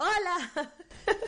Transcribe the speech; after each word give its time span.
Hola. 0.00 0.70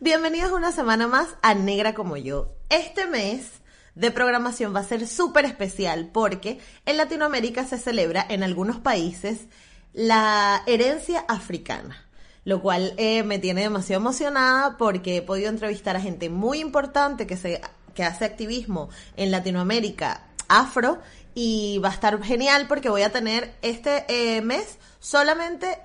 Bienvenidos 0.00 0.52
una 0.52 0.70
semana 0.70 1.06
más 1.06 1.28
a 1.40 1.54
Negra 1.54 1.94
como 1.94 2.18
yo. 2.18 2.54
Este 2.68 3.06
mes 3.06 3.48
de 3.94 4.10
programación 4.10 4.74
va 4.76 4.80
a 4.80 4.84
ser 4.84 5.06
súper 5.06 5.46
especial 5.46 6.10
porque 6.12 6.60
en 6.84 6.98
Latinoamérica 6.98 7.64
se 7.64 7.78
celebra 7.78 8.26
en 8.28 8.42
algunos 8.42 8.80
países 8.80 9.46
la 9.94 10.62
herencia 10.66 11.24
africana, 11.26 12.06
lo 12.44 12.60
cual 12.60 12.92
eh, 12.98 13.22
me 13.22 13.38
tiene 13.38 13.62
demasiado 13.62 14.02
emocionada 14.02 14.76
porque 14.76 15.16
he 15.16 15.22
podido 15.22 15.48
entrevistar 15.48 15.96
a 15.96 16.00
gente 16.02 16.28
muy 16.28 16.58
importante 16.60 17.26
que, 17.26 17.38
se, 17.38 17.62
que 17.94 18.04
hace 18.04 18.26
activismo 18.26 18.90
en 19.16 19.30
Latinoamérica 19.30 20.26
afro 20.48 21.00
y 21.34 21.78
va 21.78 21.88
a 21.88 21.94
estar 21.94 22.22
genial 22.22 22.66
porque 22.68 22.90
voy 22.90 23.04
a 23.04 23.10
tener 23.10 23.54
este 23.62 24.04
eh, 24.08 24.42
mes 24.42 24.78
solamente 25.00 25.78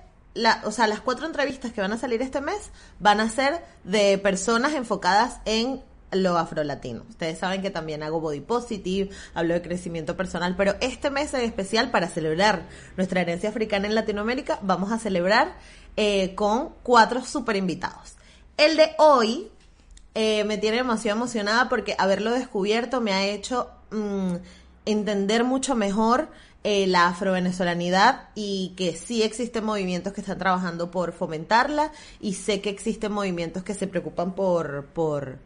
o 0.64 0.70
sea, 0.70 0.86
las 0.86 1.00
cuatro 1.00 1.26
entrevistas 1.26 1.72
que 1.72 1.80
van 1.80 1.92
a 1.92 1.98
salir 1.98 2.22
este 2.22 2.40
mes 2.40 2.70
van 3.00 3.20
a 3.20 3.28
ser 3.28 3.64
de 3.84 4.18
personas 4.18 4.74
enfocadas 4.74 5.40
en 5.44 5.82
lo 6.10 6.38
afrolatino. 6.38 7.04
Ustedes 7.08 7.38
saben 7.38 7.62
que 7.62 7.70
también 7.70 8.02
hago 8.02 8.20
body 8.20 8.40
positive, 8.40 9.10
hablo 9.34 9.54
de 9.54 9.62
crecimiento 9.62 10.16
personal, 10.16 10.54
pero 10.56 10.74
este 10.80 11.10
mes 11.10 11.34
en 11.34 11.42
especial 11.42 11.90
para 11.90 12.08
celebrar 12.08 12.66
nuestra 12.96 13.20
herencia 13.20 13.50
africana 13.50 13.86
en 13.86 13.94
Latinoamérica, 13.94 14.58
vamos 14.62 14.92
a 14.92 14.98
celebrar 14.98 15.56
eh, 15.96 16.34
con 16.34 16.70
cuatro 16.82 17.24
super 17.24 17.56
invitados. 17.56 18.16
El 18.56 18.76
de 18.76 18.90
hoy 18.98 19.50
eh, 20.14 20.44
me 20.44 20.58
tiene 20.58 20.78
demasiado 20.78 21.16
emocionada 21.16 21.68
porque 21.68 21.94
haberlo 21.98 22.32
descubierto 22.32 23.00
me 23.00 23.12
ha 23.12 23.26
hecho 23.26 23.70
mm, 23.90 24.36
entender 24.86 25.44
mucho 25.44 25.74
mejor 25.74 26.28
eh, 26.64 26.88
la 26.88 27.06
afrovenezolanidad 27.06 28.30
y 28.34 28.74
que 28.76 28.96
sí 28.96 29.22
existen 29.22 29.64
movimientos 29.64 30.12
que 30.12 30.20
están 30.22 30.38
trabajando 30.38 30.90
por 30.90 31.12
fomentarla 31.12 31.92
y 32.20 32.34
sé 32.34 32.60
que 32.60 32.70
existen 32.70 33.12
movimientos 33.12 33.62
que 33.62 33.74
se 33.74 33.86
preocupan 33.86 34.34
por, 34.34 34.86
por, 34.86 35.38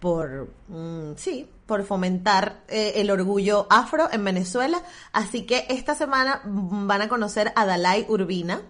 por, 0.00 0.48
mm, 0.68 1.12
sí, 1.16 1.48
por 1.64 1.84
fomentar 1.84 2.60
eh, 2.68 2.92
el 2.96 3.10
orgullo 3.10 3.66
afro 3.70 4.08
en 4.12 4.22
Venezuela. 4.22 4.82
Así 5.12 5.46
que 5.46 5.66
esta 5.70 5.94
semana 5.94 6.42
van 6.44 7.02
a 7.02 7.08
conocer 7.08 7.52
a 7.56 7.64
Dalai 7.64 8.04
Urbina. 8.08 8.60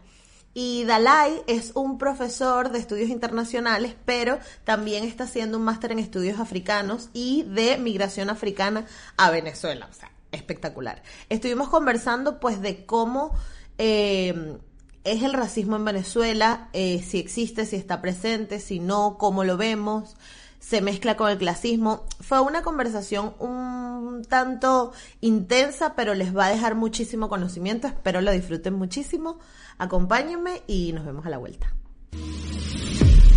Y 0.55 0.85
Dalai 0.85 1.43
es 1.47 1.73
un 1.75 1.99
profesor 1.99 2.71
de 2.71 2.79
estudios 2.79 3.11
internacionales, 3.11 3.95
pero 4.05 4.39
también 4.65 5.05
está 5.05 5.25
haciendo 5.25 5.59
un 5.59 5.65
máster 5.65 5.93
en 5.93 5.99
estudios 5.99 6.41
africanos 6.41 7.11
y 7.13 7.43
de 7.45 7.79
migración 7.79 8.31
africana 8.31 8.87
a 9.17 9.31
Venezuela. 9.31 9.89
Espectacular. 10.33 11.03
Estuvimos 11.29 11.69
conversando 11.69 12.41
pues 12.41 12.61
de 12.61 12.85
cómo 12.85 13.35
eh, 13.79 14.59
es 15.05 15.23
el 15.23 15.33
racismo 15.33 15.77
en 15.77 15.85
Venezuela, 15.85 16.69
eh, 16.73 17.03
si 17.03 17.19
existe, 17.19 17.65
si 17.65 17.77
está 17.77 18.01
presente, 18.01 18.61
si 18.61 18.79
no, 18.79 19.17
cómo 19.19 19.45
lo 19.45 19.57
vemos, 19.57 20.17
se 20.59 20.81
mezcla 20.83 21.17
con 21.17 21.31
el 21.31 21.39
clasismo. 21.39 22.05
Fue 22.21 22.41
una 22.41 22.63
conversación 22.63 23.35
un 23.39 24.25
tanto 24.29 24.93
intensa, 25.21 25.95
pero 25.95 26.15
les 26.15 26.37
va 26.37 26.47
a 26.47 26.51
dejar 26.51 26.75
muchísimo 26.75 27.29
conocimiento. 27.29 27.87
Espero 27.87 28.21
lo 28.21 28.33
disfruten 28.33 28.75
muchísimo. 28.75 29.39
Acompáñenme 29.79 30.63
y 30.67 30.93
nos 30.93 31.07
vemos 31.07 31.25
a 31.25 31.31
la 31.31 31.39
vuelta. 31.39 31.73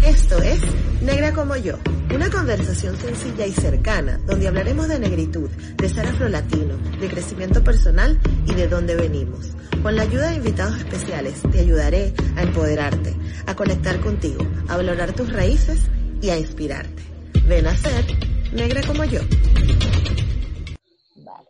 Esto 0.03 0.41
es 0.41 0.59
Negra 1.03 1.31
como 1.31 1.55
yo, 1.55 1.75
una 2.13 2.29
conversación 2.29 2.95
sencilla 2.95 3.45
y 3.45 3.51
cercana 3.51 4.19
donde 4.25 4.47
hablaremos 4.47 4.87
de 4.87 4.99
negritud, 4.99 5.49
de 5.49 5.89
ser 5.89 6.07
afrolatino, 6.07 6.77
de 6.99 7.07
crecimiento 7.07 7.63
personal 7.63 8.19
y 8.47 8.55
de 8.55 8.67
dónde 8.67 8.95
venimos. 8.95 9.55
Con 9.83 9.95
la 9.95 10.03
ayuda 10.03 10.29
de 10.29 10.37
invitados 10.37 10.77
especiales 10.77 11.41
te 11.51 11.59
ayudaré 11.59 12.13
a 12.35 12.41
empoderarte, 12.41 13.15
a 13.45 13.55
conectar 13.55 13.99
contigo, 13.99 14.43
a 14.69 14.77
valorar 14.77 15.13
tus 15.13 15.31
raíces 15.31 15.87
y 16.19 16.31
a 16.31 16.37
inspirarte. 16.37 17.03
Ven 17.47 17.67
a 17.67 17.75
ser 17.75 18.05
negra 18.53 18.81
como 18.87 19.03
yo. 19.03 19.21
Vale. 21.15 21.49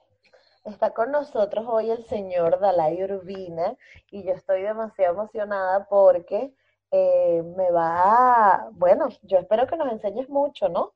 Está 0.65 0.93
con 0.93 1.11
nosotros 1.11 1.65
hoy 1.69 1.89
el 1.89 2.05
señor 2.05 2.59
Dalai 2.59 3.01
Urbina 3.03 3.75
y 4.09 4.23
yo 4.23 4.33
estoy 4.33 4.61
demasiado 4.63 5.13
emocionada 5.13 5.87
porque 5.89 6.53
eh, 6.91 7.41
me 7.57 7.71
va 7.71 8.67
bueno, 8.73 9.07
yo 9.23 9.39
espero 9.39 9.65
que 9.67 9.77
nos 9.77 9.91
enseñes 9.91 10.29
mucho, 10.29 10.69
¿no? 10.69 10.93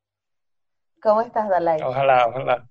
¿Cómo 1.02 1.22
estás, 1.22 1.50
Dalai? 1.50 1.82
Ojalá, 1.82 2.28
ojalá. 2.28 2.68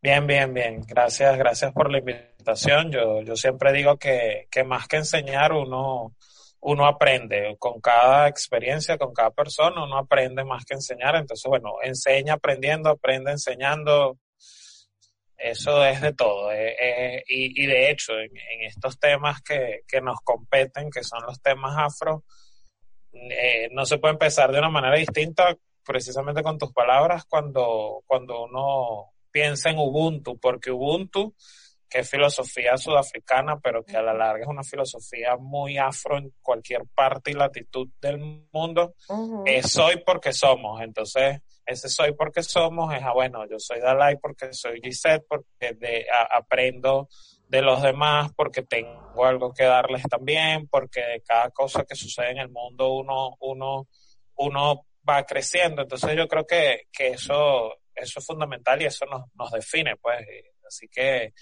Bien, 0.00 0.26
bien, 0.26 0.54
bien. 0.54 0.82
Gracias, 0.86 1.36
gracias 1.36 1.72
por 1.72 1.90
la 1.90 1.98
invitación. 1.98 2.92
Yo, 2.92 3.22
yo 3.22 3.34
siempre 3.34 3.72
digo 3.72 3.96
que, 3.98 4.46
que 4.50 4.62
más 4.62 4.86
que 4.86 4.98
enseñar, 4.98 5.52
uno, 5.52 6.14
uno 6.60 6.86
aprende. 6.86 7.56
Con 7.58 7.80
cada 7.80 8.28
experiencia, 8.28 8.98
con 8.98 9.12
cada 9.12 9.30
persona, 9.30 9.82
uno 9.82 9.98
aprende 9.98 10.44
más 10.44 10.64
que 10.64 10.74
enseñar. 10.74 11.16
Entonces, 11.16 11.48
bueno, 11.48 11.74
enseña 11.82 12.34
aprendiendo, 12.34 12.90
aprende 12.90 13.32
enseñando. 13.32 14.18
Eso 15.36 15.84
es 15.84 16.00
de 16.00 16.12
todo. 16.12 16.52
Eh, 16.52 16.76
eh, 16.80 17.24
y, 17.26 17.64
y, 17.64 17.66
de 17.66 17.90
hecho, 17.90 18.12
en, 18.12 18.30
en 18.36 18.62
estos 18.62 18.98
temas 18.98 19.42
que, 19.42 19.80
que, 19.88 20.00
nos 20.00 20.20
competen, 20.20 20.88
que 20.90 21.02
son 21.02 21.22
los 21.26 21.42
temas 21.42 21.76
afro, 21.76 22.24
eh, 23.30 23.68
no 23.72 23.86
se 23.86 23.98
puede 23.98 24.12
empezar 24.14 24.52
de 24.52 24.58
una 24.58 24.70
manera 24.70 24.96
distinta 24.96 25.56
precisamente 25.84 26.42
con 26.42 26.58
tus 26.58 26.72
palabras 26.72 27.24
cuando, 27.26 28.02
cuando 28.06 28.44
uno 28.44 29.12
piensa 29.30 29.70
en 29.70 29.78
Ubuntu, 29.78 30.38
porque 30.38 30.70
Ubuntu, 30.70 31.34
que 31.88 32.00
es 32.00 32.10
filosofía 32.10 32.76
sudafricana, 32.76 33.58
pero 33.60 33.84
que 33.84 33.96
a 33.96 34.02
la 34.02 34.12
larga 34.12 34.42
es 34.42 34.48
una 34.48 34.64
filosofía 34.64 35.36
muy 35.36 35.78
afro 35.78 36.18
en 36.18 36.32
cualquier 36.42 36.82
parte 36.94 37.30
y 37.30 37.34
latitud 37.34 37.88
del 38.00 38.46
mundo, 38.52 38.94
es 39.44 39.70
soy 39.70 40.02
porque 40.04 40.32
somos. 40.32 40.80
Entonces, 40.82 41.40
ese 41.64 41.88
soy 41.88 42.12
porque 42.12 42.42
somos 42.42 42.94
es, 42.94 43.02
ah, 43.02 43.12
bueno, 43.12 43.46
yo 43.48 43.58
soy 43.58 43.80
Dalai 43.80 44.16
porque 44.18 44.52
soy 44.52 44.80
Gisette, 44.82 45.24
porque 45.28 45.74
de, 45.74 46.06
aprendo 46.34 47.08
de 47.48 47.62
los 47.62 47.82
demás 47.82 48.32
porque 48.36 48.62
tengo 48.62 49.24
algo 49.24 49.52
que 49.52 49.64
darles 49.64 50.02
también, 50.04 50.68
porque 50.68 51.00
de 51.00 51.20
cada 51.22 51.50
cosa 51.50 51.84
que 51.84 51.94
sucede 51.94 52.30
en 52.30 52.38
el 52.38 52.48
mundo 52.48 52.92
uno, 52.92 53.36
uno, 53.40 53.88
uno 54.36 54.86
va 55.08 55.24
creciendo. 55.24 55.82
Entonces 55.82 56.16
yo 56.16 56.26
creo 56.26 56.46
que, 56.46 56.88
que 56.92 57.08
eso, 57.08 57.74
eso 57.94 58.18
es 58.18 58.26
fundamental 58.26 58.80
y 58.82 58.86
eso 58.86 59.06
nos, 59.06 59.24
nos 59.34 59.50
define, 59.52 59.96
pues. 59.96 60.26
Así 60.66 60.88
que, 60.88 61.32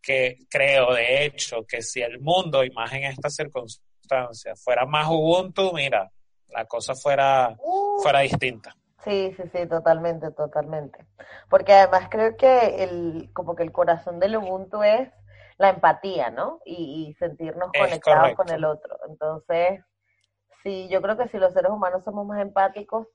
que 0.00 0.38
creo, 0.48 0.94
de 0.94 1.24
hecho, 1.24 1.64
que 1.66 1.82
si 1.82 2.00
el 2.02 2.20
mundo, 2.20 2.62
y 2.62 2.70
más 2.70 2.92
en 2.92 3.04
estas 3.04 3.34
circunstancias, 3.34 4.62
fuera 4.62 4.86
más 4.86 5.08
Ubuntu, 5.08 5.72
mira, 5.72 6.10
la 6.48 6.64
cosa 6.66 6.94
fuera, 6.94 7.56
uh. 7.58 8.00
fuera 8.00 8.20
distinta. 8.20 8.76
Sí, 9.02 9.34
sí, 9.36 9.42
sí, 9.52 9.66
totalmente, 9.68 10.30
totalmente. 10.30 11.04
Porque 11.50 11.72
además 11.72 12.08
creo 12.10 12.36
que 12.36 12.84
el, 12.84 13.30
como 13.34 13.54
que 13.54 13.64
el 13.64 13.72
corazón 13.72 14.18
del 14.18 14.36
Ubuntu 14.36 14.82
es 14.82 15.10
la 15.64 15.70
empatía, 15.70 16.30
¿no? 16.30 16.60
Y, 16.64 17.14
sentirnos 17.18 17.70
conectados 17.72 18.34
con 18.34 18.50
el 18.50 18.64
otro. 18.64 18.98
Entonces, 19.08 19.80
sí, 20.62 20.88
yo 20.90 21.00
creo 21.00 21.16
que 21.16 21.28
si 21.28 21.38
los 21.38 21.52
seres 21.54 21.70
humanos 21.70 22.04
somos 22.04 22.26
más 22.26 22.40
empáticos, 22.40 23.08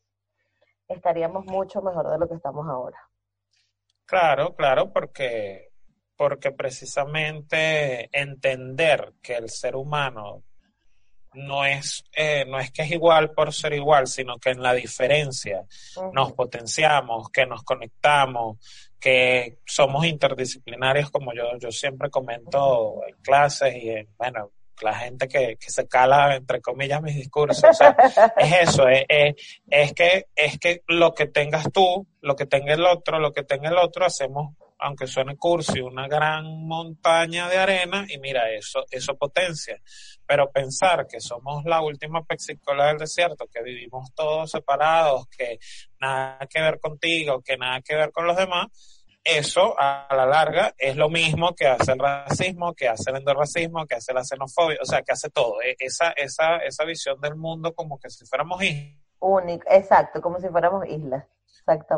estaríamos 0.87 1.45
mucho 1.45 1.81
mejor 1.81 2.09
de 2.09 2.17
lo 2.17 2.27
que 2.27 2.35
estamos 2.35 2.67
ahora. 2.67 2.97
Claro, 4.05 4.55
claro, 4.55 4.91
porque, 4.91 5.69
porque 6.15 6.51
precisamente 6.51 8.09
entender 8.11 9.13
que 9.21 9.35
el 9.35 9.49
ser 9.49 9.75
humano 9.75 10.43
no 11.33 11.63
es, 11.63 12.03
eh, 12.13 12.45
no 12.45 12.59
es 12.59 12.71
que 12.71 12.81
es 12.81 12.91
igual 12.91 13.31
por 13.31 13.53
ser 13.53 13.73
igual, 13.73 14.07
sino 14.07 14.39
que 14.39 14.49
en 14.49 14.63
la 14.63 14.73
diferencia 14.73 15.63
nos 16.11 16.33
potenciamos, 16.33 17.29
que 17.29 17.45
nos 17.45 17.61
conectamos, 17.61 18.57
que 18.99 19.59
somos 19.65 20.05
interdisciplinarios, 20.05 21.09
como 21.09 21.33
yo, 21.33 21.57
yo 21.59 21.71
siempre 21.71 22.09
comento 22.09 23.01
en 23.07 23.15
clases 23.21 23.75
y 23.75 23.89
en, 23.89 24.09
bueno, 24.17 24.51
la 24.81 24.93
gente 24.93 25.27
que, 25.27 25.57
que 25.57 25.69
se 25.69 25.87
cala, 25.87 26.35
entre 26.35 26.61
comillas, 26.61 27.01
mis 27.01 27.15
discursos. 27.15 27.63
O 27.63 27.73
sea, 27.73 27.95
es 28.37 28.69
eso, 28.69 28.87
es, 28.87 29.05
es, 29.07 29.35
es, 29.69 29.93
que, 29.93 30.25
es 30.35 30.59
que 30.59 30.83
lo 30.87 31.13
que 31.13 31.27
tengas 31.27 31.71
tú, 31.71 32.07
lo 32.21 32.35
que 32.35 32.45
tenga 32.45 32.73
el 32.73 32.85
otro, 32.85 33.19
lo 33.19 33.33
que 33.33 33.43
tenga 33.43 33.69
el 33.69 33.77
otro, 33.77 34.05
hacemos 34.05 34.55
aunque 34.79 35.07
suene 35.07 35.37
cursi, 35.37 35.81
una 35.81 36.07
gran 36.07 36.45
montaña 36.65 37.49
de 37.49 37.57
arena 37.57 38.05
y 38.07 38.17
mira, 38.17 38.49
eso, 38.51 38.85
eso 38.89 39.15
potencia. 39.15 39.79
Pero 40.25 40.49
pensar 40.51 41.05
que 41.07 41.19
somos 41.19 41.65
la 41.65 41.81
última 41.81 42.23
pexicola 42.23 42.87
del 42.87 42.97
desierto, 42.97 43.47
que 43.47 43.61
vivimos 43.61 44.13
todos 44.15 44.51
separados, 44.51 45.27
que 45.27 45.59
nada 45.99 46.39
que 46.49 46.61
ver 46.61 46.79
contigo, 46.79 47.41
que 47.41 47.57
nada 47.57 47.81
que 47.81 47.95
ver 47.95 48.11
con 48.11 48.25
los 48.25 48.37
demás, 48.37 48.67
eso 49.23 49.75
a 49.77 50.07
la 50.15 50.25
larga 50.25 50.73
es 50.77 50.95
lo 50.95 51.09
mismo 51.09 51.53
que 51.53 51.67
hace 51.67 51.91
el 51.91 51.99
racismo, 51.99 52.73
que 52.73 52.87
hace 52.87 53.11
el 53.11 53.17
endorracismo, 53.17 53.85
que 53.85 53.95
hace 53.95 54.13
la 54.13 54.23
xenofobia, 54.23 54.77
o 54.81 54.85
sea, 54.85 55.01
que 55.01 55.11
hace 55.11 55.29
todo. 55.29 55.61
E, 55.61 55.75
esa, 55.77 56.11
esa, 56.11 56.57
esa 56.57 56.85
visión 56.85 57.19
del 57.19 57.35
mundo 57.35 57.73
como 57.73 57.99
que 57.99 58.09
si 58.09 58.25
fuéramos 58.25 58.63
islas. 58.63 58.95
Exacto, 59.69 60.21
como 60.21 60.39
si 60.39 60.47
fuéramos 60.47 60.87
islas. 60.87 61.25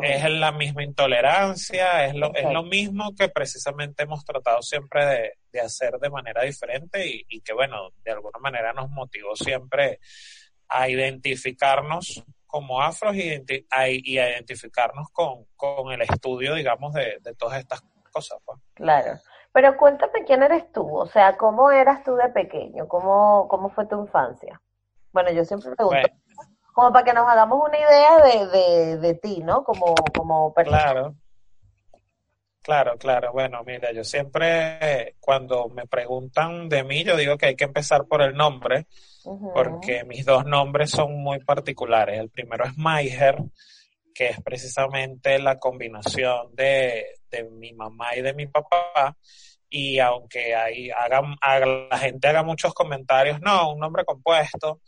Es 0.02 0.30
la 0.30 0.52
misma 0.52 0.82
intolerancia, 0.82 2.06
es 2.06 2.14
lo, 2.14 2.34
es 2.34 2.50
lo 2.50 2.62
mismo 2.62 3.14
que 3.16 3.28
precisamente 3.28 4.02
hemos 4.02 4.24
tratado 4.24 4.62
siempre 4.62 5.06
de, 5.06 5.32
de 5.52 5.60
hacer 5.60 5.98
de 5.98 6.10
manera 6.10 6.42
diferente 6.42 7.06
y, 7.06 7.24
y, 7.28 7.40
que, 7.40 7.52
bueno, 7.52 7.90
de 8.04 8.12
alguna 8.12 8.38
manera 8.38 8.72
nos 8.72 8.90
motivó 8.90 9.34
siempre 9.36 10.00
a 10.68 10.88
identificarnos 10.88 12.24
como 12.46 12.82
afros 12.82 13.16
y, 13.16 13.42
a, 13.70 13.88
identificarnos 13.88 15.08
con, 15.10 15.46
con, 15.56 15.90
el 15.92 16.02
estudio, 16.02 16.54
digamos, 16.54 16.92
de, 16.92 17.18
de 17.20 17.34
todas 17.34 17.58
estas 17.58 17.82
cosas. 18.12 18.38
Pues. 18.44 18.58
Claro. 18.74 19.18
Pero 19.52 19.76
cuéntame 19.76 20.24
quién 20.26 20.42
eres 20.42 20.70
tú, 20.72 20.96
o 20.96 21.06
sea, 21.06 21.36
¿cómo 21.36 21.70
eras 21.70 22.02
tú 22.04 22.14
de 22.14 22.28
pequeño? 22.30 22.88
¿Cómo, 22.88 23.46
cómo 23.48 23.68
fue 23.68 23.86
tu 23.86 24.00
infancia? 24.00 24.60
Bueno, 25.12 25.30
yo 25.30 25.44
siempre 25.44 25.76
pregunto, 25.76 26.08
como 26.72 26.92
para 26.92 27.04
que 27.04 27.12
nos 27.12 27.28
hagamos 27.28 27.68
una 27.68 27.78
idea 27.78 28.18
de, 28.18 28.46
de, 28.46 28.96
de 28.98 29.14
ti, 29.14 29.42
¿no? 29.42 29.64
Como, 29.64 29.94
como 30.16 30.52
persona. 30.52 30.82
Claro. 30.82 31.14
Claro, 32.62 32.96
claro. 32.96 33.32
Bueno, 33.32 33.62
mira, 33.64 33.90
yo 33.92 34.04
siempre 34.04 35.16
cuando 35.18 35.68
me 35.68 35.86
preguntan 35.86 36.68
de 36.68 36.84
mí, 36.84 37.02
yo 37.02 37.16
digo 37.16 37.36
que 37.36 37.46
hay 37.46 37.56
que 37.56 37.64
empezar 37.64 38.06
por 38.06 38.22
el 38.22 38.36
nombre, 38.36 38.86
porque 39.52 40.04
mis 40.04 40.24
dos 40.24 40.44
nombres 40.44 40.90
son 40.90 41.12
muy 41.20 41.40
particulares. 41.40 42.20
El 42.20 42.30
primero 42.30 42.64
es 42.64 42.76
Maiger, 42.78 43.36
que 44.14 44.28
es 44.28 44.40
precisamente 44.42 45.40
la 45.40 45.58
combinación 45.58 46.54
de, 46.54 47.04
de 47.30 47.44
mi 47.50 47.72
mamá 47.72 48.14
y 48.14 48.22
de 48.22 48.32
mi 48.32 48.46
papá. 48.46 49.16
Y 49.68 49.98
aunque 49.98 50.54
hay, 50.54 50.90
haga, 50.90 51.20
la 51.90 51.98
gente 51.98 52.28
haga 52.28 52.44
muchos 52.44 52.72
comentarios, 52.74 53.40
no, 53.40 53.72
un 53.72 53.80
nombre 53.80 54.04
compuesto, 54.04 54.80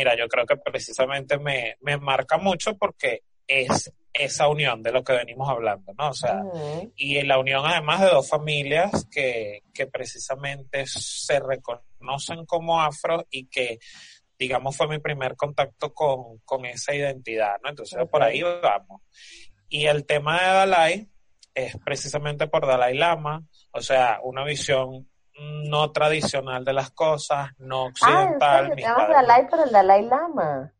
mira, 0.00 0.16
yo 0.16 0.28
creo 0.28 0.46
que 0.46 0.56
precisamente 0.56 1.38
me, 1.38 1.76
me 1.82 1.98
marca 1.98 2.38
mucho 2.38 2.74
porque 2.78 3.24
es 3.46 3.92
esa 4.14 4.48
unión 4.48 4.82
de 4.82 4.92
lo 4.92 5.04
que 5.04 5.12
venimos 5.12 5.46
hablando, 5.50 5.92
¿no? 5.92 6.08
O 6.08 6.14
sea, 6.14 6.42
y 6.96 7.20
la 7.22 7.38
unión 7.38 7.66
además 7.66 8.00
de 8.00 8.06
dos 8.06 8.26
familias 8.26 9.06
que, 9.10 9.62
que 9.74 9.86
precisamente 9.88 10.86
se 10.86 11.38
reconocen 11.38 12.46
como 12.46 12.80
afro 12.80 13.26
y 13.30 13.46
que, 13.48 13.78
digamos, 14.38 14.74
fue 14.74 14.88
mi 14.88 15.00
primer 15.00 15.36
contacto 15.36 15.92
con, 15.92 16.38
con 16.46 16.64
esa 16.64 16.94
identidad, 16.94 17.56
¿no? 17.62 17.68
Entonces, 17.68 17.98
por 18.10 18.22
ahí 18.22 18.40
vamos. 18.40 19.02
Y 19.68 19.84
el 19.84 20.06
tema 20.06 20.40
de 20.40 20.46
Dalai 20.46 21.08
es 21.54 21.76
precisamente 21.84 22.46
por 22.46 22.66
Dalai 22.66 22.96
Lama, 22.96 23.44
o 23.72 23.82
sea, 23.82 24.18
una 24.22 24.44
visión 24.44 25.09
no 25.40 25.90
tradicional 25.92 26.64
de 26.64 26.72
las 26.72 26.90
cosas, 26.90 27.50
no 27.58 27.84
occidental. 27.84 28.72
Ah, 28.86 29.06
Dalai 29.10 29.48
por 29.48 29.60
el 29.60 29.72
Dalai 29.72 30.04
Lama. 30.04 30.72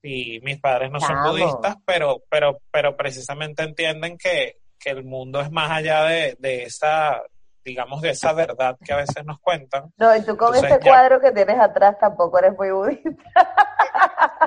Sí, 0.00 0.40
mis 0.42 0.60
padres 0.60 0.90
no 0.90 1.00
son 1.00 1.22
budistas, 1.24 1.76
pero, 1.84 2.22
pero, 2.28 2.58
pero 2.70 2.96
precisamente 2.96 3.62
entienden 3.62 4.18
que, 4.18 4.58
que 4.78 4.90
el 4.90 5.04
mundo 5.04 5.40
es 5.40 5.50
más 5.50 5.70
allá 5.70 6.04
de, 6.04 6.36
de 6.38 6.64
esa, 6.64 7.22
digamos, 7.64 8.00
de 8.02 8.10
esa 8.10 8.32
verdad 8.32 8.76
que 8.84 8.92
a 8.92 8.96
veces 8.96 9.24
nos 9.24 9.38
cuentan. 9.40 9.92
No, 9.96 10.14
y 10.14 10.22
tú 10.22 10.36
con 10.36 10.54
ese 10.54 10.78
cuadro 10.80 11.20
que 11.20 11.32
tienes 11.32 11.58
atrás 11.58 11.96
tampoco 11.98 12.38
eres 12.38 12.56
muy 12.56 12.70
budista. 12.70 13.10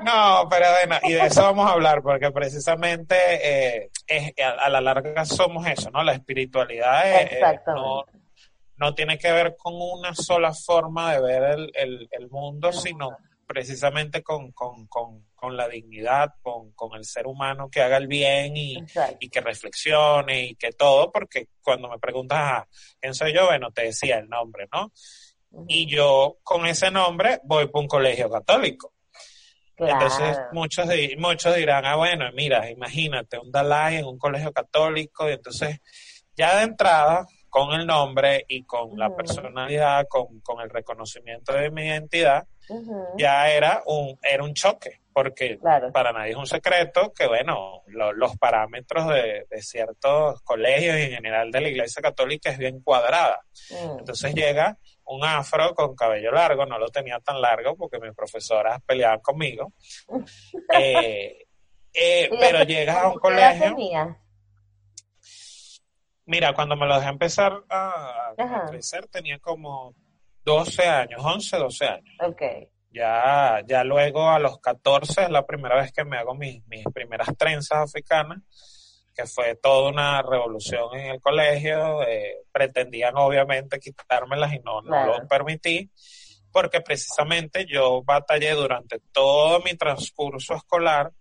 No, 0.04 0.48
pero 0.50 0.66
bueno, 0.72 0.98
y 1.04 1.14
de 1.14 1.28
eso 1.28 1.42
vamos 1.42 1.70
a 1.70 1.74
hablar, 1.74 2.02
porque 2.02 2.30
precisamente 2.32 3.16
eh, 3.16 3.90
es, 4.08 4.34
a, 4.44 4.70
la 4.70 4.82
larga 4.82 5.26
somos 5.26 5.66
eso, 5.68 5.90
¿no? 5.90 6.04
La 6.04 6.14
espiritualidad 6.14 7.22
eh, 7.22 7.62
no, 7.68 8.04
no, 8.78 8.94
tiene 8.94 9.18
que 9.18 9.32
ver 9.32 9.56
con 9.58 9.74
una 9.76 10.14
sola 10.14 10.54
forma 10.54 11.14
de 11.14 11.22
ver 11.22 11.44
el, 11.44 11.72
el, 11.74 12.10
el 12.12 12.30
mundo, 12.30 12.72
sino 12.72 13.18
precisamente 13.46 14.24
con, 14.24 14.52
con, 14.52 14.88
con, 14.88 15.28
con 15.36 15.56
la 15.56 15.68
dignidad, 15.68 16.34
con, 16.42 16.72
con, 16.72 16.98
el 16.98 17.06
ser 17.06 17.28
humano 17.28 17.70
que 17.70 17.82
haga 17.82 17.98
el 17.98 18.08
bien 18.08 18.58
y, 18.58 18.78
y, 19.20 19.30
que 19.30 19.42
reflexione 19.42 20.46
y 20.46 20.56
que 20.56 20.72
todo, 20.72 21.12
porque 21.12 21.50
cuando 21.62 21.90
me 21.90 22.00
preguntas, 22.00 22.40
ah, 22.42 22.68
¿quién 23.00 23.14
soy 23.14 23.34
yo? 23.34 23.46
Bueno, 23.46 23.72
te 23.72 23.84
decía 23.84 24.18
el 24.18 24.28
nombre, 24.28 24.68
¿no? 24.74 24.92
Y 25.68 25.86
yo 25.86 26.38
con 26.44 26.66
ese 26.66 26.92
nombre 26.92 27.40
voy 27.44 27.68
para 27.68 27.82
un 27.82 27.88
colegio 27.88 28.30
católico. 28.30 28.94
Entonces 29.78 30.38
muchos, 30.54 30.88
muchos 31.18 31.56
dirán, 31.56 31.86
ah, 31.86 31.96
bueno, 31.96 32.26
mira, 32.34 32.70
imagínate 32.70 33.38
un 33.38 33.52
Dalai 33.52 33.98
en 33.98 34.06
un 34.06 34.18
colegio 34.18 34.52
católico 34.54 35.30
y 35.30 35.34
entonces 35.34 35.80
ya 36.36 36.58
de 36.58 36.64
entrada 36.64 37.26
con 37.56 37.72
el 37.72 37.88
nombre 37.88 38.44
y 38.50 38.64
con 38.64 39.00
la 39.00 39.16
personalidad, 39.16 40.08
con, 40.10 40.42
con, 40.42 40.60
el 40.60 40.70
reconocimiento 40.70 41.54
de 41.54 41.72
mi 41.72 41.86
identidad, 41.86 42.46
ya 43.18 43.50
era 43.50 43.82
un, 43.86 44.20
era 44.22 44.44
un 44.44 44.54
choque, 44.54 45.00
porque 45.14 45.58
para 45.94 46.12
nadie 46.12 46.32
es 46.32 46.36
un 46.36 46.48
secreto 46.48 47.14
que, 47.14 47.28
bueno, 47.28 47.84
los 47.88 48.36
parámetros 48.36 49.08
de, 49.08 49.46
ciertos 49.62 50.42
colegios 50.42 50.98
y 50.98 51.04
en 51.04 51.12
general 51.12 51.50
de 51.50 51.62
la 51.62 51.70
Iglesia 51.70 52.02
Católica 52.02 52.50
es 52.50 52.58
bien 52.58 52.82
cuadrada. 52.82 53.40
Mm. 53.70 54.00
Entonces 54.00 54.36
llega 54.36 54.78
un 55.06 55.24
afro 55.24 55.74
con 55.76 55.96
cabello 55.96 56.34
largo, 56.34 56.66
no 56.66 56.78
lo 56.78 56.90
tenía 56.90 57.22
tan 57.22 57.40
largo 57.40 57.78
porque 57.78 58.02
mis 58.02 58.14
profesoras 58.14 58.82
peleaban 58.86 59.22
conmigo, 59.22 59.72
eh, 60.78 61.46
eh, 61.94 62.30
pero 62.38 62.64
llegas 62.64 62.98
a 62.98 63.08
un 63.08 63.18
colegio... 63.18 63.78
Mira, 66.26 66.54
cuando 66.54 66.76
me 66.76 66.88
lo 66.88 66.96
dejé 66.96 67.10
empezar 67.10 67.64
a, 67.70 68.34
crecer 68.68 69.08
tenía 69.08 69.38
como 69.40 69.94
12 70.44 70.88
años, 70.88 71.22
11, 71.24 71.58
12 71.58 71.86
años. 71.86 72.16
Ok. 72.22 72.42
Ya, 72.92 73.62
ya 73.68 73.84
luego 73.84 74.30
a 74.30 74.40
los 74.40 74.60
14 74.60 75.24
es 75.24 75.30
la 75.30 75.46
primera 75.46 75.76
vez 75.76 75.92
que 75.92 76.06
me 76.06 76.18
hago 76.18 76.34
mis, 76.34 76.66
mis 76.68 76.86
primeras 76.94 77.28
trenzas 77.38 77.80
africanas, 77.80 78.40
que 79.14 79.26
fue 79.26 79.56
toda 79.56 79.90
una 79.90 80.22
revolución 80.22 80.96
en 80.96 81.12
el 81.12 81.22
colegio. 81.22 82.02
Eh, 82.08 82.46
pretendían 82.52 83.18
obviamente 83.18 83.80
quitármelas 83.80 84.54
y 84.54 84.60
no, 84.60 84.82
no 84.82 85.06
lo 85.06 85.28
permití, 85.28 85.92
porque 86.52 86.82
precisamente 86.82 87.66
yo 87.68 88.02
batallé 88.02 88.52
durante 88.52 89.00
todo 89.12 89.60
mi 89.60 89.76
transcurso 89.76 90.56
escolar, 90.56 91.12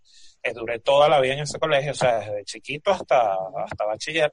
eh, 0.43 0.53
duré 0.55 0.79
toda 0.79 1.09
la 1.09 1.21
vida 1.21 1.35
en 1.35 1.41
ese 1.41 1.59
colegio, 1.59 1.91
o 1.91 1.95
sea, 1.95 2.21
desde 2.21 2.45
chiquito 2.45 2.93
hasta, 2.93 3.37
hasta 3.65 3.85
bachiller 3.85 4.33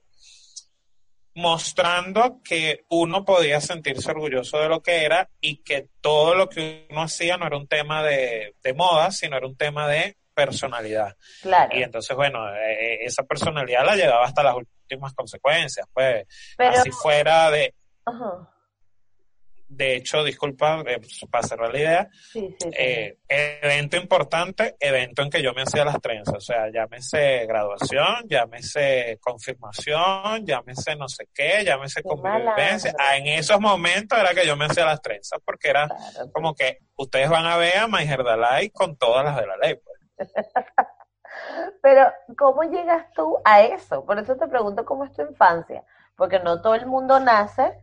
mostrando 1.35 2.41
que 2.43 2.83
uno 2.89 3.23
podía 3.23 3.61
sentirse 3.61 4.11
orgulloso 4.11 4.59
de 4.59 4.69
lo 4.69 4.81
que 4.81 5.05
era 5.05 5.29
y 5.39 5.57
que 5.57 5.87
todo 6.01 6.35
lo 6.35 6.49
que 6.49 6.87
uno 6.89 7.03
hacía 7.03 7.37
no 7.37 7.47
era 7.47 7.57
un 7.57 7.67
tema 7.67 8.03
de, 8.03 8.53
moda, 8.75 9.11
sino 9.11 9.37
era 9.37 9.47
un 9.47 9.55
tema 9.55 9.87
de 9.87 10.17
personalidad. 10.33 11.15
Claro. 11.41 11.77
Y 11.77 11.83
entonces, 11.83 12.15
bueno, 12.15 12.53
eh, 12.55 13.05
esa 13.05 13.23
personalidad 13.23 13.85
la 13.85 13.95
llevaba 13.95 14.25
hasta 14.25 14.43
las 14.43 14.55
últimas 14.55 15.13
consecuencias, 15.13 15.87
pues, 15.93 16.25
así 16.57 16.91
fuera 16.91 17.49
de 17.51 17.73
de 19.73 19.95
hecho, 19.95 20.23
disculpa, 20.23 20.83
eh, 20.85 20.99
para 21.29 21.47
cerrar 21.47 21.71
la 21.71 21.79
idea, 21.79 22.09
eh, 22.77 23.17
evento 23.27 23.95
importante, 23.95 24.75
evento 24.79 25.21
en 25.21 25.29
que 25.29 25.41
yo 25.41 25.53
me 25.53 25.61
hacía 25.61 25.85
las 25.85 25.99
trenzas, 26.01 26.35
o 26.35 26.41
sea, 26.41 26.69
llámese 26.69 27.45
graduación, 27.45 28.27
llámese 28.27 29.17
confirmación, 29.21 30.45
llámese 30.45 30.95
no 30.97 31.07
sé 31.07 31.29
qué, 31.33 31.63
llámese 31.63 32.03
convivencia. 32.03 32.93
Ah, 32.99 33.15
en 33.15 33.27
esos 33.27 33.61
momentos 33.61 34.19
era 34.19 34.33
que 34.33 34.45
yo 34.45 34.57
me 34.57 34.65
hacía 34.65 34.85
las 34.85 35.01
trenzas, 35.01 35.39
porque 35.45 35.69
era 35.69 35.87
como 36.33 36.53
que 36.53 36.79
ustedes 36.97 37.29
van 37.29 37.45
a 37.45 37.55
ver 37.55 37.77
a 37.77 37.87
Maiger 37.87 38.23
Dalai 38.23 38.69
con 38.71 38.97
todas 38.97 39.23
las 39.23 39.37
de 39.37 39.47
la 39.47 39.57
ley. 39.57 39.75
Pues. 39.75 40.29
Pero, 41.81 42.11
¿cómo 42.37 42.63
llegas 42.63 43.09
tú 43.15 43.37
a 43.45 43.61
eso? 43.61 44.05
Por 44.05 44.19
eso 44.19 44.35
te 44.35 44.47
pregunto 44.47 44.83
cómo 44.83 45.05
es 45.05 45.13
tu 45.13 45.21
infancia, 45.21 45.83
porque 46.17 46.39
no 46.39 46.61
todo 46.61 46.75
el 46.75 46.85
mundo 46.87 47.21
nace 47.21 47.73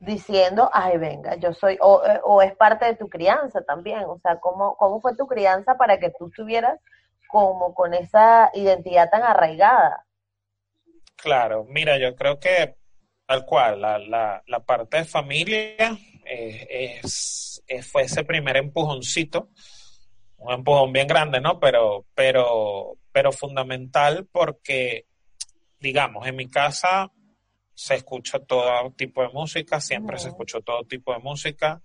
diciendo, 0.00 0.70
ay, 0.72 0.96
venga, 0.98 1.36
yo 1.36 1.52
soy, 1.52 1.76
o, 1.80 2.02
eh, 2.06 2.20
o, 2.22 2.40
es 2.42 2.54
parte 2.56 2.84
de 2.84 2.94
tu 2.94 3.08
crianza 3.08 3.62
también, 3.62 4.04
o 4.04 4.18
sea, 4.20 4.38
¿cómo, 4.38 4.76
¿cómo 4.76 5.00
fue 5.00 5.16
tu 5.16 5.26
crianza 5.26 5.76
para 5.76 5.98
que 5.98 6.12
tú 6.16 6.28
estuvieras 6.28 6.78
como 7.28 7.74
con 7.74 7.94
esa 7.94 8.50
identidad 8.54 9.10
tan 9.10 9.22
arraigada? 9.22 10.04
Claro, 11.16 11.64
mira, 11.68 11.98
yo 11.98 12.14
creo 12.14 12.38
que 12.38 12.76
tal 13.26 13.44
cual, 13.44 13.80
la, 13.80 13.98
la, 13.98 14.42
la 14.46 14.60
parte 14.60 14.98
de 14.98 15.04
familia 15.04 15.98
eh, 16.24 17.00
es, 17.02 17.62
fue 17.90 18.02
ese 18.02 18.24
primer 18.24 18.56
empujoncito, 18.56 19.50
un 20.38 20.52
empujón 20.52 20.92
bien 20.92 21.08
grande, 21.08 21.40
¿no? 21.40 21.58
Pero, 21.58 22.06
pero, 22.14 22.96
pero 23.12 23.32
fundamental 23.32 24.28
porque, 24.30 25.06
digamos, 25.80 26.26
en 26.26 26.36
mi 26.36 26.48
casa 26.48 27.10
se 27.78 27.94
escucha 27.94 28.40
todo 28.40 28.90
tipo 28.90 29.22
de 29.22 29.28
música, 29.28 29.80
siempre 29.80 30.18
se 30.18 30.30
escuchó 30.30 30.60
todo 30.62 30.82
tipo 30.82 31.12
de 31.12 31.20
música. 31.20 31.80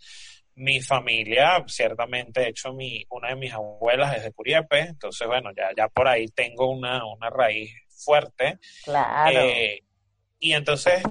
Mi 0.55 0.81
familia, 0.81 1.63
ciertamente, 1.67 2.41
de 2.41 2.47
hecho, 2.49 2.73
mi, 2.73 3.05
una 3.11 3.29
de 3.29 3.35
mis 3.35 3.53
abuelas 3.53 4.17
es 4.17 4.23
de 4.23 4.31
Curiepe, 4.31 4.79
entonces, 4.79 5.27
bueno, 5.27 5.51
ya, 5.55 5.69
ya 5.77 5.87
por 5.89 6.07
ahí 6.07 6.27
tengo 6.29 6.71
una, 6.71 7.05
una 7.05 7.29
raíz 7.29 7.71
fuerte. 7.89 8.57
Claro. 8.83 9.39
Eh, 9.39 9.83
y 10.39 10.53
entonces, 10.53 11.03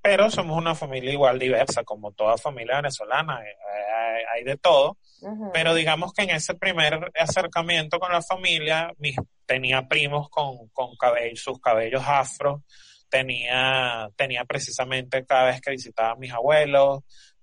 pero 0.00 0.30
somos 0.30 0.56
una 0.56 0.74
familia 0.74 1.12
igual 1.12 1.38
diversa, 1.38 1.84
como 1.84 2.12
toda 2.12 2.38
familia 2.38 2.76
venezolana, 2.76 3.42
eh, 3.44 4.24
hay, 4.34 4.42
de 4.42 4.56
todo. 4.56 4.96
Pero 5.52 5.74
digamos 5.74 6.14
que 6.14 6.22
en 6.22 6.30
ese 6.30 6.54
primer 6.54 7.12
acercamiento 7.14 8.00
con 8.00 8.10
la 8.10 8.22
familia, 8.22 8.90
mis, 8.96 9.16
tenía 9.44 9.86
primos 9.86 10.30
con, 10.30 10.68
con 10.68 10.96
cabello, 10.96 11.36
sus 11.36 11.60
cabellos 11.60 12.02
afro, 12.06 12.64
tenía, 13.10 14.08
tenía 14.16 14.44
precisamente 14.44 15.24
cada 15.26 15.44
vez 15.44 15.60
que 15.60 15.72
visitaba 15.72 16.12
a 16.12 16.16
mis 16.16 16.32
abuelos, 16.32 17.00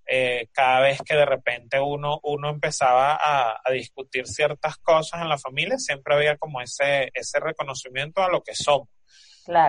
eh, 0.09 0.47
cada 0.53 0.79
vez 0.79 1.01
que 1.01 1.15
de 1.15 1.25
repente 1.25 1.79
uno, 1.79 2.19
uno 2.23 2.49
empezaba 2.49 3.19
a, 3.21 3.71
discutir 3.71 4.25
ciertas 4.25 4.77
cosas 4.77 5.21
en 5.21 5.29
la 5.29 5.37
familia, 5.37 5.77
siempre 5.77 6.15
había 6.15 6.37
como 6.37 6.61
ese, 6.61 7.11
ese 7.13 7.39
reconocimiento 7.39 8.23
a 8.23 8.29
lo 8.29 8.41
que 8.41 8.55
somos. 8.55 8.87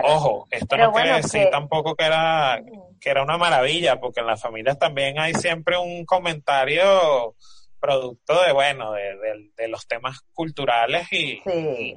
Ojo, 0.03 0.47
esto 0.49 0.75
no 0.77 0.91
quiere 0.91 1.15
decir 1.15 1.47
tampoco 1.51 1.95
que 1.95 2.05
era, 2.05 2.61
que 2.99 3.09
era 3.09 3.23
una 3.23 3.37
maravilla, 3.37 3.99
porque 3.99 4.19
en 4.19 4.27
las 4.27 4.41
familias 4.41 4.77
también 4.77 5.19
hay 5.19 5.33
siempre 5.33 5.77
un 5.77 6.05
comentario 6.05 7.35
producto 7.79 8.41
de, 8.43 8.51
bueno, 8.51 8.93
de, 8.93 9.67
los 9.67 9.87
temas 9.87 10.21
culturales 10.33 11.07
y, 11.11 11.41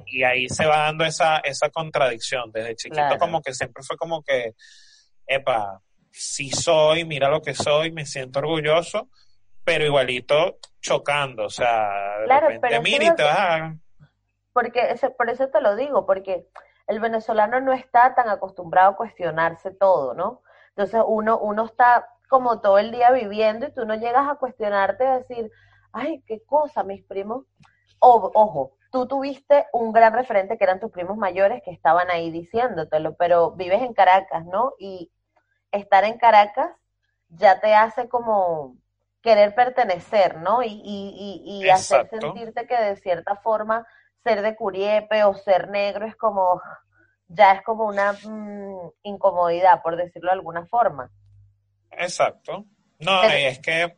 y, 0.07 0.23
ahí 0.23 0.47
se 0.49 0.65
va 0.65 0.79
dando 0.79 1.05
esa, 1.05 1.37
esa 1.39 1.69
contradicción. 1.69 2.51
Desde 2.51 2.75
chiquito 2.75 3.17
como 3.19 3.41
que 3.41 3.53
siempre 3.53 3.83
fue 3.83 3.97
como 3.97 4.23
que, 4.23 4.53
epa, 5.27 5.81
sí 6.11 6.49
soy, 6.49 7.05
mira 7.05 7.29
lo 7.29 7.41
que 7.41 7.53
soy, 7.53 7.91
me 7.91 8.05
siento 8.05 8.39
orgulloso, 8.39 9.09
pero 9.63 9.85
igualito 9.85 10.57
chocando, 10.81 11.45
o 11.45 11.49
sea, 11.49 12.19
de 12.27 12.39
repente, 12.39 12.79
mira 12.81 13.05
y 13.05 13.15
te 13.15 13.23
vas 13.23 13.39
a... 13.39 13.75
Porque, 14.51 14.95
por 15.17 15.29
eso 15.29 15.47
te 15.47 15.61
lo 15.61 15.75
digo, 15.75 16.05
porque 16.05 16.45
el 16.87 16.99
venezolano 16.99 17.59
no 17.59 17.73
está 17.73 18.13
tan 18.13 18.29
acostumbrado 18.29 18.91
a 18.91 18.95
cuestionarse 18.95 19.71
todo, 19.71 20.13
¿no? 20.13 20.43
Entonces 20.69 21.01
uno, 21.05 21.39
uno 21.39 21.65
está 21.65 22.07
como 22.27 22.61
todo 22.61 22.79
el 22.79 22.91
día 22.91 23.11
viviendo 23.11 23.67
y 23.67 23.71
tú 23.73 23.85
no 23.85 23.95
llegas 23.95 24.27
a 24.27 24.35
cuestionarte, 24.35 25.05
a 25.05 25.19
decir, 25.19 25.51
ay, 25.93 26.23
qué 26.27 26.43
cosa, 26.43 26.83
mis 26.83 27.03
primos. 27.03 27.45
ojo, 27.99 28.75
tú 28.91 29.07
tuviste 29.07 29.65
un 29.71 29.91
gran 29.91 30.13
referente 30.13 30.57
que 30.57 30.63
eran 30.63 30.79
tus 30.79 30.91
primos 30.91 31.17
mayores 31.17 31.61
que 31.63 31.71
estaban 31.71 32.09
ahí 32.09 32.29
diciéndotelo, 32.31 33.15
pero 33.15 33.51
vives 33.51 33.81
en 33.81 33.93
Caracas, 33.93 34.45
¿no? 34.45 34.73
Y 34.77 35.11
estar 35.71 36.03
en 36.03 36.17
Caracas 36.17 36.71
ya 37.29 37.59
te 37.59 37.73
hace 37.73 38.07
como 38.07 38.77
querer 39.21 39.55
pertenecer, 39.55 40.37
¿no? 40.37 40.61
Y, 40.61 40.81
y, 40.83 41.41
y, 41.45 41.69
hacer 41.69 42.09
sentirte 42.09 42.67
que 42.67 42.75
de 42.75 42.97
cierta 42.97 43.37
forma 43.37 43.87
ser 44.23 44.41
de 44.41 44.55
Curiepe 44.55 45.23
o 45.23 45.33
ser 45.33 45.69
negro 45.69 46.05
es 46.05 46.15
como, 46.15 46.61
ya 47.27 47.53
es 47.53 47.61
como 47.63 47.85
una 47.85 48.13
mm, 48.13 48.91
incomodidad, 49.03 49.81
por 49.81 49.95
decirlo 49.95 50.29
de 50.29 50.37
alguna 50.37 50.65
forma. 50.65 51.09
Exacto. 51.91 52.65
No, 52.99 53.23
es 53.23 53.59
que 53.59 53.97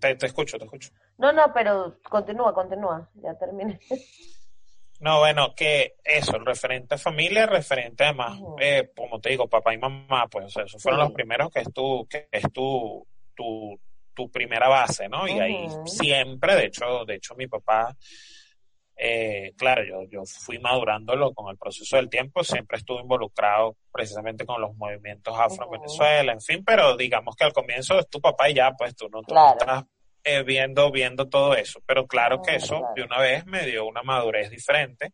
te, 0.00 0.26
escucho, 0.26 0.58
te 0.58 0.64
escucho. 0.64 0.90
No, 1.18 1.32
no, 1.32 1.52
pero 1.52 1.96
continúa, 2.08 2.52
continúa, 2.54 3.08
ya 3.22 3.34
terminé. 3.34 3.78
No, 5.00 5.20
bueno, 5.20 5.54
que 5.54 5.94
eso, 6.02 6.36
el 6.36 6.44
referente 6.44 6.96
a 6.96 6.98
familia, 6.98 7.46
referente 7.46 8.02
además, 8.02 8.40
eh, 8.60 8.90
como 8.96 9.20
te 9.20 9.30
digo, 9.30 9.48
papá 9.48 9.72
y 9.72 9.78
mamá, 9.78 10.26
pues 10.26 10.46
o 10.46 10.48
sea, 10.48 10.64
esos 10.64 10.82
fueron 10.82 11.00
los 11.00 11.12
primeros 11.12 11.50
que 11.50 11.60
es 11.60 11.72
tu, 11.72 12.04
que 12.08 12.28
es 12.32 12.52
tu, 12.52 13.06
tu, 13.34 13.78
tu 14.12 14.28
primera 14.28 14.68
base, 14.68 15.08
¿no? 15.08 15.28
Y 15.28 15.38
ahí 15.38 15.68
siempre, 15.86 16.56
de 16.56 16.64
hecho, 16.66 17.04
de 17.04 17.14
hecho 17.14 17.36
mi 17.36 17.46
papá 17.46 17.96
eh, 19.00 19.52
claro, 19.56 19.84
yo, 19.84 20.02
yo 20.10 20.24
fui 20.24 20.58
madurándolo 20.58 21.32
con 21.32 21.48
el 21.50 21.56
proceso 21.56 21.96
del 21.96 22.10
tiempo, 22.10 22.42
siempre 22.42 22.78
estuve 22.78 23.02
involucrado 23.02 23.76
precisamente 23.92 24.44
con 24.44 24.60
los 24.60 24.74
movimientos 24.76 25.38
afro 25.38 25.66
en 25.66 25.80
Venezuela, 25.80 26.32
en 26.32 26.40
fin, 26.40 26.64
pero 26.64 26.96
digamos 26.96 27.36
que 27.36 27.44
al 27.44 27.52
comienzo 27.52 27.96
es 27.96 28.08
tu 28.08 28.20
papá 28.20 28.50
y 28.50 28.54
ya, 28.54 28.72
pues 28.72 28.96
tú 28.96 29.08
no, 29.08 29.20
estás 29.20 29.84
eh, 30.24 30.42
viendo, 30.42 30.90
viendo 30.90 31.28
todo 31.28 31.54
eso, 31.54 31.80
pero 31.86 32.08
claro 32.08 32.42
que 32.42 32.56
eso 32.56 32.82
de 32.96 33.04
una 33.04 33.20
vez 33.20 33.46
me 33.46 33.64
dio 33.66 33.86
una 33.86 34.02
madurez 34.02 34.50
diferente. 34.50 35.12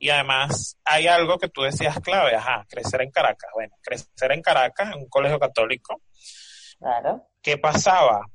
Y 0.00 0.10
además 0.10 0.76
hay 0.84 1.06
algo 1.06 1.38
que 1.38 1.48
tú 1.48 1.62
decías 1.62 2.00
clave, 2.00 2.34
ajá, 2.34 2.66
crecer 2.68 3.02
en 3.02 3.12
Caracas, 3.12 3.50
bueno, 3.54 3.76
crecer 3.80 4.32
en 4.32 4.42
Caracas 4.42 4.94
en 4.94 5.02
un 5.02 5.08
colegio 5.08 5.38
católico, 5.38 6.02
claro. 6.76 7.28
¿qué 7.40 7.56
pasaba? 7.56 8.26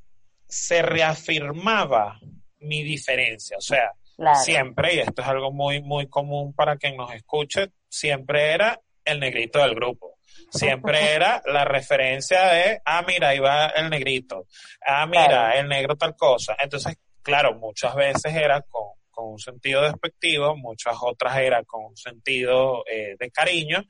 Se 0.48 0.82
reafirmaba 0.82 2.18
mi 2.60 2.84
diferencia, 2.84 3.58
o 3.58 3.62
sea, 3.62 3.92
Siempre, 4.36 4.96
y 4.96 5.00
esto 5.00 5.22
es 5.22 5.28
algo 5.28 5.52
muy, 5.52 5.82
muy 5.82 6.08
común 6.08 6.54
para 6.54 6.78
quien 6.78 6.98
nos 6.98 7.14
escuche, 7.14 7.72
siempre 7.88 8.52
era 8.52 8.80
el 9.06 9.20
negrito 9.20 9.60
del 9.60 9.76
grupo. 9.76 10.18
Siempre 10.50 11.00
era 11.16 11.42
la 11.46 11.66
referencia 11.66 12.48
de, 12.48 12.82
ah, 12.86 13.04
mira, 13.08 13.30
ahí 13.30 13.40
va 13.40 13.68
el 13.68 13.90
negrito. 13.90 14.48
Ah, 14.86 15.06
mira, 15.06 15.58
el 15.58 15.68
negro 15.68 15.96
tal 15.96 16.16
cosa. 16.16 16.56
Entonces, 16.60 16.98
claro, 17.22 17.56
muchas 17.56 17.96
veces 17.96 18.34
era 18.34 18.62
con, 18.62 18.90
con 19.12 19.34
un 19.34 19.40
sentido 19.40 19.84
despectivo, 19.84 20.56
muchas 20.56 20.96
otras 21.02 21.38
eran 21.38 21.64
con 21.66 21.86
un 21.86 21.98
sentido 21.98 22.84
eh, 22.92 23.16
de 23.20 23.32
cariño. 23.32 23.84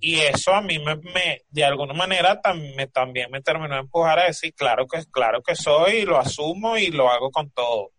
Y 0.00 0.20
eso 0.20 0.54
a 0.54 0.60
mí 0.60 0.78
me, 0.78 0.94
me 0.94 1.42
de 1.48 1.64
alguna 1.64 1.92
manera 1.92 2.40
me, 2.76 2.86
también 2.86 3.28
me 3.32 3.40
terminó 3.40 3.74
de 3.74 3.80
empujar 3.80 4.20
a 4.20 4.26
decir, 4.26 4.54
claro 4.54 4.86
que, 4.86 5.02
claro 5.10 5.42
que 5.42 5.56
soy, 5.56 5.96
y 5.96 6.04
lo 6.04 6.18
asumo 6.18 6.76
y 6.76 6.92
lo 6.92 7.10
hago 7.10 7.32
con 7.32 7.50
todo 7.50 7.90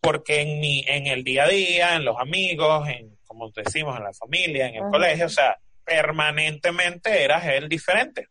porque 0.00 0.40
en 0.40 0.60
mi, 0.60 0.84
en 0.86 1.06
el 1.06 1.24
día 1.24 1.44
a 1.44 1.48
día, 1.48 1.96
en 1.96 2.04
los 2.04 2.16
amigos, 2.18 2.88
en, 2.88 3.18
como 3.26 3.50
decimos, 3.50 3.96
en 3.96 4.04
la 4.04 4.12
familia, 4.12 4.68
en 4.68 4.76
el 4.76 4.90
colegio, 4.90 5.26
o 5.26 5.30
sea, 5.30 5.56
permanentemente 5.84 7.22
eras 7.22 7.46
él 7.46 7.68
diferente. 7.68 8.28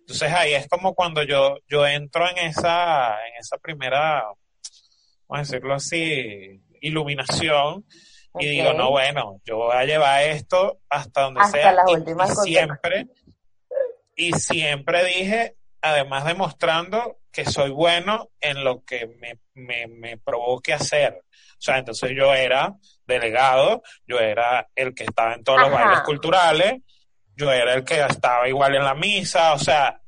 Entonces 0.00 0.32
ahí 0.32 0.54
es 0.54 0.68
como 0.68 0.94
cuando 0.94 1.22
yo, 1.22 1.58
yo 1.68 1.86
entro 1.86 2.28
en 2.28 2.38
esa, 2.38 3.16
en 3.26 3.34
esa 3.38 3.58
primera, 3.58 4.24
vamos 5.28 5.48
a 5.48 5.52
decirlo 5.52 5.74
así, 5.74 6.60
iluminación 6.80 7.84
y 8.38 8.46
digo, 8.46 8.72
no, 8.72 8.90
bueno, 8.90 9.40
yo 9.44 9.56
voy 9.56 9.76
a 9.76 9.84
llevar 9.84 10.22
esto 10.24 10.80
hasta 10.88 11.22
donde 11.22 11.44
sea. 11.46 11.74
y, 11.88 12.50
siempre, 12.50 13.06
y 14.14 14.32
siempre 14.32 15.04
dije, 15.04 15.56
además 15.82 16.24
demostrando 16.24 17.18
que 17.30 17.44
soy 17.44 17.70
bueno 17.70 18.30
en 18.40 18.64
lo 18.64 18.84
que 18.84 19.06
me, 19.20 19.38
me, 19.54 19.86
me, 19.86 20.16
provoque 20.16 20.72
hacer. 20.72 21.22
O 21.24 21.60
sea, 21.60 21.78
entonces 21.78 22.12
yo 22.16 22.34
era 22.34 22.74
delegado, 23.06 23.82
yo 24.06 24.18
era 24.18 24.68
el 24.74 24.94
que 24.94 25.04
estaba 25.04 25.34
en 25.34 25.44
todos 25.44 25.60
los 25.60 25.72
bailes 25.72 26.00
culturales, 26.00 26.82
yo 27.36 27.52
era 27.52 27.74
el 27.74 27.84
que 27.84 28.00
estaba 28.00 28.48
igual 28.48 28.74
en 28.74 28.84
la 28.84 28.94
misa, 28.94 29.52
o 29.52 29.58
sea, 29.58 30.00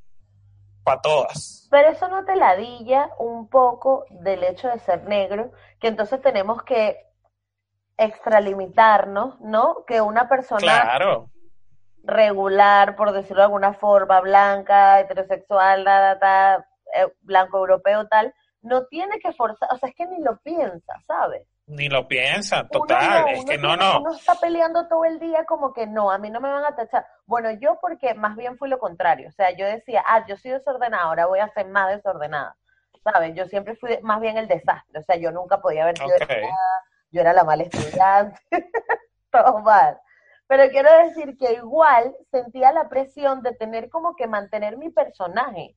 para 0.83 1.01
todas. 1.01 1.69
Pero 1.71 1.91
eso 1.91 2.09
no 2.09 2.25
te 2.25 2.35
ladilla 2.37 3.11
un 3.19 3.49
poco 3.49 4.07
del 4.11 4.43
hecho 4.45 4.69
de 4.69 4.79
ser 4.81 5.05
negro, 5.05 5.53
que 5.81 5.89
entonces 5.89 6.21
tenemos 6.21 6.63
que 6.65 6.97
extralimitarnos, 7.97 9.41
¿no? 9.41 9.85
Que 9.87 10.01
una 10.01 10.29
persona 10.29 10.61
claro 10.61 11.31
regular, 12.11 12.97
por 12.97 13.13
decirlo 13.13 13.39
de 13.39 13.45
alguna 13.45 13.75
forma, 13.75 14.21
blanca, 14.21 15.01
heterosexual, 15.01 15.87
eh, 15.87 17.07
blanco 17.23 17.59
europeo, 17.59 18.07
tal, 18.09 18.35
no 18.63 18.87
tiene 18.87 19.19
que 19.19 19.33
forzar, 19.33 19.69
o 19.73 19.79
sea, 19.79 19.89
es 19.89 19.95
que 19.95 20.07
ni 20.07 20.21
lo 20.23 20.39
piensa, 20.39 20.95
¿sabes? 21.07 21.47
Ni 21.67 21.89
lo 21.89 22.07
piensa, 22.09 22.67
total, 22.69 23.29
es 23.29 23.45
que 23.45 23.57
no, 23.57 23.77
no. 23.77 24.01
Uno 24.01 24.13
está 24.13 24.35
peleando 24.35 24.89
todo 24.89 25.05
el 25.05 25.21
día 25.21 25.45
como 25.45 25.73
que 25.73 25.87
no, 25.87 26.11
a 26.11 26.19
mí 26.19 26.29
no 26.29 26.41
me 26.41 26.51
van 26.51 26.65
a 26.65 26.75
tachar. 26.75 27.07
Bueno, 27.27 27.51
yo 27.53 27.79
porque 27.81 28.13
más 28.15 28.37
bien 28.37 28.59
fui 28.59 28.69
lo 28.69 28.79
contrario, 28.79 29.29
o 29.29 29.33
sea, 29.33 29.57
yo 29.57 29.67
decía, 29.67 30.05
ah, 30.07 30.27
yo 30.27 30.37
soy 30.37 30.51
desordenada, 30.51 31.05
ahora 31.05 31.27
voy 31.27 31.39
a 31.39 31.49
ser 31.53 31.69
más 31.69 31.89
desordenada, 31.95 32.57
¿sabes? 33.05 33.35
Yo 33.35 33.47
siempre 33.47 33.77
fui 33.77 33.99
más 34.03 34.21
bien 34.21 34.37
el 34.37 34.49
desastre, 34.49 34.99
o 34.99 35.03
sea, 35.03 35.17
yo 35.17 35.31
nunca 35.31 35.61
podía 35.61 35.85
haber 35.85 35.97
sido 35.97 36.11
yo 37.13 37.21
era 37.21 37.33
la 37.33 37.45
mala 37.45 37.65
estudiante, 37.65 38.41
todo 39.33 39.59
mal. 39.61 39.99
Pero 40.51 40.69
quiero 40.69 40.91
decir 41.07 41.37
que 41.39 41.53
igual 41.53 42.13
sentía 42.33 42.73
la 42.73 42.89
presión 42.89 43.41
de 43.41 43.55
tener 43.55 43.89
como 43.89 44.17
que 44.17 44.27
mantener 44.27 44.77
mi 44.79 44.91
personaje. 44.91 45.77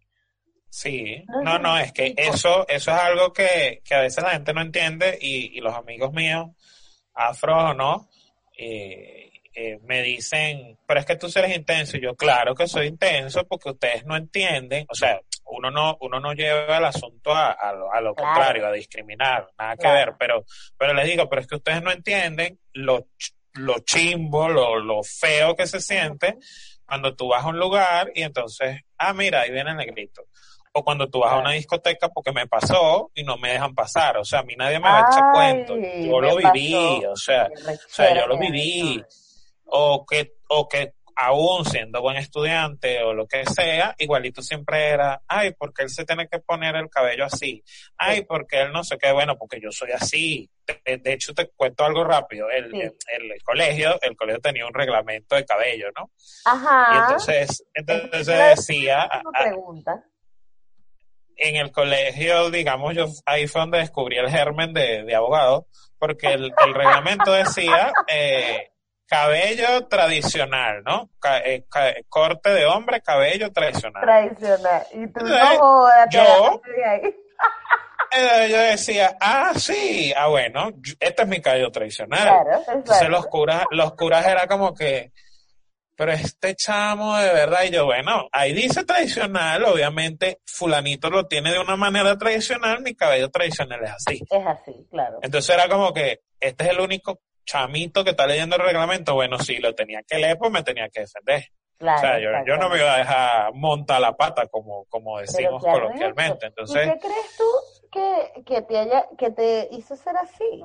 Sí, 0.67 1.23
no, 1.43 1.59
no, 1.59 1.77
es 1.77 1.93
que 1.93 2.15
eso, 2.17 2.67
eso 2.67 2.89
es 2.89 2.97
algo 2.97 3.31
que, 3.31 3.83
a 3.91 3.99
veces 3.99 4.23
la 4.23 4.31
gente 4.31 4.51
no 4.51 4.61
entiende 4.61 5.15
y, 5.21 5.61
los 5.61 5.75
amigos 5.75 6.11
míos, 6.11 6.47
afro 7.13 7.69
o 7.69 7.73
no, 7.75 8.09
eh, 8.57 9.29
eh, 9.53 9.77
me 9.83 10.01
dicen, 10.01 10.79
pero 10.87 11.01
es 11.01 11.05
que 11.05 11.17
tú 11.17 11.27
eres 11.35 11.55
intenso. 11.55 11.97
Y 11.97 12.01
yo, 12.01 12.15
claro 12.15 12.55
que 12.55 12.65
soy 12.65 12.87
intenso 12.87 13.45
porque 13.47 13.69
ustedes 13.69 14.07
no 14.07 14.15
entienden, 14.17 14.87
o 14.89 14.95
sea, 14.95 15.21
uno 15.45 15.69
no, 15.69 15.99
uno 16.01 16.19
no 16.19 16.33
lleva 16.33 16.79
el 16.79 16.85
asunto 16.85 17.31
a, 17.31 17.55
lo, 18.01 18.15
contrario, 18.15 18.65
a 18.65 18.71
discriminar, 18.71 19.49
nada 19.55 19.77
que 19.77 19.87
ver, 19.87 20.15
pero, 20.17 20.43
pero 20.79 20.95
les 20.95 21.05
digo, 21.05 21.29
pero 21.29 21.43
es 21.43 21.47
que 21.47 21.57
ustedes 21.57 21.83
no 21.83 21.91
entienden 21.91 22.57
lo 22.73 23.05
lo 23.53 23.79
chimbo, 23.79 24.49
lo, 24.49 24.79
lo 24.79 25.03
feo 25.03 25.55
que 25.55 25.67
se 25.67 25.79
siente 25.79 26.37
cuando 26.85 27.15
tú 27.15 27.29
vas 27.29 27.43
a 27.43 27.47
un 27.47 27.57
lugar 27.57 28.11
y 28.13 28.21
entonces, 28.21 28.81
ah, 28.97 29.13
mira, 29.13 29.41
ahí 29.41 29.51
viene 29.51 29.71
el 29.71 29.77
negrito. 29.77 30.23
O 30.73 30.83
cuando 30.83 31.07
tú 31.07 31.19
vas 31.19 31.33
a 31.33 31.37
una 31.37 31.51
discoteca 31.51 32.09
porque 32.09 32.31
me 32.31 32.47
pasó 32.47 33.11
y 33.13 33.23
no 33.23 33.37
me 33.37 33.51
dejan 33.51 33.75
pasar. 33.75 34.17
O 34.17 34.25
sea, 34.25 34.39
a 34.39 34.43
mí 34.43 34.55
nadie 34.55 34.79
me 34.79 34.89
va 34.89 34.99
a 34.99 35.11
echar 35.11 35.31
cuento. 35.31 35.75
Yo 35.77 36.19
lo 36.19 36.35
viví, 36.35 37.05
o 37.05 37.15
sea, 37.15 37.45
o 37.45 37.89
sea, 37.89 38.15
yo 38.15 38.27
lo 38.27 38.37
viví. 38.39 39.03
O 39.65 40.05
que, 40.05 40.33
o 40.49 40.67
que 40.67 40.93
aún 41.15 41.65
siendo 41.65 42.01
buen 42.01 42.17
estudiante 42.17 43.01
o 43.03 43.13
lo 43.13 43.27
que 43.27 43.45
sea, 43.45 43.95
igualito 43.97 44.41
siempre 44.41 44.89
era, 44.89 45.21
ay, 45.27 45.53
porque 45.57 45.83
él 45.83 45.89
se 45.89 46.05
tiene 46.05 46.27
que 46.27 46.39
poner 46.39 46.75
el 46.75 46.89
cabello 46.89 47.25
así, 47.25 47.63
ay, 47.97 48.23
porque 48.23 48.61
él 48.61 48.71
no 48.71 48.83
sé 48.83 48.97
qué, 48.97 49.11
bueno, 49.11 49.37
porque 49.37 49.59
yo 49.61 49.71
soy 49.71 49.91
así. 49.91 50.49
De, 50.85 51.13
hecho, 51.13 51.33
te 51.33 51.49
cuento 51.49 51.83
algo 51.83 52.05
rápido, 52.05 52.49
el, 52.49 52.73
el, 52.73 53.43
colegio, 53.43 53.99
el 54.01 54.15
colegio 54.15 54.39
tenía 54.39 54.65
un 54.65 54.73
reglamento 54.73 55.35
de 55.35 55.45
cabello, 55.45 55.87
¿no? 55.97 56.09
Ajá. 56.45 56.93
Y 56.93 56.97
entonces, 56.99 57.65
entonces 57.73 58.27
decía... 58.27 59.09
pregunta. 59.37 60.05
en 61.35 61.57
el 61.57 61.71
colegio, 61.71 62.49
digamos, 62.49 62.95
yo 62.95 63.07
ahí 63.25 63.47
fue 63.47 63.61
donde 63.61 63.79
descubrí 63.79 64.17
el 64.17 64.29
germen 64.29 64.73
de, 64.73 65.03
de 65.03 65.15
abogado, 65.15 65.67
porque 65.99 66.27
el, 66.27 66.53
el 66.65 66.73
reglamento 66.73 67.33
decía 67.33 67.91
eh, 68.07 68.72
cabello 69.07 69.87
tradicional, 69.87 70.83
¿no? 70.83 71.09
Eh, 71.45 71.63
corte 72.09 72.49
de 72.49 72.65
hombre, 72.65 73.01
cabello 73.01 73.51
tradicional. 73.51 74.01
Tradicional. 74.01 74.83
Y 74.91 75.07
tú 75.07 75.25
no 75.25 75.57
jodas, 75.57 76.07
yo, 76.11 76.61
eh, 78.11 78.47
yo 78.49 78.57
decía, 78.57 79.17
ah, 79.19 79.53
sí, 79.55 80.13
ah, 80.15 80.27
bueno, 80.27 80.71
este 80.99 81.23
es 81.23 81.27
mi 81.27 81.41
cabello 81.41 81.71
tradicional. 81.71 82.21
Claro, 82.21 82.63
Entonces 82.73 83.09
los 83.09 83.25
curas, 83.27 83.65
los 83.71 83.93
curas 83.93 84.25
era 84.25 84.47
como 84.47 84.73
que, 84.73 85.11
pero 85.95 86.11
este 86.11 86.55
chamo 86.55 87.17
de 87.17 87.33
verdad, 87.33 87.63
y 87.63 87.71
yo, 87.71 87.85
bueno, 87.85 88.27
ahí 88.31 88.53
dice 88.53 88.83
tradicional, 88.83 89.63
obviamente 89.65 90.39
fulanito 90.45 91.09
lo 91.09 91.27
tiene 91.27 91.51
de 91.51 91.59
una 91.59 91.75
manera 91.75 92.17
tradicional, 92.17 92.81
mi 92.81 92.95
cabello 92.95 93.29
tradicional 93.29 93.83
es 93.83 93.91
así. 93.91 94.21
Es 94.29 94.47
así, 94.47 94.87
claro. 94.89 95.19
Entonces 95.21 95.53
era 95.53 95.67
como 95.67 95.93
que, 95.93 96.21
este 96.39 96.63
es 96.65 96.69
el 96.71 96.79
único 96.79 97.19
chamito 97.45 98.03
que 98.03 98.11
está 98.11 98.27
leyendo 98.27 98.55
el 98.55 98.63
reglamento, 98.63 99.13
bueno, 99.13 99.39
si 99.39 99.57
lo 99.57 99.73
tenía 99.73 100.01
que 100.03 100.17
leer, 100.17 100.37
pues 100.37 100.51
me 100.51 100.63
tenía 100.63 100.89
que 100.89 101.01
defender. 101.01 101.43
Claro, 101.77 101.97
o 101.97 102.01
sea, 102.01 102.45
yo, 102.45 102.57
no 102.57 102.69
me 102.69 102.77
iba 102.77 102.93
a 102.93 102.97
dejar 102.97 103.53
montar 103.53 103.99
la 103.99 104.15
pata, 104.15 104.47
como, 104.47 104.85
como 104.85 105.19
decimos 105.19 105.61
coloquialmente. 105.61 106.45
Entonces, 106.45 106.87
¿Y 106.87 106.91
qué 106.91 106.99
crees 106.99 107.37
tú 107.37 107.89
que, 107.91 108.43
que, 108.43 108.61
te 108.61 108.77
haya, 108.77 109.07
que 109.17 109.31
te 109.31 109.67
hizo 109.71 109.95
ser 109.95 110.15
así? 110.17 110.63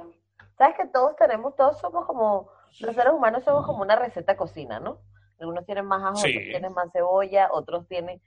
Sabes 0.56 0.76
que 0.76 0.86
todos 0.86 1.16
tenemos, 1.16 1.56
todos 1.56 1.78
somos 1.80 2.06
como, 2.06 2.50
los 2.80 2.94
seres 2.94 3.12
humanos 3.12 3.44
somos 3.44 3.66
como 3.66 3.82
una 3.82 3.96
receta 3.96 4.36
cocina, 4.36 4.80
¿no? 4.80 5.00
Algunos 5.40 5.64
tienen 5.66 5.86
más 5.86 6.02
ajo, 6.02 6.18
otros 6.18 6.44
tienen 6.50 6.72
más 6.72 6.92
cebolla, 6.92 7.48
otros 7.52 7.86
tienen... 7.88 8.20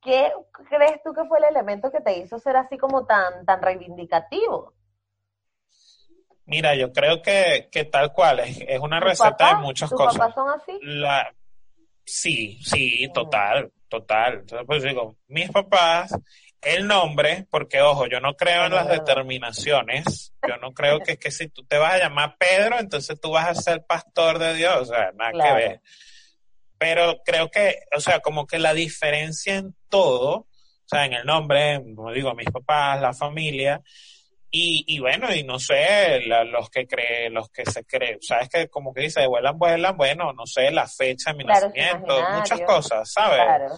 ¿Qué 0.00 0.32
crees 0.68 1.02
tú 1.02 1.12
que 1.12 1.24
fue 1.24 1.38
el 1.38 1.44
elemento 1.44 1.90
que 1.90 2.00
te 2.00 2.18
hizo 2.18 2.38
ser 2.38 2.56
así 2.56 2.78
como 2.78 3.04
tan, 3.04 3.44
tan 3.44 3.60
reivindicativo? 3.60 4.74
Mira, 6.48 6.74
yo 6.74 6.92
creo 6.92 7.22
que, 7.22 7.68
que 7.70 7.84
tal 7.84 8.12
cual, 8.12 8.40
es, 8.40 8.58
es 8.66 8.80
una 8.80 9.00
receta 9.00 9.54
de 9.54 9.62
muchas 9.62 9.88
¿tus 9.88 9.98
cosas. 9.98 10.18
papás 10.18 10.34
son 10.34 10.48
así? 10.48 10.78
La, 10.82 11.32
sí, 12.04 12.58
sí, 12.64 13.08
total, 13.14 13.70
total. 13.88 14.40
Entonces, 14.40 14.66
pues 14.66 14.82
digo, 14.82 15.16
mis 15.28 15.50
papás, 15.50 16.12
el 16.60 16.86
nombre, 16.86 17.46
porque 17.50 17.80
ojo, 17.80 18.06
yo 18.06 18.18
no 18.20 18.34
creo 18.34 18.66
en 18.66 18.72
las 18.72 18.88
determinaciones, 18.88 20.34
yo 20.46 20.56
no 20.56 20.72
creo 20.72 20.98
que 21.00 21.12
es 21.12 21.18
que 21.18 21.30
si 21.30 21.48
tú 21.48 21.64
te 21.64 21.78
vas 21.78 21.94
a 21.94 21.98
llamar 21.98 22.36
Pedro, 22.38 22.80
entonces 22.80 23.20
tú 23.20 23.30
vas 23.30 23.46
a 23.46 23.54
ser 23.54 23.84
pastor 23.86 24.38
de 24.40 24.54
Dios, 24.54 24.76
o 24.76 24.84
sea, 24.86 25.12
nada 25.12 25.32
que 25.32 25.52
ver 25.54 25.80
pero 26.78 27.20
creo 27.24 27.50
que, 27.50 27.80
o 27.94 28.00
sea, 28.00 28.20
como 28.20 28.46
que 28.46 28.58
la 28.58 28.72
diferencia 28.72 29.56
en 29.56 29.74
todo, 29.88 30.30
o 30.30 30.46
sea, 30.86 31.04
en 31.04 31.12
el 31.12 31.26
nombre, 31.26 31.82
como 31.94 32.12
digo, 32.12 32.34
mis 32.34 32.50
papás, 32.50 33.00
la 33.00 33.12
familia, 33.12 33.82
y, 34.50 34.84
y 34.86 34.98
bueno, 34.98 35.34
y 35.34 35.44
no 35.44 35.58
sé, 35.58 36.20
los 36.20 36.70
que 36.70 36.86
creen, 36.86 37.34
los 37.34 37.50
que 37.50 37.66
se 37.66 37.84
creen, 37.84 38.18
sabes 38.22 38.48
que 38.48 38.68
como 38.68 38.94
que 38.94 39.02
dice, 39.02 39.26
vuelan, 39.26 39.58
vuelan, 39.58 39.96
bueno, 39.96 40.32
no 40.32 40.46
sé, 40.46 40.70
la 40.70 40.86
fecha 40.86 41.32
de 41.32 41.38
mi 41.38 41.44
nacimiento, 41.44 42.18
muchas 42.32 42.60
cosas, 42.62 43.12
¿sabes? 43.12 43.42
Claro. 43.44 43.74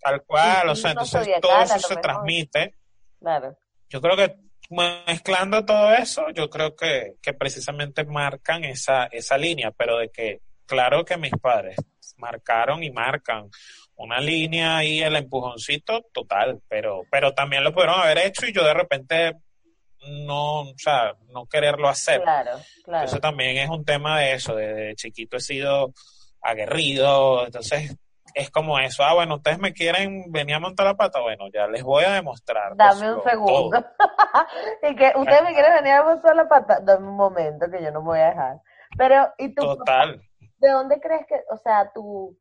Tal 0.00 0.22
cual, 0.24 0.68
o 0.70 0.74
sea, 0.76 0.92
entonces 0.92 1.28
todo 1.40 1.60
eso 1.60 1.78
se 1.78 1.96
transmite. 1.96 2.74
Claro. 3.20 3.58
Yo 3.90 4.00
creo 4.00 4.16
que 4.16 4.36
mezclando 4.70 5.64
todo 5.64 5.92
eso, 5.92 6.30
yo 6.30 6.48
creo 6.48 6.74
que, 6.74 7.16
que 7.20 7.34
precisamente 7.34 8.04
marcan 8.04 8.64
esa, 8.64 9.06
esa 9.06 9.36
línea, 9.36 9.70
pero 9.70 9.98
de 9.98 10.10
que, 10.10 10.40
claro 10.64 11.04
que 11.04 11.16
mis 11.16 11.32
padres 11.32 11.76
marcaron 12.16 12.82
y 12.82 12.90
marcan 12.90 13.50
una 13.96 14.20
línea 14.20 14.82
y 14.84 15.02
el 15.02 15.16
empujoncito 15.16 16.06
total, 16.12 16.60
pero, 16.68 17.02
pero 17.10 17.32
también 17.34 17.64
lo 17.64 17.72
pudieron 17.72 18.00
haber 18.00 18.18
hecho 18.18 18.46
y 18.46 18.52
yo 18.52 18.64
de 18.64 18.74
repente 18.74 19.36
no, 20.08 20.60
o 20.62 20.74
sea, 20.76 21.14
no 21.32 21.46
quererlo 21.46 21.88
hacer. 21.88 22.22
Claro, 22.22 22.52
claro. 22.84 23.04
Eso 23.04 23.18
también 23.18 23.56
es 23.56 23.68
un 23.68 23.84
tema 23.84 24.18
de 24.20 24.34
eso, 24.34 24.54
de, 24.54 24.94
chiquito 24.96 25.36
he 25.36 25.40
sido 25.40 25.92
aguerrido, 26.40 27.46
entonces 27.46 27.96
es 28.34 28.50
como 28.50 28.78
eso, 28.78 29.02
ah, 29.02 29.14
bueno, 29.14 29.36
ustedes 29.36 29.58
me 29.58 29.72
quieren 29.72 30.30
venir 30.30 30.56
a 30.56 30.60
montar 30.60 30.86
la 30.86 30.94
pata, 30.94 31.20
bueno, 31.20 31.46
ya 31.52 31.66
les 31.66 31.82
voy 31.82 32.04
a 32.04 32.12
demostrar. 32.12 32.76
Dame 32.76 33.14
un 33.14 33.22
segundo. 33.22 33.78
y 34.82 34.94
que 34.94 35.12
ustedes 35.16 35.42
me 35.42 35.54
quieren 35.54 35.74
venir 35.74 35.92
a 35.92 36.04
montar 36.04 36.36
la 36.36 36.48
pata, 36.48 36.80
dame 36.82 37.08
un 37.08 37.16
momento 37.16 37.66
que 37.70 37.82
yo 37.82 37.90
no 37.90 38.00
me 38.00 38.06
voy 38.06 38.18
a 38.20 38.28
dejar. 38.28 38.60
Pero, 38.96 39.32
¿y 39.38 39.54
tú? 39.54 39.62
Total. 39.62 40.20
¿de 40.58 40.70
dónde 40.70 41.00
crees 41.00 41.26
que, 41.26 41.42
o 41.50 41.56
sea, 41.56 41.90
tu, 41.92 42.36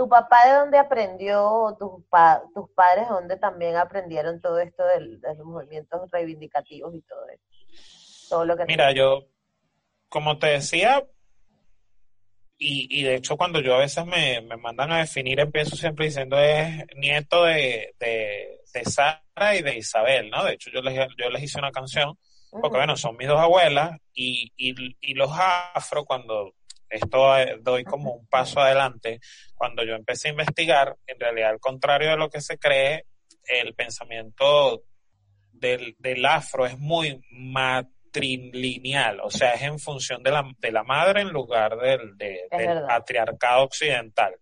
tu 0.00 0.08
papá 0.08 0.46
de 0.46 0.54
dónde 0.54 0.78
aprendió, 0.78 1.76
tus, 1.78 2.02
pa, 2.08 2.42
tus 2.54 2.70
padres 2.70 3.06
de 3.06 3.14
dónde 3.14 3.36
también 3.36 3.76
aprendieron 3.76 4.40
todo 4.40 4.58
esto 4.58 4.82
del, 4.86 5.20
de 5.20 5.34
los 5.34 5.44
movimientos 5.44 6.10
reivindicativos 6.10 6.94
y 6.94 7.02
todo 7.02 7.20
eso? 7.28 7.44
Todo 8.30 8.46
lo 8.46 8.56
que 8.56 8.64
Mira, 8.64 8.92
yo, 8.92 9.26
como 10.08 10.38
te 10.38 10.46
decía, 10.46 11.06
y, 12.56 12.88
y 12.98 13.02
de 13.02 13.16
hecho 13.16 13.36
cuando 13.36 13.60
yo 13.60 13.74
a 13.74 13.80
veces 13.80 14.06
me, 14.06 14.40
me 14.40 14.56
mandan 14.56 14.90
a 14.90 15.00
definir, 15.00 15.38
empiezo 15.38 15.76
siempre 15.76 16.06
diciendo 16.06 16.38
es 16.38 16.82
nieto 16.96 17.44
de, 17.44 17.94
de, 18.00 18.62
de 18.72 18.84
Sara 18.86 19.20
y 19.54 19.60
de 19.60 19.76
Isabel, 19.76 20.30
¿no? 20.30 20.44
De 20.44 20.54
hecho 20.54 20.70
yo 20.70 20.80
les, 20.80 20.94
yo 21.18 21.28
les 21.28 21.42
hice 21.42 21.58
una 21.58 21.72
canción, 21.72 22.16
porque 22.50 22.78
bueno, 22.78 22.96
son 22.96 23.18
mis 23.18 23.28
dos 23.28 23.38
abuelas, 23.38 23.98
y, 24.14 24.50
y, 24.56 24.96
y 24.98 25.12
los 25.12 25.30
afro, 25.30 26.06
cuando 26.06 26.54
esto 26.90 27.38
eh, 27.38 27.58
doy 27.60 27.84
como 27.84 28.12
un 28.12 28.26
paso 28.26 28.60
adelante. 28.60 29.20
Cuando 29.54 29.84
yo 29.84 29.94
empecé 29.94 30.28
a 30.28 30.32
investigar, 30.32 30.96
en 31.06 31.18
realidad, 31.18 31.50
al 31.50 31.60
contrario 31.60 32.10
de 32.10 32.16
lo 32.16 32.28
que 32.28 32.40
se 32.40 32.58
cree, 32.58 33.06
el 33.46 33.74
pensamiento 33.74 34.82
del, 35.52 35.94
del 35.98 36.24
afro 36.26 36.66
es 36.66 36.78
muy 36.78 37.20
matrilineal, 37.30 39.20
o 39.20 39.30
sea, 39.30 39.52
es 39.52 39.62
en 39.62 39.78
función 39.78 40.22
de 40.22 40.30
la, 40.30 40.44
de 40.58 40.72
la 40.72 40.82
madre 40.82 41.20
en 41.20 41.28
lugar 41.28 41.76
del, 41.78 42.16
del 42.16 42.48
patriarcado 42.86 43.64
occidental. 43.64 44.34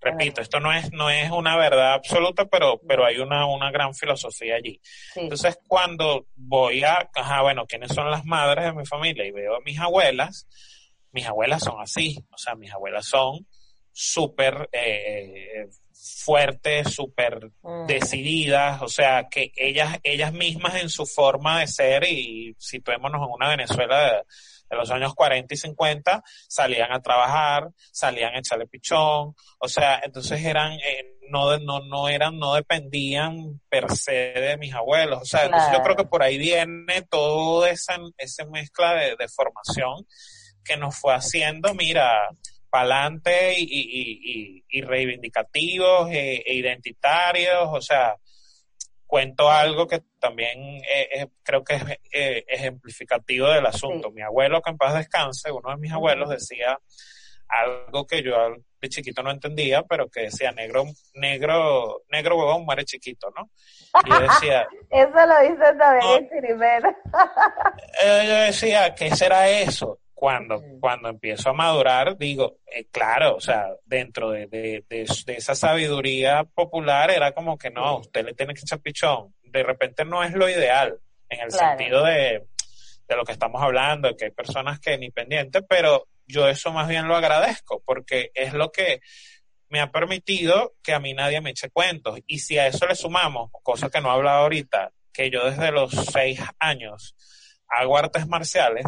Repito, 0.00 0.40
esto 0.40 0.58
no 0.58 0.72
es, 0.72 0.90
no 0.92 1.10
es 1.10 1.30
una 1.30 1.56
verdad 1.56 1.92
absoluta, 1.92 2.46
pero, 2.46 2.80
pero 2.88 3.04
hay 3.04 3.18
una, 3.18 3.46
una 3.46 3.70
gran 3.70 3.94
filosofía 3.94 4.56
allí. 4.56 4.80
Entonces, 5.14 5.56
cuando 5.68 6.26
voy 6.34 6.82
a, 6.82 7.08
ajá, 7.14 7.42
bueno, 7.42 7.66
¿quiénes 7.66 7.92
son 7.92 8.10
las 8.10 8.24
madres 8.24 8.64
de 8.64 8.72
mi 8.72 8.84
familia? 8.84 9.24
Y 9.24 9.30
veo 9.30 9.54
a 9.54 9.60
mis 9.60 9.78
abuelas, 9.78 10.48
mis 11.12 11.26
abuelas 11.26 11.62
son 11.62 11.80
así, 11.80 12.18
o 12.30 12.38
sea, 12.38 12.54
mis 12.54 12.72
abuelas 12.72 13.06
son 13.06 13.46
súper 13.92 14.68
eh, 14.72 15.68
fuertes, 16.02 16.92
súper 16.92 17.50
mm. 17.62 17.86
decididas, 17.86 18.82
o 18.82 18.88
sea, 18.88 19.28
que 19.30 19.52
ellas, 19.56 19.98
ellas 20.02 20.32
mismas 20.32 20.76
en 20.76 20.88
su 20.88 21.06
forma 21.06 21.60
de 21.60 21.68
ser, 21.68 22.04
y 22.04 22.56
situémonos 22.58 23.22
en 23.22 23.32
una 23.32 23.48
Venezuela 23.50 24.04
de, 24.04 24.22
los 24.76 24.90
años 24.90 25.14
40 25.14 25.52
y 25.52 25.56
50, 25.58 26.22
salían 26.48 26.90
a 26.92 27.02
trabajar, 27.02 27.68
salían 27.92 28.34
a 28.34 28.38
echarle 28.38 28.66
pichón, 28.66 29.34
o 29.58 29.68
sea, 29.68 30.00
entonces 30.02 30.42
eran, 30.42 30.72
eh, 30.72 31.18
no, 31.28 31.58
no, 31.58 31.80
no 31.80 32.08
eran, 32.08 32.38
no 32.38 32.54
dependían 32.54 33.60
per 33.68 33.94
se 33.94 34.12
de 34.12 34.56
mis 34.56 34.72
abuelos, 34.72 35.20
o 35.20 35.24
sea, 35.26 35.44
entonces 35.44 35.72
yo 35.74 35.82
creo 35.82 35.94
que 35.94 36.06
por 36.06 36.22
ahí 36.22 36.38
viene 36.38 37.02
toda 37.10 37.68
esa, 37.68 37.98
esa 38.16 38.46
mezcla 38.46 38.94
de, 38.94 39.16
de 39.16 39.28
formación 39.28 40.06
que 40.64 40.76
nos 40.76 40.96
fue 40.98 41.14
haciendo, 41.14 41.74
mira, 41.74 42.28
pa'lante 42.70 43.54
y, 43.58 43.64
y, 43.64 44.64
y, 44.68 44.80
reivindicativos 44.82 46.10
e, 46.10 46.42
e, 46.46 46.54
identitarios, 46.54 47.68
o 47.70 47.80
sea, 47.80 48.16
cuento 49.06 49.50
algo 49.50 49.86
que 49.86 50.02
también 50.18 50.80
creo 51.42 51.62
que 51.62 51.74
es 51.74 51.82
eh, 52.12 52.44
ejemplificativo 52.48 53.48
del 53.48 53.66
asunto. 53.66 54.10
Mi 54.10 54.22
abuelo, 54.22 54.62
que 54.62 54.70
en 54.70 54.78
paz 54.78 54.94
descanse, 54.94 55.50
uno 55.50 55.70
de 55.70 55.76
mis 55.76 55.92
abuelos 55.92 56.30
decía 56.30 56.78
algo 57.52 58.06
que 58.06 58.22
yo 58.22 58.32
de 58.80 58.88
chiquito 58.88 59.22
no 59.22 59.30
entendía, 59.30 59.82
pero 59.82 60.08
que 60.08 60.22
decía 60.22 60.50
negro, 60.52 60.84
negro, 61.14 62.02
negro 62.08 62.36
huevón 62.36 62.64
muere 62.64 62.84
chiquito, 62.84 63.30
¿no? 63.36 63.50
Y 64.04 64.10
yo 64.10 64.20
decía. 64.20 64.66
eso 64.90 65.26
lo 65.26 65.40
dice 65.42 65.74
también 65.78 66.28
primero. 66.28 66.96
Eh, 68.02 68.24
yo 68.26 68.34
decía, 68.34 68.94
¿qué 68.94 69.14
será 69.14 69.48
eso? 69.48 69.98
Cuando, 70.22 70.62
cuando 70.78 71.08
empiezo 71.08 71.50
a 71.50 71.52
madurar, 71.52 72.16
digo, 72.16 72.60
eh, 72.72 72.86
claro, 72.92 73.34
o 73.34 73.40
sea, 73.40 73.66
dentro 73.84 74.30
de, 74.30 74.46
de, 74.46 74.84
de, 74.88 75.04
esa 75.34 75.56
sabiduría 75.56 76.44
popular 76.44 77.10
era 77.10 77.32
como 77.32 77.58
que 77.58 77.70
no, 77.70 77.98
usted 77.98 78.24
le 78.24 78.32
tiene 78.32 78.54
que 78.54 78.60
echar 78.60 78.78
pichón. 78.78 79.34
De 79.42 79.64
repente 79.64 80.04
no 80.04 80.22
es 80.22 80.32
lo 80.34 80.48
ideal, 80.48 80.96
en 81.28 81.40
el 81.40 81.50
sentido 81.50 82.04
de, 82.04 82.46
de 83.08 83.16
lo 83.16 83.24
que 83.24 83.32
estamos 83.32 83.60
hablando, 83.60 84.16
que 84.16 84.26
hay 84.26 84.30
personas 84.30 84.78
que 84.78 84.96
ni 84.96 85.10
pendientes, 85.10 85.64
pero 85.68 86.06
yo 86.24 86.46
eso 86.46 86.70
más 86.70 86.86
bien 86.86 87.08
lo 87.08 87.16
agradezco, 87.16 87.82
porque 87.84 88.30
es 88.32 88.52
lo 88.52 88.70
que 88.70 89.00
me 89.70 89.80
ha 89.80 89.90
permitido 89.90 90.74
que 90.84 90.94
a 90.94 91.00
mí 91.00 91.14
nadie 91.14 91.40
me 91.40 91.50
eche 91.50 91.68
cuentos. 91.68 92.20
Y 92.28 92.38
si 92.38 92.58
a 92.58 92.68
eso 92.68 92.86
le 92.86 92.94
sumamos, 92.94 93.50
cosa 93.64 93.90
que 93.90 94.00
no 94.00 94.06
he 94.10 94.12
hablado 94.12 94.42
ahorita, 94.42 94.92
que 95.12 95.30
yo 95.30 95.50
desde 95.50 95.72
los 95.72 95.90
seis 95.90 96.38
años 96.60 97.16
hago 97.66 97.98
artes 97.98 98.28
marciales, 98.28 98.84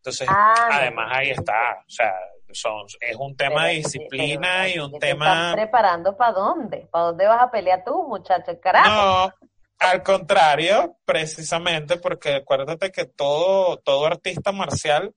entonces, 0.00 0.26
ah, 0.30 0.68
además 0.72 1.08
ahí 1.12 1.30
está, 1.30 1.82
o 1.86 1.90
sea, 1.90 2.12
son, 2.52 2.86
es 3.00 3.16
un 3.16 3.36
tema 3.36 3.66
de 3.66 3.74
disciplina 3.74 4.66
y 4.68 4.78
un 4.78 4.98
tema... 4.98 5.26
¿Estás 5.50 5.54
preparando 5.54 6.16
para 6.16 6.32
dónde? 6.32 6.88
¿Para 6.90 7.04
dónde 7.06 7.26
vas 7.26 7.42
a 7.42 7.50
pelear 7.50 7.84
tú, 7.84 8.08
muchacho? 8.08 8.58
Carajo. 8.60 8.88
No, 8.88 9.34
Al 9.78 10.02
contrario, 10.02 10.96
precisamente 11.04 11.98
porque 11.98 12.36
acuérdate 12.36 12.90
que 12.90 13.04
todo, 13.04 13.76
todo 13.78 14.06
artista 14.06 14.52
marcial, 14.52 15.14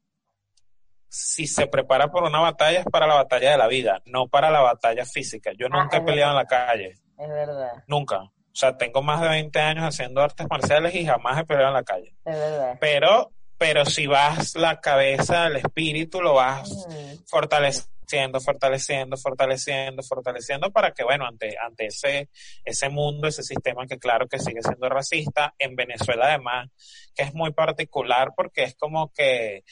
si 1.07 1.47
se 1.47 1.67
prepara 1.67 2.09
por 2.09 2.23
una 2.23 2.39
batalla, 2.39 2.79
es 2.81 2.85
para 2.85 3.07
la 3.07 3.15
batalla 3.15 3.51
de 3.51 3.57
la 3.57 3.67
vida, 3.67 4.01
no 4.05 4.27
para 4.27 4.51
la 4.51 4.61
batalla 4.61 5.05
física. 5.05 5.51
Yo 5.57 5.67
Ah, 5.71 5.81
nunca 5.81 5.97
he 5.97 5.99
es 6.01 6.05
peleado 6.05 6.31
en 6.31 6.37
la 6.37 6.45
calle, 6.45 6.93
Es 7.17 7.29
verdad, 7.29 7.83
nunca. 7.87 8.17
O 8.21 8.55
sea, 8.55 8.77
tengo 8.77 9.01
más 9.01 9.21
de 9.21 9.29
20 9.29 9.59
años 9.59 9.85
haciendo 9.85 10.21
artes 10.21 10.45
marciales 10.49 10.93
y 10.93 11.05
jamás 11.05 11.39
he 11.39 11.45
peleado 11.45 11.69
en 11.69 11.73
la 11.75 11.83
calle. 11.83 12.15
es 12.25 12.35
verdad. 12.37 12.77
Pero, 12.79 13.31
pero 13.63 13.85
si 13.85 14.07
vas 14.07 14.57
la 14.57 14.81
cabeza, 14.81 15.47
el 15.47 15.55
espíritu, 15.55 16.21
lo 16.21 16.33
vas 16.33 16.69
fortaleciendo, 17.27 18.41
fortaleciendo, 18.41 19.15
fortaleciendo, 19.15 20.03
fortaleciendo 20.03 20.69
para 20.69 20.91
que, 20.91 21.05
bueno, 21.05 21.25
ante, 21.25 21.55
ante 21.57 21.85
ese, 21.85 22.27
ese 22.65 22.89
mundo, 22.89 23.25
ese 23.25 23.41
sistema 23.41 23.87
que 23.87 23.99
claro 23.99 24.27
que 24.27 24.37
sigue 24.37 24.61
siendo 24.61 24.89
racista, 24.89 25.53
en 25.57 25.77
Venezuela 25.77 26.25
además, 26.25 26.71
que 27.15 27.23
es 27.23 27.33
muy 27.33 27.53
particular 27.53 28.33
porque 28.35 28.63
es 28.63 28.75
como 28.75 29.13
que 29.13 29.63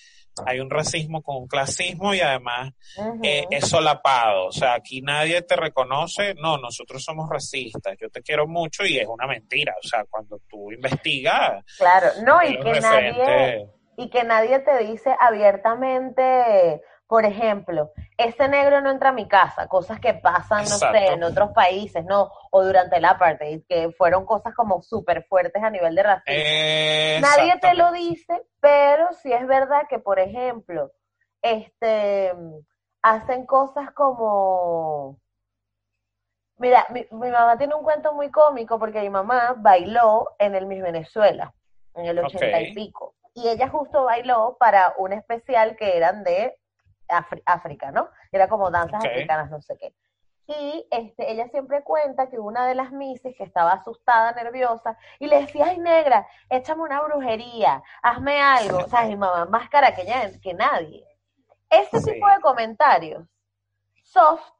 hay 0.45 0.62
un 0.62 0.69
racismo 0.69 1.21
con 1.21 1.36
un 1.36 1.47
clasismo 1.47 2.13
y 2.13 2.21
además 2.21 2.73
eh, 3.21 3.45
es 3.49 3.67
solapado, 3.67 4.47
o 4.47 4.51
sea, 4.54 4.75
aquí 4.75 5.01
nadie 5.01 5.41
te 5.41 5.58
reconoce, 5.58 6.34
no, 6.36 6.58
nosotros 6.58 7.04
somos 7.04 7.30
racistas, 7.30 7.97
yo 7.99 8.10
te 8.10 8.21
quiero 8.21 8.47
mucho 8.47 8.86
y 8.86 8.97
es 8.97 9.08
una 9.08 9.27
mentira, 9.27 9.75
o 9.84 9.86
sea, 9.86 10.06
cuando 10.10 10.39
tú 10.47 10.71
investigas, 10.71 11.65
Claro, 11.77 12.08
no, 12.25 12.41
y 12.41 12.54
los 12.54 12.63
que 12.63 12.80
nadie, 12.80 13.67
y 14.01 14.09
que 14.09 14.23
nadie 14.23 14.57
te 14.59 14.79
dice 14.79 15.15
abiertamente, 15.19 16.81
por 17.05 17.23
ejemplo, 17.23 17.91
ese 18.17 18.47
negro 18.47 18.81
no 18.81 18.89
entra 18.89 19.09
a 19.09 19.13
mi 19.13 19.27
casa, 19.27 19.67
cosas 19.67 19.99
que 19.99 20.15
pasan, 20.15 20.63
no 20.63 20.65
sé, 20.65 21.05
en 21.07 21.23
otros 21.23 21.51
países, 21.51 22.03
¿no? 22.05 22.31
O 22.49 22.63
durante 22.63 22.97
el 22.97 23.05
apartheid, 23.05 23.61
que 23.69 23.91
fueron 23.91 24.25
cosas 24.25 24.55
como 24.55 24.81
súper 24.81 25.23
fuertes 25.25 25.61
a 25.61 25.69
nivel 25.69 25.93
de 25.93 26.01
racismo. 26.01 26.33
eh, 26.33 27.19
Nadie 27.21 27.59
te 27.59 27.75
lo 27.75 27.91
dice, 27.91 28.41
pero 28.59 29.13
sí 29.13 29.31
es 29.31 29.45
verdad 29.45 29.83
que, 29.87 29.99
por 29.99 30.17
ejemplo, 30.17 30.91
este, 31.43 32.33
hacen 33.03 33.45
cosas 33.45 33.91
como... 33.91 35.19
Mira, 36.57 36.87
mi, 36.89 37.05
mi 37.11 37.29
mamá 37.29 37.55
tiene 37.57 37.75
un 37.75 37.83
cuento 37.83 38.13
muy 38.13 38.31
cómico 38.31 38.79
porque 38.79 39.01
mi 39.01 39.09
mamá 39.11 39.53
bailó 39.57 40.31
en 40.39 40.55
el 40.55 40.65
Miss 40.65 40.81
Venezuela, 40.81 41.53
en 41.93 42.05
el 42.05 42.17
ochenta 42.17 42.59
y 42.61 42.69
Ok. 42.69 42.75
pico. 42.75 43.15
Y 43.34 43.48
ella 43.48 43.70
justo 43.70 44.04
bailó 44.04 44.58
para 44.60 44.94
un 44.98 45.13
especial 45.13 45.76
que 45.78 45.96
eran 45.98 46.24
de 46.24 46.58
Afri- 47.08 47.44
África, 47.46 47.91
¿no? 47.91 48.10
Era 48.32 48.48
como 48.50 48.70
danzas 48.72 49.06
africanas, 49.06 49.50
no 49.50 49.62
sé 49.62 49.78
qué. 49.78 49.94
Y 50.48 50.86
este, 50.91 51.32
ella 51.32 51.48
siempre 51.48 51.82
cuenta 51.84 52.30
que 52.30 52.38
una 52.39 52.67
de 52.67 52.76
las 52.76 52.91
mises 52.91 53.34
que 53.38 53.44
estaba 53.44 53.72
asustada, 53.72 54.34
nerviosa, 54.34 54.98
y 55.20 55.28
le 55.28 55.41
decía, 55.41 55.65
ay 55.67 55.78
negra, 55.78 56.28
échame 56.50 56.82
una 56.82 57.02
brujería, 57.02 57.82
hazme 58.02 58.41
algo. 58.41 58.80
O 58.80 58.88
sea, 58.89 59.04
mi 59.04 59.15
mamá 59.15 59.46
más 59.46 59.70
cara 59.70 59.96
que, 59.96 60.02
ella- 60.02 60.32
que 60.41 60.54
nadie. 60.54 61.06
Ese 61.70 62.02
Sí. 62.02 62.12
tipo 62.12 62.28
de 62.28 62.41
comentarios 62.41 63.24
soft 64.04 64.52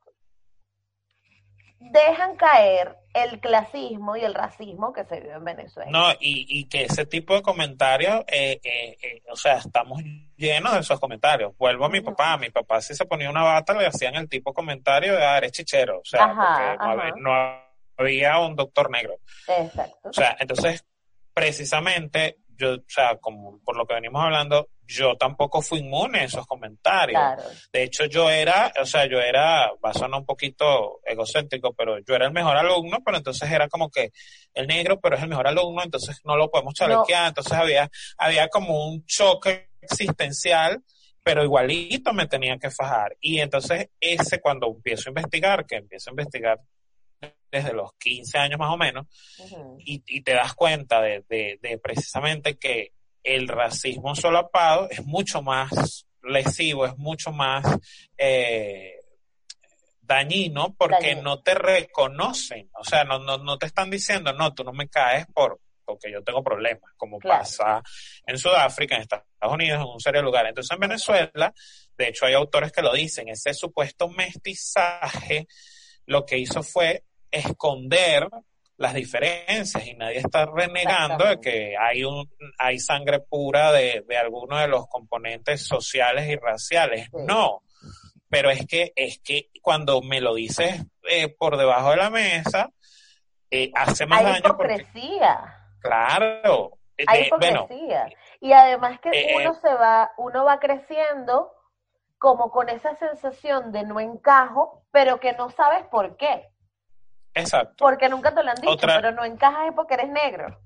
dejan 1.80 2.36
caer 2.38 2.98
el 3.14 3.40
clasismo 3.40 4.16
y 4.16 4.22
el 4.22 4.34
racismo 4.34 4.94
que 4.94 5.04
se 5.06 5.20
vive 5.20 5.34
en 5.34 5.44
Venezuela. 5.44 5.92
No, 5.92 6.12
y, 6.20 6.46
y 6.50 6.66
que 6.66 6.84
ese 6.84 7.06
tipo 7.06 7.36
de 7.36 7.42
comentarios, 7.42 8.24
eh, 8.28 8.60
eh, 8.64 8.98
eh, 9.02 9.24
o 9.30 9.36
sea, 9.36 9.58
estamos 9.58 10.02
llenos 10.38 10.74
de 10.74 10.80
esos 10.80 11.00
comentarios. 11.00 11.56
Vuelvo 11.58 11.86
a 11.86 11.90
mi 11.90 12.02
papá, 12.02 12.38
mi 12.38 12.50
papá 12.50 12.82
si 12.82 12.96
se 12.96 13.06
ponía 13.06 13.30
una 13.30 13.44
bata 13.44 13.74
le 13.74 13.86
hacían 13.86 14.16
el 14.16 14.30
tipo 14.30 14.52
de 14.52 14.56
comentario 14.56 15.16
de, 15.16 15.26
ah, 15.26 15.38
eres 15.38 15.52
chichero, 15.52 16.00
o 16.00 16.06
sea, 16.06 16.26
Ajá, 16.26 16.78
porque 16.78 16.78
no 16.78 16.84
ajá. 16.84 16.92
había, 16.92 17.14
no 17.18 17.62
había 17.98 18.40
un 18.40 18.56
doctor 18.56 18.90
negro. 18.90 19.16
Exacto. 19.48 20.10
O 20.10 20.14
sea, 20.14 20.36
entonces, 20.40 20.86
precisamente, 21.34 22.38
yo, 22.62 22.76
o 22.76 22.84
sea, 22.88 23.18
como 23.18 23.60
por 23.64 23.76
lo 23.76 23.86
que 23.86 23.96
venimos 23.96 24.24
hablando, 24.24 24.70
yo 24.86 25.16
tampoco 25.16 25.62
fui 25.62 25.80
inmune 25.80 26.20
a 26.20 26.24
esos 26.26 26.46
comentarios. 26.46 27.20
Claro. 27.20 27.44
De 27.72 27.84
hecho, 27.84 28.06
yo 28.06 28.30
era, 28.30 28.72
o 28.80 28.86
sea, 28.86 29.08
yo 29.08 29.20
era, 29.20 29.72
va 29.84 29.90
a 29.90 29.94
sonar 29.94 30.20
un 30.20 30.26
poquito 30.26 31.00
egocéntrico, 31.06 31.74
pero 31.74 32.00
yo 32.00 32.16
era 32.16 32.28
el 32.28 32.34
mejor 32.34 32.58
alumno, 32.58 33.00
pero 33.04 33.18
entonces 33.18 33.50
era 33.50 33.68
como 33.68 33.90
que 33.90 34.12
el 34.54 34.68
negro, 34.68 35.00
pero 35.00 35.16
es 35.16 35.24
el 35.24 35.30
mejor 35.30 35.48
alumno, 35.48 35.82
entonces 35.84 36.20
no 36.24 36.36
lo 36.36 36.52
podemos 36.52 36.74
chalequear, 36.74 37.30
entonces 37.30 37.54
había, 37.54 37.90
había 38.18 38.48
como 38.50 38.86
un 38.88 39.04
choque 39.06 39.70
existencial, 39.82 40.84
pero 41.24 41.44
igualito 41.44 42.14
me 42.14 42.28
tenía 42.28 42.58
que 42.58 42.70
fajar. 42.70 43.16
Y 43.22 43.40
entonces 43.40 43.90
ese, 44.00 44.40
cuando 44.40 44.68
empiezo 44.68 45.10
a 45.10 45.12
investigar, 45.12 45.66
que 45.66 45.78
empiezo 45.78 46.10
a 46.10 46.14
investigar 46.14 46.60
desde 47.52 47.74
los 47.74 47.94
15 47.96 48.38
años 48.38 48.60
más 48.60 48.72
o 48.74 48.78
menos, 48.78 49.08
y, 49.80 50.02
y 50.08 50.22
te 50.22 50.34
das 50.34 50.54
cuenta 50.54 51.02
de, 51.02 51.24
de- 51.28 51.60
de 51.62 51.78
precisamente 51.78 52.58
que 52.58 52.94
el 53.24 53.48
racismo 53.48 54.16
solapado 54.16 54.90
es 54.90 55.06
mucho 55.06 55.42
más 55.42 56.06
lesivo, 56.24 56.86
es 56.86 56.98
mucho 56.98 57.32
más 57.32 57.66
eh, 58.18 58.96
dañino 60.02 60.74
porque 60.78 61.08
Dañino. 61.10 61.22
no 61.22 61.42
te 61.42 61.54
reconocen, 61.56 62.70
o 62.80 62.84
sea, 62.84 63.04
no, 63.04 63.20
no, 63.20 63.38
no 63.38 63.58
te 63.58 63.66
están 63.66 63.90
diciendo, 63.90 64.34
no, 64.34 64.54
tú 64.54 64.64
no 64.64 64.74
me 64.74 64.88
caes 64.90 65.26
por 65.34 65.60
porque 65.84 66.12
yo 66.12 66.24
tengo 66.24 66.42
problemas, 66.42 66.90
como 66.96 67.20
Claro. 67.20 67.40
pasa 67.40 67.84
en 68.26 68.38
Sudáfrica, 68.38 68.96
en 68.96 69.02
Estados 69.02 69.26
Unidos, 69.42 69.82
en 69.82 69.88
un 69.88 70.00
serio 70.00 70.22
lugar. 70.22 70.46
Entonces 70.46 70.72
en 70.72 70.80
Venezuela, 70.80 71.54
de 71.98 72.08
hecho 72.08 72.26
hay 72.26 72.34
autores 72.34 72.72
que 72.72 72.82
lo 72.82 72.94
dicen, 72.94 73.28
ese 73.28 73.54
supuesto 73.54 74.08
mestizaje 74.08 75.48
lo 76.06 76.26
que 76.26 76.38
hizo 76.38 76.64
fue 76.64 77.04
esconder 77.32 78.28
las 78.78 78.94
diferencias 78.94 79.86
y 79.88 79.94
nadie 79.94 80.18
está 80.18 80.46
renegando 80.46 81.26
de 81.26 81.40
que 81.40 81.76
hay 81.78 82.04
un 82.04 82.30
hay 82.58 82.80
sangre 82.80 83.20
pura 83.20 83.72
de, 83.72 84.04
de 84.08 84.18
algunos 84.18 84.60
de 84.60 84.68
los 84.68 84.88
componentes 84.88 85.66
sociales 85.68 86.28
y 86.28 86.36
raciales. 86.36 87.06
Sí. 87.06 87.18
No, 87.28 87.62
pero 88.30 88.50
es 88.50 88.66
que 88.66 88.92
es 88.96 89.20
que 89.24 89.50
cuando 89.62 90.02
me 90.02 90.20
lo 90.20 90.34
dices 90.34 90.84
eh, 91.10 91.30
por 91.30 91.58
debajo 91.58 91.92
de 91.92 91.98
la 91.98 92.10
mesa 92.10 92.70
eh, 93.52 93.72
hace 93.76 94.06
más 94.08 94.20
Hay 94.20 94.26
daño 94.42 94.56
porque 94.58 94.74
hipocresía. 94.76 95.56
claro, 95.80 96.78
eh, 96.98 97.04
Hay 97.08 97.24
de- 97.24 97.30
bueno, 97.30 97.66
hipocresía. 97.70 98.08
y 98.40 98.54
además 98.54 99.00
que 99.00 99.10
eh, 99.10 99.36
uno 99.38 99.54
se 99.56 99.74
va, 99.74 100.12
uno 100.18 100.44
va 100.46 100.60
creciendo 100.60 101.52
como 102.18 102.50
con 102.52 102.70
esa 102.70 102.96
sensación 102.98 103.72
de 103.72 103.84
no 103.84 104.00
encajo, 104.00 104.86
pero 104.92 105.20
que 105.20 105.34
no 105.34 105.50
sabes 105.50 105.86
por 105.88 106.18
qué. 106.18 106.48
Exacto. 107.34 107.76
Porque 107.78 108.10
nunca 108.10 108.34
te 108.34 108.44
lo 108.44 108.50
han 108.52 108.56
dicho, 108.56 108.70
Otra- 108.72 108.96
pero 108.96 109.12
no 109.12 109.24
encajas 109.26 109.68
es 109.70 109.74
porque 109.76 109.94
eres 109.96 110.10
negro. 110.10 110.60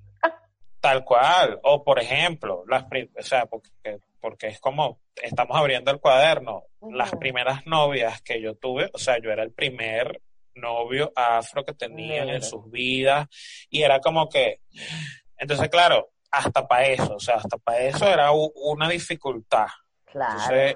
Tal 0.81 1.03
cual. 1.03 1.59
O 1.63 1.83
por 1.83 1.99
ejemplo, 1.99 2.63
las 2.67 2.83
pri- 2.85 3.09
o 3.17 3.23
sea, 3.23 3.47
porque, 3.47 3.69
porque 4.19 4.47
es 4.47 4.59
como 4.59 4.99
estamos 5.15 5.57
abriendo 5.57 5.89
el 5.91 5.99
cuaderno. 5.99 6.63
Las 6.91 7.11
primeras 7.15 7.65
novias 7.65 8.21
que 8.21 8.39
yo 8.39 8.55
tuve, 8.55 8.89
o 8.93 8.97
sea, 8.99 9.17
yo 9.19 9.31
era 9.31 9.41
el 9.41 9.51
primer 9.51 10.21
novio 10.53 11.11
afro 11.15 11.65
que 11.65 11.73
tenían 11.73 12.29
en 12.29 12.43
sus 12.43 12.69
vidas 12.69 13.27
y 13.69 13.81
era 13.81 13.99
como 13.99 14.29
que, 14.29 14.61
entonces 15.37 15.67
claro, 15.69 16.11
hasta 16.31 16.67
para 16.67 16.85
eso, 16.85 17.15
o 17.15 17.19
sea, 17.19 17.35
hasta 17.37 17.57
para 17.57 17.79
eso 17.79 18.07
era 18.07 18.29
una 18.31 18.87
dificultad. 18.87 19.67
Claro. 20.05 20.31
Entonces, 20.33 20.75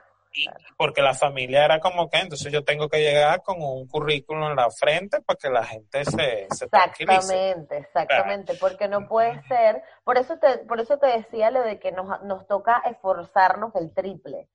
porque 0.78 1.02
la 1.02 1.14
familia 1.14 1.66
era 1.66 1.80
como 1.80 2.10
que, 2.10 2.20
entonces 2.20 2.52
yo 2.52 2.64
tengo 2.64 2.90
que 2.90 3.00
llegar 3.00 3.42
con 3.44 3.62
un 3.62 3.88
currículum 3.88 4.50
en 4.50 4.56
la 4.56 4.70
frente 4.70 5.22
para 5.22 5.38
que 5.38 5.50
la 5.50 5.64
gente 5.64 6.06
se, 6.06 6.48
se. 6.52 6.66
Exactamente, 6.66 7.78
exactamente, 7.78 8.54
porque 8.56 8.88
no 8.88 9.08
puede 9.08 9.42
ser, 9.44 9.84
por 10.04 10.18
eso 10.18 10.38
te, 10.38 10.60
por 10.60 10.80
eso 10.80 10.98
te 10.98 11.08
decía 11.08 11.52
lo 11.52 11.62
de 11.62 11.80
que 11.80 11.92
nos, 11.92 12.22
nos 12.24 12.48
toca 12.48 12.82
esforzarnos 12.86 13.76
el 13.76 13.94
triple, 13.94 14.48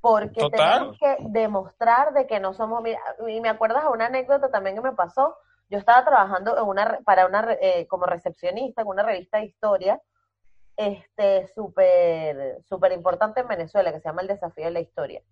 porque 0.00 0.40
Total. 0.40 0.78
tenemos 0.78 0.98
que 0.98 1.16
demostrar 1.28 2.12
de 2.12 2.26
que 2.26 2.40
no 2.40 2.54
somos, 2.54 2.82
mira, 2.82 3.00
y 3.28 3.40
me 3.40 3.48
acuerdas 3.50 3.84
a 3.84 3.90
una 3.90 4.06
anécdota 4.06 4.50
también 4.50 4.76
que 4.76 4.82
me 4.82 4.92
pasó, 4.92 5.36
yo 5.68 5.78
estaba 5.78 6.04
trabajando 6.04 6.58
en 6.58 6.64
una, 6.64 6.98
para 7.04 7.26
una, 7.26 7.56
eh, 7.60 7.86
como 7.86 8.04
recepcionista 8.06 8.82
en 8.82 8.88
una 8.88 9.04
revista 9.04 9.38
de 9.38 9.44
historia, 9.44 10.00
este, 10.80 11.46
súper, 11.54 12.62
súper 12.66 12.92
importante 12.92 13.40
en 13.40 13.48
Venezuela, 13.48 13.92
que 13.92 14.00
se 14.00 14.08
llama 14.08 14.22
El 14.22 14.28
Desafío 14.28 14.64
de 14.64 14.70
la 14.70 14.80
Historia. 14.80 15.22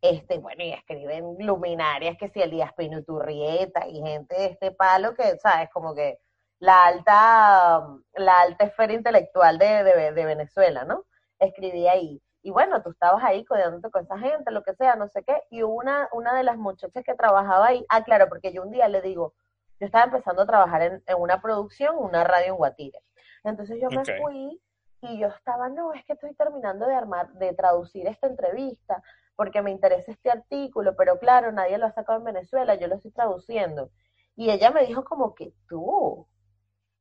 Este, 0.00 0.38
bueno, 0.38 0.64
y 0.64 0.72
escriben 0.72 1.36
luminarias 1.38 2.16
que 2.18 2.30
si 2.30 2.40
Elías 2.40 2.72
Pinuturrieta 2.72 3.86
y 3.88 4.00
gente 4.00 4.34
de 4.34 4.46
este 4.46 4.72
palo 4.72 5.14
que, 5.14 5.36
sabes, 5.38 5.68
como 5.70 5.94
que 5.94 6.18
la 6.60 6.86
alta, 6.86 7.86
la 8.14 8.40
alta 8.40 8.64
esfera 8.64 8.94
intelectual 8.94 9.58
de, 9.58 9.84
de, 9.84 10.12
de 10.12 10.24
Venezuela, 10.24 10.84
¿no? 10.84 11.04
Escribí 11.38 11.86
ahí. 11.88 12.22
Y 12.40 12.50
bueno, 12.50 12.82
tú 12.82 12.90
estabas 12.90 13.22
ahí 13.22 13.44
codeándote 13.44 13.90
con 13.90 14.04
esa 14.04 14.18
gente, 14.18 14.50
lo 14.50 14.62
que 14.62 14.74
sea, 14.76 14.96
no 14.96 15.08
sé 15.08 15.22
qué. 15.24 15.42
Y 15.50 15.62
una, 15.62 16.08
una 16.12 16.34
de 16.34 16.44
las 16.44 16.56
muchachas 16.56 17.04
que 17.04 17.14
trabajaba 17.14 17.66
ahí, 17.66 17.84
ah, 17.90 18.02
claro, 18.02 18.28
porque 18.30 18.52
yo 18.54 18.62
un 18.62 18.70
día 18.70 18.88
le 18.88 19.02
digo, 19.02 19.34
yo 19.78 19.86
estaba 19.86 20.04
empezando 20.04 20.42
a 20.42 20.46
trabajar 20.46 20.80
en, 20.80 21.02
en 21.06 21.16
una 21.18 21.42
producción, 21.42 21.96
una 21.98 22.24
radio 22.24 22.52
en 22.52 22.56
Guatire. 22.56 23.00
Entonces 23.44 23.78
yo 23.80 23.90
me 23.90 24.04
fui 24.20 24.60
y 25.00 25.18
yo 25.18 25.28
estaba, 25.28 25.68
no, 25.68 25.92
es 25.92 26.04
que 26.04 26.14
estoy 26.14 26.34
terminando 26.34 26.86
de 26.86 26.94
armar, 26.94 27.32
de 27.34 27.52
traducir 27.54 28.06
esta 28.06 28.26
entrevista, 28.26 29.02
porque 29.34 29.62
me 29.62 29.70
interesa 29.70 30.12
este 30.12 30.30
artículo, 30.30 30.96
pero 30.96 31.18
claro, 31.18 31.52
nadie 31.52 31.78
lo 31.78 31.86
ha 31.86 31.92
sacado 31.92 32.18
en 32.18 32.24
Venezuela, 32.24 32.74
yo 32.74 32.88
lo 32.88 32.96
estoy 32.96 33.10
traduciendo. 33.10 33.90
Y 34.34 34.50
ella 34.50 34.70
me 34.70 34.86
dijo 34.86 35.04
como 35.04 35.34
que 35.34 35.52
tú, 35.68 36.26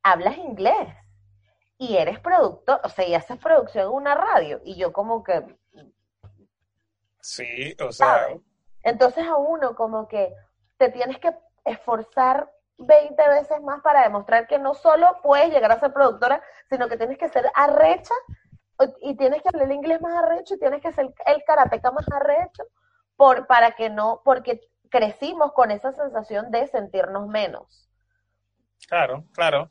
hablas 0.03 0.37
inglés 0.37 0.89
y 1.77 1.97
eres 1.97 2.19
productor, 2.19 2.79
o 2.83 2.89
sea, 2.89 3.07
y 3.07 3.15
haces 3.15 3.37
producción 3.37 3.85
en 3.85 3.91
una 3.91 4.15
radio. 4.15 4.61
Y 4.63 4.75
yo 4.75 4.93
como 4.93 5.23
que... 5.23 5.57
Sí, 7.19 7.75
o 7.79 7.91
sea... 7.91 8.27
Entonces 8.83 9.25
a 9.25 9.35
uno 9.35 9.75
como 9.75 10.07
que 10.07 10.31
te 10.77 10.89
tienes 10.89 11.17
que 11.17 11.35
esforzar 11.65 12.51
20 12.77 13.29
veces 13.29 13.61
más 13.61 13.81
para 13.81 14.03
demostrar 14.03 14.47
que 14.47 14.59
no 14.59 14.73
solo 14.73 15.19
puedes 15.23 15.51
llegar 15.51 15.71
a 15.71 15.79
ser 15.79 15.93
productora, 15.93 16.41
sino 16.69 16.87
que 16.87 16.97
tienes 16.97 17.17
que 17.17 17.29
ser 17.29 17.49
arrecha 17.55 18.13
y 19.01 19.15
tienes 19.15 19.41
que 19.41 19.49
hablar 19.49 19.71
inglés 19.71 20.01
más 20.01 20.23
arrecho 20.23 20.55
y 20.55 20.59
tienes 20.59 20.81
que 20.81 20.91
ser 20.91 21.13
el 21.25 21.43
karateca 21.45 21.91
más 21.91 22.05
arrecho 22.11 22.63
por, 23.15 23.47
para 23.47 23.71
que 23.71 23.89
no, 23.89 24.21
porque 24.25 24.59
crecimos 24.89 25.53
con 25.53 25.71
esa 25.71 25.93
sensación 25.93 26.51
de 26.51 26.67
sentirnos 26.67 27.27
menos. 27.27 27.89
Claro, 28.87 29.25
claro. 29.33 29.69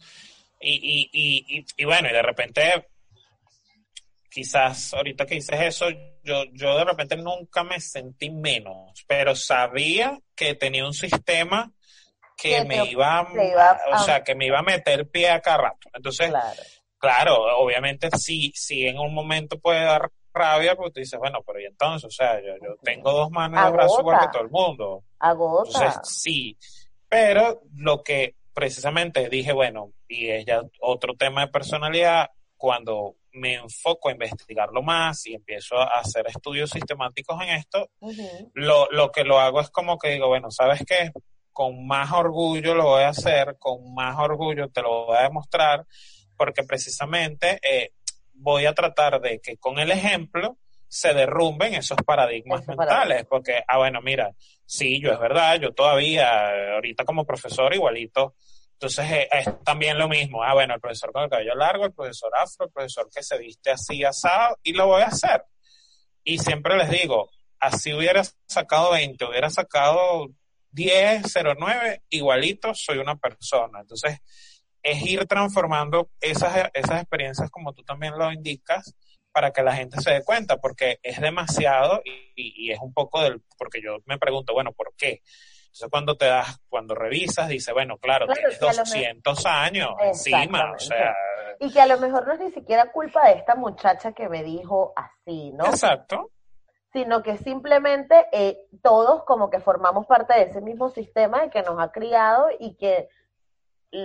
Y, 0.60 1.10
y, 1.12 1.58
y, 1.58 1.66
y 1.76 1.84
bueno, 1.84 2.08
y 2.08 2.12
de 2.12 2.22
repente, 2.22 2.88
quizás 4.30 4.94
ahorita 4.94 5.26
que 5.26 5.34
dices 5.34 5.60
eso, 5.60 5.86
yo, 6.22 6.44
yo 6.52 6.76
de 6.78 6.84
repente 6.84 7.16
nunca 7.16 7.62
me 7.64 7.80
sentí 7.80 8.30
menos, 8.30 9.04
pero 9.06 9.36
sabía 9.36 10.18
que 10.34 10.54
tenía 10.54 10.86
un 10.86 10.94
sistema 10.94 11.73
que, 12.36 12.64
me 12.64 12.84
iba, 12.84 13.26
o 13.92 13.98
sea, 13.98 14.22
que 14.22 14.34
me 14.34 14.46
iba 14.46 14.58
a 14.58 14.62
meter 14.62 15.08
pie 15.08 15.30
a 15.30 15.40
cada 15.40 15.58
rato. 15.58 15.88
Entonces, 15.92 16.32
claro, 16.98 17.58
obviamente 17.58 18.10
sí, 18.16 18.52
sí 18.54 18.86
en 18.86 18.98
un 18.98 19.14
momento 19.14 19.58
puede 19.58 19.84
dar 19.84 20.10
rabia 20.32 20.74
porque 20.74 20.92
tú 20.92 21.00
dices, 21.00 21.18
bueno, 21.18 21.38
pero 21.46 21.60
y 21.60 21.66
entonces, 21.66 22.06
o 22.06 22.10
sea, 22.10 22.40
yo, 22.40 22.54
yo 22.62 22.74
tengo 22.82 23.12
dos 23.12 23.30
manos 23.30 23.64
de 23.64 23.70
brazo 23.70 24.00
igual 24.00 24.20
que 24.20 24.32
todo 24.32 24.42
el 24.42 24.50
mundo. 24.50 25.04
Agota. 25.20 25.70
Entonces, 25.70 26.00
sí, 26.04 26.56
pero 27.08 27.62
lo 27.76 28.02
que 28.02 28.34
precisamente 28.52 29.28
dije, 29.28 29.52
bueno, 29.52 29.92
y 30.08 30.28
es 30.28 30.44
ya 30.44 30.62
otro 30.80 31.14
tema 31.14 31.42
de 31.42 31.48
personalidad, 31.48 32.30
cuando 32.56 33.16
me 33.32 33.54
enfoco 33.54 34.08
a 34.08 34.12
investigarlo 34.12 34.82
más 34.82 35.26
y 35.26 35.34
empiezo 35.34 35.76
a 35.76 36.00
hacer 36.00 36.26
estudios 36.28 36.70
sistemáticos 36.70 37.40
en 37.42 37.50
esto, 37.50 37.90
lo, 38.54 38.88
lo 38.90 39.10
que 39.10 39.24
lo 39.24 39.40
hago 39.40 39.60
es 39.60 39.70
como 39.70 39.98
que 39.98 40.10
digo, 40.10 40.28
bueno, 40.28 40.50
¿sabes 40.50 40.82
qué? 40.86 41.12
Con 41.54 41.86
más 41.86 42.12
orgullo 42.12 42.74
lo 42.74 42.84
voy 42.84 43.04
a 43.04 43.08
hacer, 43.08 43.56
con 43.58 43.94
más 43.94 44.18
orgullo 44.18 44.68
te 44.68 44.82
lo 44.82 45.06
voy 45.06 45.16
a 45.16 45.22
demostrar, 45.22 45.86
porque 46.36 46.64
precisamente 46.64 47.58
eh, 47.62 47.92
voy 48.34 48.66
a 48.66 48.74
tratar 48.74 49.20
de 49.22 49.40
que 49.40 49.56
con 49.56 49.78
el 49.78 49.90
ejemplo 49.90 50.58
se 50.88 51.14
derrumben 51.14 51.74
esos 51.74 51.96
paradigmas 52.04 52.68
mentales, 52.68 53.24
porque, 53.28 53.62
ah, 53.66 53.78
bueno, 53.78 54.00
mira, 54.02 54.32
sí, 54.66 55.00
yo 55.00 55.12
es 55.12 55.18
verdad, 55.18 55.58
yo 55.60 55.72
todavía, 55.72 56.74
ahorita 56.74 57.04
como 57.04 57.24
profesor 57.24 57.74
igualito, 57.74 58.34
entonces 58.74 59.10
eh, 59.10 59.28
es 59.32 59.64
también 59.64 59.98
lo 59.98 60.08
mismo. 60.08 60.42
Ah, 60.42 60.54
bueno, 60.54 60.74
el 60.74 60.80
profesor 60.80 61.10
con 61.12 61.24
el 61.24 61.30
cabello 61.30 61.54
largo, 61.54 61.86
el 61.86 61.92
profesor 61.92 62.30
afro, 62.36 62.66
el 62.66 62.72
profesor 62.72 63.08
que 63.12 63.22
se 63.22 63.38
viste 63.38 63.70
así 63.70 64.04
asado, 64.04 64.58
y 64.62 64.72
lo 64.72 64.86
voy 64.88 65.02
a 65.02 65.06
hacer. 65.06 65.44
Y 66.22 66.38
siempre 66.38 66.76
les 66.76 66.90
digo, 66.90 67.30
así 67.60 67.92
hubiera 67.92 68.22
sacado 68.46 68.92
20, 68.92 69.24
hubiera 69.24 69.50
sacado 69.50 70.28
10, 70.74 71.22
09, 71.56 72.02
igualito 72.10 72.74
soy 72.74 72.98
una 72.98 73.16
persona. 73.16 73.80
Entonces, 73.80 74.18
es 74.82 75.02
ir 75.06 75.24
transformando 75.26 76.10
esas, 76.20 76.70
esas 76.74 77.00
experiencias 77.00 77.50
como 77.50 77.72
tú 77.72 77.82
también 77.84 78.18
lo 78.18 78.30
indicas 78.30 78.94
para 79.32 79.50
que 79.50 79.62
la 79.62 79.74
gente 79.74 80.00
se 80.00 80.12
dé 80.12 80.22
cuenta, 80.22 80.58
porque 80.58 80.98
es 81.02 81.20
demasiado 81.20 82.02
y, 82.04 82.66
y 82.66 82.70
es 82.70 82.78
un 82.80 82.92
poco 82.92 83.22
del, 83.22 83.42
porque 83.58 83.80
yo 83.82 83.98
me 84.06 84.18
pregunto, 84.18 84.52
bueno, 84.52 84.72
¿por 84.72 84.94
qué? 84.96 85.22
Entonces 85.74 85.90
cuando 85.90 86.16
te 86.16 86.26
das, 86.26 86.60
cuando 86.68 86.94
revisas, 86.94 87.48
dice, 87.48 87.72
bueno, 87.72 87.98
claro, 87.98 88.26
tienes 88.32 88.60
200 88.60 89.46
años 89.46 89.90
encima, 90.02 90.72
o 90.72 90.78
sea... 90.78 91.12
Y 91.58 91.72
que 91.72 91.80
a 91.80 91.86
lo 91.86 91.98
mejor 91.98 92.26
no 92.26 92.34
es 92.34 92.40
ni 92.40 92.52
siquiera 92.52 92.92
culpa 92.92 93.28
de 93.28 93.38
esta 93.38 93.56
muchacha 93.56 94.12
que 94.12 94.28
me 94.28 94.44
dijo 94.44 94.92
así, 94.94 95.50
¿no? 95.52 95.66
Exacto. 95.66 96.30
Sino 96.94 97.22
que 97.22 97.36
simplemente 97.36 98.26
eh, 98.32 98.66
todos 98.82 99.24
como 99.24 99.50
que 99.50 99.60
formamos 99.60 100.06
parte 100.06 100.32
de 100.32 100.44
ese 100.44 100.62
mismo 100.62 100.88
sistema 100.88 101.50
que 101.50 101.62
nos 101.62 101.78
ha 101.78 101.92
criado 101.92 102.48
y 102.58 102.76
que, 102.76 103.10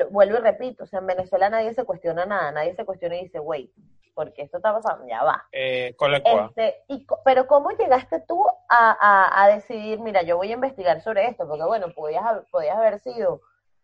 vuelvo 0.10 0.38
y 0.38 0.41
repito, 0.41 0.84
o 0.84 0.88
sea, 0.88 0.99
en 0.99 1.08
Venezuela 1.08 1.49
nadie 1.49 1.73
se 1.73 1.86
cuestiona 1.86 2.25
nada, 2.25 2.52
nadie 2.52 2.75
se 2.75 2.84
cuestiona 2.84 3.15
y 3.15 3.23
dice, 3.23 3.39
wait, 3.39 3.71
porque 4.19 4.41
esto 4.41 4.58
está 4.58 4.73
pasando, 4.73 5.08
ya 5.08 5.23
va. 5.23 5.47
Eh, 5.54 5.95
este, 6.25 6.84
y, 6.89 7.08
pero 7.23 7.47
¿cómo 7.47 7.71
llegaste 7.71 8.19
tú 8.28 8.45
a, 8.67 9.49
decidir, 9.54 10.02
mira, 10.02 10.23
yo 10.23 10.36
voy 10.36 10.52
a 10.52 10.56
investigar 10.56 10.99
sobre 10.99 11.28
esto? 11.28 11.47
Porque 11.47 11.63
bueno, 11.63 11.93
podías, 11.95 12.25
podías 12.52 12.75
haber 12.75 12.99
sido 12.99 13.39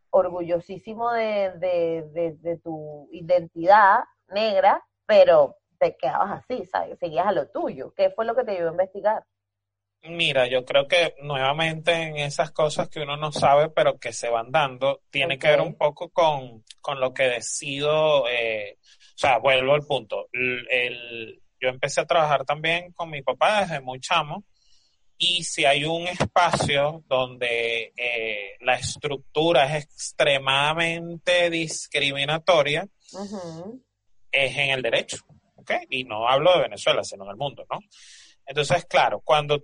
orgullosísimo 0.10 1.12
de, 1.12 1.54
de, 2.41 2.60
tu 2.62 3.08
identidad 3.12 4.04
negra, 4.28 4.84
pero 5.06 5.56
te 5.89 5.98
quedabas 5.98 6.43
así, 6.43 6.65
¿sabes? 6.65 6.98
Seguías 7.00 7.28
a 7.28 7.32
lo 7.32 7.48
tuyo. 7.50 7.93
¿Qué 7.95 8.10
fue 8.10 8.26
lo 8.26 8.36
que 8.36 8.43
te 8.43 8.54
llevó 8.54 8.69
a 8.69 8.71
investigar? 8.71 9.24
Mira, 10.04 10.48
yo 10.48 10.65
creo 10.65 10.88
que 10.88 11.15
nuevamente 11.21 11.91
en 11.91 12.17
esas 12.17 12.52
cosas 12.52 12.89
que 12.89 13.02
uno 13.02 13.17
no 13.17 13.32
sabe, 13.32 13.69
pero 13.69 13.98
que 13.98 14.13
se 14.13 14.30
van 14.30 14.52
dando, 14.52 15.02
tiene 15.10 15.39
que 15.39 15.48
ver 15.48 15.62
un 15.62 15.76
poco 15.76 16.10
con, 16.10 16.63
con 16.80 17.00
lo 17.00 17.12
que 17.12 17.24
decido 17.24 18.28
eh, 18.30 18.78
o 19.15 19.17
sea, 19.17 19.38
vuelvo 19.39 19.74
al 19.74 19.84
punto. 19.84 20.28
El, 20.34 21.41
yo 21.60 21.69
empecé 21.69 22.02
a 22.02 22.06
trabajar 22.06 22.43
también 22.43 22.91
con 22.91 23.10
mi 23.10 23.21
papá 23.21 23.62
desde 23.62 23.80
muy 23.80 24.00
chamo 24.02 24.43
y 25.17 25.43
si 25.45 25.63
hay 25.63 25.86
un 25.86 26.06
espacio 26.08 27.06
donde 27.08 27.93
eh, 27.95 28.58
la 28.60 28.76
estructura 28.76 29.78
es 29.78 29.86
extremadamente 29.86 31.50
discriminatoria, 31.50 32.86
es 34.32 34.58
en 34.58 34.71
el 34.71 34.82
derecho, 34.82 35.17
¿ok? 35.65 35.88
Y 35.89 36.04
no 36.04 36.28
hablo 36.28 36.54
de 36.54 36.63
Venezuela, 36.63 37.04
sino 37.04 37.25
del 37.25 37.38
mundo, 37.38 37.65
¿no? 37.69 37.80
Entonces, 38.45 38.86
claro, 38.86 39.21
cuando, 39.23 39.63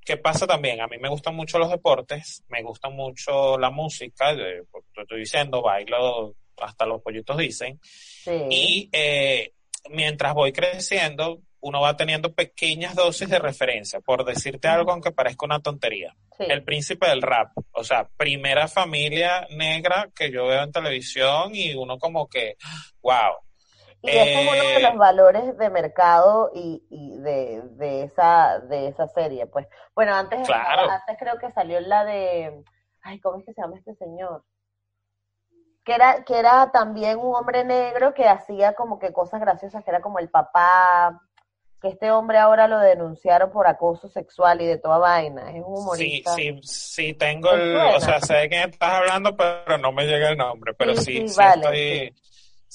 ¿qué 0.00 0.16
pasa 0.16 0.46
también? 0.46 0.80
A 0.80 0.86
mí 0.86 0.98
me 0.98 1.08
gustan 1.08 1.34
mucho 1.34 1.58
los 1.58 1.70
deportes, 1.70 2.44
me 2.48 2.62
gusta 2.62 2.88
mucho 2.88 3.58
la 3.58 3.70
música, 3.70 4.34
te 4.36 4.62
estoy 5.02 5.18
diciendo, 5.18 5.62
bailo 5.62 6.36
hasta 6.58 6.86
los 6.86 7.02
pollitos 7.02 7.36
dicen. 7.36 7.80
Y 8.48 8.88
eh, 8.92 9.52
mientras 9.90 10.34
voy 10.34 10.52
creciendo, 10.52 11.40
uno 11.60 11.80
va 11.80 11.96
teniendo 11.96 12.34
pequeñas 12.34 12.94
dosis 12.94 13.28
de 13.28 13.38
referencia. 13.38 14.00
Por 14.00 14.24
decirte 14.24 14.68
algo, 14.68 14.92
aunque 14.92 15.12
parezca 15.12 15.46
una 15.46 15.60
tontería. 15.60 16.14
El 16.38 16.62
príncipe 16.62 17.08
del 17.08 17.22
rap. 17.22 17.52
O 17.72 17.82
sea, 17.82 18.08
primera 18.16 18.68
familia 18.68 19.46
negra 19.50 20.10
que 20.14 20.30
yo 20.30 20.46
veo 20.46 20.62
en 20.62 20.72
televisión 20.72 21.54
y 21.54 21.74
uno 21.74 21.98
como 21.98 22.28
que, 22.28 22.56
wow. 23.02 23.43
Y 24.04 24.10
ese 24.10 24.34
es 24.34 24.48
uno 24.52 24.68
de 24.68 24.80
los 24.82 24.94
eh, 24.94 24.98
valores 24.98 25.56
de 25.56 25.70
mercado 25.70 26.50
y, 26.54 26.82
de, 26.90 27.62
de, 27.72 28.02
esa, 28.02 28.58
de 28.58 28.88
esa 28.88 29.08
serie. 29.08 29.46
Pues, 29.46 29.66
bueno, 29.94 30.14
antes, 30.14 30.48
antes 30.50 31.16
creo 31.18 31.38
que 31.38 31.50
salió 31.52 31.80
la 31.80 32.04
de, 32.04 32.62
ay, 33.02 33.18
¿cómo 33.20 33.38
es 33.38 33.46
que 33.46 33.54
se 33.54 33.62
llama 33.62 33.78
este 33.78 33.94
señor? 33.94 34.44
que 35.84 35.94
era, 35.94 36.24
que 36.24 36.38
era 36.38 36.70
también 36.72 37.18
un 37.18 37.34
hombre 37.34 37.64
negro 37.64 38.14
que 38.14 38.26
hacía 38.26 38.72
como 38.72 38.98
que 38.98 39.12
cosas 39.12 39.40
graciosas, 39.40 39.84
que 39.84 39.90
era 39.90 40.00
como 40.00 40.18
el 40.18 40.30
papá, 40.30 41.20
que 41.80 41.88
este 41.88 42.10
hombre 42.10 42.38
ahora 42.38 42.66
lo 42.68 42.78
denunciaron 42.78 43.52
por 43.52 43.66
acoso 43.66 44.08
sexual 44.08 44.62
y 44.62 44.66
de 44.66 44.78
toda 44.78 44.96
vaina, 44.96 45.50
es 45.50 45.62
un 45.62 45.78
humorista. 45.78 46.34
Sí, 46.34 46.52
sí, 46.54 46.60
sí, 46.62 47.14
tengo 47.14 47.52
el, 47.52 47.76
o 47.76 48.00
sea, 48.00 48.18
sé 48.20 48.34
de 48.34 48.48
quién 48.48 48.70
estás 48.70 48.92
hablando, 48.94 49.36
pero 49.36 49.76
no 49.76 49.92
me 49.92 50.06
llega 50.06 50.30
el 50.30 50.38
nombre, 50.38 50.72
pero 50.72 50.96
sí, 50.96 51.28
sí, 51.28 51.42
estoy, 51.42 52.14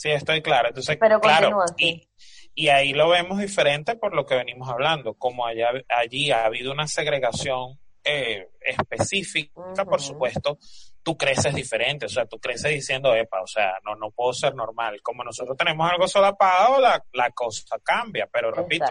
sí. 0.02 0.10
estoy 0.12 0.42
claro. 0.42 0.70
Entonces, 0.70 0.98
pero 1.00 1.20
claro, 1.20 1.60
y, 1.78 2.08
y 2.56 2.70
ahí 2.70 2.94
lo 2.94 3.10
vemos 3.10 3.40
diferente 3.40 3.96
por 3.96 4.14
lo 4.14 4.26
que 4.26 4.36
venimos 4.36 4.70
hablando, 4.70 5.14
como 5.14 5.46
allá, 5.46 5.70
allí 5.90 6.32
ha 6.32 6.46
habido 6.46 6.72
una 6.72 6.88
segregación 6.88 7.80
eh, 8.04 8.50
específica, 8.62 9.86
por 9.86 10.02
supuesto, 10.02 10.58
tú 11.04 11.18
creces 11.18 11.54
diferente, 11.54 12.06
o 12.06 12.10
sea, 12.10 12.26
tú 12.26 12.40
creces 12.40 12.72
diciendo, 12.72 13.14
epa, 13.14 13.42
o 13.42 13.48
sea, 13.48 13.74
no, 13.84 13.96
no 13.96 14.12
puedo 14.12 14.34
ser 14.34 14.56
normal. 14.56 15.02
Como 15.02 15.24
nosotros 15.24 15.58
tenemos 15.58 15.90
algo 15.90 16.08
solapado, 16.08 16.80
la, 16.80 17.04
la 17.14 17.32
cosa 17.32 17.78
cambia, 17.84 18.28
pero 18.32 18.52
repito, 18.52 18.86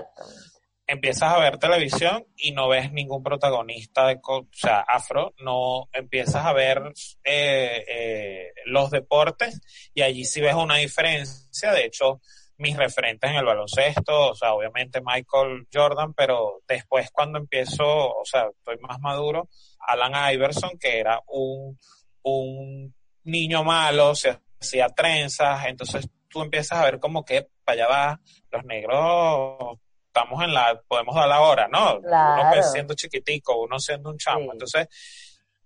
empiezas 0.88 1.32
a 1.32 1.38
ver 1.38 1.58
televisión 1.58 2.26
y 2.36 2.50
no 2.50 2.68
ves 2.68 2.90
ningún 2.92 3.22
protagonista 3.22 4.08
de, 4.08 4.18
o 4.22 4.48
sea, 4.52 4.80
afro, 4.80 5.34
no 5.38 5.88
empiezas 5.92 6.44
a 6.44 6.52
ver 6.52 6.92
eh, 7.22 7.84
eh, 7.88 8.52
los 8.66 8.90
deportes 8.90 9.60
y 9.94 10.02
allí 10.02 10.24
sí 10.24 10.40
ves 10.40 10.54
una 10.54 10.76
diferencia, 10.76 11.72
de 11.72 11.84
hecho, 11.84 12.20
mis 12.56 12.76
referentes 12.76 13.30
en 13.30 13.36
el 13.36 13.44
baloncesto, 13.44 14.30
o 14.30 14.34
sea, 14.34 14.54
obviamente 14.54 15.00
Michael 15.00 15.68
Jordan, 15.72 16.12
pero 16.14 16.62
después 16.66 17.10
cuando 17.12 17.38
empiezo, 17.38 17.84
o 17.86 18.24
sea, 18.24 18.48
estoy 18.48 18.78
más 18.78 18.98
maduro, 18.98 19.48
Alan 19.86 20.34
Iverson, 20.34 20.76
que 20.80 20.98
era 20.98 21.22
un 21.28 21.78
un 22.22 22.94
niño 23.24 23.64
malo 23.64 24.14
se 24.14 24.38
hacía 24.60 24.88
trenzas, 24.88 25.66
entonces 25.66 26.08
tú 26.28 26.42
empiezas 26.42 26.78
a 26.78 26.84
ver 26.84 26.98
como 26.98 27.24
que 27.24 27.48
para 27.64 27.84
allá 27.84 27.88
va, 27.88 28.20
los 28.50 28.64
negros 28.64 29.78
estamos 30.18 30.44
en 30.44 30.52
la, 30.52 30.80
podemos 30.86 31.14
dar 31.14 31.28
la 31.28 31.40
hora, 31.40 31.68
¿no? 31.68 31.98
Uno 31.98 32.50
pues 32.52 32.72
siendo 32.72 32.94
chiquitico, 32.94 33.60
uno 33.60 33.78
siendo 33.78 34.10
un 34.10 34.18
chamo. 34.18 34.52
Entonces, 34.52 34.88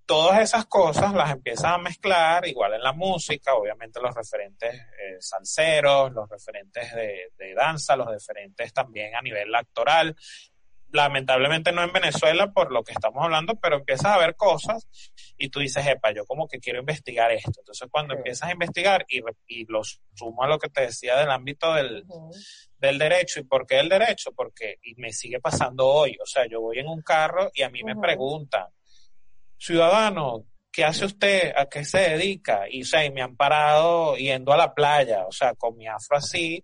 todas 0.05 0.41
esas 0.41 0.67
cosas 0.67 1.15
las 1.15 1.31
empiezas 1.31 1.73
a 1.73 1.79
mezclar, 1.79 2.47
igual 2.47 2.75
en 2.75 2.83
la 2.83 2.93
música, 2.93 3.55
obviamente 3.55 4.01
los 4.01 4.15
referentes 4.15 4.75
eh, 4.75 5.17
salseros, 5.21 6.13
los 6.13 6.29
referentes 6.29 6.95
de, 6.95 7.33
de, 7.39 7.55
danza, 7.55 7.97
los 7.97 8.09
referentes 8.09 8.73
también 8.73 9.15
a 9.15 9.23
nivel 9.23 9.55
actoral, 9.55 10.15
lamentablemente 10.93 11.73
no 11.73 11.83
en 11.83 11.93
Venezuela 11.93 12.53
por 12.53 12.71
lo 12.71 12.85
que 12.85 12.93
estamos 12.93 13.25
hablando, 13.25 13.57
pero 13.57 13.77
empiezas 13.77 14.13
a 14.13 14.19
ver 14.19 14.37
cosas 14.37 14.87
y 15.39 15.49
tú 15.49 15.61
dices, 15.61 15.87
epa, 15.87 16.13
yo 16.13 16.25
como 16.27 16.47
que 16.47 16.61
quiero 16.61 16.81
investigar 16.81 17.33
esto. 17.33 17.53
Entonces 17.59 17.89
cuando 17.91 18.15
empiezas 18.15 18.49
a 18.49 18.53
investigar 18.53 19.05
y, 19.09 19.21
y 19.47 19.65
lo 19.67 19.81
sumo 20.15 20.43
a 20.43 20.47
lo 20.47 20.59
que 20.59 20.69
te 20.69 20.83
decía 20.83 21.17
del 21.17 21.31
ámbito 21.31 21.73
del, 21.73 22.05
del 22.79 22.99
derecho, 22.99 23.41
¿y 23.41 23.45
por 23.45 23.67
qué 23.67 23.81
el 23.81 23.89
derecho? 23.89 24.33
Porque, 24.33 24.77
y 24.83 24.95
me 24.97 25.13
sigue 25.13 25.41
pasando 25.41 25.89
hoy, 25.89 26.17
o 26.23 26.27
sea, 26.27 26.47
yo 26.47 26.61
voy 26.61 26.79
en 26.79 26.89
un 26.89 27.01
carro 27.01 27.51
y 27.55 27.63
a 27.63 27.71
mí 27.71 27.83
me 27.83 27.97
preguntan, 27.97 28.67
ciudadano, 29.59 30.45
¿qué 30.71 30.85
hace 30.85 31.07
usted? 31.07 31.53
¿A 31.57 31.67
qué 31.67 31.85
se 31.85 31.99
dedica? 31.99 32.65
Y, 32.69 32.83
o 32.83 32.85
sea, 32.85 33.05
y 33.05 33.11
me 33.11 33.23
han 33.23 33.37
parado 33.37 34.17
yendo 34.17 34.53
a 34.53 34.59
la 34.59 34.75
playa, 34.75 35.27
o 35.27 35.33
sea, 35.33 35.55
con 35.55 35.77
mi 35.77 35.87
afro 35.87 36.19
así, 36.19 36.63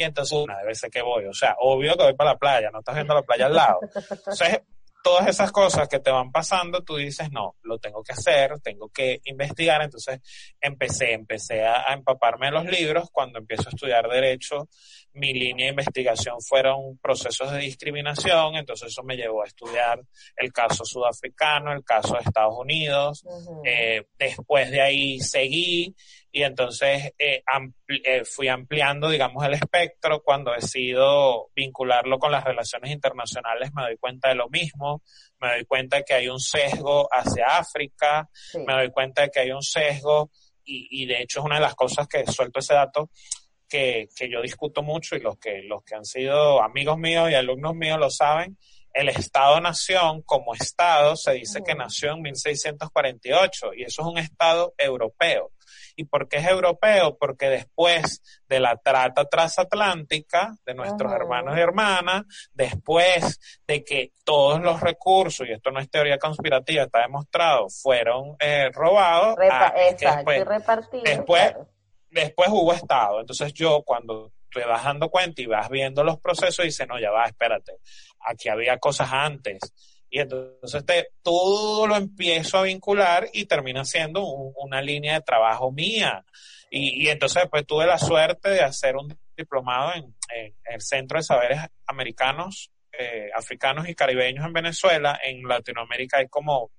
y 0.00 0.04
entonces 0.04 0.32
una 0.32 0.56
de 0.56 0.64
veces 0.64 0.90
que 0.90 1.02
voy, 1.02 1.26
o 1.26 1.34
sea, 1.34 1.54
obvio 1.58 1.94
que 1.94 2.04
voy 2.04 2.14
para 2.14 2.30
la 2.30 2.38
playa, 2.38 2.70
no 2.70 2.78
estás 2.78 2.94
viendo 2.94 3.12
la 3.12 3.20
playa 3.20 3.46
al 3.46 3.54
lado. 3.54 3.80
Entonces, 3.92 4.62
todas 5.02 5.26
esas 5.28 5.52
cosas 5.52 5.88
que 5.88 5.98
te 5.98 6.10
van 6.10 6.32
pasando, 6.32 6.82
tú 6.82 6.96
dices, 6.96 7.30
no, 7.30 7.56
lo 7.62 7.78
tengo 7.78 8.02
que 8.02 8.12
hacer, 8.12 8.58
tengo 8.60 8.88
que 8.88 9.20
investigar. 9.24 9.82
Entonces 9.82 10.20
empecé, 10.58 11.12
empecé 11.12 11.66
a, 11.66 11.90
a, 11.90 11.92
empaparme 11.92 12.48
en 12.48 12.54
los 12.54 12.64
libros. 12.64 13.10
Cuando 13.12 13.38
empiezo 13.38 13.68
a 13.68 13.72
estudiar 13.72 14.08
derecho, 14.08 14.70
mi 15.12 15.34
línea 15.34 15.66
de 15.66 15.70
investigación 15.70 16.36
fueron 16.40 16.96
procesos 16.96 17.52
de 17.52 17.58
discriminación. 17.58 18.56
Entonces 18.56 18.88
eso 18.88 19.02
me 19.02 19.16
llevó 19.16 19.42
a 19.42 19.46
estudiar 19.46 20.00
el 20.34 20.50
caso 20.50 20.82
sudafricano, 20.86 21.72
el 21.72 21.84
caso 21.84 22.14
de 22.14 22.20
Estados 22.20 22.54
Unidos. 22.56 23.22
Uh 23.24 23.30
-huh. 23.30 23.62
eh, 23.66 24.06
después 24.18 24.70
de 24.70 24.80
ahí 24.80 25.20
seguí 25.20 25.94
y 26.32 26.42
entonces 26.44 27.12
eh, 27.18 27.42
ampli 27.46 28.00
eh, 28.04 28.24
fui 28.24 28.46
ampliando, 28.48 29.08
digamos, 29.08 29.44
el 29.44 29.54
espectro. 29.54 30.22
Cuando 30.22 30.52
decido 30.52 31.50
vincularlo 31.54 32.18
con 32.18 32.30
las 32.30 32.44
relaciones 32.44 32.92
internacionales, 32.92 33.70
me 33.74 33.82
doy 33.82 33.96
cuenta 33.96 34.28
de 34.28 34.36
lo 34.36 34.48
mismo, 34.48 35.02
me 35.40 35.54
doy 35.54 35.64
cuenta 35.64 35.96
de 35.96 36.04
que 36.04 36.14
hay 36.14 36.28
un 36.28 36.38
sesgo 36.38 37.08
hacia 37.10 37.58
África, 37.58 38.28
sí. 38.32 38.58
me 38.58 38.74
doy 38.74 38.90
cuenta 38.90 39.22
de 39.22 39.30
que 39.30 39.40
hay 39.40 39.50
un 39.50 39.62
sesgo, 39.62 40.30
y, 40.64 41.02
y, 41.02 41.06
de 41.06 41.22
hecho 41.22 41.40
es 41.40 41.46
una 41.46 41.56
de 41.56 41.62
las 41.62 41.74
cosas 41.74 42.06
que 42.06 42.24
suelto 42.26 42.60
ese 42.60 42.74
dato, 42.74 43.10
que, 43.68 44.08
que 44.14 44.30
yo 44.30 44.40
discuto 44.40 44.82
mucho, 44.82 45.16
y 45.16 45.20
los 45.20 45.36
que, 45.38 45.62
los 45.62 45.82
que 45.82 45.96
han 45.96 46.04
sido 46.04 46.62
amigos 46.62 46.96
míos 46.96 47.28
y 47.30 47.34
alumnos 47.34 47.74
míos 47.74 47.98
lo 47.98 48.10
saben, 48.10 48.56
el 48.92 49.08
Estado-Nación 49.08 50.22
como 50.22 50.54
Estado 50.54 51.16
se 51.16 51.32
dice 51.32 51.62
que 51.62 51.74
nació 51.74 52.12
en 52.12 52.22
1648 52.22 53.74
y 53.74 53.84
eso 53.84 54.02
es 54.02 54.08
un 54.08 54.18
Estado 54.18 54.74
europeo. 54.76 55.52
¿Y 55.96 56.04
por 56.04 56.28
qué 56.28 56.38
es 56.38 56.46
europeo? 56.46 57.16
Porque 57.18 57.48
después 57.48 58.22
de 58.48 58.60
la 58.60 58.76
trata 58.76 59.24
transatlántica 59.26 60.56
de 60.64 60.74
nuestros 60.74 61.12
hermanos 61.12 61.56
y 61.56 61.60
hermanas, 61.60 62.22
después 62.52 63.38
de 63.66 63.84
que 63.84 64.12
todos 64.24 64.60
los 64.60 64.80
recursos, 64.80 65.46
y 65.46 65.52
esto 65.52 65.70
no 65.70 65.80
es 65.80 65.90
teoría 65.90 66.18
conspirativa, 66.18 66.84
está 66.84 67.02
demostrado, 67.02 67.68
fueron 67.68 68.36
eh, 68.40 68.70
robados, 68.72 69.36
Repa 69.36 69.74
exacto, 69.76 70.16
después, 70.16 70.44
repartidos, 70.46 71.04
después, 71.04 71.50
claro. 71.50 71.68
después 72.10 72.48
hubo 72.50 72.72
Estado. 72.72 73.20
Entonces 73.20 73.52
yo 73.52 73.82
cuando 73.82 74.32
te 74.52 74.64
vas 74.64 74.84
dando 74.84 75.08
cuenta 75.08 75.42
y 75.42 75.46
vas 75.46 75.68
viendo 75.68 76.04
los 76.04 76.18
procesos 76.20 76.64
y 76.64 76.68
dices, 76.68 76.86
no, 76.88 76.98
ya 76.98 77.10
va, 77.10 77.24
espérate, 77.26 77.78
aquí 78.20 78.48
había 78.48 78.78
cosas 78.78 79.08
antes 79.12 79.60
y 80.10 80.18
entonces 80.18 80.84
te, 80.84 81.08
todo 81.22 81.86
lo 81.86 81.94
empiezo 81.94 82.58
a 82.58 82.62
vincular 82.62 83.28
y 83.32 83.46
termina 83.46 83.84
siendo 83.84 84.24
un, 84.26 84.52
una 84.56 84.82
línea 84.82 85.14
de 85.14 85.20
trabajo 85.20 85.70
mía. 85.70 86.24
Y, 86.68 87.04
y, 87.04 87.08
entonces 87.08 87.44
pues 87.48 87.64
tuve 87.64 87.86
la 87.86 87.98
suerte 87.98 88.50
de 88.50 88.60
hacer 88.60 88.96
un 88.96 89.16
diplomado 89.36 89.94
en, 89.94 90.14
en 90.34 90.54
el 90.64 90.80
Centro 90.80 91.18
de 91.18 91.22
Saberes 91.22 91.60
Americanos, 91.86 92.72
eh, 92.92 93.30
Africanos 93.34 93.88
y 93.88 93.94
Caribeños 93.94 94.44
en 94.44 94.52
Venezuela. 94.52 95.18
En 95.22 95.42
Latinoamérica 95.44 96.18
hay 96.18 96.28
como 96.28 96.72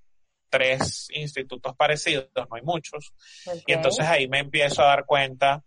tres 0.49 1.07
institutos 1.13 1.73
parecidos, 1.77 2.27
no 2.35 2.55
hay 2.55 2.63
muchos. 2.63 3.13
Okay. 3.45 3.63
Y 3.67 3.73
entonces 3.73 4.05
ahí 4.05 4.27
me 4.27 4.39
empiezo 4.39 4.81
a 4.81 4.87
dar 4.87 5.05
cuenta 5.05 5.63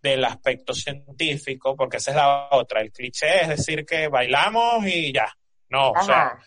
del 0.00 0.24
aspecto 0.24 0.72
científico, 0.72 1.76
porque 1.76 1.96
esa 1.98 2.10
es 2.12 2.16
la 2.16 2.48
otra. 2.50 2.80
El 2.80 2.92
cliché 2.92 3.42
es 3.42 3.48
decir 3.48 3.84
que 3.84 4.08
bailamos 4.08 4.86
y 4.86 5.12
ya. 5.12 5.32
No, 5.70 5.92
Ajá. 5.94 6.00
o 6.00 6.04
sea, 6.04 6.38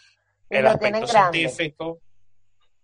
el 0.49 0.67
aspecto 0.67 1.07
científico. 1.07 2.01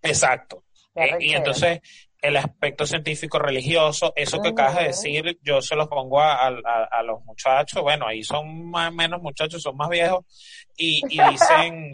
Exacto. 0.02 0.64
Eh, 0.96 1.18
y 1.20 1.34
entonces 1.34 1.80
el 2.22 2.38
aspecto 2.38 2.86
científico 2.86 3.38
religioso, 3.38 4.12
eso 4.16 4.42
que 4.42 4.50
acabas 4.50 4.78
de 4.78 4.88
decir, 4.88 5.40
yo 5.42 5.62
se 5.62 5.76
lo 5.76 5.88
pongo 5.88 6.20
a, 6.20 6.48
a, 6.48 6.88
a, 6.92 7.04
los 7.04 7.24
muchachos, 7.24 7.82
bueno, 7.82 8.08
ahí 8.08 8.24
son 8.24 8.70
más 8.70 8.92
menos 8.92 9.22
muchachos, 9.22 9.62
son 9.62 9.78
más 9.78 9.90
viejos, 9.90 10.26
y, 10.76 11.02
y 11.10 11.22
dicen, 11.30 11.92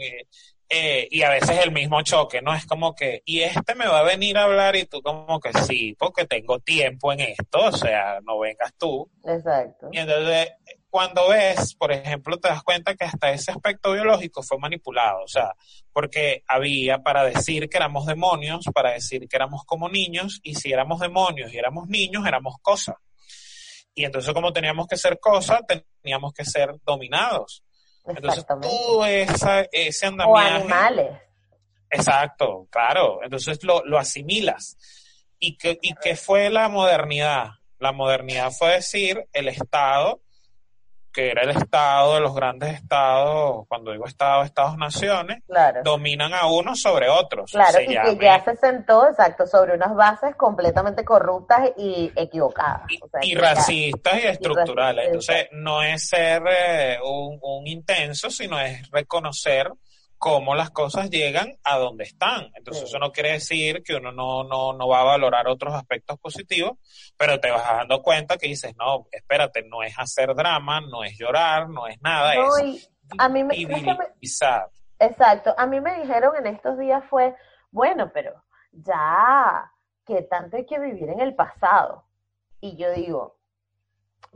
eh, 0.76 1.08
y 1.12 1.22
a 1.22 1.30
veces 1.30 1.60
el 1.64 1.72
mismo 1.72 2.02
choque, 2.02 2.42
¿no? 2.42 2.56
Es 2.56 2.66
como 2.66 2.96
que, 2.96 3.22
y 3.26 3.42
este 3.42 3.76
me 3.76 3.86
va 3.86 4.00
a 4.00 4.04
venir 4.04 4.40
a 4.40 4.46
hablar 4.46 4.76
y 4.76 4.86
tú 4.86 5.04
como 5.04 5.40
que 5.40 5.54
sí, 5.54 5.96
porque 6.00 6.26
tengo 6.26 6.58
tiempo 6.60 7.14
en 7.14 7.20
esto, 7.20 7.60
o 7.60 7.72
sea, 7.72 8.20
no 8.24 8.40
vengas 8.40 8.74
tú. 8.76 9.08
Exacto. 9.24 9.90
Y 9.92 10.00
entonces, 10.00 10.50
cuando 10.90 11.30
ves, 11.30 11.76
por 11.76 11.92
ejemplo, 11.92 12.38
te 12.40 12.48
das 12.48 12.64
cuenta 12.64 12.96
que 12.96 13.06
hasta 13.06 13.30
ese 13.32 13.52
aspecto 13.52 13.92
biológico 13.92 14.42
fue 14.42 14.58
manipulado, 14.58 15.24
o 15.24 15.28
sea, 15.28 15.54
porque 15.92 16.44
había 16.48 17.04
para 17.04 17.24
decir 17.24 17.70
que 17.70 17.78
éramos 17.78 18.08
demonios, 18.08 18.66
para 18.74 18.94
decir 18.94 19.28
que 19.28 19.36
éramos 19.36 19.66
como 19.66 19.90
niños, 19.90 20.40
y 20.42 20.56
si 20.56 20.72
éramos 20.72 21.00
demonios 21.00 21.54
y 21.54 21.58
éramos 21.60 21.88
niños, 21.88 22.26
éramos 22.26 22.56
cosas. 22.64 22.96
Y 23.94 24.06
entonces 24.06 24.34
como 24.34 24.52
teníamos 24.52 24.88
que 24.88 24.98
ser 24.98 25.20
cosas, 25.20 25.62
teníamos 26.02 26.34
que 26.34 26.46
ser 26.46 26.78
dominados. 26.84 27.64
Entonces 28.06 28.46
todo 28.46 29.06
esa, 29.06 29.62
ese 29.72 30.06
andamiaje... 30.08 30.54
O 30.54 30.56
animales. 30.56 31.22
Exacto, 31.90 32.68
claro. 32.70 33.20
Entonces 33.24 33.64
lo, 33.64 33.84
lo 33.86 33.98
asimilas. 33.98 34.78
¿Y 35.40 35.58
qué, 35.58 35.78
¿Y 35.82 35.94
qué 35.96 36.16
fue 36.16 36.50
la 36.50 36.70
modernidad? 36.70 37.52
La 37.80 37.92
modernidad 37.92 38.52
fue 38.52 38.76
decir 38.76 39.28
el 39.34 39.48
Estado 39.48 40.23
que 41.14 41.30
era 41.30 41.44
el 41.44 41.52
Estado 41.52 42.16
de 42.16 42.22
los 42.22 42.36
grandes 42.36 42.74
estados, 42.74 43.68
cuando 43.68 43.92
digo 43.92 44.06
Estado, 44.06 44.44
Estados-naciones, 44.44 45.44
claro. 45.48 45.82
dominan 45.84 46.34
a 46.34 46.48
unos 46.48 46.82
sobre 46.82 47.10
otros. 47.10 47.52
Claro, 47.52 47.72
se 47.72 47.84
y 47.84 47.94
llame... 47.94 48.18
que 48.18 48.26
ya 48.26 48.44
se 48.44 48.56
sentó, 48.56 49.08
exacto, 49.08 49.46
sobre 49.46 49.76
unas 49.76 49.96
bases 49.96 50.36
completamente 50.36 51.06
corruptas 51.06 51.72
y 51.78 52.12
equivocadas. 52.16 52.82
Y, 52.90 53.00
o 53.02 53.08
sea, 53.08 53.20
y 53.24 53.36
racistas 53.36 54.24
y 54.24 54.28
estructurales. 54.28 55.06
Y 55.06 55.08
Entonces, 55.08 55.48
no 55.52 55.84
es 55.84 56.08
ser 56.08 56.44
eh, 56.50 56.98
un, 57.04 57.40
un 57.42 57.68
intenso, 57.68 58.30
sino 58.30 58.60
es 58.60 58.90
reconocer 58.90 59.72
cómo 60.24 60.56
las 60.56 60.70
cosas 60.70 61.10
llegan 61.10 61.58
a 61.66 61.78
donde 61.78 62.06
están. 62.06 62.50
Entonces 62.56 62.86
eso 62.86 62.98
no 62.98 63.12
quiere 63.12 63.34
decir 63.34 63.84
que 63.84 63.96
uno 63.96 64.14
no, 64.14 64.46
no, 64.46 64.72
no 64.72 64.88
va 64.88 65.02
a 65.02 65.04
valorar 65.04 65.50
otros 65.50 65.74
aspectos 65.74 66.18
positivos, 66.18 66.78
pero 67.18 67.42
te 67.42 67.52
vas 67.52 67.62
dando 67.62 68.02
cuenta 68.02 68.38
que 68.38 68.48
dices, 68.48 68.74
no, 68.78 69.06
espérate, 69.12 69.64
no 69.64 69.84
es 69.84 69.94
hacer 70.00 70.34
drama, 70.34 70.80
no 70.80 71.04
es 71.04 71.18
llorar, 71.18 71.68
no 71.68 71.88
es 71.88 72.02
nada, 72.02 72.36
no, 72.36 72.56
es 72.56 72.90
a 73.18 73.28
mí 73.28 73.44
me, 73.44 73.54
civilizar. 73.54 74.70
Exacto, 74.98 75.54
a 75.58 75.66
mí 75.66 75.82
me 75.82 76.00
dijeron 76.00 76.38
en 76.38 76.48
estos 76.48 76.80
días 76.80 77.04
fue, 77.10 77.36
bueno, 77.72 78.10
pero 78.14 78.32
ya, 78.72 79.70
que 80.06 80.22
tanto 80.22 80.56
hay 80.56 80.66
que 80.66 80.80
vivir 80.80 81.10
en 81.10 81.20
el 81.20 81.36
pasado. 81.36 82.06
Y 82.62 82.78
yo 82.78 82.94
digo, 82.94 83.40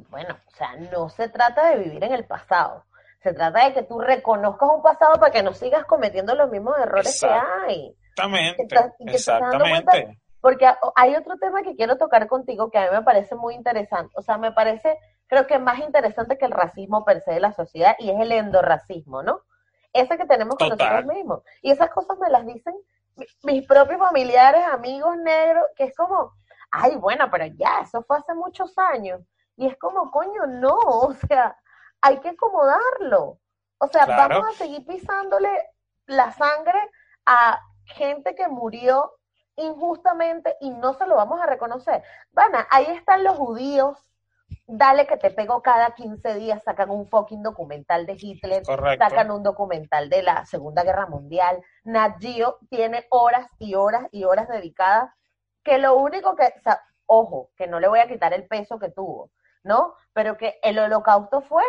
bueno, 0.09 0.37
o 0.47 0.51
sea, 0.51 0.75
no 0.75 1.07
se 1.07 1.29
trata 1.29 1.69
de 1.69 1.77
vivir 1.77 2.03
en 2.03 2.11
el 2.11 2.25
pasado 2.25 2.83
se 3.19 3.33
trata 3.33 3.65
de 3.65 3.73
que 3.73 3.83
tú 3.83 3.99
reconozcas 3.99 4.69
un 4.69 4.81
pasado 4.81 5.15
para 5.19 5.31
que 5.31 5.43
no 5.43 5.53
sigas 5.53 5.85
cometiendo 5.85 6.35
los 6.35 6.49
mismos 6.49 6.77
errores 6.79 7.19
que 7.19 7.27
hay. 7.27 7.95
Exactamente. 8.17 8.67
exactamente. 8.99 10.19
porque 10.41 10.67
hay 10.95 11.15
otro 11.15 11.37
tema 11.37 11.61
que 11.61 11.75
quiero 11.75 11.97
tocar 11.97 12.27
contigo 12.27 12.71
que 12.71 12.77
a 12.77 12.89
mí 12.89 12.97
me 12.97 13.03
parece 13.03 13.35
muy 13.35 13.55
interesante. 13.55 14.13
O 14.15 14.21
sea, 14.21 14.37
me 14.37 14.51
parece, 14.51 14.97
creo 15.27 15.45
que 15.47 15.59
más 15.59 15.79
interesante 15.79 16.37
que 16.37 16.45
el 16.45 16.51
racismo 16.51 17.03
per 17.05 17.21
se 17.21 17.31
de 17.31 17.39
la 17.39 17.53
sociedad 17.53 17.95
y 17.99 18.09
es 18.09 18.19
el 18.19 18.31
endorracismo, 18.31 19.23
¿no? 19.23 19.41
Ese 19.93 20.17
que 20.17 20.25
tenemos 20.25 20.55
con 20.55 20.69
Total. 20.69 20.89
nosotros 20.89 21.15
mismos. 21.15 21.43
Y 21.61 21.71
esas 21.71 21.89
cosas 21.89 22.17
me 22.19 22.29
las 22.29 22.45
dicen 22.45 22.75
mis 23.43 23.65
propios 23.65 23.99
familiares, 23.99 24.63
amigos 24.71 25.17
negros, 25.17 25.63
que 25.75 25.85
es 25.85 25.95
como, 25.95 26.33
ay, 26.71 26.95
bueno, 26.97 27.27
pero 27.31 27.45
ya, 27.45 27.81
eso 27.81 28.03
fue 28.03 28.17
hace 28.17 28.33
muchos 28.33 28.77
años. 28.77 29.21
Y 29.55 29.67
es 29.67 29.77
como, 29.77 30.11
coño, 30.11 30.45
no, 30.47 30.77
o 30.85 31.13
sea, 31.13 31.57
hay 32.01 32.19
que 32.19 32.29
acomodarlo. 32.29 33.39
O 33.79 33.87
sea, 33.87 34.05
claro. 34.05 34.39
vamos 34.39 34.55
a 34.55 34.57
seguir 34.57 34.85
pisándole 34.85 35.49
la 36.05 36.31
sangre 36.31 36.79
a 37.25 37.59
gente 37.85 38.35
que 38.35 38.47
murió 38.47 39.13
injustamente 39.55 40.55
y 40.61 40.69
no 40.69 40.93
se 40.93 41.05
lo 41.07 41.15
vamos 41.15 41.41
a 41.41 41.45
reconocer. 41.45 42.03
Van, 42.31 42.51
ahí 42.69 42.85
están 42.85 43.23
los 43.23 43.37
judíos 43.37 44.07
dale 44.67 45.07
que 45.07 45.17
te 45.17 45.31
pego 45.31 45.61
cada 45.61 45.91
15 45.91 46.35
días, 46.35 46.61
sacan 46.63 46.89
un 46.89 47.07
fucking 47.07 47.41
documental 47.41 48.05
de 48.05 48.17
Hitler, 48.19 48.63
sacan 48.65 49.31
un 49.31 49.43
documental 49.43 50.09
de 50.09 50.23
la 50.23 50.45
Segunda 50.45 50.83
Guerra 50.83 51.07
Mundial. 51.07 51.61
Nat 51.83 52.19
Geo 52.19 52.57
tiene 52.69 53.05
horas 53.09 53.47
y 53.59 53.75
horas 53.75 54.07
y 54.11 54.25
horas 54.25 54.47
dedicadas, 54.49 55.11
que 55.63 55.77
lo 55.77 55.95
único 55.95 56.35
que, 56.35 56.53
ojo, 57.05 57.51
que 57.55 57.67
no 57.67 57.79
le 57.79 57.87
voy 57.87 57.99
a 57.99 58.07
quitar 58.07 58.33
el 58.33 58.45
peso 58.47 58.77
que 58.77 58.89
tuvo, 58.89 59.31
¿no? 59.63 59.95
Pero 60.13 60.37
que 60.37 60.59
el 60.61 60.79
holocausto 60.79 61.41
fue 61.41 61.63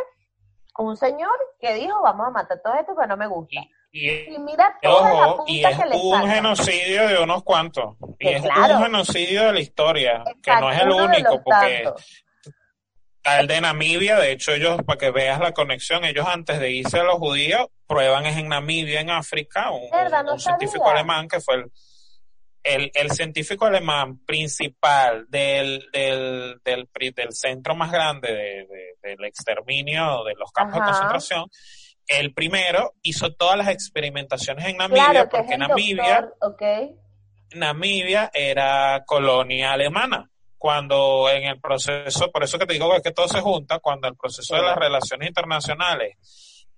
un 0.78 0.96
señor 0.96 1.36
que 1.60 1.74
dijo, 1.74 2.00
vamos 2.02 2.28
a 2.28 2.30
matar 2.30 2.60
todo 2.62 2.74
esto 2.74 2.94
que 2.96 3.06
no 3.06 3.16
me 3.16 3.26
gusta. 3.26 3.60
Y, 3.90 4.38
mira 4.38 4.78
toda 4.82 5.14
la 5.14 5.36
punta 5.36 5.50
y 5.50 5.64
es 5.64 5.78
un 5.94 6.28
genocidio 6.28 7.08
de 7.08 7.22
unos 7.22 7.42
cuantos. 7.42 7.96
y 8.18 8.28
es 8.28 8.42
un 8.42 8.82
genocidio 8.82 9.46
de 9.46 9.52
la 9.52 9.60
historia, 9.60 10.24
que 10.42 10.54
no 10.60 10.70
es 10.70 10.80
el 10.82 10.90
único, 10.90 11.42
porque 11.42 11.90
el 13.24 13.46
de 13.46 13.60
Namibia, 13.60 14.18
de 14.18 14.32
hecho 14.32 14.52
ellos, 14.52 14.80
para 14.86 14.98
que 14.98 15.10
veas 15.10 15.40
la 15.40 15.52
conexión, 15.52 16.04
ellos 16.04 16.26
antes 16.26 16.60
de 16.60 16.70
irse 16.70 17.00
a 17.00 17.02
los 17.02 17.16
judíos, 17.16 17.66
prueban 17.86 18.26
es 18.26 18.36
en 18.36 18.48
Namibia, 18.48 19.00
en 19.00 19.10
África, 19.10 19.70
un, 19.70 20.38
científico 20.38 20.88
alemán 20.88 21.28
que 21.28 21.40
fue 21.40 21.56
el, 21.56 21.72
el, 22.74 22.90
el, 22.94 23.10
científico 23.10 23.66
alemán 23.66 24.18
principal 24.24 25.26
del, 25.28 25.86
del, 25.92 26.60
del, 26.64 26.88
del 27.14 27.32
centro 27.32 27.74
más 27.74 27.90
grande 27.90 28.32
de, 28.32 28.66
del 29.02 29.24
exterminio 29.24 30.24
de 30.24 30.34
los 30.34 30.50
campos 30.52 30.74
de 30.74 30.86
concentración, 30.86 31.46
el 32.06 32.32
primero 32.32 32.94
hizo 33.02 33.32
todas 33.34 33.56
las 33.56 33.68
experimentaciones 33.68 34.66
en 34.66 34.78
Namibia, 34.78 35.28
porque 35.28 35.58
Namibia, 35.58 36.30
Namibia 37.54 38.30
era 38.32 39.04
colonia 39.06 39.72
alemana. 39.72 40.30
Cuando 40.56 41.30
en 41.30 41.44
el 41.44 41.60
proceso, 41.60 42.32
por 42.32 42.42
eso 42.42 42.58
que 42.58 42.66
te 42.66 42.72
digo 42.72 42.90
que 43.00 43.12
todo 43.12 43.28
se 43.28 43.40
junta, 43.40 43.78
cuando 43.78 44.08
el 44.08 44.16
proceso 44.16 44.56
de 44.56 44.62
las 44.62 44.76
relaciones 44.76 45.28
internacionales, 45.28 46.16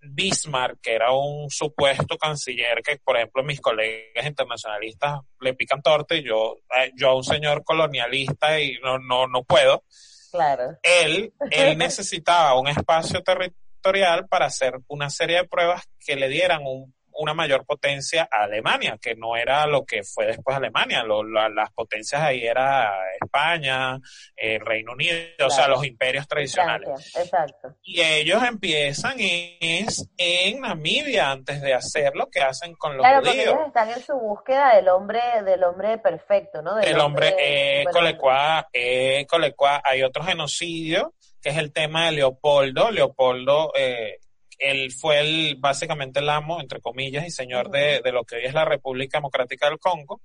Bismarck, 0.02 0.80
que 0.80 0.94
era 0.94 1.12
un 1.12 1.50
supuesto 1.50 2.16
canciller 2.16 2.82
que, 2.82 2.98
por 2.98 3.16
ejemplo, 3.16 3.42
mis 3.42 3.60
colegas 3.60 4.26
internacionalistas 4.26 5.20
le 5.40 5.54
pican 5.54 5.82
torte, 5.82 6.18
y 6.18 6.24
yo, 6.24 6.58
eh, 6.78 6.92
yo 6.96 7.10
a 7.10 7.16
un 7.16 7.24
señor 7.24 7.64
colonialista 7.64 8.58
y 8.60 8.78
no, 8.82 8.98
no, 8.98 9.26
no 9.26 9.42
puedo. 9.44 9.84
Claro. 10.30 10.78
Él, 10.82 11.32
él 11.50 11.78
necesitaba 11.78 12.58
un 12.58 12.68
espacio 12.68 13.22
territorial 13.22 14.26
para 14.28 14.46
hacer 14.46 14.74
una 14.88 15.10
serie 15.10 15.38
de 15.38 15.48
pruebas 15.48 15.84
que 15.98 16.16
le 16.16 16.28
dieran 16.28 16.62
un 16.64 16.94
una 17.14 17.34
mayor 17.34 17.64
potencia 17.64 18.28
a 18.30 18.44
Alemania, 18.44 18.98
que 19.00 19.14
no 19.14 19.36
era 19.36 19.66
lo 19.66 19.84
que 19.84 20.02
fue 20.02 20.26
después 20.26 20.56
Alemania. 20.56 21.04
las 21.04 21.70
potencias 21.72 22.20
ahí 22.22 22.46
era 22.46 22.92
España, 23.20 23.98
eh, 24.36 24.58
Reino 24.58 24.92
Unido, 24.92 25.46
o 25.46 25.50
sea, 25.50 25.68
los 25.68 25.84
imperios 25.84 26.26
tradicionales. 26.26 27.14
Exacto. 27.16 27.76
Y 27.82 28.00
ellos 28.00 28.42
empiezan 28.42 29.16
es 29.18 30.08
en 30.16 30.60
Namibia 30.60 31.30
antes 31.30 31.60
de 31.60 31.74
hacer 31.74 32.14
lo 32.14 32.28
que 32.28 32.40
hacen 32.40 32.74
con 32.74 32.96
los 32.96 33.04
claro, 33.04 33.20
judíos. 33.20 33.46
Ellos 33.46 33.66
están 33.66 33.90
en 33.90 34.02
su 34.02 34.14
búsqueda 34.14 34.76
del 34.76 34.88
hombre, 34.88 35.20
del 35.44 35.62
hombre 35.64 35.98
perfecto, 35.98 36.62
¿no? 36.62 36.76
Del 36.76 36.88
el 36.88 37.00
hombre, 37.00 37.34
eh, 37.38 37.84
colecua, 37.92 38.68
eh, 38.72 39.26
colecua, 39.28 39.82
hay 39.84 40.02
otro 40.02 40.22
genocidio 40.22 41.14
que 41.40 41.50
es 41.50 41.56
el 41.56 41.72
tema 41.72 42.06
de 42.06 42.12
Leopoldo. 42.12 42.90
Leopoldo 42.90 43.72
eh, 43.76 44.18
él 44.60 44.92
fue 44.92 45.20
el, 45.20 45.56
básicamente 45.58 46.20
el 46.20 46.28
amo, 46.28 46.60
entre 46.60 46.80
comillas, 46.80 47.26
y 47.26 47.30
señor 47.30 47.70
de, 47.70 48.00
lo 48.12 48.24
que 48.24 48.36
hoy 48.36 48.44
es 48.44 48.54
la 48.54 48.64
República 48.64 49.18
Democrática 49.18 49.68
del 49.68 49.78
Congo. 49.78 50.20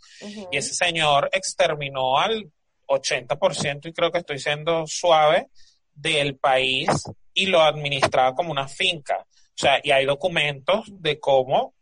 Y 0.51 0.57
ese 0.57 0.73
señor 0.73 1.29
exterminó 1.31 2.19
al 2.19 2.51
80%, 2.88 3.88
y 3.88 3.93
creo 3.93 4.11
que 4.11 4.19
estoy 4.19 4.39
siendo 4.39 4.86
suave, 4.86 5.47
del 5.93 6.38
país 6.38 6.89
y 7.33 7.45
lo 7.45 7.61
administraba 7.61 8.36
como 8.36 8.51
una 8.51 8.67
finca. 8.67 9.25
O 9.25 9.57
sea, 9.57 9.79
y 9.81 9.91
hay 9.91 10.05
documentos 10.05 10.86
de 10.91 11.19
cómo 11.19 11.73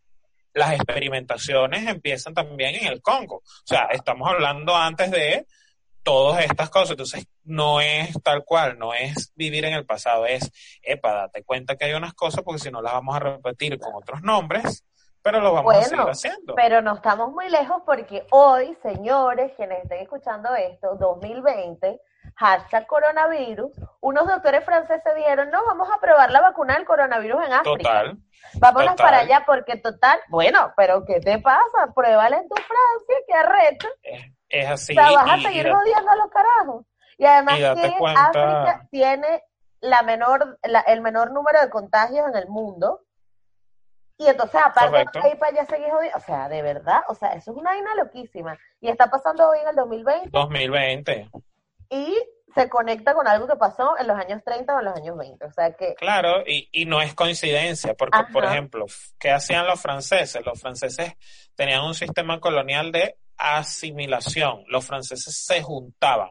las 0.54 0.74
experimentaciones 0.74 1.88
empiezan 1.88 2.36
también 2.36 2.76
en 2.76 2.86
el 2.86 3.02
Congo. 3.02 3.38
O 3.38 3.66
sea, 3.66 3.88
estamos 3.92 4.30
hablando 4.30 4.76
antes 4.76 5.10
de 5.10 5.48
todas 6.04 6.44
estas 6.46 6.70
cosas. 6.70 6.92
Entonces, 6.92 7.28
no 7.44 7.82
es 7.82 8.14
tal 8.22 8.44
cual, 8.44 8.78
no 8.78 8.94
es 8.94 9.34
vivir 9.36 9.66
en 9.66 9.74
el 9.74 9.86
pasado, 9.86 10.26
es, 10.26 10.52
epa, 10.82 11.14
date 11.14 11.44
cuenta 11.44 11.76
que 11.76 11.86
hay 11.86 11.94
unas 11.94 12.14
cosas 12.14 12.44
porque 12.44 12.60
si 12.60 12.72
no 12.72 12.82
las 12.82 12.94
vamos 12.94 13.16
a 13.16 13.20
repetir 13.20 13.80
con 13.80 13.96
otros 13.96 14.22
nombres, 14.22 14.86
pero 15.22 15.40
lo 15.40 15.54
vamos 15.54 15.76
a 15.76 15.82
seguir 15.84 16.06
haciendo. 16.06 16.54
Pero 16.56 16.82
no 16.82 16.96
estamos 16.96 17.32
muy 17.32 17.50
lejos 17.50 17.82
porque 17.86 18.28
hoy, 18.32 18.78
señores, 18.84 19.54
quienes 19.56 19.84
estén 19.84 20.00
escuchando 20.00 20.54
esto, 20.54 20.96
2020, 21.00 22.02
hashtag 22.36 22.86
coronavirus, 22.88 23.72
unos 24.02 24.28
doctores 24.28 24.66
franceses 24.66 25.16
dijeron, 25.16 25.50
no, 25.50 25.64
vamos 25.66 25.88
a 25.96 26.00
probar 26.02 26.30
la 26.30 26.42
vacuna 26.42 26.76
del 26.76 26.86
coronavirus 26.86 27.46
en 27.46 27.54
África. 27.54 27.78
Total. 27.78 28.18
Vámonos 28.60 28.96
para 28.96 29.20
allá 29.20 29.44
porque 29.46 29.78
total, 29.78 30.20
bueno, 30.28 30.74
pero 30.76 31.06
¿qué 31.06 31.22
te 31.22 31.40
pasa? 31.40 31.94
Pruébala 31.96 32.38
en 32.38 32.50
tu 32.50 32.56
Francia, 32.56 33.16
que 33.26 33.34
arrecho. 33.34 33.88
Es, 34.54 34.70
así. 34.70 34.94
O 34.94 34.96
sea, 34.96 35.12
vas 35.12 35.32
a 35.32 35.42
seguir 35.42 35.68
odiando 35.68 36.12
a 36.12 36.16
los 36.16 36.30
carajos. 36.30 36.86
Y 37.18 37.26
además 37.26 37.58
que 37.58 37.96
África 38.06 38.88
tiene 38.92 39.44
la 39.82 40.04
menor, 40.04 40.60
el 40.62 41.02
menor 41.02 41.32
número 41.32 41.60
de 41.60 41.70
contagios 41.70 42.28
en 42.30 42.36
el 42.36 42.48
mundo. 42.48 43.02
Y 44.18 44.28
entonces, 44.28 44.62
aparte 44.64 45.20
ahí 45.20 45.36
para 45.36 45.52
allá 45.52 45.66
seguir 45.66 45.90
jodiendo. 45.90 46.18
O 46.18 46.22
sea, 46.22 46.48
de 46.48 46.62
verdad, 46.62 47.02
o 47.08 47.16
sea, 47.16 47.34
eso 47.34 47.52
es 47.52 47.58
una 47.58 47.72
vaina 47.72 47.96
loquísima. 47.96 48.58
Y 48.80 48.90
está 48.90 49.10
pasando 49.10 49.50
hoy 49.50 49.60
en 49.60 49.70
el 49.70 49.76
2020. 49.76 50.30
2020. 50.32 51.30
Y 51.90 52.16
se 52.54 52.70
conecta 52.70 53.16
con 53.16 53.28
algo 53.28 53.48
que 53.48 53.56
pasó 53.56 53.98
en 53.98 54.08
los 54.08 54.18
años 54.18 54.44
30 54.46 54.76
o 54.76 54.80
en 54.80 54.86
los 54.86 54.96
años 54.96 55.18
20. 55.18 55.46
O 55.46 55.52
sea 55.52 55.74
que... 55.74 55.96
Claro, 55.96 56.44
y, 56.46 56.70
y 56.72 56.86
no 56.86 57.02
es 57.02 57.16
coincidencia, 57.16 57.96
porque, 57.96 58.20
por 58.32 58.46
ejemplo, 58.46 58.86
¿qué 59.18 59.32
hacían 59.32 59.66
los 59.66 59.82
franceses? 59.82 60.46
Los 60.46 60.62
franceses 60.62 61.14
tenían 61.56 61.84
un 61.84 61.96
sistema 61.96 62.40
colonial 62.40 62.92
de 62.92 63.18
asimilación. 63.44 64.64
Los 64.68 64.86
franceses 64.86 65.36
se 65.36 65.62
juntaban. 65.62 66.30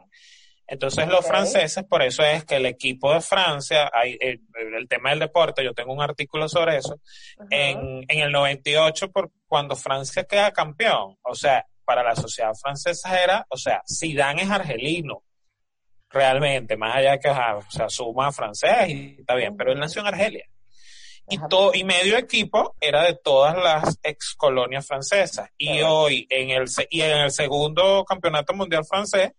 Entonces 0.66 1.06
los 1.08 1.26
franceses, 1.26 1.84
por 1.84 2.02
eso 2.02 2.22
es 2.22 2.44
que 2.44 2.56
el 2.56 2.66
equipo 2.66 3.12
de 3.12 3.20
Francia, 3.20 3.90
hay, 3.92 4.16
el, 4.20 4.40
tema 4.88 5.10
del 5.10 5.18
deporte, 5.18 5.62
yo 5.62 5.74
tengo 5.74 5.92
un 5.92 6.00
artículo 6.00 6.48
sobre 6.48 6.78
eso, 6.78 6.98
en, 7.50 8.04
en, 8.08 8.20
el 8.20 8.32
98, 8.32 9.10
por, 9.10 9.30
cuando 9.46 9.76
Francia 9.76 10.24
queda 10.24 10.50
campeón, 10.52 11.18
o 11.22 11.34
sea, 11.34 11.66
para 11.84 12.02
la 12.02 12.16
sociedad 12.16 12.54
francesa 12.54 13.22
era, 13.22 13.44
o 13.50 13.56
sea, 13.56 13.82
Zidane 13.86 14.42
es 14.42 14.50
argelino, 14.50 15.24
realmente, 16.08 16.76
más 16.76 16.96
allá 16.96 17.12
de 17.12 17.20
que, 17.20 17.28
o 17.28 17.70
sea, 17.70 17.88
suma 17.88 18.32
francés 18.32 18.88
y 18.88 19.16
está 19.20 19.34
bien, 19.34 19.56
pero 19.56 19.72
él 19.72 19.78
nació 19.78 20.02
en 20.02 20.08
Argelia. 20.08 20.46
Y, 21.28 21.38
todo, 21.48 21.72
y 21.72 21.84
medio 21.84 22.18
equipo 22.18 22.74
era 22.80 23.04
de 23.04 23.14
todas 23.14 23.56
las 23.56 23.98
ex 24.02 24.34
colonias 24.34 24.86
francesas. 24.86 25.48
Y 25.56 25.80
hoy, 25.82 26.26
en 26.28 26.50
el, 26.50 26.66
y 26.90 27.00
en 27.00 27.18
el 27.18 27.30
segundo 27.30 28.04
campeonato 28.04 28.52
mundial 28.54 28.84
francés, 28.84 29.32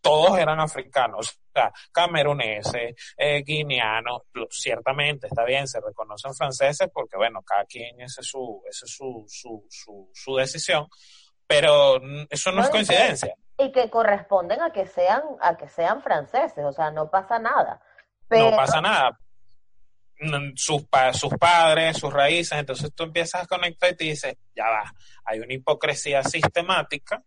todos 0.00 0.38
eran 0.38 0.60
africanos, 0.60 1.30
o 1.30 1.52
sea, 1.52 1.72
cameruneses, 1.90 2.94
eh, 3.16 3.42
guineanos, 3.44 4.22
ciertamente 4.50 5.26
está 5.26 5.44
bien, 5.44 5.66
se 5.66 5.80
reconocen 5.80 6.32
franceses 6.32 6.88
porque, 6.92 7.16
bueno, 7.16 7.42
cada 7.42 7.64
quien, 7.64 8.00
esa 8.00 8.20
es 8.20 8.28
su, 8.28 8.62
esa 8.68 8.84
es 8.84 8.92
su, 8.92 9.24
su, 9.26 9.66
su, 9.68 10.10
su 10.14 10.36
decisión, 10.36 10.86
pero 11.46 12.00
eso 12.30 12.52
no, 12.52 12.62
es 12.62 12.70
coincidencia. 12.70 13.34
y 13.58 13.72
que 13.72 13.90
corresponden 13.90 14.62
a 14.62 14.70
que 14.70 14.86
sean, 14.86 15.22
a 15.40 15.56
que 15.56 15.68
sean 15.68 16.02
franceses, 16.02 16.64
o 16.64 16.72
sea, 16.72 16.92
no 16.92 17.10
pasa 17.10 17.40
nada. 17.40 17.80
No 18.30 18.50
pasa 18.56 18.80
nada. 18.80 19.18
Sus, 20.54 20.84
sus 21.12 21.34
padres, 21.38 21.98
sus 21.98 22.12
raíces, 22.12 22.58
entonces 22.58 22.90
tú 22.94 23.04
empiezas 23.04 23.42
a 23.42 23.46
conectar 23.46 23.92
y 23.92 23.96
te 23.96 24.04
dices, 24.04 24.36
ya 24.54 24.64
va, 24.64 24.92
hay 25.24 25.40
una 25.40 25.52
hipocresía 25.52 26.22
sistemática 26.22 27.22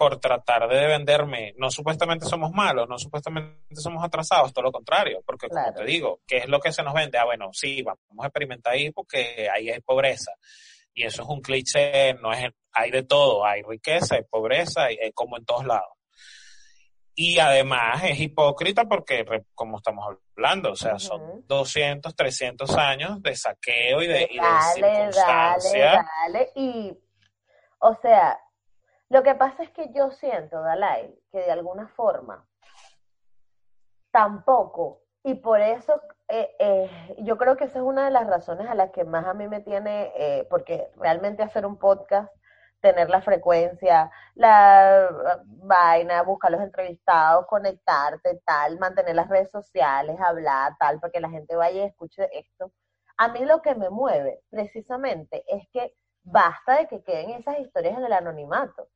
por 0.00 0.18
tratar 0.18 0.66
de 0.66 0.86
venderme, 0.86 1.52
no 1.58 1.70
supuestamente 1.70 2.24
somos 2.24 2.52
malos, 2.52 2.88
no 2.88 2.98
supuestamente 2.98 3.74
somos 3.74 4.02
atrasados, 4.02 4.50
todo 4.50 4.64
lo 4.64 4.72
contrario, 4.72 5.22
porque 5.26 5.48
como 5.48 5.74
te 5.74 5.84
digo, 5.84 6.20
¿qué 6.26 6.38
es 6.38 6.48
lo 6.48 6.58
que 6.58 6.72
se 6.72 6.82
nos 6.82 6.94
vende? 6.94 7.18
Ah, 7.18 7.26
bueno, 7.26 7.50
sí, 7.52 7.82
vamos 7.82 8.00
a 8.22 8.26
experimentar 8.28 8.72
ahí 8.72 8.90
porque 8.92 9.46
ahí 9.54 9.68
hay 9.68 9.80
pobreza. 9.80 10.32
Y 10.94 11.04
eso 11.04 11.22
es 11.22 11.28
un 11.28 11.42
cliché, 11.42 12.14
no 12.14 12.32
es, 12.32 12.50
hay 12.72 12.90
de 12.90 13.02
todo, 13.02 13.44
hay 13.44 13.60
riqueza, 13.60 14.14
hay 14.14 14.22
pobreza, 14.22 14.84
hay, 14.84 15.12
como 15.12 15.36
en 15.36 15.44
todos 15.44 15.66
lados. 15.66 15.90
Y 17.14 17.38
además 17.38 18.02
es 18.04 18.20
hipócrita 18.20 18.84
porque, 18.84 19.24
como 19.54 19.78
estamos 19.78 20.06
hablando, 20.36 20.72
o 20.72 20.76
sea, 20.76 20.98
son 20.98 21.44
200, 21.46 22.14
300 22.14 22.76
años 22.76 23.22
de 23.22 23.34
saqueo 23.34 24.00
y 24.00 24.06
de, 24.06 24.28
y 24.30 24.38
de 24.38 24.62
circunstancia. 24.74 25.86
Dale, 25.86 26.08
dale. 26.24 26.52
Y, 26.54 26.98
o 27.80 27.94
sea, 27.94 28.38
lo 29.10 29.22
que 29.22 29.34
pasa 29.34 29.64
es 29.64 29.70
que 29.70 29.92
yo 29.92 30.10
siento, 30.12 30.62
Dalai, 30.62 31.12
que 31.32 31.38
de 31.38 31.50
alguna 31.50 31.88
forma 31.88 32.46
tampoco, 34.12 35.02
y 35.22 35.34
por 35.34 35.60
eso 35.60 36.00
eh, 36.28 36.54
eh, 36.58 37.16
yo 37.18 37.36
creo 37.36 37.56
que 37.56 37.64
esa 37.64 37.80
es 37.80 37.84
una 37.84 38.04
de 38.04 38.12
las 38.12 38.26
razones 38.26 38.68
a 38.68 38.74
las 38.74 38.90
que 38.90 39.04
más 39.04 39.26
a 39.26 39.34
mí 39.34 39.48
me 39.48 39.60
tiene, 39.60 40.12
eh, 40.16 40.46
porque 40.48 40.90
realmente 40.96 41.42
hacer 41.42 41.66
un 41.66 41.76
podcast 41.76 42.32
tener 42.80 43.10
la 43.10 43.22
frecuencia, 43.22 44.10
la 44.34 45.08
vaina, 45.46 46.22
buscar 46.22 46.50
los 46.50 46.60
entrevistados, 46.60 47.46
conectarte, 47.46 48.40
tal, 48.44 48.78
mantener 48.78 49.14
las 49.14 49.28
redes 49.28 49.50
sociales, 49.50 50.16
hablar, 50.20 50.76
tal, 50.78 50.98
para 51.00 51.12
que 51.12 51.20
la 51.20 51.30
gente 51.30 51.56
vaya 51.56 51.82
y 51.82 51.86
escuche 51.86 52.28
esto. 52.32 52.72
A 53.16 53.28
mí 53.28 53.44
lo 53.44 53.60
que 53.62 53.74
me 53.74 53.90
mueve 53.90 54.40
precisamente 54.50 55.44
es 55.46 55.68
que 55.72 55.94
basta 56.22 56.78
de 56.78 56.88
que 56.88 57.02
queden 57.02 57.30
esas 57.30 57.58
historias 57.58 57.98
en 57.98 58.04
el 58.04 58.12
anonimato. 58.12 58.88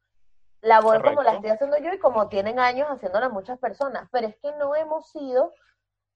La 0.61 0.80
voy 0.80 1.01
como 1.03 1.22
la 1.22 1.35
estoy 1.35 1.51
haciendo 1.51 1.76
yo 1.78 1.93
y 1.93 1.99
como 1.99 2.28
tienen 2.28 2.59
años 2.59 2.89
haciéndola 2.89 3.28
muchas 3.28 3.59
personas, 3.59 4.09
pero 4.11 4.28
es 4.28 4.37
que 4.37 4.51
no 4.53 4.74
hemos 4.74 5.11
sido, 5.11 5.53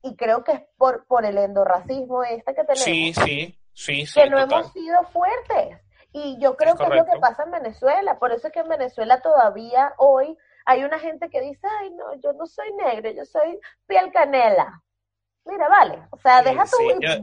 y 0.03 0.17
creo 0.17 0.43
que 0.43 0.53
es 0.53 0.63
por, 0.79 1.07
por 1.07 1.27
el 1.27 1.37
endorracismo 1.37 2.23
este 2.25 2.55
que 2.55 2.65
tenemos. 2.65 2.81
Sí, 2.81 3.13
sí, 3.13 3.59
sí, 3.75 4.07
sí 4.07 4.21
Que 4.21 4.31
no 4.31 4.39
hemos 4.39 4.73
sido 4.73 5.03
fuertes. 5.13 5.79
Y 6.21 6.37
yo 6.39 6.57
creo 6.57 6.75
que 6.75 6.83
es 6.83 6.91
lo 6.91 7.05
que 7.05 7.21
pasa 7.21 7.45
en 7.45 7.53
Venezuela. 7.53 8.19
Por 8.19 8.33
eso 8.33 8.49
es 8.49 8.53
que 8.53 8.59
en 8.59 8.69
Venezuela 8.69 9.21
todavía 9.21 9.95
hoy 9.99 10.37
hay 10.67 10.83
una 10.83 10.99
gente 10.99 11.31
que 11.31 11.41
dice, 11.41 11.67
ay, 11.81 11.91
no, 11.91 12.15
yo 12.15 12.33
no 12.33 12.47
soy 12.47 12.73
negro, 12.73 13.09
yo 13.11 13.25
soy 13.25 13.61
piel 13.87 14.11
canela. 14.13 14.83
Mira, 15.45 15.69
vale. 15.69 16.03
O 16.11 16.19
sea, 16.19 16.43
deja 16.43 16.65
tu 16.65 16.77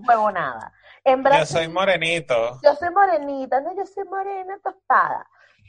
huevo 0.08 0.32
nada. 0.32 0.72
En 1.04 1.22
Brasil, 1.24 1.42
yo 1.42 1.46
soy 1.46 1.68
morenito. 1.68 2.60
Yo 2.64 2.74
soy 2.76 2.90
morenita, 2.90 3.60
no, 3.60 3.76
yo 3.76 3.86
soy 3.86 4.06
morena 4.06 4.58
tostada. 4.64 5.28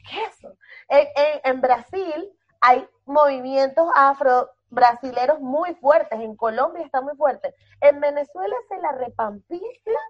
¿Qué 0.08 0.22
es 0.22 0.38
eso? 0.38 0.56
En, 0.88 1.08
en 1.42 1.60
Brasil 1.60 2.32
hay 2.60 2.88
movimientos 3.06 3.88
afro-brasileros 3.94 5.40
muy 5.40 5.74
fuertes. 5.74 6.20
En 6.20 6.36
Colombia 6.36 6.84
está 6.84 7.00
muy 7.00 7.16
fuerte. 7.16 7.54
En 7.80 8.00
Venezuela 8.00 8.56
se 8.68 8.78
la 8.78 8.92
repampifla 8.92 10.00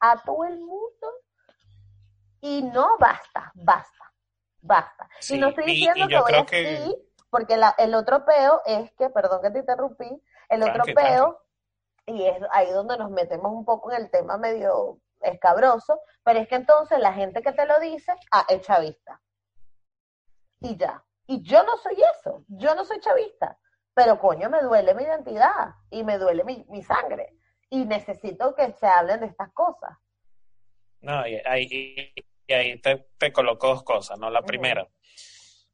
a 0.00 0.20
todo 0.24 0.44
el 0.44 0.58
mundo 0.58 1.12
y 2.40 2.62
no 2.62 2.96
basta, 2.98 3.52
basta, 3.54 4.12
basta. 4.60 5.08
y 5.28 5.38
no 5.38 5.48
estoy 5.48 5.64
diciendo 5.64 6.08
que 6.08 6.18
voy 6.18 6.34
así, 6.34 6.96
porque 7.30 7.58
el 7.78 7.94
otro 7.94 8.24
peo 8.24 8.62
es 8.64 8.92
que, 8.92 9.10
perdón 9.10 9.42
que 9.42 9.50
te 9.50 9.58
interrumpí, 9.60 10.22
el 10.48 10.62
otro 10.62 10.84
peo, 10.94 11.42
y 12.06 12.24
es 12.24 12.38
ahí 12.52 12.70
donde 12.70 12.96
nos 12.96 13.10
metemos 13.10 13.52
un 13.52 13.64
poco 13.64 13.90
en 13.92 14.02
el 14.02 14.10
tema 14.10 14.38
medio 14.38 15.00
escabroso, 15.20 16.00
pero 16.22 16.38
es 16.38 16.48
que 16.48 16.54
entonces 16.54 16.98
la 17.00 17.12
gente 17.12 17.42
que 17.42 17.52
te 17.52 17.66
lo 17.66 17.80
dice, 17.80 18.12
ah, 18.30 18.46
es 18.48 18.62
chavista. 18.62 19.20
Y 20.60 20.76
ya. 20.76 21.04
Y 21.26 21.42
yo 21.42 21.64
no 21.64 21.76
soy 21.78 21.96
eso, 22.14 22.44
yo 22.46 22.74
no 22.74 22.84
soy 22.84 23.00
chavista, 23.00 23.58
pero 23.94 24.18
coño, 24.20 24.48
me 24.48 24.62
duele 24.62 24.94
mi 24.94 25.02
identidad 25.02 25.74
y 25.90 26.04
me 26.04 26.18
duele 26.18 26.44
mi, 26.44 26.64
mi 26.68 26.82
sangre. 26.82 27.36
Y 27.68 27.84
necesito 27.84 28.54
que 28.54 28.72
se 28.74 28.86
hablen 28.86 29.20
de 29.20 29.26
estas 29.26 29.52
cosas. 29.52 29.98
No, 31.06 31.24
y 31.24 31.40
ahí, 31.44 32.12
y 32.48 32.52
ahí 32.52 32.80
te, 32.80 33.06
te 33.16 33.32
coloco 33.32 33.68
dos 33.68 33.84
cosas, 33.84 34.18
¿no? 34.18 34.28
La 34.28 34.42
primera, 34.42 34.88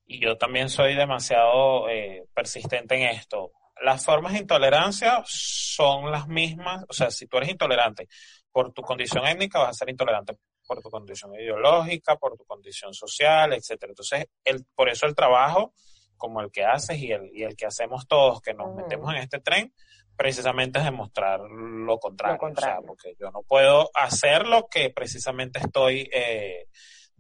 y 0.05 0.21
yo 0.21 0.37
también 0.37 0.69
soy 0.69 0.95
demasiado 0.95 1.89
eh, 1.89 2.27
persistente 2.35 2.97
en 2.97 3.17
esto, 3.17 3.53
las 3.81 4.05
formas 4.05 4.35
de 4.35 4.41
intolerancia 4.41 5.23
son 5.25 6.11
las 6.11 6.29
mismas, 6.29 6.85
o 6.87 6.93
sea, 6.93 7.11
si 7.11 7.27
tú 7.27 7.39
eres 7.39 7.49
intolerante 7.49 8.09
por 8.51 8.75
tu 8.75 8.83
condición 8.83 9.27
étnica, 9.27 9.59
vas 9.59 9.71
a 9.71 9.73
ser 9.73 9.89
intolerante 9.89 10.37
por 10.67 10.83
tu 10.83 10.91
condición 10.91 11.35
ideológica, 11.35 12.17
por 12.17 12.37
tu 12.37 12.45
condición 12.45 12.93
social, 12.93 13.55
etcétera. 13.55 13.93
Entonces, 13.93 14.27
el, 14.45 14.67
por 14.75 14.91
eso 14.91 15.07
el 15.07 15.15
trabajo, 15.15 15.73
como 16.19 16.43
el 16.43 16.51
que 16.51 16.63
haces 16.63 16.99
y 16.99 17.11
el, 17.11 17.31
y 17.33 17.45
el 17.45 17.57
que 17.57 17.65
hacemos 17.65 18.07
todos, 18.07 18.43
que 18.43 18.53
nos 18.53 18.75
metemos 18.75 19.15
en 19.15 19.23
este 19.23 19.41
tren, 19.41 19.73
precisamente 20.17 20.79
es 20.79 20.85
demostrar 20.85 21.41
lo 21.41 21.99
contrario, 21.99 22.39
O 22.41 22.61
sea, 22.61 22.79
porque 22.87 23.15
yo 23.19 23.31
no 23.31 23.43
puedo 23.43 23.91
hacer 23.95 24.47
lo 24.47 24.69
que 24.69 24.91
precisamente 24.91 25.59
estoy 25.59 26.09
eh, 26.13 26.67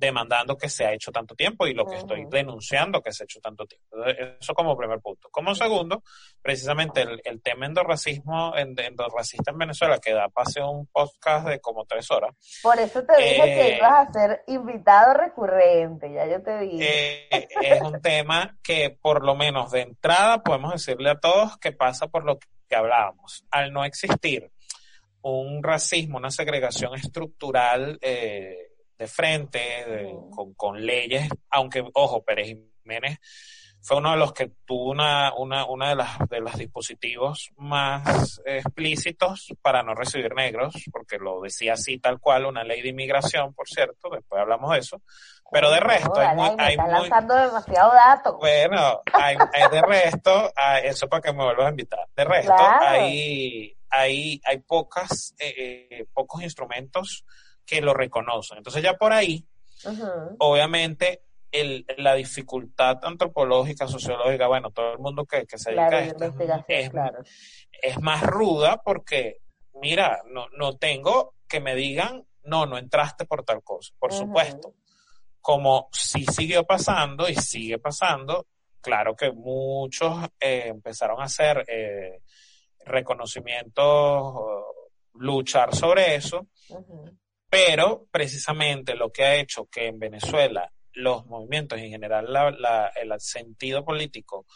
demandando 0.02 0.56
que 0.56 0.68
se 0.68 0.84
ha 0.84 0.92
hecho 0.92 1.12
tanto 1.12 1.34
tiempo 1.34 1.66
y 1.66 1.74
lo 1.74 1.86
que 1.86 1.96
estoy 1.96 2.26
denunciando 2.28 3.00
que 3.00 3.12
se 3.12 3.22
ha 3.22 3.24
hecho 3.24 3.40
tanto 3.40 3.64
tiempo. 3.66 4.04
Eso 4.40 4.52
como 4.52 4.76
primer 4.76 5.00
punto. 5.00 5.28
Como 5.30 5.54
segundo, 5.54 6.02
precisamente 6.42 7.02
el, 7.24 7.40
tema 7.40 7.66
endorracismo, 7.66 8.54
endorracista 8.56 9.52
en 9.52 9.58
Venezuela, 9.58 9.98
que 9.98 10.12
da 10.12 10.28
pase 10.28 10.60
a 10.60 10.66
un 10.66 10.86
podcast 10.86 11.46
de 11.46 11.60
como 11.60 11.84
tres 11.84 12.10
horas. 12.10 12.34
Por 12.62 12.78
eso 12.80 13.04
te 13.04 13.16
dije 13.16 13.44
que 13.44 13.68
eh, 13.68 13.76
ibas 13.76 14.08
a 14.08 14.12
ser 14.12 14.42
invitado 14.48 15.14
recurrente, 15.14 16.12
ya 16.12 16.26
yo 16.26 16.42
te 16.42 16.58
dije. 16.58 17.28
Eh, 17.30 17.48
es 17.62 17.80
un 17.80 18.00
tema 18.00 18.58
que 18.62 18.90
por 18.90 19.24
lo 19.24 19.36
menos 19.36 19.70
de 19.70 19.82
entrada 19.82 20.42
podemos 20.42 20.72
decirle 20.72 21.10
a 21.10 21.20
todos 21.20 21.58
que 21.58 21.70
pasa 21.70 22.08
por 22.08 22.24
lo 22.24 22.38
que 22.72 22.76
hablábamos. 22.76 23.44
Al 23.50 23.70
no 23.70 23.84
existir 23.84 24.50
un 25.20 25.62
racismo, 25.62 26.16
una 26.16 26.30
segregación 26.30 26.94
estructural, 26.94 27.98
eh, 28.00 28.70
de 28.98 29.06
frente, 29.06 29.60
con, 30.56 30.86
leyes, 30.86 31.28
aunque, 31.50 31.84
ojo, 31.92 32.24
Pérez 32.24 32.56
Jiménez 32.82 33.18
fue 33.82 33.96
uno 33.98 34.12
de 34.12 34.16
los 34.16 34.32
que 34.32 34.52
tuvo 34.64 34.90
una, 34.90 35.34
una, 35.34 35.66
una 35.66 35.88
de 35.88 35.96
las 35.96 36.16
de 36.30 36.40
los 36.40 36.56
dispositivos 36.56 37.50
más 37.56 38.40
explícitos 38.46 39.52
para 39.60 39.82
no 39.82 39.94
recibir 39.94 40.32
negros, 40.34 40.72
porque 40.92 41.18
lo 41.18 41.40
decía 41.40 41.72
así 41.72 41.98
tal 41.98 42.20
cual, 42.20 42.46
una 42.46 42.62
ley 42.62 42.80
de 42.80 42.90
inmigración, 42.90 43.52
por 43.52 43.68
cierto, 43.68 44.08
después 44.10 44.40
hablamos 44.40 44.72
de 44.72 44.78
eso. 44.78 45.02
Pero 45.52 45.70
de 45.70 45.80
resto, 45.80 46.18
hay, 46.18 46.34
muy, 46.34 46.50
hay 46.58 46.76
lanzando 46.76 47.34
demasiado 47.34 47.92
datos. 47.92 48.36
Bueno, 48.38 49.02
hay, 49.12 49.36
de 49.70 49.82
resto, 49.82 50.50
eso 50.82 51.08
para 51.08 51.20
que 51.20 51.32
me 51.34 51.44
vuelvas 51.44 51.66
a 51.66 51.70
invitar. 51.70 52.08
De 52.16 52.24
resto, 52.24 52.54
hay, 52.56 53.76
hay, 53.90 54.40
hay 54.44 54.58
pocas, 54.60 55.34
eh, 55.38 55.88
eh, 55.90 56.06
pocos 56.14 56.42
instrumentos 56.42 57.26
que 57.66 57.82
lo 57.82 57.92
reconocen. 57.92 58.58
Entonces 58.58 58.82
ya 58.82 58.94
por 58.94 59.12
ahí, 59.12 59.46
obviamente, 60.38 61.22
el, 61.52 61.84
la 61.98 62.14
dificultad 62.14 62.98
antropológica, 63.02 63.86
sociológica, 63.86 64.46
bueno, 64.46 64.70
todo 64.70 64.94
el 64.94 65.00
mundo 65.00 65.26
que, 65.26 65.44
se 65.54 65.72
dedica 65.72 65.96
a 65.96 66.00
esto 66.00 66.24
es, 66.68 66.90
es, 67.82 68.00
más 68.00 68.22
ruda 68.22 68.80
porque, 68.82 69.42
mira, 69.74 70.22
no, 70.30 70.46
no 70.56 70.78
tengo 70.78 71.34
que 71.46 71.60
me 71.60 71.74
digan, 71.74 72.24
no, 72.44 72.64
no 72.64 72.78
entraste 72.78 73.26
por 73.26 73.44
tal 73.44 73.62
cosa, 73.62 73.92
por 73.98 74.14
supuesto. 74.14 74.72
Como 75.42 75.88
si 75.92 76.24
siguió 76.24 76.64
pasando 76.64 77.28
y 77.28 77.34
sigue 77.34 77.78
pasando, 77.78 78.46
claro 78.80 79.14
que 79.14 79.30
muchos 79.30 80.24
eh, 80.40 80.68
empezaron 80.68 81.20
a 81.20 81.24
hacer 81.24 81.64
eh, 81.68 82.22
reconocimientos, 82.86 84.34
luchar 85.14 85.74
sobre 85.74 86.14
eso, 86.14 86.46
pero 87.50 88.06
precisamente 88.10 88.94
lo 88.94 89.10
que 89.10 89.24
ha 89.24 89.34
hecho 89.34 89.66
que 89.66 89.88
en 89.88 89.98
Venezuela 89.98 90.72
los 90.94 91.26
movimientos 91.26 91.78
en 91.78 91.90
general 91.90 92.26
el 92.94 93.20
sentido 93.20 93.84
político 93.84 94.46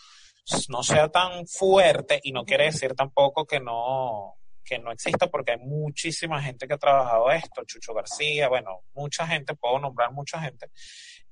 no 0.68 0.82
sea 0.82 1.08
tan 1.08 1.46
fuerte 1.46 2.20
y 2.22 2.32
no 2.32 2.44
quiere 2.44 2.66
decir 2.66 2.94
tampoco 2.94 3.44
que 3.44 3.60
no 3.60 4.36
que 4.66 4.78
no 4.78 4.90
exista 4.90 5.28
porque 5.28 5.52
hay 5.52 5.58
muchísima 5.58 6.42
gente 6.42 6.66
que 6.66 6.74
ha 6.74 6.78
trabajado 6.78 7.30
esto, 7.30 7.62
Chucho 7.64 7.94
García, 7.94 8.48
bueno, 8.48 8.82
mucha 8.94 9.26
gente, 9.26 9.54
puedo 9.54 9.78
nombrar 9.78 10.12
mucha 10.12 10.40
gente, 10.40 10.70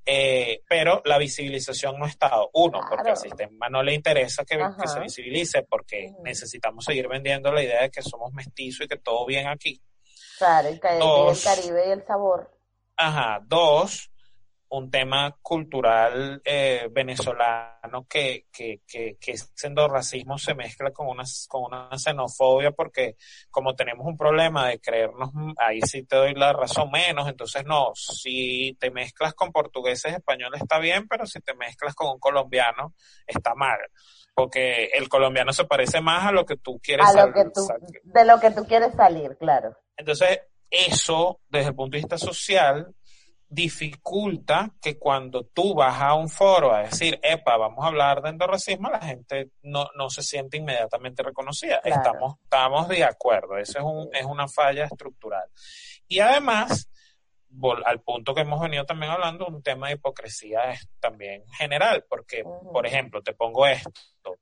eh, 0.06 0.62
pero 0.68 1.02
la 1.04 1.18
visibilización 1.18 1.98
no 1.98 2.04
ha 2.04 2.08
estado. 2.08 2.50
Uno, 2.54 2.80
porque 2.88 3.10
al 3.10 3.16
sistema 3.16 3.68
no 3.68 3.82
le 3.82 3.94
interesa 3.94 4.44
que, 4.44 4.56
que 4.56 4.86
se 4.86 5.00
visibilice, 5.00 5.62
porque 5.62 6.12
necesitamos 6.22 6.84
seguir 6.84 7.08
vendiendo 7.08 7.50
la 7.52 7.62
idea 7.62 7.82
de 7.82 7.90
que 7.90 8.02
somos 8.02 8.32
mestizos 8.32 8.86
y 8.86 8.88
que 8.88 8.98
todo 8.98 9.26
bien 9.26 9.48
aquí. 9.48 9.80
Claro, 10.38 10.68
el, 10.68 10.80
Caribe 10.80 11.88
y 11.88 11.90
el 11.90 12.04
sabor. 12.06 12.50
Ajá, 12.96 13.40
dos, 13.44 14.10
un 14.76 14.90
tema 14.90 15.36
cultural 15.40 16.42
eh, 16.44 16.88
venezolano 16.90 18.06
que, 18.08 18.46
que, 18.52 18.80
que, 18.86 19.16
que 19.20 19.36
siendo 19.36 19.86
racismo 19.86 20.36
se 20.36 20.54
mezcla 20.54 20.90
con 20.90 21.06
una, 21.06 21.22
con 21.48 21.64
una 21.64 21.90
xenofobia 21.96 22.72
porque 22.72 23.16
como 23.50 23.76
tenemos 23.76 24.04
un 24.04 24.16
problema 24.16 24.68
de 24.68 24.80
creernos, 24.80 25.30
ahí 25.58 25.80
sí 25.82 26.02
te 26.02 26.16
doy 26.16 26.34
la 26.34 26.52
razón 26.52 26.90
menos, 26.90 27.28
entonces 27.28 27.64
no, 27.64 27.92
si 27.94 28.76
te 28.80 28.90
mezclas 28.90 29.34
con 29.34 29.52
portugueses, 29.52 30.12
españoles 30.12 30.60
está 30.60 30.78
bien, 30.80 31.06
pero 31.06 31.24
si 31.26 31.40
te 31.40 31.54
mezclas 31.54 31.94
con 31.94 32.08
un 32.10 32.18
colombiano 32.18 32.94
está 33.26 33.54
mal. 33.54 33.78
Porque 34.34 34.86
el 34.86 35.08
colombiano 35.08 35.52
se 35.52 35.64
parece 35.64 36.00
más 36.00 36.26
a 36.26 36.32
lo 36.32 36.44
que 36.44 36.56
tú 36.56 36.80
quieres 36.82 37.06
a 37.06 37.26
lo 37.26 37.32
que 37.32 37.44
tú, 37.44 37.68
de 38.02 38.24
lo 38.24 38.40
que 38.40 38.50
tú 38.50 38.64
quieres 38.64 38.92
salir, 38.96 39.36
claro. 39.38 39.76
Entonces, 39.96 40.40
eso, 40.68 41.40
desde 41.48 41.68
el 41.68 41.76
punto 41.76 41.94
de 41.94 42.00
vista 42.00 42.18
social, 42.18 42.92
dificulta 43.54 44.74
que 44.80 44.98
cuando 44.98 45.44
tú 45.44 45.74
vas 45.74 46.00
a 46.00 46.14
un 46.14 46.28
foro 46.28 46.74
a 46.74 46.82
decir, 46.82 47.18
epa, 47.22 47.56
vamos 47.56 47.84
a 47.84 47.88
hablar 47.88 48.20
de 48.22 48.30
endorracismo, 48.30 48.90
la 48.90 49.00
gente 49.00 49.50
no, 49.62 49.88
no 49.96 50.10
se 50.10 50.22
siente 50.22 50.56
inmediatamente 50.56 51.22
reconocida. 51.22 51.80
Estamos, 51.84 52.36
estamos 52.42 52.88
de 52.88 53.04
acuerdo, 53.04 53.56
eso 53.56 53.78
es, 53.78 53.84
un, 53.84 54.08
es 54.14 54.24
una 54.24 54.48
falla 54.48 54.84
estructural. 54.84 55.48
Y 56.08 56.18
además, 56.18 56.90
al 57.86 58.00
punto 58.00 58.34
que 58.34 58.40
hemos 58.40 58.60
venido 58.60 58.84
también 58.84 59.12
hablando, 59.12 59.46
un 59.46 59.62
tema 59.62 59.88
de 59.88 59.94
hipocresía 59.94 60.72
es 60.72 60.88
también 60.98 61.44
general, 61.56 62.04
porque, 62.08 62.42
por 62.72 62.86
ejemplo, 62.86 63.22
te 63.22 63.34
pongo 63.34 63.66
esto, 63.66 64.38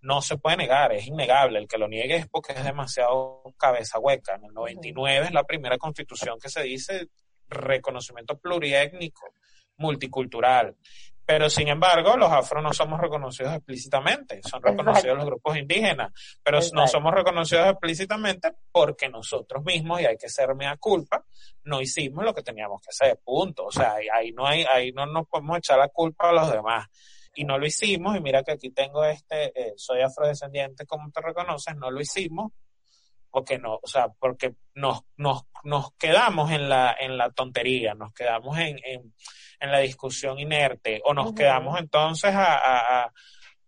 no 0.00 0.22
se 0.22 0.36
puede 0.36 0.56
negar, 0.56 0.92
es 0.92 1.06
innegable, 1.06 1.58
el 1.58 1.68
que 1.68 1.78
lo 1.78 1.88
niegue 1.88 2.16
es 2.16 2.28
porque 2.28 2.52
es 2.52 2.64
demasiado 2.64 3.42
cabeza 3.56 3.98
hueca. 3.98 4.34
En 4.34 4.44
el 4.44 4.52
99 4.52 5.26
es 5.26 5.32
la 5.32 5.44
primera 5.44 5.78
constitución 5.78 6.38
que 6.40 6.48
se 6.48 6.62
dice 6.62 7.08
reconocimiento 7.48 8.38
pluriétnico 8.38 9.34
multicultural. 9.78 10.76
Pero 11.26 11.50
sin 11.50 11.66
embargo, 11.66 12.16
los 12.16 12.30
afro 12.30 12.62
no 12.62 12.72
somos 12.72 13.00
reconocidos 13.00 13.52
explícitamente, 13.52 14.40
son 14.48 14.62
reconocidos 14.62 15.16
los 15.16 15.26
grupos 15.26 15.56
indígenas, 15.56 16.12
pero 16.40 16.60
no 16.72 16.86
somos 16.86 17.12
reconocidos 17.12 17.66
explícitamente 17.66 18.52
porque 18.70 19.08
nosotros 19.08 19.64
mismos, 19.64 20.00
y 20.00 20.06
hay 20.06 20.16
que 20.16 20.28
ser 20.28 20.54
mea 20.54 20.76
culpa, 20.76 21.24
no 21.64 21.80
hicimos 21.80 22.24
lo 22.24 22.32
que 22.32 22.42
teníamos 22.42 22.80
que 22.80 22.90
hacer, 22.90 23.18
punto. 23.24 23.64
O 23.66 23.72
sea, 23.72 23.96
ahí 24.14 24.30
no 24.30 24.46
hay, 24.46 24.64
ahí 24.72 24.92
no 24.92 25.04
nos 25.04 25.26
podemos 25.26 25.58
echar 25.58 25.80
la 25.80 25.88
culpa 25.88 26.28
a 26.28 26.32
los 26.32 26.52
demás. 26.52 26.86
Y 27.34 27.44
no 27.44 27.58
lo 27.58 27.66
hicimos, 27.66 28.16
y 28.16 28.20
mira 28.20 28.44
que 28.44 28.52
aquí 28.52 28.70
tengo 28.70 29.04
este, 29.04 29.46
eh, 29.60 29.74
soy 29.76 30.02
afrodescendiente, 30.02 30.86
como 30.86 31.10
te 31.10 31.20
reconoces, 31.20 31.74
no 31.74 31.90
lo 31.90 32.00
hicimos, 32.00 32.52
porque 33.36 33.58
no, 33.58 33.74
o 33.82 33.86
sea, 33.86 34.08
porque 34.18 34.54
nos, 34.74 35.02
nos, 35.18 35.42
nos 35.62 35.92
quedamos 35.98 36.50
en 36.50 36.70
la, 36.70 36.96
en 36.98 37.18
la 37.18 37.30
tontería, 37.30 37.92
nos 37.92 38.14
quedamos 38.14 38.58
en, 38.58 38.78
en 38.82 39.12
en 39.60 39.72
la 39.72 39.78
discusión 39.78 40.38
inerte 40.38 41.00
o 41.04 41.14
nos 41.14 41.32
quedamos 41.32 41.78
entonces 41.78 42.32
a, 42.34 43.10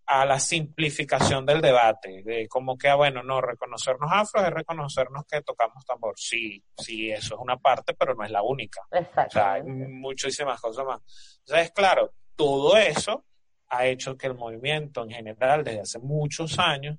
a, 0.06 0.24
la 0.24 0.40
simplificación 0.40 1.44
del 1.44 1.60
debate, 1.60 2.22
de 2.24 2.48
como 2.48 2.78
que, 2.78 2.88
ah, 2.88 2.94
bueno, 2.94 3.22
no, 3.22 3.42
reconocernos 3.42 4.10
afros 4.10 4.42
es 4.42 4.50
reconocernos 4.50 5.24
que 5.26 5.42
tocamos 5.42 5.84
tambor. 5.84 6.14
Sí, 6.16 6.64
sí, 6.78 7.10
eso 7.10 7.34
es 7.34 7.40
una 7.40 7.58
parte, 7.58 7.92
pero 7.92 8.14
no 8.14 8.24
es 8.24 8.30
la 8.30 8.42
única. 8.42 8.80
O 8.90 9.30
sea, 9.30 9.52
hay 9.54 9.64
muchísimas 9.64 10.58
cosas 10.62 10.86
más. 10.86 11.00
Entonces, 11.46 11.72
claro, 11.72 12.14
todo 12.36 12.78
eso 12.78 13.26
ha 13.68 13.84
hecho 13.84 14.16
que 14.16 14.28
el 14.28 14.34
movimiento 14.34 15.04
en 15.04 15.10
general, 15.10 15.62
desde 15.62 15.80
hace 15.80 15.98
muchos 15.98 16.58
años, 16.58 16.96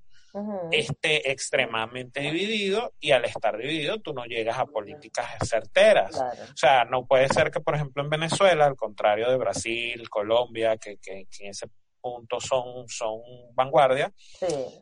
esté 0.71 1.31
extremadamente 1.31 2.19
dividido 2.21 2.93
y 2.99 3.11
al 3.11 3.25
estar 3.25 3.57
dividido 3.57 3.99
tú 3.99 4.13
no 4.13 4.25
llegas 4.25 4.57
a 4.59 4.65
políticas 4.65 5.27
certeras. 5.47 6.15
O 6.15 6.57
sea, 6.57 6.85
no 6.85 7.05
puede 7.05 7.27
ser 7.29 7.51
que, 7.51 7.59
por 7.59 7.75
ejemplo, 7.75 8.03
en 8.03 8.09
Venezuela, 8.09 8.65
al 8.65 8.75
contrario 8.75 9.29
de 9.29 9.37
Brasil, 9.37 10.09
Colombia, 10.09 10.77
que, 10.77 10.97
que, 10.97 11.27
en 11.39 11.49
ese 11.49 11.67
punto 12.01 12.39
son, 12.39 12.87
son 12.87 13.19
vanguardia, 13.53 14.11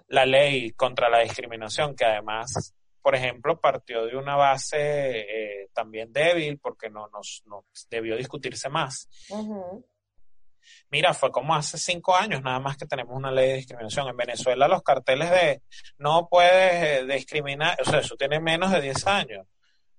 la 0.08 0.26
ley 0.26 0.72
contra 0.72 1.10
la 1.10 1.20
discriminación, 1.20 1.95
que 1.95 2.06
además 2.06 2.74
por 3.08 3.16
ejemplo, 3.16 3.58
partió 3.62 4.06
de 4.06 4.18
una 4.18 4.36
base 4.36 4.78
eh, 4.82 5.70
también 5.74 6.12
débil 6.12 6.60
porque 6.60 6.89
no, 6.89 7.08
nos, 7.08 7.41
debió 7.89 8.18
discutirse 8.18 8.68
más. 8.68 9.08
Mira, 10.89 11.13
fue 11.13 11.32
como 11.32 11.55
hace 11.55 11.78
cinco 11.78 12.15
años 12.15 12.41
nada 12.41 12.59
más 12.59 12.78
que 12.78 12.86
tenemos 12.86 13.15
una 13.15 13.32
ley 13.32 13.49
de 13.49 13.55
discriminación. 13.55 14.07
En 14.07 14.18
Venezuela 14.18 14.68
los 14.68 14.84
carteles 14.84 15.30
de 15.30 15.61
no 15.97 16.28
puedes 16.30 17.01
eh, 17.01 17.05
discriminar, 17.05 17.78
o 17.82 17.86
sea, 17.86 17.99
eso 17.99 18.15
tiene 18.15 18.39
menos 18.39 18.72
de 18.72 18.82
diez 18.82 19.05
años. 19.07 19.45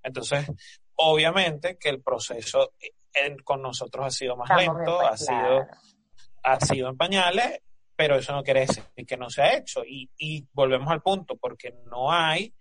Entonces, 0.03 0.47
obviamente 0.95 1.77
que 1.79 1.89
el 1.89 2.03
proceso 2.03 2.73
eh, 2.81 3.37
con 3.45 3.63
nosotros 3.63 4.07
ha 4.07 4.11
sido 4.11 4.37
más 4.37 4.51
lento, 4.57 5.01
ha 5.01 5.17
sido, 5.17 5.67
ha 6.43 6.61
sido 6.61 6.89
en 6.89 6.97
pañales, 6.97 7.61
pero 7.97 8.17
eso 8.17 8.33
no 8.33 8.43
quiere 8.43 8.61
decir 8.61 8.85
que 9.07 9.17
no 9.17 9.29
se 9.29 9.43
ha 9.43 9.57
hecho. 9.57 9.85
Y, 9.85 10.11
y 10.17 10.47
volvemos 10.53 10.91
al 10.91 11.03
punto, 11.03 11.37
porque 11.37 11.75
no 11.91 12.13
hay 12.13 12.55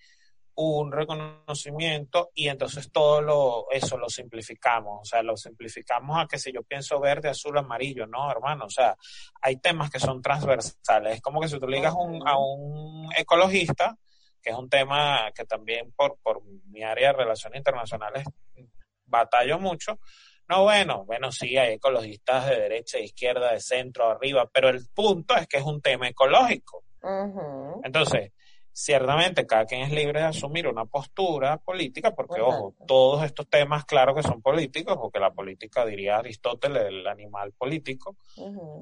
un 0.57 0.91
reconocimiento 0.91 2.31
y 2.33 2.47
entonces 2.47 2.91
todo 2.91 3.21
lo, 3.21 3.67
eso 3.69 3.95
lo 3.95 4.09
simplificamos, 4.09 5.01
o 5.01 5.05
sea, 5.05 5.21
lo 5.21 5.37
simplificamos 5.37 6.17
a 6.19 6.25
que 6.25 6.39
si 6.39 6.51
yo 6.51 6.63
pienso 6.63 6.99
verde, 6.99 7.29
azul, 7.29 7.55
amarillo, 7.59 8.07
no, 8.07 8.31
hermano, 8.31 8.65
o 8.65 8.69
sea, 8.69 8.97
hay 9.39 9.57
temas 9.57 9.91
que 9.91 9.99
son 9.99 10.19
transversales, 10.19 11.15
es 11.15 11.21
como 11.21 11.39
que 11.39 11.47
si 11.47 11.59
tú 11.59 11.67
le 11.67 11.77
digas 11.77 11.93
un, 11.95 12.27
a 12.27 12.39
un 12.39 13.07
ecologista, 13.15 13.95
que 14.41 14.49
es 14.49 14.55
un 14.55 14.67
tema 14.67 15.31
que 15.35 15.45
también 15.45 15.93
por, 15.95 16.17
por 16.23 16.43
mi 16.43 16.81
área 16.81 17.11
de 17.11 17.17
relaciones 17.19 17.59
internacionales 17.59 18.25
batallo 19.05 19.59
mucho, 19.59 19.99
no, 20.49 20.63
bueno, 20.63 21.05
bueno, 21.05 21.31
sí, 21.31 21.55
hay 21.55 21.73
ecologistas 21.73 22.49
de 22.49 22.55
derecha, 22.55 22.97
de 22.97 23.03
izquierda, 23.03 23.51
de 23.51 23.59
centro, 23.59 24.09
arriba, 24.09 24.49
pero 24.51 24.69
el 24.69 24.87
punto 24.91 25.35
es 25.35 25.45
que 25.47 25.57
es 25.57 25.63
un 25.63 25.81
tema 25.81 26.07
ecológico. 26.07 26.83
Entonces, 27.83 28.31
ciertamente 28.80 29.47
cada 29.47 29.65
quien 29.65 29.82
es 29.82 29.91
libre 29.91 30.19
de 30.19 30.28
asumir 30.28 30.67
una 30.67 30.86
postura 30.86 31.57
política, 31.57 32.13
porque, 32.13 32.41
ojo, 32.41 32.75
todos 32.86 33.23
estos 33.23 33.49
temas, 33.49 33.86
claro 33.86 34.13
que 34.13 34.21
son 34.21 34.39
políticos, 34.39 34.95
porque 35.01 35.19
la 35.19 35.32
política, 35.32 35.84
diría 35.84 36.17
Aristóteles, 36.17 36.84
el 36.86 37.07
animal 37.07 37.53
político, 37.53 38.17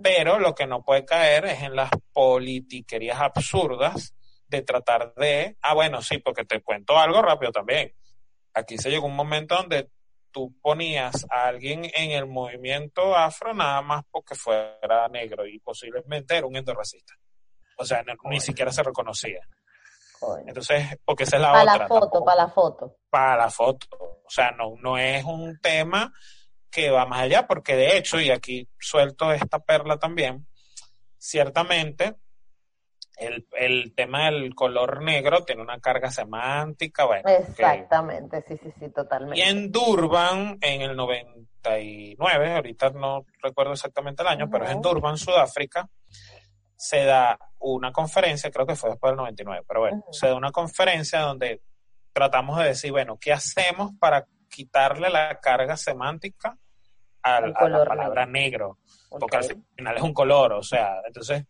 pero 0.03 0.37
lo 0.37 0.53
que 0.53 0.67
no 0.67 0.83
puede 0.83 1.05
caer 1.05 1.45
es 1.45 1.63
en 1.63 1.77
las 1.77 1.89
politiquerías 2.11 3.21
absurdas 3.21 4.13
de 4.49 4.63
tratar 4.63 5.13
de, 5.15 5.55
ah, 5.61 5.73
bueno, 5.73 6.01
sí, 6.01 6.17
porque 6.17 6.43
te 6.43 6.61
cuento 6.61 6.97
algo 6.97 7.21
rápido 7.21 7.53
también. 7.53 7.93
Aquí 8.53 8.77
se 8.77 8.89
llegó 8.89 9.07
un 9.07 9.15
momento 9.15 9.55
donde 9.55 9.89
tú 10.29 10.53
ponías 10.61 11.25
a 11.31 11.47
alguien 11.47 11.85
en 11.95 12.11
el 12.11 12.25
movimiento 12.25 13.15
afro 13.15 13.53
nada 13.53 13.81
más 13.81 14.03
porque 14.11 14.35
fuera 14.35 15.07
negro 15.07 15.47
y 15.47 15.57
posiblemente 15.59 16.35
era 16.35 16.47
un 16.47 16.57
endorracista. 16.57 17.13
O 17.77 17.85
sea, 17.85 18.03
ni 18.25 18.41
siquiera 18.41 18.73
se 18.73 18.83
reconocía. 18.83 19.39
Entonces, 20.45 20.97
porque 21.03 21.23
esa 21.23 21.37
es 21.37 21.41
la 21.41 21.51
otra. 21.51 21.65
Para 21.65 21.77
la 21.77 21.87
foto, 21.87 22.25
para 22.25 22.41
la 22.41 22.49
foto. 22.49 22.97
Para 23.09 23.37
la 23.37 23.49
foto. 23.49 23.87
O 23.99 24.29
sea, 24.29 24.51
no, 24.51 24.75
no 24.81 24.97
es 24.97 25.23
un 25.23 25.59
tema 25.59 26.13
que 26.69 26.89
va 26.89 27.05
más 27.05 27.21
allá, 27.21 27.47
porque 27.47 27.75
de 27.75 27.97
hecho, 27.97 28.19
y 28.19 28.31
aquí 28.31 28.67
suelto 28.79 29.31
esta 29.31 29.59
perla 29.59 29.97
también, 29.97 30.45
ciertamente 31.17 32.15
el, 33.17 33.47
el 33.53 33.93
tema 33.95 34.25
del 34.25 34.53
color 34.53 35.01
negro 35.01 35.43
tiene 35.43 35.61
una 35.61 35.79
carga 35.79 36.11
semántica, 36.11 37.05
bueno. 37.05 37.29
Exactamente, 37.29 38.43
sí, 38.47 38.57
sí, 38.61 38.71
sí, 38.79 38.89
totalmente. 38.89 39.39
Y 39.39 39.43
en 39.43 39.71
Durban, 39.71 40.57
en 40.61 40.81
el 40.81 40.95
99, 40.95 42.55
ahorita 42.55 42.89
no 42.89 43.25
recuerdo 43.41 43.73
exactamente 43.73 44.21
el 44.23 44.27
año, 44.27 44.49
pero 44.49 44.65
es 44.65 44.71
en 44.71 44.81
Durban, 44.81 45.17
Sudáfrica, 45.17 45.89
se 46.77 47.05
da 47.05 47.37
una 47.59 47.91
conferencia, 47.91 48.51
creo 48.51 48.65
que 48.65 48.75
fue 48.75 48.91
después 48.91 49.11
del 49.11 49.17
99, 49.17 49.65
pero 49.67 49.79
bueno, 49.81 50.03
se 50.11 50.27
da 50.27 50.35
una 50.35 50.51
conferencia 50.51 51.21
donde 51.21 51.61
tratamos 52.13 52.59
de 52.59 52.65
decir, 52.65 52.91
bueno, 52.91 53.17
¿qué 53.19 53.33
hacemos 53.33 53.91
para 53.99 54.25
quitarle 54.49 55.09
la 55.09 55.39
carga 55.39 55.75
semántica 55.77 56.57
a, 57.23 57.41
la 57.41 57.53
palabra 57.53 58.25
negro? 58.25 58.79
Porque 59.09 59.37
al 59.37 59.43
final 59.75 59.97
es 59.97 60.03
un 60.03 60.13
color, 60.13 60.53
o 60.53 60.63
sea, 60.63 61.01
entonces, 61.05 61.45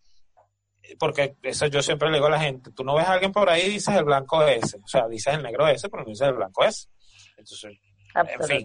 porque 0.99 1.35
eso 1.43 1.67
yo 1.67 1.81
siempre 1.81 2.09
le 2.09 2.17
digo 2.17 2.27
a 2.27 2.31
la 2.31 2.39
gente, 2.39 2.71
tú 2.71 2.83
no 2.83 2.95
ves 2.95 3.07
a 3.07 3.13
alguien 3.13 3.31
por 3.31 3.49
ahí 3.49 3.63
y 3.63 3.69
dices 3.71 3.95
el 3.95 4.05
blanco 4.05 4.43
ese, 4.43 4.77
o 4.77 4.87
sea, 4.87 5.07
dices 5.07 5.33
el 5.33 5.43
negro 5.43 5.67
ese, 5.67 5.89
pero 5.89 6.03
no 6.03 6.09
dices 6.09 6.27
el 6.27 6.35
blanco 6.35 6.63
ese. 6.63 6.87
Entonces, 7.37 7.77
en 8.15 8.47
fin. 8.47 8.63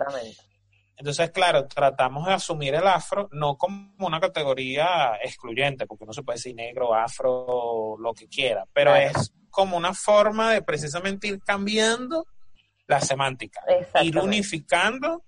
Entonces, 1.01 1.30
claro, 1.30 1.66
tratamos 1.66 2.26
de 2.26 2.34
asumir 2.34 2.74
el 2.74 2.86
afro 2.86 3.30
no 3.32 3.57
como 3.57 3.90
una 4.01 4.20
categoría 4.20 5.18
excluyente, 5.22 5.86
porque 5.86 6.05
no 6.05 6.12
se 6.12 6.22
puede 6.22 6.36
decir 6.36 6.55
negro, 6.55 6.94
afro, 6.94 7.96
lo 7.98 8.12
que 8.12 8.28
quiera, 8.28 8.66
pero 8.70 8.94
es 8.94 9.32
como 9.48 9.78
una 9.78 9.94
forma 9.94 10.53
de 10.53 10.61
precisamente 10.61 11.28
ir 11.28 11.40
cambiando 11.40 12.26
la 12.86 13.01
semántica, 13.01 13.62
ir 14.03 14.18
unificando 14.18 15.24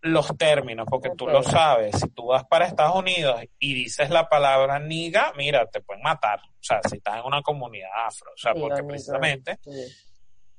los 0.00 0.34
términos, 0.38 0.86
porque 0.88 1.10
tú 1.10 1.26
lo 1.26 1.42
sabes, 1.42 2.00
si 2.00 2.08
tú 2.08 2.28
vas 2.28 2.44
para 2.46 2.64
Estados 2.64 2.96
Unidos 2.96 3.42
y 3.58 3.74
dices 3.74 4.08
la 4.08 4.26
palabra 4.26 4.78
niga, 4.78 5.34
mira, 5.36 5.66
te 5.66 5.82
pueden 5.82 6.02
matar, 6.02 6.40
o 6.40 6.62
sea, 6.62 6.80
si 6.88 6.96
estás 6.96 7.18
en 7.18 7.26
una 7.26 7.42
comunidad 7.42 7.90
afro, 8.06 8.30
o 8.34 8.38
sea, 8.38 8.54
porque 8.54 8.82
precisamente 8.84 9.58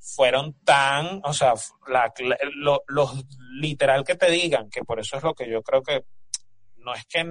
fueron 0.02 0.56
tan, 0.64 1.22
o 1.24 1.32
sea, 1.32 1.54
la, 1.88 2.12
lo, 2.56 2.84
literal 3.60 4.04
que 4.04 4.16
te 4.16 4.32
digan, 4.32 4.70
que 4.70 4.84
por 4.84 5.00
eso 5.00 5.18
es 5.18 5.24
lo 5.24 5.36
que 5.36 5.50
yo 5.50 5.62
creo 5.62 5.84
que 5.84 6.06
no 6.78 6.96
es 6.96 7.06
que 7.06 7.24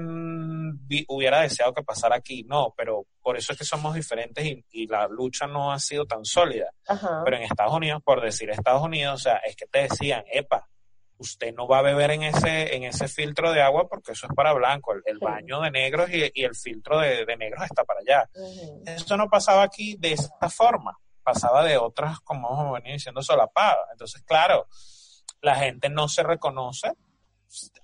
hubiera 1.09 1.41
deseado 1.41 1.75
que 1.75 1.83
pasara 1.83 2.15
aquí, 2.15 2.45
no, 2.45 2.73
pero 2.77 3.07
por 3.21 3.37
eso 3.37 3.53
es 3.53 3.59
que 3.59 3.65
somos 3.65 3.95
diferentes 3.95 4.47
y, 4.71 4.87
la 4.87 5.09
lucha 5.09 5.49
no 5.49 5.73
ha 5.73 5.81
sido 5.81 6.05
tan 6.07 6.25
sólida. 6.25 6.71
Pero 7.25 7.37
en 7.37 7.43
Estados 7.43 7.75
Unidos, 7.75 8.01
por 8.05 8.21
decir 8.21 8.49
Estados 8.51 8.83
Unidos, 8.83 9.15
o 9.15 9.23
sea, 9.23 9.39
es 9.39 9.57
que 9.57 9.67
te 9.67 9.89
decían, 9.89 10.23
epa, 10.33 10.69
usted 11.19 11.53
no 11.53 11.67
va 11.67 11.81
a 11.81 11.83
beber 11.83 12.13
en 12.13 12.23
ese, 12.23 12.77
en 12.77 12.85
ese 12.85 13.09
filtro 13.09 13.53
de 13.53 13.61
agua 13.61 13.89
porque 13.89 14.13
eso 14.13 14.29
es 14.29 14.35
para 14.37 14.53
blanco, 14.53 14.95
el, 15.05 15.19
baño 15.19 15.61
de 15.63 15.73
negros 15.73 16.09
y, 16.11 16.45
el 16.45 16.55
filtro 16.55 17.01
de, 17.01 17.27
negros 17.37 17.65
está 17.65 17.83
para 17.83 18.01
allá. 18.01 18.31
Eso 18.87 19.17
no 19.17 19.29
pasaba 19.29 19.65
aquí 19.65 19.97
de 19.99 20.13
esta 20.13 20.49
forma 20.49 20.97
pasaba 21.23 21.65
de 21.65 21.77
otras, 21.77 22.21
como 22.21 22.73
venía 22.73 22.93
diciendo, 22.93 23.23
solapadas. 23.23 23.87
Entonces, 23.93 24.23
claro, 24.23 24.67
la 25.41 25.57
gente 25.57 25.89
no 25.89 26.09
se 26.09 26.23
reconoce, 26.23 26.93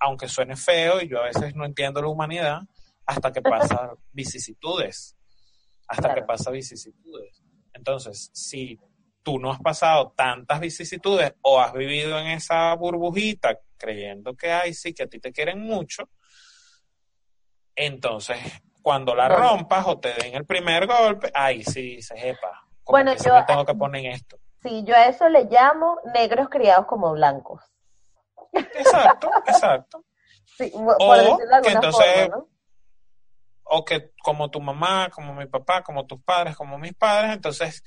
aunque 0.01 0.29
suene 0.29 0.57
feo, 0.57 1.01
y 1.01 1.09
yo 1.09 1.21
a 1.21 1.27
veces 1.27 1.55
no 1.55 1.65
entiendo 1.65 2.01
la 2.03 2.09
humanidad, 2.09 2.61
hasta 3.07 3.33
que 3.33 3.43
pasa 3.43 3.93
vicisitudes. 4.13 5.17
Hasta 5.89 6.15
que 6.15 6.23
pasa 6.23 6.51
vicisitudes. 6.51 7.43
Entonces, 7.73 8.31
si 8.33 8.81
tú 9.23 9.39
no 9.39 9.53
has 9.53 9.61
pasado 9.61 10.13
tantas 10.17 10.61
vicisitudes 10.61 11.35
o 11.43 11.61
has 11.61 11.73
vivido 11.73 12.19
en 12.19 12.29
esa 12.29 12.75
burbujita 12.75 13.59
creyendo 13.77 14.37
que 14.37 14.51
hay, 14.51 14.75
sí, 14.75 14.95
que 14.95 15.05
a 15.05 15.09
ti 15.09 15.19
te 15.21 15.33
quieren 15.33 15.61
mucho, 15.61 16.09
entonces 17.75 18.39
cuando 18.87 19.17
la 19.17 19.29
rompas 19.29 19.85
o 19.89 19.99
te 19.99 20.15
den 20.15 20.37
el 20.37 20.47
primer 20.47 20.87
golpe, 20.87 21.33
ahí 21.35 21.65
sí 21.65 22.01
se 22.01 22.17
bueno, 22.87 23.13
yo 23.15 23.45
tengo 23.47 23.65
que 23.65 23.75
poner 23.75 24.07
esto. 24.07 24.39
Sí, 24.63 24.85
yo 24.85 24.95
a 24.95 25.07
eso 25.07 25.29
le 25.29 25.45
llamo 25.45 25.99
negros 26.15 26.49
criados 26.49 26.87
como 26.87 27.13
blancos. 27.13 27.63
Exacto, 28.53 29.31
exacto. 29.47 30.05
Sí, 30.45 30.73
o 30.75 31.39
que 31.63 31.71
entonces, 31.71 32.31
o 33.65 33.85
que 33.85 34.13
como 34.23 34.51
tu 34.51 34.61
mamá, 34.61 35.11
como 35.11 35.35
mi 35.35 35.47
papá, 35.47 35.83
como 35.83 36.07
tus 36.07 36.23
padres, 36.23 36.57
como 36.57 36.79
mis 36.79 36.95
padres, 36.95 37.35
entonces 37.35 37.83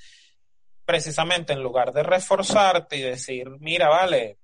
precisamente 0.84 1.52
en 1.52 1.62
lugar 1.62 1.92
de 1.92 2.02
reforzarte 2.02 2.96
y 2.96 3.02
decir, 3.02 3.48
mira, 3.60 3.88
vale, 3.88 4.38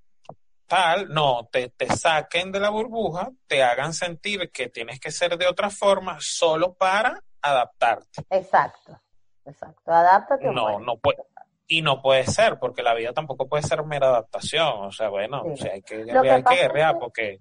tal, 0.67 1.09
no, 1.09 1.49
te, 1.51 1.71
te 1.71 1.87
saquen 1.87 2.53
de 2.53 2.61
la 2.61 2.71
burbuja, 2.71 3.31
te 3.47 3.63
hagan 3.63 3.93
sentir 3.93 4.51
que 4.53 4.69
tienes 4.69 5.01
que 5.01 5.11
ser 5.11 5.37
de 5.37 5.47
otra 5.47 5.71
forma 5.71 6.19
solo 6.21 6.75
para 6.75 7.21
adaptarte. 7.41 8.25
Exacto, 8.31 9.01
exacto, 9.47 9.93
adáptate. 9.93 10.51
No, 10.51 10.79
no 10.81 10.97
puede. 10.99 11.23
Y 11.69 11.83
no 11.83 12.01
puede 12.01 12.25
ser, 12.25 12.59
porque 12.61 12.83
la 12.83 12.95
vida 12.95 13.13
tampoco 13.13 13.49
puede 13.49 13.65
ser 13.65 13.85
mera 13.85 14.09
adaptación. 14.09 14.85
O 14.85 14.93
sea, 14.93 15.09
bueno, 15.09 15.43
o 15.43 15.57
sea, 15.57 15.73
hay 15.73 15.83
que 15.83 16.05
guerrear, 16.05 16.43
hay 16.47 16.95
que 16.95 16.99
porque... 17.01 17.41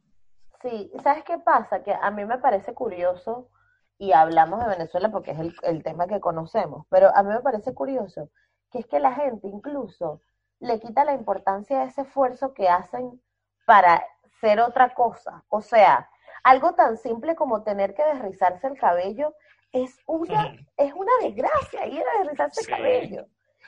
Sí, 0.61 0.91
¿sabes 1.03 1.23
qué 1.23 1.37
pasa? 1.37 1.83
Que 1.83 1.93
a 1.93 2.09
mí 2.09 2.25
me 2.25 2.39
parece 2.39 2.73
curioso, 2.73 3.49
y 3.97 4.13
hablamos 4.13 4.59
de 4.61 4.69
Venezuela 4.69 5.11
porque 5.11 5.31
es 5.31 5.39
el, 5.39 5.55
el 5.61 5.83
tema 5.83 6.07
que 6.07 6.19
conocemos, 6.19 6.85
pero 6.89 7.15
a 7.15 7.21
mí 7.21 7.29
me 7.29 7.41
parece 7.41 7.73
curioso 7.73 8.29
que 8.71 8.79
es 8.79 8.87
que 8.87 8.99
la 8.99 9.13
gente 9.13 9.47
incluso 9.47 10.21
le 10.59 10.79
quita 10.79 11.05
la 11.05 11.13
importancia 11.13 11.79
de 11.79 11.85
ese 11.85 12.01
esfuerzo 12.01 12.53
que 12.53 12.67
hacen 12.67 13.21
para 13.65 14.03
ser 14.41 14.59
otra 14.59 14.93
cosa. 14.93 15.43
O 15.49 15.61
sea, 15.61 16.09
algo 16.43 16.73
tan 16.73 16.97
simple 16.97 17.35
como 17.35 17.63
tener 17.63 17.93
que 17.93 18.05
desrizarse 18.05 18.67
el 18.67 18.77
cabello 18.77 19.33
es 19.75 19.99
una, 20.05 20.55
es 20.77 20.93
una 20.93 21.11
desgracia 21.21 21.85
ir 21.87 22.01
a 22.01 22.19
desrizarse 22.19 22.61
el 22.61 22.67
cabello. 22.67 23.25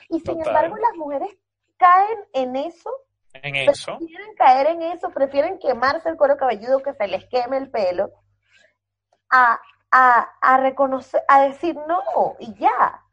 Y 0.08 0.20
sin 0.20 0.38
embargo, 0.44 0.76
las 0.76 0.96
mujeres 0.96 1.36
caen 1.76 2.18
en 2.32 2.56
eso. 2.56 2.90
En 3.34 3.54
eso. 3.54 3.98
Prefieren 3.98 4.34
caer 4.36 4.66
en 4.68 4.82
eso, 4.82 5.10
prefieren 5.10 5.58
quemarse 5.58 6.08
el 6.08 6.16
cuero 6.16 6.38
cabelludo 6.38 6.82
que 6.82 6.94
se 6.94 7.06
les 7.08 7.26
queme 7.26 7.58
el 7.58 7.70
pelo, 7.70 8.10
a, 9.28 9.60
a, 9.90 10.32
a 10.40 10.56
reconocer, 10.56 11.22
a 11.28 11.42
decir 11.42 11.76
no, 11.86 12.36
y 12.38 12.54
ya. 12.54 13.04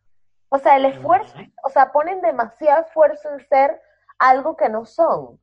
O 0.47 0.57
sea, 0.57 0.77
el 0.77 0.85
esfuerzo, 0.85 1.37
o 1.65 1.69
sea, 1.69 1.91
ponen 1.91 2.21
demasiado 2.21 2.85
esfuerzo 2.85 3.29
en 3.29 3.45
ser 3.47 3.81
algo 4.17 4.55
que 4.55 4.69
no 4.69 4.85
son. 4.85 5.37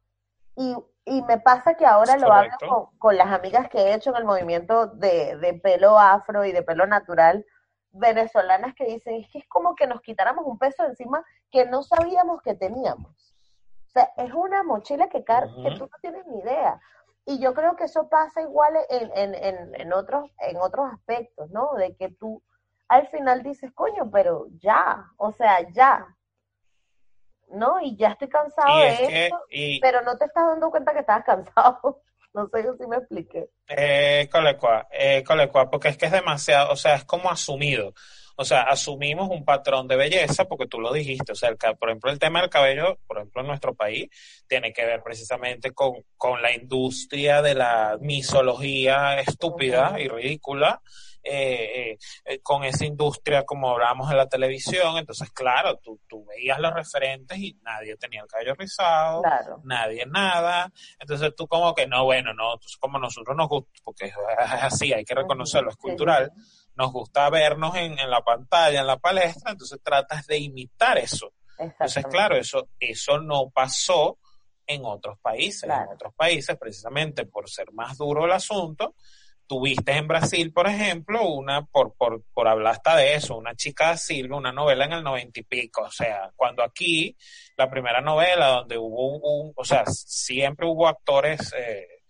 Y, 0.57 0.76
y 1.05 1.22
me 1.22 1.38
pasa 1.38 1.74
que 1.74 1.86
ahora 1.86 2.16
lo 2.16 2.32
hablo 2.32 2.90
con, 2.98 3.16
las 3.16 3.28
amigas 3.28 3.68
que 3.68 3.78
he 3.78 3.94
hecho 3.94 4.11
en 4.11 4.16
el 4.16 4.24
movimiento 4.24 4.86
de, 4.86 5.36
de 5.38 5.55
pelo 5.55 5.98
afro 5.98 6.44
y 6.44 6.53
de 6.53 6.62
pelo 6.62 6.86
natural 6.86 7.44
venezolanas 7.92 8.74
que 8.74 8.86
dicen, 8.86 9.14
es 9.16 9.28
que 9.28 9.38
es 9.38 9.48
como 9.48 9.74
que 9.74 9.86
nos 9.86 10.00
quitáramos 10.00 10.44
un 10.46 10.59
peso 10.59 10.84
encima 10.84 11.24
que 11.50 11.66
no 11.66 11.82
sabíamos 11.82 12.40
que 12.42 12.55
teníamos. 12.55 13.34
O 13.86 13.90
sea, 13.92 14.11
es 14.16 14.32
una 14.32 14.62
mochila 14.62 15.09
que, 15.09 15.22
que 15.22 15.70
tú 15.78 15.86
no 15.86 15.98
tienes 16.00 16.26
ni 16.26 16.38
idea. 16.38 16.80
Y 17.26 17.38
yo 17.38 17.55
creo 17.55 17.76
que 17.76 17.84
eso 17.84 18.09
pasa 18.09 18.40
igual 18.40 18.74
en, 18.88 19.11
en, 19.14 19.34
en, 19.34 19.74
en, 19.80 19.92
otros, 19.92 20.30
en 20.38 20.57
otros 20.57 20.92
aspectos, 20.92 21.50
¿no? 21.50 21.74
De 21.74 21.94
que 21.96 22.09
tú 22.09 22.42
al 22.88 23.07
final 23.09 23.42
dices, 23.42 23.70
coño, 23.72 24.11
pero 24.11 24.46
ya, 24.59 25.07
o 25.16 25.32
sea, 25.32 25.61
ya. 25.70 26.07
¿No? 27.53 27.80
Y 27.80 27.96
ya 27.96 28.09
estoy 28.09 28.28
cansado 28.28 28.78
de 28.78 29.24
esto, 29.26 29.40
pero 29.80 30.03
no 30.03 30.16
te 30.16 30.24
estás 30.24 30.46
dando 30.46 30.70
cuenta 30.70 30.92
que 30.92 31.00
estás 31.00 31.24
cansado. 31.24 32.03
no 32.34 32.48
sé 32.48 32.62
si 32.78 32.86
me 32.86 32.96
expliqué. 32.96 33.50
Eh, 33.68 34.28
colecua, 34.30 34.88
eh, 34.90 35.22
porque 35.70 35.88
es 35.88 35.98
que 35.98 36.07
es 36.07 36.12
demasiado, 36.12 36.72
o 36.72 36.76
sea, 36.76 36.94
es 36.94 37.05
como 37.05 37.30
asumido. 37.30 37.92
O 38.36 38.44
sea, 38.44 38.62
asumimos 38.62 39.28
un 39.28 39.44
patrón 39.44 39.86
de 39.86 39.96
belleza 39.96 40.46
porque 40.46 40.66
tú 40.66 40.80
lo 40.80 40.92
dijiste. 40.92 41.32
O 41.32 41.34
sea, 41.34 41.50
el, 41.50 41.57
por 41.57 41.90
ejemplo, 41.90 42.11
el 42.11 42.18
tema 42.18 42.40
del 42.40 42.48
cabello, 42.48 42.98
por 43.07 43.18
ejemplo, 43.18 43.42
en 43.42 43.48
nuestro 43.48 43.74
país, 43.74 44.09
tiene 44.46 44.72
que 44.72 44.86
ver 44.86 45.03
precisamente 45.03 45.72
con, 45.72 45.92
con 46.16 46.40
la 46.40 46.53
industria 46.53 47.42
de 47.42 47.55
la 47.55 47.98
misología 48.00 49.20
estúpida 49.20 50.00
y 50.00 50.09
ridícula 50.09 50.80
eh, 51.23 51.99
eh, 52.25 52.39
con 52.43 52.64
esa 52.64 52.85
industria 52.85 53.45
como 53.45 53.70
hablábamos 53.70 54.11
en 54.11 54.16
la 54.16 54.29
televisión, 54.29 54.97
entonces 54.99 55.31
claro, 55.31 55.79
tú, 55.79 56.01
tú 56.09 56.25
veías 56.25 56.59
los 56.59 56.73
referentes 56.73 57.39
y 57.39 57.55
nadie 57.62 57.97
tenía 57.97 58.23
el 58.23 58.29
cabello 58.29 58.55
rizado, 58.55 59.23
nadie 59.64 60.05
nada, 60.07 60.70
entonces 60.99 61.33
tú 61.37 61.47
como 61.47 61.75
que 61.75 61.87
no, 61.87 62.05
bueno, 62.05 62.33
no, 62.35 62.59
como 62.81 62.99
nosotros 62.99 63.37
nos 63.37 63.49
gusta, 63.49 63.70
porque 63.85 64.07
es 64.07 64.14
así, 64.62 64.93
hay 64.93 65.05
que 65.05 65.14
reconocerlo, 65.14 65.70
es 65.70 65.77
cultural, 65.77 66.33
nos 66.75 66.93
gusta 66.93 67.29
vernos 67.31 67.77
en, 67.77 67.99
en 67.99 68.11
la 68.11 68.23
pantalla, 68.23 68.81
en 68.81 68.87
la 68.87 68.97
palestra, 68.97 69.53
entonces 69.53 69.81
tratas 69.83 70.27
de 70.27 70.39
imitar 70.39 70.99
eso. 70.99 71.33
Entonces, 71.59 72.05
claro, 72.07 72.37
eso, 72.37 72.68
eso 72.81 73.18
no 73.18 73.51
pasó 73.51 74.18
en 74.66 74.85
otros 74.85 75.18
países. 75.20 75.64
En 75.64 75.95
otros 75.95 76.14
países, 76.14 76.57
precisamente 76.57 77.27
por 77.27 77.49
ser 77.49 77.73
más 77.73 77.99
duro 77.99 78.25
el 78.25 78.33
asunto, 78.33 78.95
tuviste 79.47 79.93
en 79.93 80.09
Brasil, 80.09 80.53
por 80.53 80.66
ejemplo, 80.66 81.26
una, 81.28 81.64
por, 81.64 81.95
por, 81.95 82.22
por 82.32 82.49
hablar 82.49 82.74
hasta 82.74 82.97
de 82.97 83.14
eso, 83.14 83.36
una 83.36 83.55
chica 83.55 83.97
Silva, 83.97 84.36
una 84.36 84.53
novela 84.53 84.84
en 84.84 84.93
el 84.93 85.03
noventa 85.03 85.40
y 85.40 85.43
pico, 85.43 85.82
o 85.82 85.90
sea, 85.90 86.30
cuando 86.36 86.62
aquí, 86.62 87.16
la 87.57 87.70
primera 87.70 88.01
novela 88.01 88.49
donde 88.49 88.78
hubo 88.78 89.18
un, 89.18 89.53
o 89.55 89.64
sea, 89.64 89.84
siempre 89.86 90.66
hubo 90.66 90.88
actores 90.88 91.53
eh, 91.57 92.01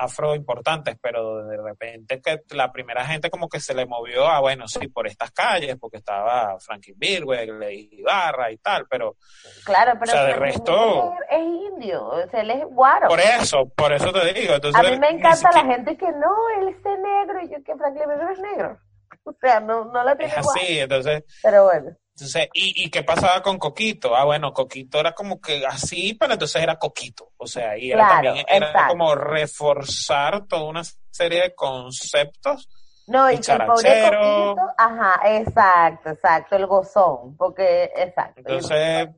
afro 0.00 0.34
importantes, 0.34 0.96
pero 1.00 1.44
de 1.46 1.56
repente 1.56 2.20
que 2.20 2.40
la 2.50 2.72
primera 2.72 3.04
gente 3.04 3.30
como 3.30 3.48
que 3.48 3.60
se 3.60 3.74
le 3.74 3.86
movió 3.86 4.26
a, 4.26 4.40
bueno, 4.40 4.66
sí, 4.66 4.88
por 4.88 5.06
estas 5.06 5.30
calles, 5.30 5.76
porque 5.78 5.98
estaba 5.98 6.58
Frankie 6.60 6.94
Birwell, 6.96 7.62
Ibarra 7.92 8.50
y 8.50 8.58
tal, 8.58 8.86
pero... 8.88 9.16
Claro, 9.64 9.92
pero... 10.00 10.12
O 10.12 10.14
sea, 10.14 10.24
de 10.24 10.32
resto... 10.34 11.14
Es, 11.30 11.40
indio, 11.40 12.04
o 12.04 12.28
sea, 12.30 12.40
él 12.40 12.50
es 12.50 12.64
guaro. 12.66 13.08
Por 13.08 13.20
eso, 13.20 13.68
por 13.76 13.92
eso 13.92 14.12
te 14.12 14.32
digo. 14.32 14.54
Entonces, 14.54 14.80
a 14.80 14.90
mí 14.90 14.98
me 14.98 15.10
encanta 15.10 15.50
la 15.52 15.64
gente 15.64 15.96
que 15.96 16.10
no, 16.12 16.34
él 16.60 16.68
es 16.68 16.84
negro 16.84 17.40
y 17.42 17.50
yo 17.50 17.62
que 17.64 17.76
Frankie 17.76 18.00
Birwell 18.00 18.32
es 18.32 18.40
negro. 18.40 18.78
O 19.22 19.34
sea, 19.38 19.60
no, 19.60 19.84
no 19.84 20.02
la 20.02 20.16
tiene 20.16 20.32
Es 20.32 20.38
así, 20.38 20.78
entonces... 20.78 21.22
Pero 21.42 21.64
bueno. 21.64 21.90
Entonces, 22.20 22.48
¿y, 22.52 22.84
¿y 22.84 22.90
qué 22.90 23.02
pasaba 23.02 23.42
con 23.42 23.58
Coquito? 23.58 24.14
Ah, 24.14 24.24
bueno, 24.24 24.52
Coquito 24.52 25.00
era 25.00 25.12
como 25.12 25.40
que 25.40 25.64
así, 25.66 26.14
pero 26.14 26.34
entonces 26.34 26.62
era 26.62 26.78
Coquito. 26.78 27.32
O 27.38 27.46
sea, 27.46 27.78
y 27.78 27.90
era 27.90 28.08
también 28.08 28.44
era 28.46 28.88
como 28.88 29.14
reforzar 29.14 30.46
toda 30.46 30.64
una 30.64 30.82
serie 31.10 31.42
de 31.42 31.54
conceptos. 31.54 32.68
No, 33.06 33.30
y 33.30 33.38
que 33.38 33.52
el 33.52 33.64
pobre 33.64 34.02
Coquito, 34.02 34.70
ajá, 34.76 35.20
exacto, 35.38 36.10
exacto, 36.10 36.56
el 36.56 36.66
gozón, 36.66 37.36
porque, 37.36 37.90
exacto. 37.96 38.40
Entonces, 38.40 39.08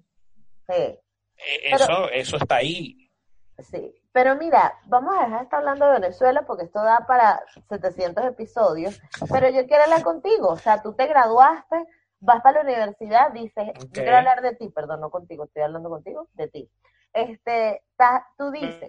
sí. 0.69 0.75
E, 0.75 1.75
eso, 1.75 2.09
eso 2.11 2.37
está 2.37 2.57
ahí. 2.57 3.11
Sí, 3.59 3.93
pero 4.13 4.37
mira, 4.37 4.79
vamos 4.87 5.15
a 5.17 5.25
dejar 5.25 5.39
de 5.39 5.45
estar 5.45 5.59
hablando 5.59 5.87
de 5.87 5.93
Venezuela 6.01 6.43
porque 6.43 6.65
esto 6.65 6.83
da 6.83 7.05
para 7.07 7.43
700 7.69 8.25
episodios, 8.27 9.01
pero 9.31 9.49
yo 9.49 9.67
quiero 9.67 9.85
hablar 9.85 10.03
contigo, 10.03 10.49
o 10.49 10.57
sea, 10.59 10.83
tú 10.83 10.93
te 10.95 11.07
graduaste, 11.07 11.77
vas 12.23 12.41
para 12.41 12.63
la 12.63 12.71
universidad, 12.71 13.33
dices, 13.33 13.73
yo 13.75 13.91
quiero 13.91 14.17
hablar 14.17 14.43
de 14.43 14.55
ti, 14.55 14.69
perdón, 14.69 15.01
no 15.01 15.11
contigo, 15.11 15.45
estoy 15.45 15.63
hablando 15.63 15.91
contigo, 15.91 16.29
de 16.35 16.49
ti. 16.49 16.71
Este, 17.13 17.83
tú 18.39 18.51
dices, 18.53 18.89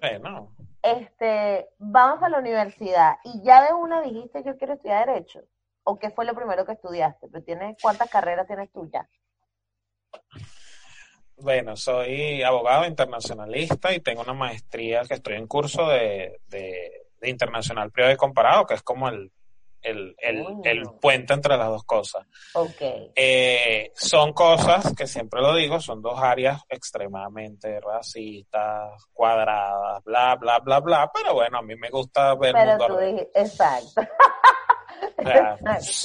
este, 0.81 1.67
vamos 1.79 2.21
a 2.21 2.29
la 2.29 2.39
universidad 2.39 3.17
y 3.23 3.41
ya 3.43 3.65
de 3.65 3.73
una 3.73 4.01
dijiste 4.01 4.43
yo 4.43 4.55
quiero 4.57 4.73
estudiar 4.75 5.07
derecho, 5.07 5.41
o 5.83 5.97
qué 5.97 6.11
fue 6.11 6.25
lo 6.25 6.35
primero 6.35 6.63
que 6.65 6.73
estudiaste, 6.73 7.27
pero 7.27 7.43
tienes 7.43 7.75
cuántas 7.81 8.09
carreras 8.09 8.47
tienes 8.47 8.71
tú 8.71 8.89
ya. 8.91 9.09
Bueno, 11.35 11.75
soy 11.75 12.43
abogado 12.43 12.85
internacionalista 12.85 13.91
y 13.93 13.99
tengo 13.99 14.21
una 14.21 14.33
maestría 14.33 15.01
que 15.05 15.15
estoy 15.15 15.35
en 15.35 15.47
curso 15.47 15.87
de, 15.87 16.39
de, 16.47 17.07
de 17.19 17.29
internacional 17.29 17.91
privado 17.91 18.13
y 18.13 18.17
comparado, 18.17 18.67
que 18.67 18.75
es 18.75 18.83
como 18.83 19.09
el 19.09 19.31
el, 19.83 20.15
el, 20.17 20.45
el, 20.63 20.83
puente 20.99 21.33
entre 21.33 21.57
las 21.57 21.67
dos 21.67 21.83
cosas. 21.83 22.25
Okay. 22.53 23.11
Eh, 23.15 23.91
son 23.95 24.33
cosas 24.33 24.93
que 24.95 25.07
siempre 25.07 25.41
lo 25.41 25.55
digo, 25.55 25.79
son 25.79 26.01
dos 26.01 26.19
áreas 26.19 26.61
extremadamente 26.69 27.79
racistas, 27.79 29.05
cuadradas, 29.13 30.03
bla, 30.03 30.35
bla, 30.35 30.59
bla, 30.59 30.79
bla, 30.79 31.11
pero 31.13 31.33
bueno, 31.35 31.59
a 31.59 31.61
mí 31.61 31.75
me 31.75 31.89
gusta 31.89 32.33
ver 32.35 32.53
pero 32.53 32.77
mundo 32.77 32.87
tú 32.87 33.29
exacto. 33.35 34.01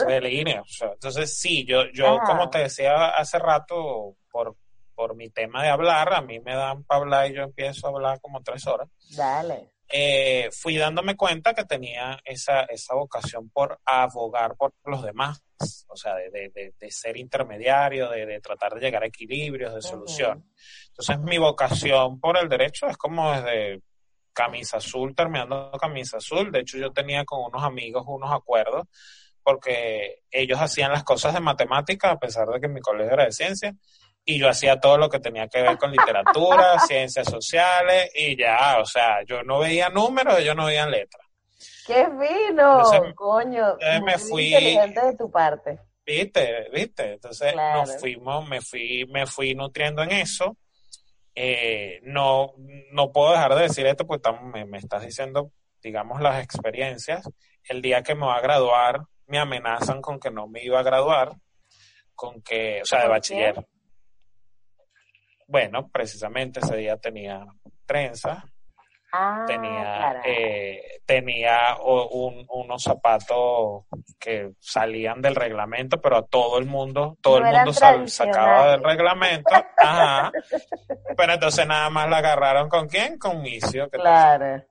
de 0.06 0.20
línea. 0.20 0.62
entonces, 0.80 1.38
sí, 1.38 1.64
yo, 1.64 1.84
yo 1.92 2.18
como 2.26 2.50
te 2.50 2.58
decía 2.58 3.10
hace 3.10 3.38
rato, 3.38 4.16
por, 4.30 4.56
por 4.94 5.14
mi 5.14 5.30
tema 5.30 5.62
de 5.62 5.68
hablar, 5.68 6.12
a 6.12 6.20
mí 6.20 6.40
me 6.40 6.54
dan 6.54 6.84
para 6.84 7.00
hablar 7.00 7.30
y 7.30 7.34
yo 7.34 7.42
empiezo 7.42 7.86
a 7.86 7.90
hablar 7.90 8.20
como 8.20 8.42
tres 8.42 8.66
horas. 8.66 8.88
Dale 9.16 9.77
eh, 9.88 10.50
fui 10.52 10.76
dándome 10.76 11.16
cuenta 11.16 11.54
que 11.54 11.64
tenía 11.64 12.18
esa, 12.24 12.62
esa 12.64 12.94
vocación 12.94 13.48
por 13.48 13.80
abogar 13.84 14.54
por 14.56 14.74
los 14.84 15.02
demás, 15.02 15.42
o 15.88 15.96
sea, 15.96 16.14
de, 16.14 16.30
de, 16.30 16.74
de 16.78 16.90
ser 16.90 17.16
intermediario, 17.16 18.10
de, 18.10 18.40
tratar 18.40 18.74
de 18.74 18.80
llegar 18.80 19.02
a 19.02 19.06
equilibrios, 19.06 19.74
de 19.74 19.82
solución. 19.82 20.52
Entonces, 20.88 21.18
mi 21.20 21.38
vocación 21.38 22.20
por 22.20 22.36
el 22.36 22.48
derecho 22.48 22.86
es 22.86 22.96
como 22.96 23.32
desde 23.32 23.80
camisa 24.32 24.76
azul, 24.76 25.14
terminando 25.14 25.72
camisa 25.80 26.18
azul. 26.18 26.52
De 26.52 26.60
hecho, 26.60 26.76
yo 26.78 26.92
tenía 26.92 27.24
con 27.24 27.44
unos 27.44 27.64
amigos 27.64 28.04
unos 28.06 28.30
acuerdos 28.30 28.86
porque 29.42 30.24
ellos 30.30 30.60
hacían 30.60 30.92
las 30.92 31.04
cosas 31.04 31.32
de 31.32 31.40
matemática, 31.40 32.10
a 32.10 32.18
pesar 32.18 32.46
de 32.48 32.60
que 32.60 32.68
mi 32.68 32.80
colegio 32.80 33.14
era 33.14 33.24
de 33.24 33.32
ciencia, 33.32 33.74
y 34.28 34.38
yo 34.38 34.46
hacía 34.46 34.78
todo 34.78 34.98
lo 34.98 35.08
que 35.08 35.20
tenía 35.20 35.48
que 35.48 35.62
ver 35.62 35.78
con 35.78 35.90
literatura, 35.90 36.78
ciencias 36.86 37.26
sociales 37.26 38.10
y 38.14 38.36
ya, 38.36 38.78
o 38.78 38.84
sea, 38.84 39.24
yo 39.24 39.42
no 39.42 39.60
veía 39.60 39.88
números, 39.88 40.38
ellos 40.38 40.54
no 40.54 40.66
veían 40.66 40.90
letras. 40.90 41.26
¡Qué 41.86 42.06
fino! 42.06 42.82
Coño, 43.14 43.78
me 44.04 44.18
fui, 44.18 44.48
inteligente 44.48 45.00
de 45.00 45.16
tu 45.16 45.30
parte. 45.30 45.78
Viste, 46.04 46.68
viste. 46.70 47.14
Entonces 47.14 47.54
nos 47.56 47.98
fuimos, 47.98 48.46
me 48.46 48.60
fui, 48.60 49.06
me 49.10 49.26
fui 49.26 49.54
nutriendo 49.54 50.02
en 50.02 50.10
eso. 50.10 50.58
Eh, 51.34 52.00
no, 52.02 52.52
no 52.92 53.10
puedo 53.10 53.32
dejar 53.32 53.54
de 53.54 53.62
decir 53.62 53.86
esto, 53.86 54.06
pues 54.06 54.20
me, 54.52 54.66
me 54.66 54.76
estás 54.76 55.06
diciendo, 55.06 55.52
digamos, 55.82 56.20
las 56.20 56.44
experiencias. 56.44 57.26
El 57.64 57.80
día 57.80 58.02
que 58.02 58.14
me 58.14 58.26
va 58.26 58.36
a 58.36 58.42
graduar, 58.42 59.00
me 59.26 59.38
amenazan 59.38 60.02
con 60.02 60.20
que 60.20 60.30
no 60.30 60.48
me 60.48 60.62
iba 60.62 60.78
a 60.80 60.82
graduar, 60.82 61.32
con 62.14 62.42
que, 62.42 62.82
o 62.82 62.84
sea, 62.84 63.00
de 63.04 63.08
bachiller. 63.08 63.66
Bueno, 65.48 65.88
precisamente 65.88 66.60
ese 66.60 66.76
día 66.76 66.98
tenía 66.98 67.42
trenza, 67.86 68.44
ah, 69.14 69.44
tenía, 69.46 70.20
eh, 70.22 71.00
tenía 71.06 71.78
unos 71.80 72.82
zapatos 72.82 73.86
que 74.20 74.50
salían 74.60 75.22
del 75.22 75.34
reglamento, 75.34 76.02
pero 76.02 76.18
a 76.18 76.26
todo 76.26 76.58
el 76.58 76.66
mundo, 76.66 77.16
todo 77.22 77.38
el 77.38 77.44
mundo 77.44 77.72
sacaba 78.06 78.72
del 78.72 78.84
reglamento. 78.84 79.54
Ajá. 79.78 80.30
pero 81.16 81.32
entonces 81.32 81.66
nada 81.66 81.88
más 81.88 82.10
la 82.10 82.18
agarraron 82.18 82.68
con 82.68 82.86
quién? 82.86 83.18
Con 83.18 83.40
Micio. 83.40 83.88
claro. 83.88 84.62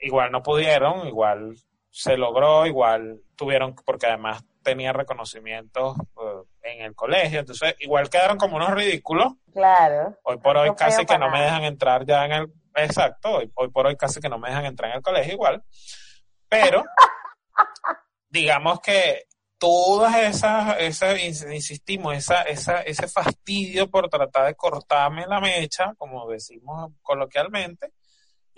Igual 0.00 0.32
no 0.32 0.42
pudieron, 0.42 1.06
igual 1.06 1.54
se 1.88 2.16
logró, 2.16 2.66
igual 2.66 3.20
tuvieron, 3.36 3.76
porque 3.84 4.06
además 4.06 4.44
tenía 4.64 4.92
reconocimientos 4.92 5.96
eh, 6.20 6.42
en 6.68 6.82
el 6.82 6.94
colegio, 6.94 7.40
entonces 7.40 7.74
igual 7.80 8.08
quedaron 8.08 8.38
como 8.38 8.56
unos 8.56 8.70
ridículos. 8.70 9.34
Claro. 9.52 10.16
Hoy 10.22 10.38
por 10.38 10.56
hoy 10.56 10.74
casi 10.76 11.04
que 11.04 11.18
no 11.18 11.30
me 11.30 11.42
dejan 11.42 11.64
entrar 11.64 12.04
ya 12.04 12.24
en 12.24 12.32
el, 12.32 12.52
exacto, 12.74 13.30
hoy, 13.32 13.50
hoy 13.54 13.70
por 13.70 13.86
hoy 13.86 13.96
casi 13.96 14.20
que 14.20 14.28
no 14.28 14.38
me 14.38 14.48
dejan 14.48 14.66
entrar 14.66 14.90
en 14.90 14.96
el 14.96 15.02
colegio 15.02 15.34
igual, 15.34 15.62
pero 16.48 16.84
digamos 18.28 18.80
que 18.80 19.24
todas 19.58 20.16
esas, 20.16 20.76
esas 20.78 21.20
insistimos, 21.20 22.16
esa, 22.16 22.42
esa, 22.42 22.82
ese 22.82 23.08
fastidio 23.08 23.90
por 23.90 24.08
tratar 24.08 24.46
de 24.46 24.54
cortarme 24.54 25.26
la 25.26 25.40
mecha, 25.40 25.94
como 25.96 26.28
decimos 26.28 26.92
coloquialmente, 27.02 27.92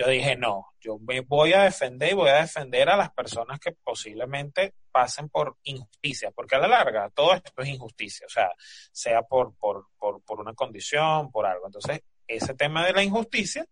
yo 0.00 0.08
dije, 0.08 0.34
no, 0.34 0.72
yo 0.80 0.98
me 0.98 1.20
voy 1.20 1.52
a 1.52 1.64
defender 1.64 2.12
y 2.12 2.14
voy 2.14 2.30
a 2.30 2.40
defender 2.40 2.88
a 2.88 2.96
las 2.96 3.12
personas 3.12 3.60
que 3.60 3.72
posiblemente 3.72 4.72
pasen 4.90 5.28
por 5.28 5.58
injusticia, 5.64 6.30
porque 6.30 6.54
a 6.54 6.60
la 6.60 6.68
larga 6.68 7.10
todo 7.10 7.34
esto 7.34 7.52
es 7.58 7.68
injusticia, 7.68 8.26
o 8.26 8.30
sea, 8.30 8.48
sea 8.92 9.20
por, 9.20 9.54
por, 9.58 9.88
por, 9.98 10.22
por 10.22 10.40
una 10.40 10.54
condición, 10.54 11.30
por 11.30 11.44
algo. 11.44 11.66
Entonces, 11.66 12.00
ese 12.26 12.54
tema 12.54 12.86
de 12.86 12.94
la 12.94 13.02
injusticia 13.02 13.66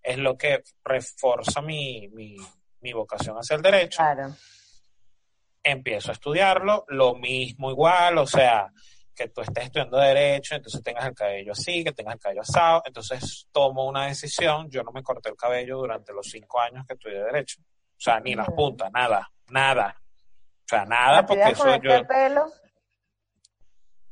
es 0.00 0.18
lo 0.18 0.38
que 0.38 0.62
refuerza 0.84 1.60
mi, 1.60 2.08
mi, 2.12 2.36
mi 2.80 2.92
vocación 2.92 3.36
hacia 3.36 3.56
el 3.56 3.62
derecho. 3.62 3.96
Claro. 3.96 4.36
Empiezo 5.64 6.10
a 6.10 6.14
estudiarlo, 6.14 6.84
lo 6.86 7.16
mismo 7.16 7.72
igual, 7.72 8.18
o 8.18 8.26
sea, 8.28 8.70
que 9.14 9.28
tú 9.28 9.42
estés 9.42 9.64
estudiando 9.64 9.98
derecho, 9.98 10.54
entonces 10.54 10.82
tengas 10.82 11.06
el 11.06 11.14
cabello 11.14 11.52
así, 11.52 11.84
que 11.84 11.92
tengas 11.92 12.14
el 12.14 12.20
cabello 12.20 12.40
asado, 12.40 12.82
entonces 12.84 13.46
tomo 13.52 13.86
una 13.86 14.06
decisión, 14.06 14.70
yo 14.70 14.82
no 14.82 14.92
me 14.92 15.02
corté 15.02 15.28
el 15.28 15.36
cabello 15.36 15.78
durante 15.78 16.12
los 16.12 16.26
cinco 16.26 16.60
años 16.60 16.86
que 16.86 16.94
estudié 16.94 17.22
derecho, 17.22 17.60
o 17.60 18.00
sea, 18.00 18.20
ni 18.20 18.34
las 18.34 18.48
puntas, 18.50 18.90
nada, 18.92 19.30
nada, 19.50 19.94
o 19.98 20.68
sea, 20.68 20.84
nada, 20.84 21.26
porque 21.26 21.50
eso 21.50 21.68
este 21.68 21.88
yo... 21.88 22.06
Pelo? 22.06 22.46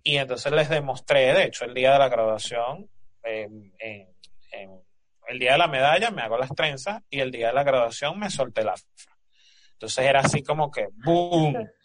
Y 0.03 0.17
entonces 0.17 0.53
les 0.53 0.69
demostré, 0.69 1.35
de 1.35 1.45
hecho, 1.45 1.65
el 1.65 1.75
día 1.75 1.93
de 1.93 1.99
la 1.99 2.09
graduación, 2.09 2.89
en, 3.23 3.73
el 5.29 5.39
día 5.39 5.53
de 5.53 5.59
la 5.59 5.69
medalla 5.69 6.11
me 6.11 6.23
hago 6.23 6.37
las 6.37 6.51
trenzas 6.51 7.03
y 7.09 7.21
el 7.21 7.31
día 7.31 7.49
de 7.49 7.53
la 7.53 7.63
graduación 7.63 8.19
me 8.19 8.31
solté 8.31 8.65
la... 8.65 8.75
Entonces 9.73 10.05
era 10.05 10.21
así 10.21 10.43
como 10.43 10.71
que, 10.71 10.89
¡boom! 11.05 11.55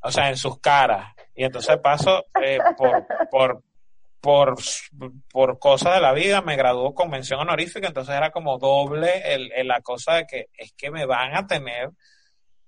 O 0.00 0.10
sea, 0.10 0.28
en 0.28 0.36
sus 0.36 0.58
caras. 0.60 1.14
Y 1.34 1.44
entonces 1.44 1.78
paso 1.78 2.26
eh, 2.42 2.58
por, 2.76 3.06
por, 3.30 3.62
por, 4.20 4.54
por 5.30 5.58
cosas 5.58 5.94
de 5.94 6.00
la 6.00 6.12
vida, 6.12 6.42
me 6.42 6.56
graduó 6.56 6.94
con 6.94 7.10
mención 7.10 7.40
honorífica, 7.40 7.88
entonces 7.88 8.14
era 8.14 8.30
como 8.30 8.58
doble 8.58 9.34
el, 9.34 9.66
la 9.66 9.80
cosa 9.80 10.14
de 10.14 10.26
que 10.26 10.46
es 10.56 10.72
que 10.72 10.90
me 10.90 11.06
van 11.06 11.36
a 11.36 11.46
tener 11.46 11.90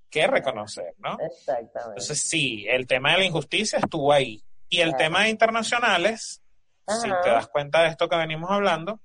que 0.08 0.26
reconocer, 0.26 0.94
¿no? 0.98 1.16
Exactamente. 1.20 1.88
Entonces 1.88 2.20
sí, 2.22 2.66
el 2.68 2.86
tema 2.86 3.12
de 3.12 3.18
la 3.18 3.24
injusticia 3.24 3.78
estuvo 3.78 4.12
ahí. 4.12 4.42
Y 4.68 4.80
el 4.80 4.94
tema 4.96 5.22
de 5.22 5.30
internacionales, 5.30 6.42
si 6.86 7.08
te 7.22 7.30
das 7.30 7.48
cuenta 7.48 7.82
de 7.82 7.88
esto 7.88 8.08
que 8.08 8.16
venimos 8.16 8.50
hablando, 8.50 9.00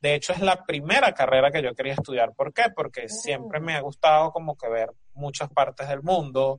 de 0.00 0.14
hecho 0.14 0.32
es 0.32 0.40
la 0.40 0.64
primera 0.64 1.12
carrera 1.12 1.50
que 1.50 1.62
yo 1.62 1.74
quería 1.74 1.94
estudiar. 1.94 2.32
¿Por 2.34 2.52
qué? 2.52 2.64
Porque 2.74 3.08
siempre 3.08 3.60
me 3.60 3.74
ha 3.74 3.80
gustado 3.80 4.30
como 4.32 4.56
que 4.56 4.68
ver 4.68 4.90
muchas 5.14 5.48
partes 5.50 5.88
del 5.88 6.02
mundo, 6.02 6.58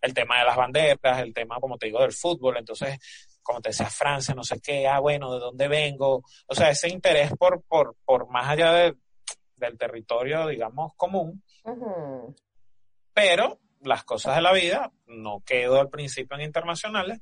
el 0.00 0.14
tema 0.14 0.38
de 0.38 0.44
las 0.44 0.56
banderas, 0.56 1.18
el 1.20 1.32
tema, 1.32 1.58
como 1.60 1.76
te 1.78 1.86
digo, 1.86 2.00
del 2.00 2.12
fútbol, 2.12 2.56
entonces, 2.58 2.98
como 3.42 3.60
te 3.60 3.70
decía, 3.70 3.86
Francia, 3.86 4.34
no 4.34 4.42
sé 4.42 4.60
qué, 4.60 4.86
ah, 4.86 5.00
bueno, 5.00 5.32
¿de 5.32 5.40
dónde 5.40 5.68
vengo? 5.68 6.22
O 6.46 6.54
sea, 6.54 6.70
ese 6.70 6.88
interés 6.88 7.32
por, 7.36 7.62
por, 7.62 7.96
por 8.04 8.28
más 8.28 8.48
allá 8.48 8.72
del 9.56 9.78
territorio, 9.78 10.46
digamos, 10.46 10.92
común, 10.96 11.42
pero 13.12 13.58
las 13.82 14.04
cosas 14.04 14.36
de 14.36 14.42
la 14.42 14.52
vida, 14.52 14.92
no 15.06 15.42
quedo 15.44 15.80
al 15.80 15.88
principio 15.88 16.36
en 16.36 16.44
internacionales, 16.44 17.20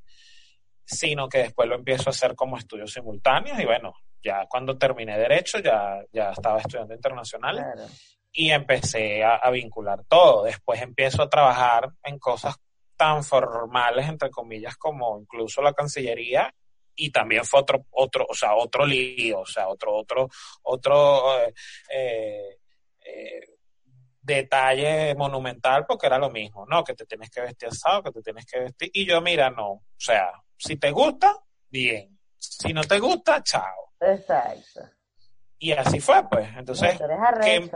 sino 0.85 1.29
que 1.29 1.39
después 1.39 1.69
lo 1.69 1.75
empiezo 1.75 2.09
a 2.09 2.11
hacer 2.11 2.35
como 2.35 2.57
estudios 2.57 2.93
simultáneos. 2.93 3.59
Y 3.59 3.65
bueno, 3.65 3.95
ya 4.23 4.47
cuando 4.49 4.79
terminé 4.79 5.19
derecho 5.19 5.59
ya, 5.59 6.03
ya 6.13 6.31
estaba 6.31 6.59
estudiando 6.59 6.95
internacionales 6.95 7.65
y 8.33 8.51
empecé 8.51 9.25
a, 9.25 9.49
vincular 9.51 10.05
todo. 10.09 10.45
Después 10.45 10.81
empiezo 10.81 11.23
a 11.23 11.29
trabajar 11.29 11.91
en 12.05 12.19
cosas 12.19 12.57
tan 12.97 13.23
formales, 13.23 14.09
entre 14.09 14.31
comillas, 14.31 14.77
como 14.77 15.19
incluso 15.19 15.63
la 15.63 15.73
Cancillería, 15.73 16.53
y 16.97 17.11
también 17.11 17.45
fue 17.45 17.61
otro, 17.61 17.87
otro, 17.93 18.27
o 18.29 18.35
sea, 18.35 18.55
otro 18.55 18.87
lío, 18.87 19.41
o 19.41 19.47
sea, 19.47 19.69
otro, 19.69 19.95
otro, 19.95 20.29
otro 20.63 21.41
eh, 21.43 21.55
eh, 21.93 22.59
eh, 23.05 23.41
detalle 24.21 25.15
monumental, 25.15 25.85
porque 25.87 26.07
era 26.07 26.19
lo 26.19 26.31
mismo, 26.31 26.67
¿no? 26.67 26.83
Que 26.83 26.95
te 26.95 27.05
tienes 27.05 27.31
que 27.31 27.43
vestir 27.43 27.69
asado, 27.69 28.03
que 28.03 28.13
te 28.13 28.23
tienes 28.23 28.47
que 28.47 28.61
vestir, 28.61 28.91
y 28.93 29.07
yo, 29.07 29.21
mira, 29.21 29.51
no, 29.51 29.71
o 29.71 29.85
sea, 29.97 30.33
si 30.57 30.77
te 30.77 30.91
gusta, 30.91 31.37
bien, 31.69 32.19
si 32.39 32.73
no 32.73 32.83
te 32.83 32.99
gusta, 32.99 33.43
chao. 33.43 33.93
Exacto. 34.01 34.81
Y 35.59 35.73
así 35.73 36.01
fue, 36.01 36.27
pues, 36.29 36.49
entonces, 36.57 36.99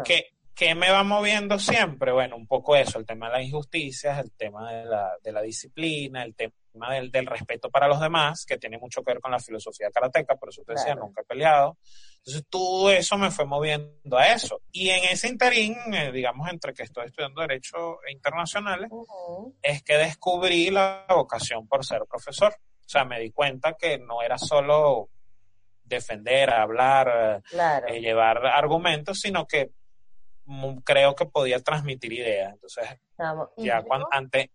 ¿qué, 0.05 0.31
¿Qué 0.61 0.75
me 0.75 0.91
va 0.91 1.03
moviendo 1.03 1.59
siempre? 1.59 2.13
Bueno, 2.13 2.37
un 2.37 2.47
poco 2.47 2.77
eso, 2.77 2.99
el 2.99 3.07
tema 3.07 3.29
de 3.29 3.39
las 3.39 3.47
injusticias, 3.47 4.19
el 4.19 4.31
tema 4.33 4.71
de 4.71 4.85
la, 4.85 5.11
de 5.25 5.33
la 5.33 5.41
disciplina, 5.41 6.23
el 6.23 6.35
tema 6.35 6.93
del, 6.93 7.11
del, 7.11 7.25
respeto 7.25 7.71
para 7.71 7.89
los 7.89 7.99
demás, 7.99 8.45
que 8.45 8.59
tiene 8.59 8.77
mucho 8.77 9.03
que 9.03 9.15
ver 9.15 9.23
con 9.23 9.31
la 9.31 9.39
filosofía 9.39 9.89
karateca, 9.91 10.37
por 10.37 10.51
eso 10.51 10.63
te 10.63 10.75
decía, 10.75 10.95
nunca 10.95 11.23
he 11.23 11.25
peleado. 11.25 11.79
Entonces, 12.19 12.45
todo 12.51 12.91
eso 12.91 13.17
me 13.17 13.31
fue 13.31 13.47
moviendo 13.47 14.19
a 14.19 14.35
eso. 14.35 14.61
Y 14.71 14.91
en 14.91 15.05
ese 15.05 15.29
interín, 15.29 15.79
eh, 15.95 16.13
digamos, 16.13 16.47
entre 16.51 16.75
que 16.75 16.83
estoy 16.83 17.07
estudiando 17.07 17.41
Derecho 17.41 17.97
Internacionales, 18.13 18.91
es 19.63 19.83
que 19.83 19.97
descubrí 19.97 20.69
la 20.69 21.07
vocación 21.09 21.67
por 21.69 21.87
ser 21.87 22.03
profesor. 22.07 22.53
O 22.53 22.87
sea, 22.87 23.07
me 23.07 23.19
di 23.19 23.31
cuenta 23.31 23.79
que 23.79 23.97
no 23.97 24.21
era 24.21 24.37
solo 24.37 25.09
defender, 25.85 26.51
hablar, 26.51 27.43
eh, 27.89 27.99
llevar 27.99 28.47
argumentos, 28.47 29.21
sino 29.21 29.47
que 29.47 29.71
creo 30.85 31.15
que 31.15 31.27
podía 31.27 31.61
transmitir 31.61 32.13
ideas. 32.13 32.53
Entonces, 32.53 32.89
ya 33.57 33.83
cuando, 33.83 34.09
antes, 34.11 34.49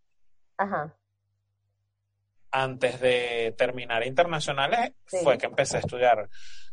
antes 2.51 2.99
de 2.99 3.53
terminar 3.57 4.05
internacionales, 4.05 4.93
fue 5.23 5.37
que 5.37 5.45
empecé 5.47 5.77
a 5.77 5.81
estudiar 5.81 6.29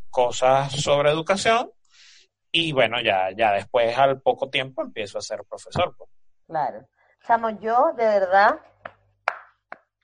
cosas 0.09 0.71
sobre 0.71 1.09
educación 1.09 1.71
y 2.55 2.71
bueno, 2.71 3.01
ya, 3.01 3.31
ya 3.35 3.51
después 3.51 3.97
al 3.97 4.21
poco 4.21 4.49
tiempo 4.49 4.83
empiezo 4.83 5.17
a 5.17 5.21
ser 5.21 5.43
profesor. 5.49 5.95
Pues. 5.97 6.09
Claro. 6.45 6.87
Chamo, 7.25 7.49
yo 7.59 7.93
de 7.97 8.05
verdad, 8.05 8.59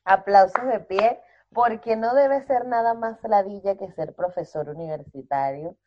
aplausos 0.03 0.66
de 0.66 0.80
pie, 0.80 1.20
porque 1.53 1.95
no 1.95 2.16
debe 2.16 2.41
ser 2.47 2.66
nada 2.66 2.95
más 2.95 3.20
ladilla 3.24 3.78
que 3.78 3.91
ser 3.91 4.16
profesor 4.16 4.68
universitario 4.70 5.78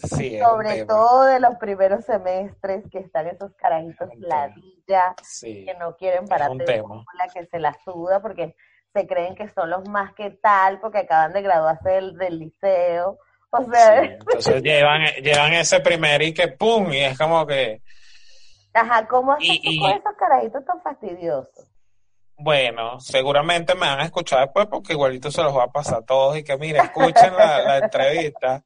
sobre 0.00 0.84
todo 0.84 1.24
de 1.24 1.40
los 1.40 1.56
primeros 1.56 2.04
semestres 2.04 2.84
que 2.90 2.98
están 2.98 3.28
esos 3.28 3.52
carajitos 3.54 4.08
ladilla 4.18 5.14
que 5.40 5.76
no 5.78 5.96
quieren 5.96 6.26
pararte 6.26 6.64
de 6.64 6.82
la 6.82 7.28
que 7.32 7.46
se 7.46 7.58
la 7.58 7.74
suda 7.84 8.20
porque 8.20 8.56
se 8.92 9.06
creen 9.06 9.34
que 9.34 9.48
son 9.50 9.70
los 9.70 9.88
más 9.88 10.12
que 10.14 10.30
tal 10.30 10.80
porque 10.80 10.98
acaban 10.98 11.32
de 11.32 11.42
graduarse 11.42 11.88
del, 11.88 12.38
liceo. 12.38 13.18
O 13.50 13.64
sea, 13.64 14.02
entonces 14.02 14.62
llevan, 14.62 15.02
llevan 15.22 15.52
ese 15.52 15.80
primer 15.80 16.22
y 16.22 16.34
que 16.34 16.48
pum, 16.48 16.92
y 16.92 16.98
es 16.98 17.16
como 17.16 17.46
que. 17.46 17.82
Ajá, 18.72 19.06
¿cómo 19.06 19.32
haces 19.32 19.60
con 19.80 19.90
esos 19.90 20.16
carajitos 20.18 20.64
tan 20.64 20.82
fastidiosos? 20.82 21.70
Bueno, 22.36 22.98
seguramente 22.98 23.74
me 23.74 23.86
van 23.86 24.00
a 24.00 24.04
escuchar 24.04 24.40
después 24.40 24.66
porque 24.66 24.94
igualito 24.94 25.30
se 25.30 25.42
los 25.42 25.56
va 25.56 25.64
a 25.64 25.72
pasar 25.72 25.98
a 25.98 26.04
todos 26.04 26.36
y 26.36 26.42
que 26.42 26.56
mire, 26.56 26.80
escuchen 26.80 27.32
la, 27.36 27.62
la 27.62 27.78
entrevista 27.78 28.64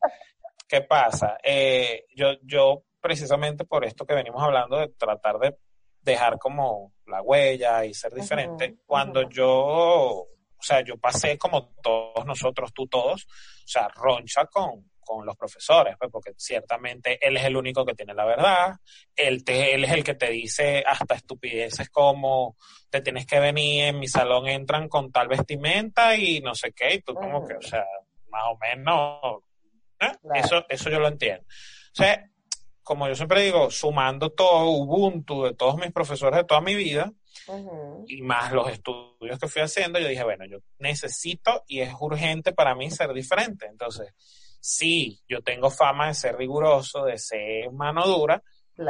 ¿Qué 0.69 0.83
pasa? 0.83 1.39
Eh, 1.43 2.05
yo, 2.15 2.35
yo, 2.43 2.85
precisamente 3.01 3.65
por 3.65 3.85
esto 3.85 4.05
que 4.05 4.15
venimos 4.15 4.43
hablando 4.43 4.79
de 4.79 4.89
tratar 4.89 5.39
de, 5.39 5.57
dejar 6.03 6.39
como 6.39 6.93
la 7.07 7.23
huella 7.23 7.85
y 7.85 7.95
ser 7.95 8.13
diferente. 8.13 8.77
Cuando 8.87 9.29
yo, 9.29 9.49
o 9.51 10.29
sea, 10.61 10.83
yo 10.83 10.99
pasé 10.99 11.39
como 11.39 11.71
todos 11.83 12.25
nosotros, 12.27 12.73
tú 12.73 12.87
todos, 12.87 13.25
o 13.25 13.69
sea, 13.69 13.89
roncha 13.89 14.47
con, 14.47 14.91
con 15.01 15.25
los 15.25 15.37
profesores, 15.37 15.97
pues, 15.99 16.11
porque 16.11 16.33
ciertamente 16.37 17.19
él 17.27 17.37
es 17.37 17.45
el 17.45 17.57
único 17.57 17.85
que 17.85 17.95
tiene 17.95 18.15
la 18.15 18.27
verdad, 18.27 18.75
él, 19.17 19.45
te, 19.45 19.75
él 19.75 19.85
es 19.85 19.93
el 19.93 20.05
que 20.05 20.15
te 20.15 20.31
dice 20.31 20.85
hasta 20.87 21.15
estupideces 21.15 21.89
como 21.89 22.57
te 22.91 23.01
tienes 23.01 23.27
que 23.27 23.41
venir, 23.41 23.85
en 23.85 23.99
mi 23.99 24.07
salón 24.07 24.49
entran 24.49 24.89
con 24.89 25.11
tal 25.11 25.29
vestimenta 25.29 26.15
y 26.15 26.41
no 26.41 26.55
sé 26.55 26.73
qué, 26.73 26.95
y 26.95 27.01
tú 27.01 27.15
como 27.15 27.47
que, 27.47 27.55
o 27.55 27.63
sea, 27.63 27.85
más 28.29 28.45
o 28.51 28.59
menos, 28.59 29.45
¿eh? 30.01 30.13
eso, 30.35 30.65
eso 30.69 30.91
yo 30.91 31.01
lo 31.01 31.09
entiendo. 31.09 31.45
O 31.47 31.95
sea, 31.95 32.25
como 32.83 33.07
yo 33.07 33.15
siempre 33.15 33.43
digo, 33.43 33.71
sumando 33.71 34.31
todo 34.31 34.71
Ubuntu 34.71 35.45
de 35.45 35.55
todos 35.55 35.77
mis 35.77 35.93
profesores 35.93 36.39
de 36.39 36.45
toda 36.45 36.61
mi 36.61 36.75
vida, 36.75 37.13
y 38.07 38.23
más 38.23 38.53
los 38.53 38.71
estudios 38.71 39.39
que 39.39 39.49
fui 39.49 39.63
haciendo, 39.63 39.99
yo 39.99 40.09
dije, 40.09 40.25
bueno, 40.25 40.45
yo 40.47 40.59
necesito 40.79 41.65
y 41.67 41.81
es 41.81 41.93
urgente 41.99 42.53
para 42.53 42.75
mí 42.75 42.91
ser 42.91 43.13
diferente. 43.13 43.67
Entonces, 43.67 44.15
sí, 44.61 45.21
yo 45.29 45.43
tengo 45.43 45.71
fama 45.71 46.09
de 46.09 46.15
ser 46.15 46.37
riguroso, 46.37 47.05
de 47.05 47.19
ser 47.19 47.71
mano 47.73 48.07
dura, 48.07 48.43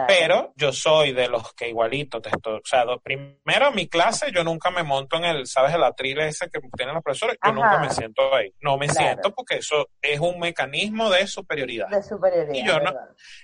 pero 0.07 0.53
yo 0.57 0.73
soy 0.73 1.13
de 1.13 1.29
los 1.29 1.55
que 1.55 1.69
igualito 1.69 2.21
te 2.21 2.29
estoy, 2.29 2.59
o 2.59 2.63
sea, 2.65 2.85
primero 3.03 3.73
mi 3.73 3.89
clase 3.89 4.31
yo 4.33 4.45
nunca 4.45 4.71
me 4.71 4.83
monto 4.83 5.17
en 5.17 5.25
el, 5.25 5.47
¿sabes? 5.47 5.75
El 5.75 5.83
atril 5.83 6.21
ese 6.21 6.51
que 6.51 6.61
tienen 6.77 6.95
los 6.95 7.03
profesores, 7.03 7.37
yo 7.45 7.53
nunca 7.53 7.79
me 7.79 7.91
siento 7.91 8.35
ahí, 8.35 8.53
no 8.61 8.77
me 8.77 8.89
siento 8.89 9.35
porque 9.35 9.57
eso 9.57 9.89
es 10.03 10.21
un 10.21 10.39
mecanismo 10.39 11.11
de 11.11 11.27
superioridad. 11.27 11.89
De 11.89 12.03
superioridad. 12.03 12.55
Y 12.55 12.67
yo, 12.67 12.81
no, 12.81 12.93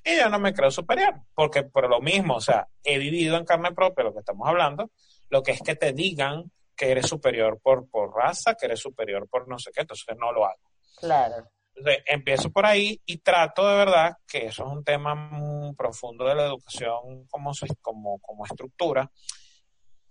y 0.05 0.19
yo 0.19 0.29
no 0.29 0.39
me 0.39 0.53
creo 0.53 0.71
superior, 0.71 1.15
porque 1.35 1.63
por 1.63 1.89
lo 1.89 2.01
mismo, 2.01 2.37
o 2.37 2.41
sea, 2.41 2.69
he 2.83 2.99
vivido 2.99 3.37
en 3.37 3.45
carne 3.45 3.73
propia 3.73 4.05
lo 4.05 4.13
que 4.13 4.21
estamos 4.21 4.47
hablando, 4.49 4.91
lo 5.31 5.43
que 5.43 5.53
es 5.53 5.63
que 5.63 5.77
te 5.77 5.93
digan 5.93 6.51
que 6.77 6.91
eres 6.91 7.07
superior 7.07 7.59
por, 7.63 7.89
por 7.89 8.15
raza, 8.15 8.55
que 8.55 8.67
eres 8.67 8.81
superior 8.81 9.29
por 9.29 9.49
no 9.49 9.59
sé 9.59 9.71
qué, 9.73 9.83
entonces 9.83 10.15
no 10.19 10.33
lo 10.33 10.45
hago. 10.45 10.61
Claro. 10.99 11.49
Entonces, 11.77 12.05
empiezo 12.07 12.51
por 12.51 12.67
ahí 12.67 13.01
y 13.05 13.19
trato 13.19 13.67
de 13.69 13.77
verdad, 13.77 14.17
que 14.27 14.47
eso 14.47 14.65
es 14.65 14.71
un 14.71 14.85
tema 14.85 15.15
muy 15.15 15.75
profundo 15.75 16.25
de 16.25 16.35
la 16.35 16.45
educación 16.45 17.27
como, 17.29 17.53
como, 17.81 18.19
como 18.21 18.45
estructura, 18.45 19.11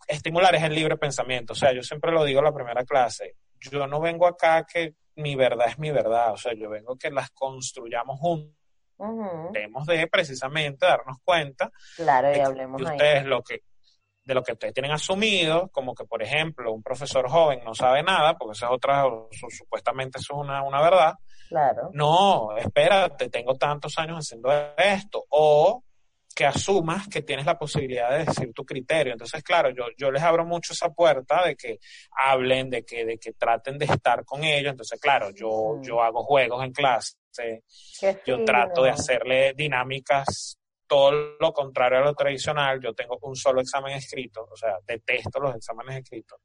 estimular 0.08 0.54
es 0.56 0.64
el 0.64 0.76
libre 0.76 0.98
pensamiento. 0.98 1.54
O 1.54 1.56
sea, 1.56 1.74
yo 1.74 1.82
siempre 1.82 2.12
lo 2.12 2.24
digo 2.24 2.40
en 2.40 2.46
la 2.46 2.54
primera 2.54 2.84
clase, 2.84 3.36
yo 3.60 3.88
no 3.88 4.02
vengo 4.02 4.28
acá 4.28 4.66
que 4.66 4.96
mi 5.16 5.36
verdad 5.36 5.68
es 5.70 5.80
mi 5.80 5.92
verdad, 5.92 6.34
o 6.34 6.38
sea, 6.38 6.54
yo 6.54 6.70
vengo 6.70 6.98
que 6.98 7.12
las 7.12 7.30
construyamos 7.32 8.20
juntos. 8.20 8.56
Tenemos 9.52 9.86
de 9.86 10.08
precisamente 10.08 10.86
darnos 10.86 11.18
cuenta 11.24 11.72
claro, 11.96 12.36
y 12.36 12.40
hablemos 12.40 12.82
de 12.82 12.88
ustedes 12.88 13.26
lo 13.26 13.42
que 13.42 13.62
de 14.26 14.34
lo 14.34 14.42
que 14.42 14.54
ustedes 14.54 14.74
tienen 14.74 14.92
asumido, 14.92 15.70
como 15.70 15.94
que, 15.94 16.06
por 16.06 16.24
ejemplo, 16.24 16.72
un 16.72 16.82
profesor 16.82 17.30
joven 17.30 17.62
no 17.66 17.76
sabe 17.76 18.04
nada, 18.04 18.38
porque 18.38 18.54
esa 18.54 18.68
es 18.68 18.72
otra, 18.72 19.04
supuestamente 19.50 20.20
eso 20.20 20.34
es 20.36 20.40
una, 20.40 20.64
una 20.64 20.82
verdad, 20.82 21.16
Claro. 21.54 21.92
No, 21.94 22.58
espérate, 22.58 23.30
tengo 23.30 23.54
tantos 23.54 23.96
años 24.00 24.18
haciendo 24.18 24.50
esto. 24.76 25.24
O 25.30 25.84
que 26.36 26.48
asumas 26.48 27.08
que 27.08 27.22
tienes 27.22 27.46
la 27.46 27.60
posibilidad 27.60 28.10
de 28.10 28.26
decir 28.26 28.52
tu 28.54 28.66
criterio. 28.66 29.14
Entonces, 29.14 29.44
claro, 29.44 29.70
yo, 29.70 29.86
yo 29.96 30.12
les 30.12 30.24
abro 30.24 30.46
mucho 30.46 30.74
esa 30.74 30.90
puerta 30.90 31.46
de 31.46 31.56
que 31.56 31.78
hablen, 32.10 32.72
de 32.72 32.84
que, 32.84 33.06
de 33.06 33.20
que 33.20 33.34
traten 33.34 33.78
de 33.78 33.86
estar 33.86 34.26
con 34.26 34.44
ellos. 34.44 34.72
Entonces, 34.72 35.00
claro, 35.00 35.30
yo, 35.30 35.80
yo 35.84 36.02
hago 36.02 36.24
juegos 36.24 36.64
en 36.64 36.72
clase, 36.72 37.18
yo 38.26 38.44
trato 38.44 38.82
de 38.82 38.90
hacerle 38.90 39.54
dinámicas 39.56 40.58
todo 40.88 41.36
lo 41.40 41.54
contrario 41.54 42.00
a 42.00 42.06
lo 42.06 42.16
tradicional. 42.16 42.82
Yo 42.82 42.96
tengo 42.96 43.20
un 43.22 43.36
solo 43.36 43.62
examen 43.62 43.96
escrito, 43.96 44.48
o 44.52 44.56
sea, 44.56 44.80
detesto 44.88 45.40
los 45.40 45.56
exámenes 45.56 45.98
escritos. 45.98 46.40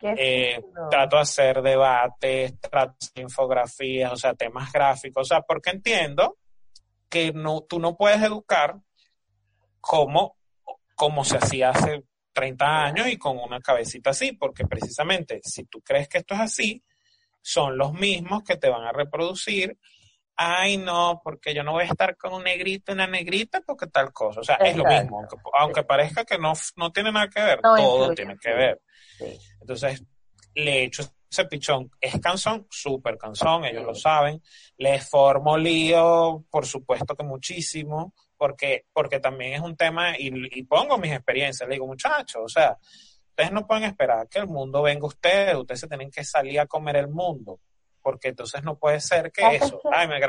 Eh, 0.00 0.62
trato 0.90 1.16
de 1.16 1.22
hacer 1.22 1.62
debates, 1.62 2.60
trato 2.60 2.96
de 3.00 3.06
hacer 3.06 3.22
infografías, 3.22 4.12
o 4.12 4.16
sea, 4.16 4.34
temas 4.34 4.70
gráficos, 4.70 5.22
o 5.22 5.24
sea, 5.24 5.40
porque 5.40 5.70
entiendo 5.70 6.36
que 7.08 7.32
no, 7.32 7.62
tú 7.62 7.78
no 7.78 7.96
puedes 7.96 8.22
educar 8.22 8.76
como, 9.80 10.36
como 10.94 11.24
se 11.24 11.38
hacía 11.38 11.70
hace 11.70 12.04
30 12.32 12.84
años 12.84 13.08
y 13.08 13.16
con 13.16 13.38
una 13.38 13.60
cabecita 13.60 14.10
así, 14.10 14.32
porque 14.32 14.66
precisamente 14.66 15.40
si 15.42 15.64
tú 15.64 15.80
crees 15.80 16.08
que 16.08 16.18
esto 16.18 16.34
es 16.34 16.40
así, 16.40 16.84
son 17.40 17.78
los 17.78 17.92
mismos 17.94 18.42
que 18.42 18.56
te 18.56 18.68
van 18.68 18.82
a 18.82 18.92
reproducir. 18.92 19.78
Ay, 20.34 20.76
no, 20.76 21.20
porque 21.24 21.54
yo 21.54 21.62
no 21.62 21.72
voy 21.72 21.84
a 21.84 21.86
estar 21.86 22.16
con 22.16 22.34
un 22.34 22.44
negrito 22.44 22.92
y 22.92 22.94
una 22.94 23.06
negrita 23.06 23.62
porque 23.62 23.86
tal 23.86 24.12
cosa. 24.12 24.40
O 24.40 24.44
sea, 24.44 24.56
es 24.56 24.76
lo 24.76 24.84
mismo, 24.84 25.26
aunque, 25.58 25.82
parezca 25.84 26.24
que 26.24 26.36
no, 26.36 26.52
no 26.76 26.92
tiene 26.92 27.10
nada 27.10 27.28
que 27.28 27.40
ver, 27.40 27.60
todo 27.62 28.12
tiene 28.12 28.36
que 28.36 28.52
ver. 28.52 28.82
Entonces, 29.60 30.02
le 30.54 30.84
echo 30.84 31.02
ese 31.30 31.44
pichón. 31.46 31.90
Es 32.00 32.18
canzón, 32.20 32.66
súper 32.70 33.18
canzón, 33.18 33.64
ellos 33.64 33.84
lo 33.84 33.94
saben. 33.94 34.42
Les 34.78 35.08
formo 35.08 35.56
lío, 35.56 36.44
por 36.50 36.66
supuesto 36.66 37.14
que 37.14 37.24
muchísimo, 37.24 38.14
porque, 38.36 38.86
porque 38.92 39.20
también 39.20 39.54
es 39.54 39.60
un 39.60 39.76
tema, 39.76 40.18
y, 40.18 40.62
pongo 40.64 40.98
mis 40.98 41.12
experiencias, 41.12 41.68
le 41.68 41.74
digo, 41.74 41.86
muchachos, 41.86 42.42
o 42.44 42.48
sea, 42.48 42.76
ustedes 43.30 43.52
no 43.52 43.66
pueden 43.66 43.84
esperar 43.84 44.28
que 44.28 44.38
el 44.38 44.46
mundo 44.46 44.82
venga 44.82 45.04
a 45.04 45.08
ustedes, 45.08 45.56
ustedes 45.56 45.80
se 45.80 45.88
tienen 45.88 46.10
que 46.10 46.24
salir 46.24 46.60
a 46.60 46.66
comer 46.66 46.96
el 46.96 47.08
mundo, 47.08 47.60
porque 48.02 48.28
entonces 48.28 48.62
no 48.62 48.78
puede 48.78 49.00
ser 49.00 49.32
que 49.32 49.56
eso, 49.56 49.80
ay, 49.92 50.08
me, 50.08 50.20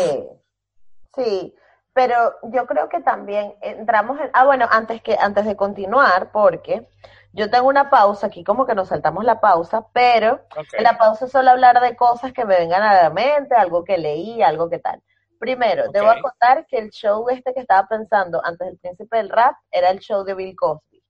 sí, 1.16 1.54
pero 1.94 2.36
yo 2.44 2.66
creo 2.66 2.90
que 2.90 3.02
también 3.02 3.54
entramos 3.62 4.20
en, 4.20 4.30
ah 4.34 4.46
bueno, 4.46 4.68
antes 4.70 5.02
que 5.02 5.16
antes 5.20 5.46
de 5.46 5.56
continuar, 5.56 6.32
porque 6.32 6.88
yo 7.34 7.50
tengo 7.50 7.68
una 7.68 7.90
pausa 7.90 8.28
aquí, 8.28 8.44
como 8.44 8.66
que 8.66 8.76
nos 8.76 8.90
saltamos 8.90 9.24
la 9.24 9.40
pausa, 9.40 9.86
pero 9.94 10.42
en 10.74 10.84
la 10.84 10.98
pausa 10.98 11.28
solo 11.28 11.52
hablar 11.52 11.80
de 11.82 11.96
cosas 11.96 12.34
que 12.34 12.46
me 12.46 12.58
vengan 12.58 12.82
a 12.82 13.04
la 13.04 13.10
mente, 13.10 13.56
algo 13.56 13.84
que 13.84 13.98
leí, 13.98 14.42
algo 14.42 14.70
que 14.70 14.80
tal. 14.80 15.02
Primero, 15.40 15.92
debo 15.92 16.14
contar 16.22 16.66
que 16.68 16.78
el 16.78 16.90
show 16.90 17.28
este 17.30 17.54
que 17.54 17.60
estaba 17.60 17.88
pensando 17.88 18.42
antes 18.46 18.66
del 18.66 18.78
príncipe 18.78 19.18
del 19.18 19.30
rap 19.30 19.56
era 19.70 19.90
el 19.90 20.00
show 20.00 20.24
de 20.24 20.36
Bill 20.36 20.56
Cosby. 20.56 21.04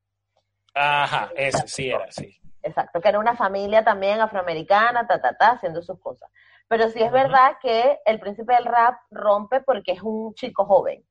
Ajá, 0.74 1.30
ese 1.36 1.68
sí 1.68 1.90
era, 1.90 2.12
sí. 2.12 2.36
Exacto, 2.64 3.00
que 3.00 3.10
era 3.10 3.20
una 3.20 3.36
familia 3.36 3.84
también 3.84 4.22
afroamericana, 4.22 5.06
ta, 5.06 5.22
ta, 5.22 5.36
ta, 5.38 5.52
haciendo 5.52 5.82
sus 5.82 6.00
cosas. 6.00 6.32
Pero 6.68 6.90
sí 6.90 7.02
es 7.02 7.12
verdad 7.12 7.58
que 7.62 8.00
el 8.06 8.20
príncipe 8.20 8.54
del 8.54 8.66
rap 8.66 8.96
rompe 9.12 9.62
porque 9.62 9.92
es 9.92 10.02
un 10.02 10.34
chico 10.34 10.66
joven, 10.66 11.06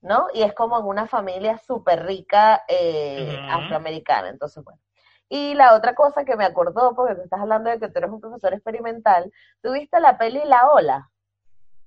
¿no? 0.00 0.28
Y 0.32 0.42
es 0.42 0.54
como 0.54 0.78
en 0.78 0.86
una 0.86 1.06
familia 1.06 1.58
súper 1.58 2.04
rica 2.04 2.62
eh, 2.68 3.38
afroamericana. 3.50 4.28
Entonces, 4.28 4.62
bueno. 4.62 4.80
Y 5.28 5.54
la 5.54 5.74
otra 5.74 5.94
cosa 5.94 6.24
que 6.24 6.36
me 6.36 6.44
acordó, 6.44 6.94
porque 6.94 7.16
tú 7.16 7.22
estás 7.22 7.40
hablando 7.40 7.68
de 7.68 7.80
que 7.80 7.88
tú 7.88 7.98
eres 7.98 8.10
un 8.10 8.20
profesor 8.20 8.54
experimental, 8.54 9.32
¿tuviste 9.60 9.98
la 9.98 10.16
peli 10.18 10.40
La 10.44 10.70
Ola? 10.70 11.10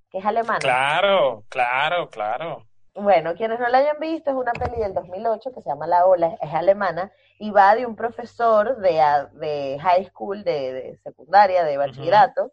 Que 0.09 0.17
es 0.17 0.25
alemana. 0.25 0.59
Claro, 0.59 1.45
claro, 1.47 2.09
claro. 2.09 2.65
Bueno, 2.95 3.35
quienes 3.35 3.59
no 3.59 3.69
la 3.69 3.77
hayan 3.77 3.99
visto, 3.99 4.29
es 4.29 4.35
una 4.35 4.51
peli 4.51 4.77
del 4.77 4.93
2008 4.93 5.53
que 5.53 5.61
se 5.61 5.69
llama 5.69 5.87
La 5.87 6.05
Ola, 6.05 6.35
es 6.41 6.53
alemana, 6.53 7.11
y 7.37 7.51
va 7.51 7.75
de 7.75 7.85
un 7.85 7.95
profesor 7.95 8.77
de, 8.77 9.01
de 9.33 9.77
high 9.79 10.05
school, 10.05 10.43
de, 10.43 10.99
secundaria, 11.03 11.63
de 11.63 11.77
bachillerato, 11.77 12.51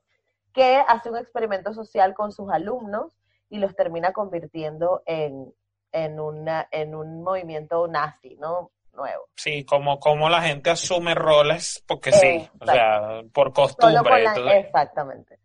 que 0.56 0.82
hace 0.88 1.10
un 1.10 1.18
experimento 1.18 1.74
social 1.74 2.14
con 2.14 2.32
sus 2.32 2.50
alumnos 2.50 3.12
y 3.50 3.58
los 3.58 3.76
termina 3.76 4.12
convirtiendo 4.12 5.02
en, 5.04 5.52
en, 5.92 6.18
una, 6.18 6.66
en 6.70 6.94
un 6.94 7.22
movimiento 7.22 7.86
nazi, 7.86 8.36
¿no? 8.36 8.70
Nuevo. 8.94 9.28
Sí, 9.34 9.66
como, 9.66 10.00
como 10.00 10.30
la 10.30 10.40
gente 10.40 10.70
asume 10.70 11.14
roles, 11.14 11.84
porque 11.86 12.10
sí, 12.10 12.48
o 12.58 12.64
sea, 12.64 13.20
por 13.34 13.52
costumbre. 13.52 14.58
exactamente. 14.58 15.38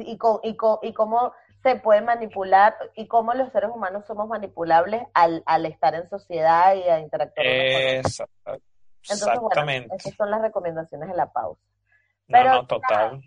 Y, 0.00 0.18
con, 0.18 0.40
y, 0.42 0.54
con, 0.54 0.76
y 0.82 0.92
cómo 0.92 1.32
se 1.62 1.76
puede 1.76 2.02
manipular 2.02 2.76
y 2.94 3.08
cómo 3.08 3.32
los 3.32 3.50
seres 3.50 3.70
humanos 3.74 4.04
somos 4.06 4.28
manipulables 4.28 5.02
al, 5.14 5.42
al 5.46 5.64
estar 5.64 5.94
en 5.94 6.06
sociedad 6.10 6.74
y 6.74 6.82
a 6.82 7.00
interactuar 7.00 7.46
con 7.46 8.52
Exactamente. 9.02 9.96
esas 9.96 10.14
son 10.14 10.30
las 10.30 10.42
recomendaciones 10.42 11.08
de 11.08 11.16
la 11.16 11.32
pausa. 11.32 11.62
Pero, 12.26 12.52
no, 12.52 12.66
total. 12.66 13.22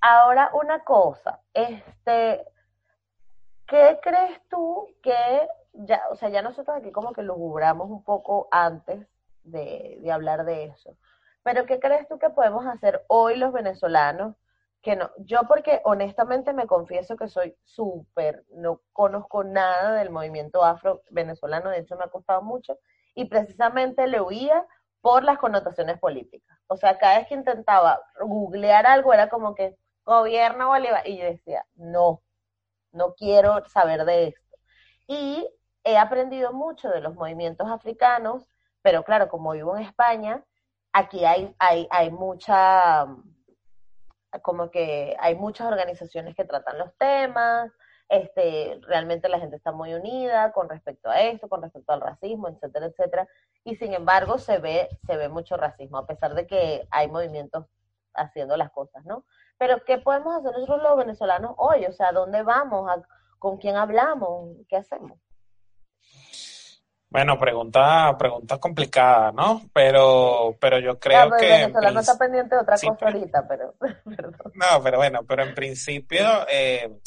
Ahora 0.00 0.50
una 0.52 0.84
cosa, 0.84 1.40
este, 1.54 2.44
¿qué 3.66 3.98
crees 4.02 4.40
tú 4.48 4.86
que 5.02 5.48
ya, 5.72 6.02
o 6.10 6.16
sea, 6.16 6.28
ya 6.28 6.42
nosotros 6.42 6.76
aquí 6.76 6.92
como 6.92 7.12
que 7.12 7.22
lo 7.22 7.34
jubramos 7.34 7.90
un 7.90 8.02
poco 8.04 8.48
antes 8.50 9.06
de, 9.42 9.98
de 10.00 10.12
hablar 10.12 10.44
de 10.44 10.66
eso, 10.66 10.96
pero 11.42 11.66
¿qué 11.66 11.78
crees 11.78 12.08
tú 12.08 12.18
que 12.18 12.30
podemos 12.30 12.66
hacer 12.66 13.04
hoy 13.08 13.36
los 13.36 13.52
venezolanos? 13.52 14.34
Que 14.82 14.96
no, 14.96 15.10
yo 15.18 15.42
porque 15.48 15.80
honestamente 15.84 16.52
me 16.52 16.66
confieso 16.66 17.16
que 17.16 17.28
soy 17.28 17.56
súper, 17.64 18.44
no 18.52 18.80
conozco 18.92 19.44
nada 19.44 19.94
del 19.94 20.10
movimiento 20.10 20.64
afro 20.64 21.02
venezolano, 21.10 21.70
de 21.70 21.80
hecho 21.80 21.96
me 21.96 22.04
ha 22.04 22.08
costado 22.08 22.42
mucho, 22.42 22.78
y 23.14 23.24
precisamente 23.26 24.06
le 24.06 24.20
huía 24.20 24.64
por 25.06 25.22
las 25.22 25.38
connotaciones 25.38 26.00
políticas. 26.00 26.58
O 26.66 26.76
sea, 26.76 26.98
cada 26.98 27.18
vez 27.18 27.28
que 27.28 27.34
intentaba 27.34 28.02
googlear 28.18 28.88
algo 28.88 29.14
era 29.14 29.28
como 29.28 29.54
que 29.54 29.78
gobierno 30.04 30.66
Bolívar 30.66 31.06
y 31.06 31.16
yo 31.16 31.26
decía, 31.26 31.64
no, 31.76 32.24
no 32.90 33.14
quiero 33.14 33.64
saber 33.68 34.04
de 34.04 34.26
esto. 34.26 34.56
Y 35.06 35.48
he 35.84 35.96
aprendido 35.96 36.52
mucho 36.52 36.88
de 36.88 37.00
los 37.00 37.14
movimientos 37.14 37.70
africanos, 37.70 38.48
pero 38.82 39.04
claro, 39.04 39.28
como 39.28 39.52
vivo 39.52 39.76
en 39.76 39.84
España, 39.84 40.44
aquí 40.92 41.24
hay, 41.24 41.54
hay, 41.60 41.86
hay 41.92 42.10
mucha, 42.10 43.06
como 44.42 44.72
que 44.72 45.16
hay 45.20 45.36
muchas 45.36 45.68
organizaciones 45.68 46.34
que 46.34 46.44
tratan 46.44 46.78
los 46.78 46.92
temas, 46.98 47.70
este, 48.08 48.78
realmente 48.82 49.28
la 49.28 49.38
gente 49.38 49.56
está 49.56 49.72
muy 49.72 49.94
unida 49.94 50.52
con 50.52 50.68
respecto 50.68 51.10
a 51.10 51.20
esto, 51.20 51.48
con 51.48 51.62
respecto 51.62 51.92
al 51.92 52.00
racismo, 52.00 52.48
etcétera, 52.48 52.86
etcétera, 52.86 53.28
y 53.64 53.76
sin 53.76 53.94
embargo 53.94 54.38
se 54.38 54.58
ve, 54.58 54.88
se 55.06 55.16
ve 55.16 55.28
mucho 55.28 55.56
racismo, 55.56 55.98
a 55.98 56.06
pesar 56.06 56.34
de 56.34 56.46
que 56.46 56.86
hay 56.90 57.08
movimientos 57.08 57.66
haciendo 58.14 58.56
las 58.56 58.70
cosas, 58.70 59.04
¿no? 59.04 59.24
Pero 59.58 59.84
¿qué 59.84 59.98
podemos 59.98 60.36
hacer 60.36 60.52
nosotros 60.52 60.82
los 60.82 60.96
venezolanos 60.96 61.54
hoy? 61.58 61.84
O 61.86 61.92
sea, 61.92 62.12
¿dónde 62.12 62.42
vamos? 62.42 62.90
¿Con 63.38 63.58
quién 63.58 63.76
hablamos? 63.76 64.56
¿Qué 64.68 64.76
hacemos? 64.76 65.18
Bueno, 67.08 67.38
pregunta, 67.38 68.16
pregunta 68.18 68.58
complicada, 68.58 69.32
¿no? 69.32 69.62
Pero, 69.72 70.56
pero 70.60 70.78
yo 70.80 70.98
creo 70.98 71.30
que. 71.38 71.54
El 71.54 71.60
venezolano 71.62 72.00
está 72.00 72.18
pendiente 72.18 72.54
de 72.56 72.60
otra 72.60 72.76
cosa 72.76 73.06
ahorita, 73.06 73.46
pero. 73.48 73.74
no, 74.54 74.82
pero 74.82 74.98
bueno, 74.98 75.20
pero 75.26 75.44
en 75.44 75.54
principio, 75.54 76.26
eh, 76.50 76.98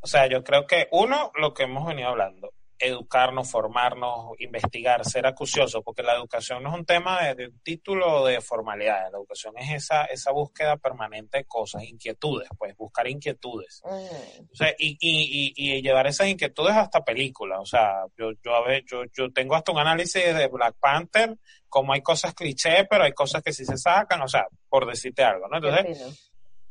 o 0.00 0.06
sea, 0.06 0.26
yo 0.26 0.42
creo 0.42 0.66
que 0.66 0.88
uno, 0.92 1.30
lo 1.34 1.52
que 1.52 1.64
hemos 1.64 1.86
venido 1.86 2.08
hablando, 2.08 2.52
educarnos, 2.80 3.50
formarnos, 3.50 4.32
investigar, 4.38 5.04
ser 5.04 5.26
acucioso, 5.26 5.82
porque 5.82 6.02
la 6.02 6.14
educación 6.14 6.62
no 6.62 6.70
es 6.70 6.78
un 6.78 6.86
tema 6.86 7.22
de, 7.22 7.52
título 7.62 8.24
de 8.24 8.40
formalidad, 8.40 9.12
la 9.12 9.18
educación 9.18 9.54
es 9.58 9.70
esa, 9.70 10.06
esa 10.06 10.32
búsqueda 10.32 10.78
permanente 10.78 11.38
de 11.38 11.44
cosas, 11.44 11.84
inquietudes, 11.84 12.48
pues 12.58 12.74
buscar 12.76 13.06
inquietudes. 13.06 13.82
Mm. 13.84 14.44
O 14.50 14.56
sea, 14.56 14.74
y, 14.78 14.96
y, 14.98 15.52
y, 15.54 15.82
llevar 15.82 16.06
esas 16.06 16.28
inquietudes 16.28 16.74
hasta 16.74 17.04
películas, 17.04 17.58
o 17.60 17.66
sea, 17.66 18.04
yo, 18.16 18.30
yo, 18.42 18.54
a 18.54 18.66
ver, 18.66 18.82
yo, 18.86 19.04
yo 19.12 19.30
tengo 19.30 19.54
hasta 19.54 19.72
un 19.72 19.78
análisis 19.78 20.34
de 20.34 20.48
Black 20.48 20.76
Panther, 20.80 21.36
como 21.68 21.92
hay 21.92 22.00
cosas 22.00 22.34
cliché, 22.34 22.86
pero 22.88 23.04
hay 23.04 23.12
cosas 23.12 23.42
que 23.42 23.52
sí 23.52 23.66
se 23.66 23.76
sacan, 23.76 24.22
o 24.22 24.28
sea, 24.28 24.46
por 24.70 24.86
decirte 24.86 25.22
algo, 25.22 25.48
¿no? 25.48 25.58
Entonces, 25.58 26.18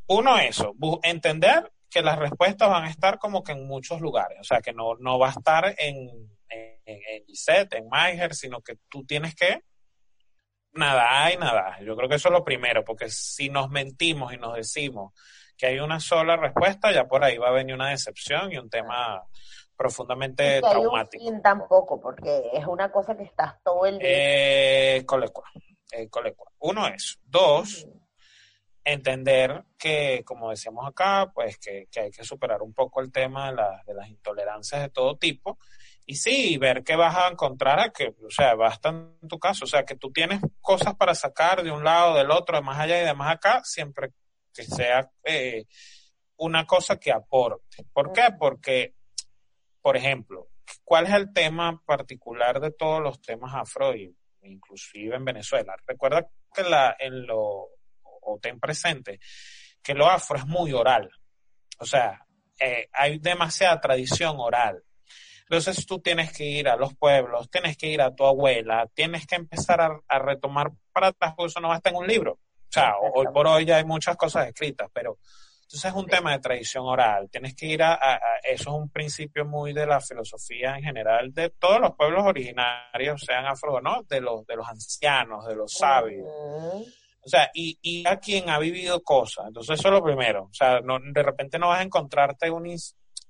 uno 0.08 0.40
eso, 0.40 0.74
entender 1.04 1.72
que 1.90 2.02
las 2.02 2.20
respuestas 2.20 2.70
van 2.70 2.86
a 2.86 2.90
estar 2.90 3.18
como 3.18 3.44
que 3.44 3.54
en 3.54 3.68
muchos 3.68 4.00
lugares, 4.02 4.38
o 4.40 4.44
sea, 4.44 4.62
que 4.62 4.74
no, 4.74 4.96
no 5.00 5.18
va 5.18 5.28
a 5.28 5.32
estar 5.32 5.76
en, 5.78 5.98
en, 6.50 6.80
en 6.86 7.26
Gisette, 7.26 7.74
en 7.74 7.90
Maiger, 7.90 8.34
sino 8.34 8.62
que 8.62 8.78
tú 8.90 9.06
tienes 9.06 9.36
que 9.36 9.64
nada 10.74 11.32
y 11.32 11.38
nada. 11.38 11.80
Yo 11.82 11.96
creo 11.96 12.10
que 12.10 12.16
eso 12.16 12.30
es 12.30 12.34
lo 12.34 12.44
primero, 12.44 12.84
porque 12.84 13.10
si 13.10 13.50
nos 13.50 13.70
mentimos 13.70 14.34
y 14.34 14.38
nos 14.38 14.56
decimos 14.56 15.14
que 15.58 15.68
hay 15.68 15.80
una 15.80 16.00
sola 16.00 16.38
respuesta, 16.38 16.92
ya 16.92 17.06
por 17.06 17.24
ahí 17.24 17.38
va 17.38 17.50
a 17.50 17.54
venir 17.54 17.76
una 17.76 17.90
decepción 17.90 18.52
y 18.52 18.58
un 18.58 18.70
tema 18.70 19.22
profundamente 19.76 20.62
traumático. 20.62 21.24
Hay 21.24 21.30
un 21.30 21.42
tampoco, 21.42 22.00
porque 22.02 22.50
es 22.54 22.66
una 22.66 22.92
cosa 22.92 23.16
que 23.16 23.24
estás 23.24 23.62
todo 23.64 23.86
el 23.86 24.00
día. 24.00 24.08
Eh, 24.10 25.06
colecua, 25.06 25.50
eh, 25.92 26.10
colecua. 26.10 26.52
Uno 26.60 26.88
es. 26.88 27.20
Dos, 27.24 27.88
entender 28.94 29.64
que, 29.78 30.24
como 30.26 30.50
decíamos 30.50 30.88
acá, 30.88 31.32
pues 31.34 31.58
que, 31.58 31.88
hay 31.96 32.12
que 32.12 32.24
superar 32.24 32.62
un 32.62 32.74
poco 32.74 33.02
el 33.02 33.12
tema 33.12 33.52
de, 33.52 33.62
de, 33.86 33.94
las 33.94 34.10
intolerancias 34.10 34.82
de 34.82 34.90
todo 34.90 35.18
tipo. 35.18 35.58
Y 36.06 36.16
sí, 36.16 36.58
ver 36.58 36.84
qué 36.84 36.96
vas 36.96 37.16
a 37.16 37.28
encontrar, 37.28 37.92
que, 37.94 38.08
o 38.08 38.32
sea, 38.32 38.56
basta 38.56 38.90
en 38.90 39.28
tu 39.28 39.38
caso, 39.38 39.66
o 39.66 39.68
sea, 39.68 39.86
que 39.86 39.96
tú 39.96 40.12
tienes 40.12 40.42
cosas 40.60 40.96
para 40.96 41.14
sacar 41.14 41.62
de 41.62 41.72
un 41.72 41.84
lado, 41.84 42.18
del 42.18 42.32
otro, 42.32 42.58
de 42.58 42.64
más 42.64 42.80
allá 42.80 43.02
y 43.02 43.06
de 43.06 43.14
más 43.14 43.36
acá, 43.36 43.62
siempre 43.64 44.12
que 44.54 44.64
sea 44.64 45.12
eh, 45.24 45.66
una 46.38 46.66
cosa 46.66 46.98
que 46.98 47.12
aporte. 47.12 47.86
¿Por 47.94 48.12
qué? 48.12 48.30
Porque, 48.40 48.96
por 49.82 49.98
ejemplo, 49.98 50.50
¿cuál 50.84 51.06
es 51.06 51.14
el 51.14 51.32
tema 51.32 51.82
particular 51.86 52.60
de 52.60 52.72
todos 52.72 53.02
los 53.02 53.22
temas 53.22 53.54
afro, 53.54 53.94
inclusive 54.42 55.16
en 55.16 55.26
Venezuela? 55.26 55.76
Recuerda 55.86 56.28
que 56.54 56.64
la, 56.64 56.96
en 56.98 57.28
lo 57.28 57.70
o 58.30 58.40
ten 58.40 58.60
presente 58.60 59.20
que 59.82 59.94
lo 59.94 60.10
afro 60.10 60.38
es 60.38 60.46
muy 60.46 60.74
oral. 60.74 61.10
O 61.80 61.86
sea, 61.86 62.26
eh, 62.60 62.90
hay 62.94 63.20
demasiada 63.20 63.80
tradición 63.80 64.36
oral. 64.38 64.84
Entonces 65.44 65.86
tú 65.86 66.00
tienes 66.00 66.32
que 66.32 66.46
ir 66.46 66.70
a 66.70 66.76
los 66.76 66.94
pueblos, 66.94 67.50
tienes 67.50 67.76
que 67.76 67.88
ir 67.88 68.02
a 68.02 68.14
tu 68.14 68.24
abuela, 68.26 68.88
tienes 68.94 69.26
que 69.26 69.36
empezar 69.36 69.82
a, 69.82 70.20
retomar 70.20 70.72
para 70.94 71.08
atrás, 71.08 71.34
porque 71.36 71.50
eso 71.50 71.60
no 71.60 71.70
va 71.70 71.76
a 71.76 71.78
estar 71.78 71.92
en 71.92 72.00
un 72.00 72.08
libro. 72.08 72.34
O 72.34 72.72
sea, 72.72 72.94
hoy 73.16 73.26
por 73.34 73.48
hoy 73.48 73.66
ya 73.66 73.78
hay 73.78 73.84
muchas 73.84 74.16
cosas 74.16 74.48
escritas, 74.48 74.90
pero 74.94 75.18
entonces 75.64 75.86
es 75.86 75.98
un 75.98 76.06
tema 76.06 76.34
de 76.34 76.40
tradición 76.40 76.86
oral. 76.86 77.30
Tienes 77.32 77.56
que 77.56 77.66
ir 77.66 77.82
a, 77.82 78.20
eso 78.44 78.70
es 78.70 78.76
un 78.76 78.90
principio 78.90 79.44
muy 79.44 79.74
de 79.74 79.88
la 79.88 80.00
filosofía 80.02 80.76
en 80.76 80.84
general 80.84 81.34
de 81.34 81.50
todos 81.50 81.80
los 81.80 81.96
pueblos 81.96 82.26
originarios, 82.26 83.22
sean 83.26 83.48
afro 83.48 83.82
no, 83.82 84.04
de 84.04 84.22
los, 84.22 84.46
de 84.46 84.56
los 84.56 84.68
ancianos, 84.68 85.48
de 85.48 85.56
los 85.56 85.74
sabios. 85.74 86.28
O 87.22 87.30
sea, 87.30 87.50
y, 87.54 87.78
y 87.82 88.08
a 88.08 88.18
quien 88.18 88.50
ha 88.50 88.60
vivido 88.60 89.02
cosas. 89.02 89.48
Entonces, 89.48 89.80
eso 89.80 89.90
es 89.90 89.94
lo 89.94 90.04
primero. 90.04 90.44
O 90.44 90.54
sea, 90.54 90.80
no, 90.82 91.00
de 91.00 91.24
repente 91.24 91.60
no 91.60 91.70
vas 91.70 91.80
a 91.80 91.84
encontrarte 91.84 92.50
un... 92.50 92.76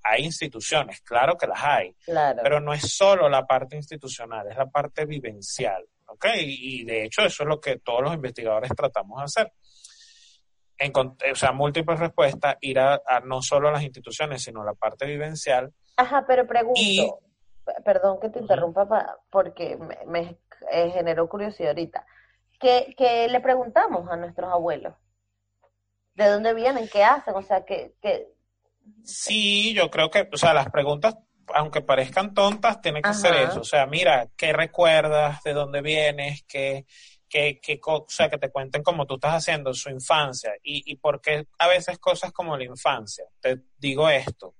Hay 0.02 0.24
instituciones, 0.24 1.02
claro 1.02 1.36
que 1.36 1.46
las 1.46 1.62
hay, 1.62 1.94
claro. 2.06 2.40
pero 2.42 2.58
no 2.58 2.72
es 2.72 2.90
solo 2.90 3.28
la 3.28 3.46
parte 3.46 3.76
institucional, 3.76 4.48
es 4.50 4.56
la 4.56 4.70
parte 4.70 5.04
vivencial. 5.04 5.84
¿Ok? 6.06 6.26
Y, 6.38 6.84
de 6.84 7.04
hecho, 7.04 7.22
eso 7.22 7.42
es 7.42 7.48
lo 7.48 7.60
que 7.60 7.78
todos 7.78 8.02
los 8.02 8.14
investigadores 8.14 8.70
tratamos 8.74 9.18
de 9.18 9.24
hacer. 9.24 9.52
En, 10.78 10.92
o 10.96 11.34
sea, 11.34 11.52
múltiples 11.52 12.00
respuestas, 12.00 12.56
ir 12.62 12.78
a, 12.78 13.00
no 13.24 13.42
solo 13.42 13.68
a 13.68 13.72
las 13.72 13.82
instituciones, 13.82 14.42
sino 14.42 14.62
a 14.62 14.64
la 14.64 14.74
parte 14.74 15.06
vivencial. 15.06 15.72
Ajá, 15.96 16.24
pero 16.26 16.46
pregunto, 16.46 17.20
perdón 17.84 18.18
que 18.20 18.30
te 18.30 18.40
interrumpa 18.40 18.88
porque 19.30 19.76
me, 19.76 19.98
me 20.06 20.38
eh, 20.72 20.90
generó 20.90 21.28
curiosidad 21.28 21.70
ahorita. 21.70 22.04
¿Qué 22.60 23.26
le 23.30 23.40
preguntamos 23.40 24.08
a 24.10 24.16
nuestros 24.16 24.52
abuelos? 24.52 24.94
¿De 26.14 26.28
dónde 26.28 26.52
vienen? 26.52 26.88
¿Qué 26.88 27.02
hacen? 27.02 27.34
O 27.34 27.42
sea, 27.42 27.64
que... 27.64 27.94
Sí, 29.02 29.72
yo 29.72 29.90
creo 29.90 30.10
que, 30.10 30.28
o 30.30 30.36
sea, 30.36 30.52
las 30.52 30.68
preguntas, 30.70 31.16
aunque 31.54 31.80
parezcan 31.80 32.34
tontas, 32.34 32.80
tienen 32.82 33.02
que 33.02 33.14
ser 33.14 33.34
eso. 33.36 33.60
O 33.60 33.64
sea, 33.64 33.86
mira, 33.86 34.28
¿qué 34.36 34.52
recuerdas? 34.52 35.42
¿De 35.42 35.54
dónde 35.54 35.80
vienes? 35.80 36.44
¿Qué, 36.46 36.84
qué, 37.28 37.58
qué 37.62 37.80
o 37.82 38.04
sea, 38.08 38.28
que 38.28 38.36
te 38.36 38.50
cuenten 38.50 38.82
cómo 38.82 39.06
tú 39.06 39.14
estás 39.14 39.36
haciendo 39.36 39.72
su 39.72 39.88
infancia? 39.88 40.52
Y, 40.62 40.82
y 40.92 40.96
por 40.96 41.20
qué 41.22 41.46
a 41.58 41.68
veces 41.68 41.98
cosas 41.98 42.32
como 42.32 42.56
la 42.56 42.64
infancia. 42.64 43.24
Te 43.40 43.60
digo 43.78 44.10
esto. 44.10 44.54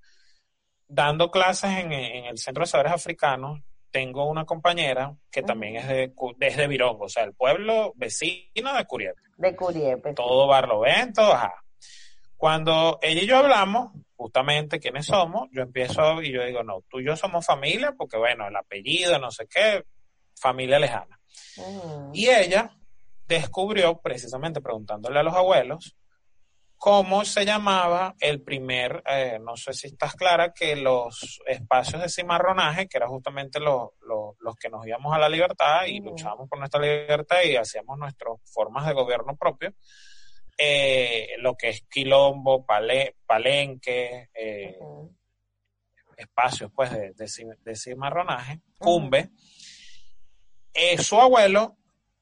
Dando 0.87 1.29
clases 1.29 1.71
en, 1.71 1.91
en 1.91 2.25
el 2.25 2.37
Centro 2.39 2.63
de 2.63 2.67
Saberes 2.67 2.93
Africanos, 2.93 3.61
tengo 3.91 4.25
una 4.25 4.45
compañera 4.45 5.15
que 5.29 5.43
también 5.43 5.75
es 5.75 5.87
de, 5.87 6.13
desde 6.37 6.67
Virongo, 6.67 7.05
o 7.05 7.09
sea, 7.09 7.23
el 7.23 7.33
pueblo 7.33 7.93
vecino 7.95 8.73
de 8.75 8.85
Curiepe. 8.85 9.21
De 9.37 9.55
Curiepe. 9.55 10.13
Todo 10.13 10.47
Barlovento, 10.47 11.21
ajá. 11.21 11.53
Cuando 12.37 12.97
ella 13.01 13.21
y 13.21 13.27
yo 13.27 13.37
hablamos, 13.37 13.91
justamente 14.15 14.79
quiénes 14.79 15.05
somos, 15.05 15.49
yo 15.51 15.61
empiezo 15.61 16.21
y 16.21 16.31
yo 16.31 16.43
digo, 16.43 16.63
no, 16.63 16.81
tú 16.89 16.99
y 16.99 17.05
yo 17.05 17.15
somos 17.15 17.45
familia, 17.45 17.93
porque 17.97 18.17
bueno, 18.17 18.47
el 18.47 18.55
apellido, 18.55 19.19
no 19.19 19.29
sé 19.29 19.47
qué, 19.47 19.83
familia 20.35 20.79
lejana. 20.79 21.19
Y 22.13 22.29
ella 22.29 22.75
descubrió, 23.27 23.99
precisamente 23.99 24.61
preguntándole 24.61 25.19
a 25.19 25.23
los 25.23 25.35
abuelos, 25.35 25.95
cómo 26.81 27.23
se 27.25 27.45
llamaba 27.45 28.15
el 28.19 28.41
primer, 28.41 29.03
eh, 29.05 29.37
no 29.39 29.55
sé 29.55 29.71
si 29.71 29.85
estás 29.85 30.15
clara, 30.15 30.51
que 30.51 30.75
los 30.75 31.39
espacios 31.45 32.01
de 32.01 32.09
cimarronaje, 32.09 32.87
que 32.87 32.97
eran 32.97 33.09
justamente 33.09 33.59
los, 33.59 33.91
que 34.59 34.67
nos 34.67 34.87
íbamos 34.87 35.13
a 35.13 35.19
la 35.19 35.29
libertad 35.29 35.85
y 35.85 35.99
luchábamos 35.99 36.49
por 36.49 36.57
nuestra 36.57 36.81
libertad 36.81 37.43
y 37.45 37.55
hacíamos 37.55 37.99
nuestras 37.99 38.33
formas 38.45 38.87
de 38.87 38.93
gobierno 38.93 39.35
propio, 39.35 39.75
eh, 40.57 41.35
lo 41.37 41.53
que 41.55 41.69
es 41.69 41.83
quilombo, 41.87 42.65
palenque, 42.65 44.31
eh, 44.33 44.79
espacios 46.17 46.71
pues 46.75 46.89
de, 46.89 47.13
de, 47.13 47.75
cimarronaje, 47.75 48.59
cumbe, 48.79 49.29
su 50.97 51.21
abuelo 51.21 51.77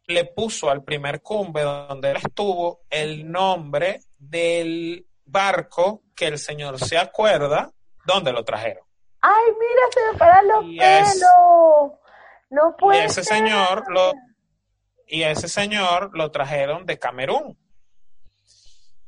le 0.07 0.25
puso 0.25 0.69
al 0.69 0.83
primer 0.83 1.21
cumbe 1.21 1.61
donde 1.61 2.11
él 2.11 2.17
estuvo 2.17 2.81
el 2.89 3.31
nombre 3.31 4.01
del 4.19 5.07
barco 5.25 6.03
que 6.15 6.27
el 6.27 6.37
señor 6.37 6.79
se 6.79 6.97
acuerda 6.97 7.71
dónde 8.05 8.31
lo 8.31 8.43
trajeron. 8.43 8.83
Ay, 9.21 9.51
mira, 9.53 9.81
se 9.91 10.11
me 10.11 10.17
paran 10.17 10.47
los 10.47 10.63
pelos. 10.77 11.99
no 12.49 12.75
puede 12.77 13.01
y 13.01 13.05
ese 13.05 13.23
señor 13.23 13.85
lo 13.89 14.13
y 15.07 15.23
ese 15.23 15.47
señor 15.47 16.11
lo 16.13 16.29
trajeron 16.29 16.85
de 16.85 16.99
Camerún. 16.99 17.57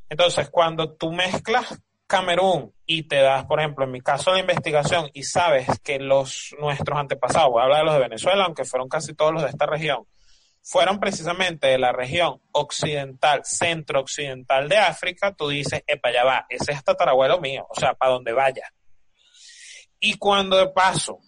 Entonces, 0.09 0.49
cuando 0.49 0.93
tú 0.93 1.11
mezclas 1.11 1.79
Camerún 2.07 2.73
y 2.85 3.03
te 3.03 3.21
das, 3.21 3.45
por 3.45 3.59
ejemplo, 3.59 3.85
en 3.85 3.91
mi 3.91 4.01
caso 4.01 4.33
de 4.33 4.41
investigación 4.41 5.09
y 5.13 5.23
sabes 5.23 5.67
que 5.81 5.99
los 5.99 6.53
nuestros 6.59 6.99
antepasados, 6.99 7.51
voy 7.51 7.61
a 7.61 7.63
hablar 7.63 7.79
de 7.79 7.85
los 7.85 7.93
de 7.93 8.01
Venezuela, 8.01 8.45
aunque 8.45 8.65
fueron 8.65 8.89
casi 8.89 9.13
todos 9.13 9.31
los 9.31 9.43
de 9.43 9.49
esta 9.49 9.67
región, 9.67 10.05
fueron 10.63 10.99
precisamente 10.99 11.67
de 11.67 11.79
la 11.79 11.91
región 11.91 12.41
occidental, 12.51 13.41
centro-occidental 13.43 14.69
de 14.69 14.77
África, 14.77 15.33
tú 15.33 15.49
dices, 15.49 15.83
epa, 15.88 16.11
ya 16.11 16.23
va, 16.23 16.45
ese 16.49 16.71
es 16.71 16.83
tatarabuelo 16.83 17.39
mío, 17.39 17.65
o 17.69 17.79
sea, 17.79 17.93
para 17.93 18.13
donde 18.13 18.33
vaya. 18.33 18.71
Y 19.99 20.15
cuando 20.15 20.57
de 20.57 20.69
paso 20.69 21.19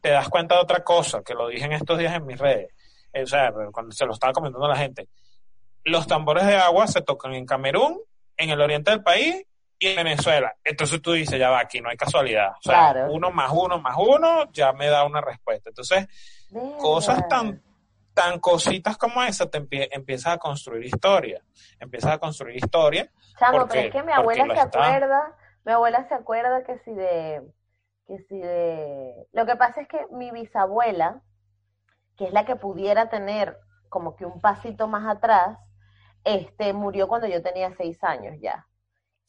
te 0.00 0.10
das 0.10 0.28
cuenta 0.28 0.56
de 0.56 0.62
otra 0.62 0.84
cosa, 0.84 1.22
que 1.22 1.34
lo 1.34 1.48
dije 1.48 1.64
en 1.64 1.72
estos 1.72 1.98
días 1.98 2.14
en 2.14 2.26
mis 2.26 2.38
redes, 2.38 2.72
o 3.14 3.26
sea, 3.26 3.52
cuando 3.72 3.92
se 3.92 4.06
lo 4.06 4.12
estaba 4.12 4.32
comentando 4.32 4.66
a 4.66 4.70
la 4.70 4.76
gente, 4.76 5.08
los 5.84 6.06
tambores 6.06 6.46
de 6.46 6.56
agua 6.56 6.86
se 6.86 7.02
tocan 7.02 7.34
en 7.34 7.46
Camerún, 7.46 8.00
en 8.36 8.50
el 8.50 8.60
oriente 8.60 8.90
del 8.90 9.02
país 9.02 9.44
y 9.78 9.88
en 9.88 9.96
Venezuela. 9.96 10.54
Entonces 10.64 11.00
tú 11.02 11.12
dices, 11.12 11.38
ya 11.38 11.50
va, 11.50 11.60
aquí 11.60 11.80
no 11.80 11.90
hay 11.90 11.96
casualidad. 11.96 12.52
O 12.52 12.62
sea, 12.62 13.06
uno 13.10 13.30
más 13.30 13.50
uno 13.52 13.78
más 13.78 13.96
uno 13.98 14.50
ya 14.52 14.72
me 14.72 14.88
da 14.88 15.04
una 15.04 15.20
respuesta. 15.20 15.70
Entonces, 15.70 16.06
cosas 16.78 17.26
tan 17.28 17.60
tan 18.14 18.40
cositas 18.40 18.96
como 18.96 19.22
esa 19.22 19.50
te 19.50 19.66
empiezas 19.90 20.34
a 20.34 20.38
construir 20.38 20.84
historia. 20.84 21.42
Empiezas 21.78 22.12
a 22.12 22.18
construir 22.18 22.56
historia. 22.56 23.10
Chamo, 23.38 23.66
pero 23.68 23.86
es 23.86 23.92
que 23.92 24.02
mi 24.02 24.12
abuela 24.12 24.46
se 24.54 24.60
acuerda, 24.60 25.36
mi 25.64 25.72
abuela 25.72 26.06
se 26.08 26.14
acuerda 26.14 26.64
que 26.64 26.78
si 26.78 26.92
de, 26.92 27.42
que 28.06 28.18
si 28.28 28.38
de... 28.38 29.26
Lo 29.32 29.46
que 29.46 29.56
pasa 29.56 29.80
es 29.80 29.88
que 29.88 30.06
mi 30.10 30.30
bisabuela, 30.30 31.22
que 32.16 32.26
es 32.26 32.32
la 32.32 32.44
que 32.44 32.56
pudiera 32.56 33.08
tener 33.08 33.58
como 33.88 34.16
que 34.16 34.24
un 34.24 34.40
pasito 34.40 34.88
más 34.88 35.06
atrás, 35.08 35.58
este, 36.24 36.72
murió 36.72 37.08
cuando 37.08 37.26
yo 37.26 37.42
tenía 37.42 37.74
seis 37.76 38.02
años 38.04 38.36
ya. 38.40 38.66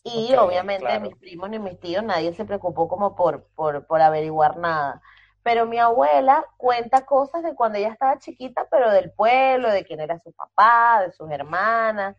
Y 0.03 0.34
obviamente 0.35 0.99
mis 0.99 1.15
primos 1.15 1.49
ni 1.49 1.60
mis 1.60 1.80
tíos, 1.80 2.03
nadie 2.03 2.34
se 2.34 2.43
preocupó 2.43 2.89
como 2.89 3.15
por, 3.15 3.47
por, 3.55 3.88
por 3.88 4.01
averiguar 4.01 4.57
nada. 4.57 5.01
Pero 5.44 5.65
mi 5.65 5.78
abuela 5.78 6.45
cuenta 6.57 7.06
cosas 7.06 7.44
de 7.44 7.53
cuando 7.53 7.78
ella 7.78 7.90
estaba 7.90 8.18
chiquita, 8.18 8.68
pero 8.72 8.91
del 8.91 9.11
pueblo, 9.11 9.70
de 9.70 9.84
quién 9.84 9.99
era 9.99 10.20
su 10.20 10.32
papá, 10.32 11.03
de 11.06 11.11
sus 11.11 11.30
hermanas, 11.30 12.15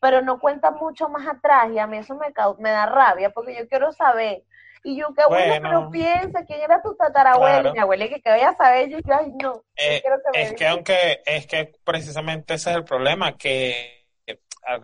pero 0.00 0.22
no 0.22 0.38
cuenta 0.40 0.70
mucho 0.70 1.08
más 1.08 1.26
atrás 1.26 1.70
y 1.72 1.78
a 1.78 1.86
mí 1.86 1.98
eso 1.98 2.16
me, 2.16 2.32
me 2.58 2.70
da 2.70 2.86
rabia 2.86 3.30
porque 3.30 3.56
yo 3.56 3.68
quiero 3.68 3.92
saber. 3.92 4.42
Y 4.84 4.96
yo, 4.96 5.08
qué 5.14 5.24
bueno, 5.28 5.54
pero 5.60 5.90
piensa, 5.90 6.44
¿quién 6.44 6.60
era 6.60 6.80
tu 6.80 6.94
tatarabuela? 6.94 7.72
Mi 7.72 7.80
abuela 7.80 8.08
que, 8.08 8.22
que 8.22 8.30
vaya 8.30 8.50
a 8.50 8.56
saber, 8.56 8.88
yo, 8.88 8.98
ay, 9.12 9.32
no. 9.42 9.64
Eh, 9.76 10.02
es 10.34 10.52
que 10.54 10.66
aunque, 10.68 11.20
es 11.26 11.46
que 11.46 11.72
precisamente 11.84 12.54
ese 12.54 12.70
es 12.70 12.76
el 12.76 12.84
problema, 12.84 13.36
que 13.36 13.97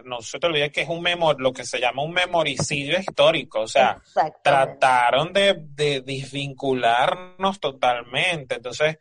no 0.05 0.20
se 0.20 0.39
te 0.39 0.47
olvide 0.47 0.70
que 0.70 0.82
es 0.82 0.89
un 0.89 1.02
memor, 1.02 1.40
lo 1.40 1.52
que 1.52 1.65
se 1.65 1.78
llama 1.78 2.02
un 2.02 2.12
memoricidio 2.12 2.98
histórico, 2.98 3.61
o 3.61 3.66
sea, 3.66 4.01
trataron 4.43 5.32
de, 5.32 5.56
de, 5.59 6.01
desvincularnos 6.01 7.61
totalmente. 7.61 8.56
Entonces, 8.56 8.98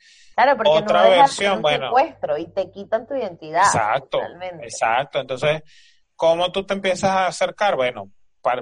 otra 0.66 1.04
versión, 1.10 1.62
bueno, 1.62 1.88
secuestro 1.88 2.38
y 2.38 2.48
te 2.48 2.70
quitan 2.72 3.08
tu 3.08 3.16
identidad. 3.16 3.64
Exacto, 3.64 4.20
exacto. 4.62 5.20
Entonces, 5.20 5.64
¿cómo 6.16 6.52
tú 6.52 6.66
te 6.66 6.74
empiezas 6.74 7.12
a 7.12 7.28
acercar? 7.28 7.76
Bueno, 7.76 8.12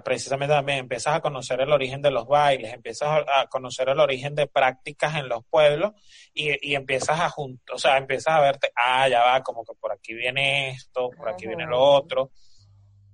precisamente 0.04 0.54
también 0.54 0.80
empiezas 0.80 1.16
a 1.16 1.22
conocer 1.22 1.60
el 1.62 1.72
origen 1.72 2.02
de 2.02 2.12
los 2.12 2.28
bailes, 2.28 2.74
empiezas 2.74 3.24
a, 3.28 3.48
conocer 3.48 3.90
el 3.90 4.00
origen 4.00 4.36
de 4.36 4.48
prácticas 4.48 5.16
en 5.16 5.28
los 5.28 5.44
pueblos 5.50 5.92
y, 6.34 6.76
empiezas 6.76 7.20
a 7.20 7.30
juntar, 7.30 7.76
o 7.76 7.78
sea, 7.78 7.98
empiezas 7.98 8.36
a 8.36 8.42
verte, 8.42 8.72
ah, 8.76 9.08
ya 9.10 9.24
va, 9.24 9.42
como 9.42 9.64
que 9.64 9.74
por 9.80 9.92
aquí 9.92 10.14
viene 10.14 10.70
esto, 10.70 11.10
por 11.10 11.30
aquí 11.30 11.48
viene 11.48 11.66
lo 11.66 11.80
otro. 11.82 12.32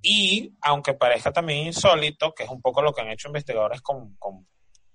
Y 0.01 0.53
aunque 0.61 0.93
parezca 0.93 1.31
también 1.31 1.67
insólito, 1.67 2.33
que 2.33 2.43
es 2.43 2.49
un 2.49 2.61
poco 2.61 2.81
lo 2.81 2.93
que 2.93 3.01
han 3.01 3.09
hecho 3.09 3.29
investigadores 3.29 3.81
con, 3.81 4.15
con 4.17 4.45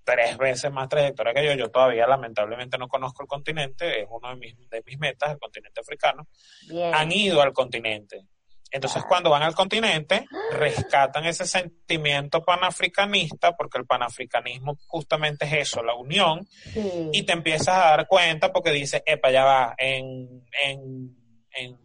tres 0.03 0.37
veces 0.37 0.71
más 0.71 0.89
trayectoria 0.89 1.33
que 1.33 1.45
yo, 1.45 1.53
yo 1.53 1.71
todavía 1.71 2.05
lamentablemente 2.07 2.77
no 2.77 2.87
conozco 2.87 3.23
el 3.23 3.27
continente, 3.27 4.01
es 4.01 4.07
uno 4.09 4.29
de 4.29 4.35
mis, 4.35 4.69
de 4.69 4.83
mis 4.85 4.99
metas, 4.99 5.31
el 5.31 5.39
continente 5.39 5.81
africano, 5.81 6.27
han 6.93 7.11
ido 7.11 7.41
al 7.41 7.53
continente 7.53 8.27
entonces, 8.73 9.03
cuando 9.07 9.29
van 9.29 9.43
al 9.43 9.53
continente, 9.53 10.25
rescatan 10.51 11.25
ese 11.25 11.45
sentimiento 11.45 12.43
panafricanista, 12.43 13.51
porque 13.51 13.77
el 13.77 13.85
panafricanismo 13.85 14.79
justamente 14.87 15.45
es 15.45 15.69
eso, 15.69 15.83
la 15.83 15.93
unión, 15.93 16.47
y 17.11 17.21
te 17.21 17.33
empiezas 17.33 17.75
a 17.77 17.89
dar 17.91 18.07
cuenta 18.07 18.51
porque 18.51 18.71
dices, 18.71 19.03
epa, 19.05 19.29
ya 19.29 19.43
va, 19.43 19.75
en, 19.77 20.43
en, 20.63 21.15
en, 21.51 21.77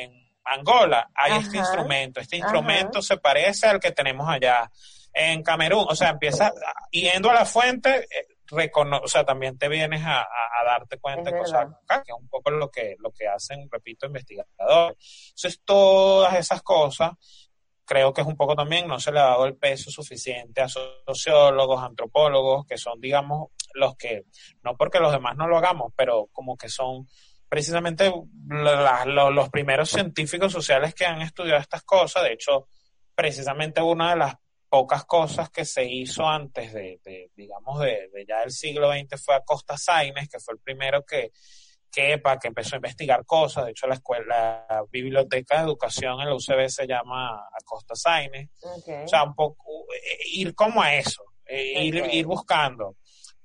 en 0.00 0.12
Angola 0.42 1.10
hay 1.14 1.42
este 1.42 1.58
instrumento, 1.58 2.18
este 2.18 2.38
instrumento 2.38 3.02
se 3.02 3.18
parece 3.18 3.66
al 3.66 3.78
que 3.78 3.92
tenemos 3.92 4.26
allá 4.26 4.70
en 5.12 5.42
Camerún, 5.42 5.84
o 5.86 5.94
sea, 5.94 6.08
empiezas 6.08 6.50
yendo 6.90 7.30
a 7.30 7.34
la 7.34 7.44
fuente, 7.44 8.08
eh, 8.58 8.70
o 8.74 9.08
sea, 9.08 9.24
también 9.24 9.58
te 9.58 9.68
vienes 9.68 10.02
a, 10.04 10.26
darte 10.64 10.98
cuenta 10.98 11.30
de 11.30 11.38
cosas 11.38 11.68
que 11.88 12.12
es 12.12 12.18
un 12.18 12.28
poco 12.28 12.50
lo 12.50 12.70
que, 12.70 12.96
lo 12.98 13.10
que 13.10 13.26
hacen, 13.26 13.68
repito, 13.70 14.06
investigadores. 14.06 14.96
Entonces, 15.30 15.60
todas 15.64 16.34
esas 16.34 16.62
cosas, 16.62 17.12
creo 17.84 18.12
que 18.12 18.20
es 18.20 18.26
un 18.26 18.36
poco 18.36 18.54
también, 18.54 18.86
no 18.86 19.00
se 19.00 19.12
le 19.12 19.20
ha 19.20 19.24
dado 19.24 19.46
el 19.46 19.56
peso 19.56 19.90
suficiente 19.90 20.60
a 20.60 20.68
sociólogos, 20.68 21.82
antropólogos, 21.82 22.64
que 22.66 22.78
son, 22.78 23.00
digamos, 23.00 23.48
los 23.74 23.96
que, 23.96 24.24
no 24.62 24.76
porque 24.76 25.00
los 25.00 25.12
demás 25.12 25.36
no 25.36 25.48
lo 25.48 25.58
hagamos, 25.58 25.92
pero 25.96 26.28
como 26.32 26.56
que 26.56 26.68
son 26.68 27.06
precisamente 27.48 28.10
los 29.06 29.50
primeros 29.50 29.90
científicos 29.90 30.52
sociales 30.52 30.94
que 30.94 31.04
han 31.04 31.20
estudiado 31.20 31.60
estas 31.60 31.82
cosas. 31.82 32.22
De 32.22 32.32
hecho, 32.32 32.68
precisamente 33.14 33.82
una 33.82 34.10
de 34.10 34.16
las 34.16 34.34
pocas 34.72 35.04
cosas 35.04 35.50
que 35.50 35.66
se 35.66 35.84
hizo 35.84 36.26
antes 36.26 36.72
de, 36.72 36.98
digamos, 37.36 37.78
de, 37.80 38.08
ya 38.26 38.42
el 38.42 38.50
siglo 38.50 38.90
XX 38.90 39.22
fue 39.22 39.34
Acosta 39.34 39.76
Sainz, 39.76 40.30
que 40.30 40.40
fue 40.40 40.54
el 40.54 40.60
primero 40.60 41.04
que, 41.04 41.30
que, 41.90 42.16
para 42.16 42.38
que 42.38 42.48
empezó 42.48 42.76
a 42.76 42.78
investigar 42.78 43.26
cosas. 43.26 43.66
De 43.66 43.72
hecho, 43.72 43.86
la 43.86 43.96
escuela, 43.96 44.64
la 44.66 44.82
biblioteca 44.90 45.58
de 45.58 45.64
educación 45.64 46.22
en 46.22 46.30
la 46.30 46.34
UCB 46.34 46.70
se 46.70 46.86
llama 46.86 47.38
Acosta 47.52 47.94
Sainz. 47.94 48.48
O 48.62 49.08
sea, 49.08 49.24
un 49.24 49.34
poco, 49.34 49.84
eh, 49.94 50.16
ir 50.32 50.54
como 50.54 50.80
a 50.80 50.94
eso, 50.94 51.22
eh, 51.44 51.84
ir, 51.84 51.96
ir 52.10 52.24
buscando. 52.24 52.96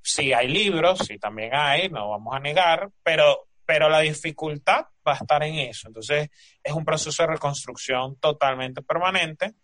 Sí 0.02 0.32
hay 0.32 0.48
libros, 0.48 1.00
sí 1.00 1.20
también 1.20 1.54
hay, 1.54 1.90
no 1.90 2.12
vamos 2.12 2.34
a 2.34 2.40
negar, 2.40 2.90
pero, 3.04 3.50
pero 3.66 3.90
la 3.90 4.00
dificultad 4.00 4.86
va 5.06 5.12
a 5.12 5.18
estar 5.18 5.44
en 5.44 5.56
eso. 5.56 5.90
Entonces, 5.90 6.30
es 6.64 6.72
un 6.72 6.86
proceso 6.86 7.24
de 7.24 7.34
reconstrucción 7.34 8.16
totalmente 8.18 8.82
permanente 8.82 9.56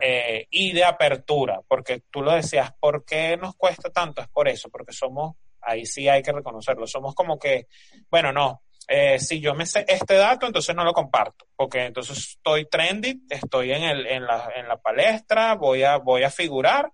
eh, 0.00 0.46
y 0.50 0.72
de 0.72 0.84
apertura, 0.84 1.60
porque 1.66 2.02
tú 2.10 2.22
lo 2.22 2.32
decías, 2.32 2.72
¿por 2.78 3.04
qué 3.04 3.36
nos 3.36 3.54
cuesta 3.54 3.90
tanto? 3.90 4.20
Es 4.20 4.28
por 4.28 4.48
eso, 4.48 4.68
porque 4.68 4.92
somos, 4.92 5.36
ahí 5.60 5.86
sí 5.86 6.08
hay 6.08 6.22
que 6.22 6.32
reconocerlo, 6.32 6.86
somos 6.86 7.14
como 7.14 7.38
que, 7.38 7.68
bueno, 8.10 8.32
no, 8.32 8.62
eh, 8.88 9.18
si 9.20 9.40
yo 9.40 9.54
me 9.54 9.66
sé 9.66 9.84
este 9.86 10.14
dato, 10.14 10.46
entonces 10.46 10.74
no 10.74 10.82
lo 10.84 10.92
comparto, 10.92 11.46
porque 11.54 11.84
entonces 11.84 12.18
estoy 12.18 12.66
trendy, 12.66 13.22
estoy 13.30 13.72
en, 13.72 13.84
el, 13.84 14.06
en, 14.06 14.26
la, 14.26 14.50
en 14.56 14.66
la 14.66 14.76
palestra, 14.78 15.54
voy 15.54 15.84
a, 15.84 15.98
voy 15.98 16.24
a 16.24 16.30
figurar 16.30 16.90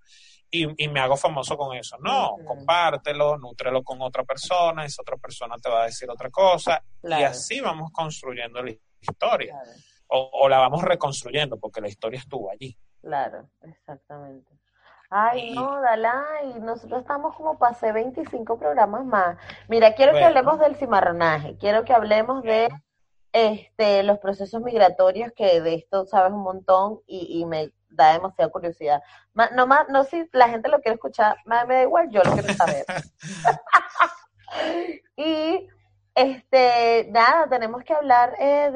y, 0.50 0.88
me 0.88 1.00
hago 1.00 1.16
famoso 1.16 1.56
con 1.56 1.76
eso. 1.76 1.96
No, 1.98 2.36
compártelo, 2.46 3.38
nútrelo 3.38 3.82
con 3.82 4.00
otra 4.02 4.24
persona, 4.24 4.84
esa 4.84 5.02
otra 5.02 5.16
persona 5.16 5.56
te 5.56 5.70
va 5.70 5.82
a 5.82 5.86
decir 5.86 6.08
otra 6.10 6.30
cosa 6.30 6.82
y 7.02 7.12
así 7.12 7.60
vamos 7.60 7.90
construyendo 7.92 8.62
la 8.62 8.72
historia 9.00 9.56
o, 10.08 10.48
la 10.48 10.58
vamos 10.58 10.82
reconstruyendo 10.82 11.58
porque 11.58 11.80
la 11.80 11.88
historia 11.88 12.18
estuvo 12.18 12.50
allí. 12.50 12.76
Claro, 13.00 13.48
exactamente. 13.62 14.50
Ay, 15.08 15.54
no, 15.54 15.80
Dalai, 15.80 16.58
nosotros 16.60 17.02
estamos 17.02 17.34
como 17.36 17.58
pasé 17.58 17.92
25 17.92 18.58
programas 18.58 19.04
más. 19.04 19.38
Mira, 19.68 19.94
quiero 19.94 20.12
que 20.12 20.24
hablemos 20.24 20.58
del 20.58 20.74
cimarronaje, 20.76 21.56
quiero 21.58 21.84
que 21.84 21.92
hablemos 21.92 22.42
de 22.42 22.68
este 23.32 24.02
los 24.02 24.18
procesos 24.18 24.62
migratorios, 24.62 25.32
que 25.32 25.60
de 25.60 25.74
esto 25.74 26.06
sabes 26.06 26.32
un 26.32 26.42
montón 26.42 27.00
y, 27.06 27.44
me 27.46 27.72
da 27.88 28.14
demasiada 28.14 28.50
curiosidad. 28.50 29.00
no, 29.52 29.66
más, 29.66 29.88
no 29.88 30.02
si 30.04 30.28
la 30.32 30.48
gente 30.48 30.68
lo 30.68 30.80
quiere 30.80 30.94
escuchar, 30.94 31.36
me 31.44 31.56
da 31.56 31.82
igual, 31.82 32.10
yo 32.10 32.22
lo 32.24 32.32
quiero 32.32 32.52
saber. 32.54 32.84
y 35.16 35.68
este, 36.16 37.08
nada, 37.10 37.46
tenemos 37.46 37.84
que 37.84 37.92
hablar 37.92 38.34
eh, 38.40 38.70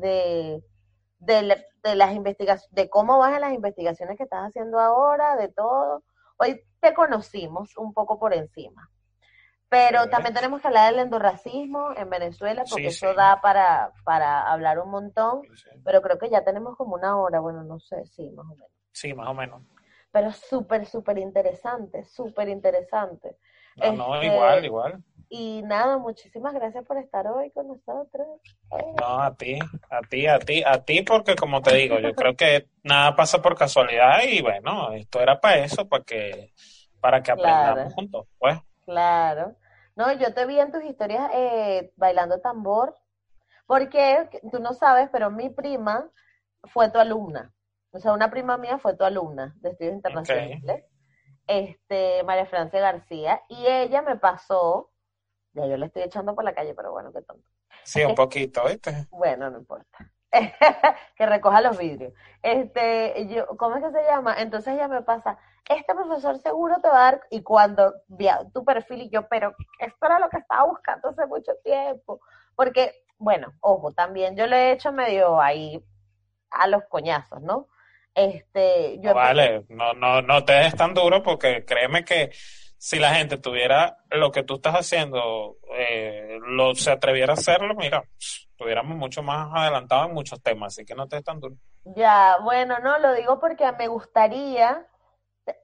de, 0.00 0.64
de, 1.18 1.94
las 1.94 2.14
investigaciones, 2.14 2.74
de 2.74 2.88
cómo 2.88 3.18
van 3.18 3.38
las 3.40 3.52
investigaciones 3.52 4.16
que 4.16 4.24
estás 4.24 4.48
haciendo 4.48 4.80
ahora, 4.80 5.36
de 5.36 5.48
todo. 5.48 6.02
Hoy 6.38 6.62
te 6.80 6.94
conocimos 6.94 7.76
un 7.76 7.92
poco 7.92 8.18
por 8.18 8.32
encima. 8.32 8.90
Pero 9.68 10.08
también 10.08 10.32
tenemos 10.32 10.62
que 10.62 10.68
hablar 10.68 10.92
del 10.92 11.02
endorracismo 11.02 11.92
en 11.94 12.08
Venezuela, 12.08 12.64
porque 12.70 12.86
eso 12.86 13.12
da 13.12 13.40
para, 13.42 13.92
para 14.04 14.50
hablar 14.50 14.78
un 14.78 14.90
montón. 14.90 15.42
Pero 15.84 16.00
creo 16.00 16.18
que 16.18 16.30
ya 16.30 16.42
tenemos 16.42 16.74
como 16.76 16.94
una 16.94 17.18
hora, 17.18 17.40
bueno, 17.40 17.64
no 17.64 17.78
sé, 17.80 18.06
sí, 18.06 18.30
más 18.30 18.46
o 18.46 18.54
menos. 18.54 18.70
Sí, 18.92 19.12
más 19.12 19.28
o 19.28 19.34
menos. 19.34 19.62
Pero 20.10 20.32
súper, 20.32 20.86
súper 20.86 21.18
interesante, 21.18 22.04
súper 22.04 22.48
interesante. 22.48 23.36
No, 23.76 23.92
no, 23.92 24.22
igual, 24.22 24.54
este, 24.54 24.66
igual. 24.66 25.04
Y 25.28 25.62
nada, 25.62 25.98
muchísimas 25.98 26.54
gracias 26.54 26.84
por 26.84 26.98
estar 26.98 27.26
hoy 27.26 27.50
con 27.50 27.66
nosotros. 27.68 28.26
No, 29.00 29.22
a 29.22 29.34
ti, 29.34 29.58
a 29.90 30.00
ti, 30.02 30.26
a 30.26 30.38
ti, 30.38 30.62
a 30.64 30.84
ti, 30.84 31.02
porque 31.02 31.34
como 31.34 31.62
te 31.62 31.74
digo, 31.74 31.98
yo 31.98 32.14
creo 32.14 32.36
que 32.36 32.68
nada 32.84 33.16
pasa 33.16 33.42
por 33.42 33.56
casualidad 33.56 34.22
y 34.22 34.40
bueno, 34.40 34.92
esto 34.92 35.20
era 35.20 35.40
para 35.40 35.58
eso, 35.58 35.88
para 35.88 36.04
que, 36.04 36.52
para 37.00 37.22
que 37.22 37.32
aprendamos 37.32 37.92
juntos, 37.94 38.26
pues. 38.38 38.58
Claro. 38.84 39.56
No, 39.96 40.12
yo 40.12 40.32
te 40.32 40.46
vi 40.46 40.60
en 40.60 40.70
tus 40.70 40.84
historias 40.84 41.30
eh, 41.34 41.92
bailando 41.96 42.40
tambor, 42.40 42.96
porque 43.66 44.28
tú 44.52 44.60
no 44.60 44.74
sabes, 44.74 45.08
pero 45.10 45.30
mi 45.30 45.48
prima 45.50 46.08
fue 46.64 46.90
tu 46.90 46.98
alumna. 46.98 47.52
O 47.90 47.98
sea, 47.98 48.12
una 48.12 48.30
prima 48.30 48.58
mía 48.58 48.78
fue 48.78 48.94
tu 48.94 49.04
alumna 49.04 49.54
de 49.56 49.70
estudios 49.70 49.94
internacionales. 49.94 50.84
este, 51.46 52.22
María 52.24 52.46
Francia 52.46 52.80
García, 52.80 53.40
y 53.48 53.66
ella 53.66 54.02
me 54.02 54.16
pasó, 54.16 54.90
ya 55.56 55.66
yo 55.66 55.76
le 55.76 55.86
estoy 55.86 56.02
echando 56.02 56.34
por 56.34 56.44
la 56.44 56.54
calle, 56.54 56.74
pero 56.74 56.92
bueno, 56.92 57.12
qué 57.12 57.22
tonto. 57.22 57.48
Sí, 57.82 58.04
un 58.04 58.14
poquito, 58.14 58.64
¿viste? 58.66 59.06
Bueno, 59.10 59.50
no 59.50 59.58
importa. 59.58 60.12
que 61.16 61.26
recoja 61.26 61.60
los 61.62 61.78
vidrios. 61.78 62.12
Este, 62.42 63.26
yo, 63.28 63.46
¿cómo 63.56 63.76
es 63.76 63.84
que 63.84 63.90
se 63.90 64.04
llama? 64.04 64.34
Entonces 64.38 64.74
ella 64.74 64.88
me 64.88 65.02
pasa, 65.02 65.38
este 65.68 65.94
profesor 65.94 66.38
seguro 66.38 66.76
te 66.82 66.88
va 66.88 66.98
a 66.98 67.12
dar, 67.12 67.20
y 67.30 67.42
cuando 67.42 67.94
vi 68.08 68.28
tu 68.52 68.64
perfil 68.64 69.02
y 69.02 69.10
yo, 69.10 69.26
pero 69.28 69.54
esto 69.78 70.06
era 70.06 70.18
lo 70.18 70.28
que 70.28 70.38
estaba 70.38 70.66
buscando 70.66 71.08
hace 71.08 71.26
mucho 71.26 71.52
tiempo, 71.64 72.20
porque, 72.54 72.92
bueno, 73.18 73.52
ojo, 73.60 73.92
también 73.92 74.36
yo 74.36 74.46
le 74.46 74.56
he 74.56 74.72
hecho 74.72 74.92
medio 74.92 75.40
ahí 75.40 75.82
a 76.50 76.66
los 76.66 76.84
coñazos, 76.84 77.40
¿no? 77.42 77.68
Este, 78.14 78.98
yo 79.00 79.12
vale, 79.12 79.66
no, 79.68 79.92
no, 79.92 80.22
no 80.22 80.44
te 80.44 80.54
des 80.54 80.74
tan 80.74 80.94
duro 80.94 81.22
porque 81.22 81.66
créeme 81.66 82.02
que 82.02 82.30
si 82.86 83.00
la 83.00 83.12
gente 83.14 83.36
tuviera 83.36 83.98
lo 84.12 84.30
que 84.30 84.44
tú 84.44 84.54
estás 84.54 84.76
haciendo, 84.76 85.56
eh, 85.76 86.38
lo 86.46 86.72
se 86.76 86.92
atreviera 86.92 87.32
a 87.32 87.34
hacerlo, 87.34 87.74
mira, 87.74 88.04
estuviéramos 88.16 88.96
mucho 88.96 89.24
más 89.24 89.50
adelantados 89.52 90.06
en 90.06 90.14
muchos 90.14 90.40
temas, 90.40 90.72
así 90.72 90.84
que 90.84 90.94
no 90.94 91.08
te 91.08 91.16
des 91.16 91.24
tan 91.24 91.40
duro. 91.40 91.56
Ya, 91.82 92.38
bueno, 92.44 92.78
no, 92.78 92.96
lo 93.00 93.12
digo 93.14 93.40
porque 93.40 93.68
me 93.72 93.88
gustaría, 93.88 94.86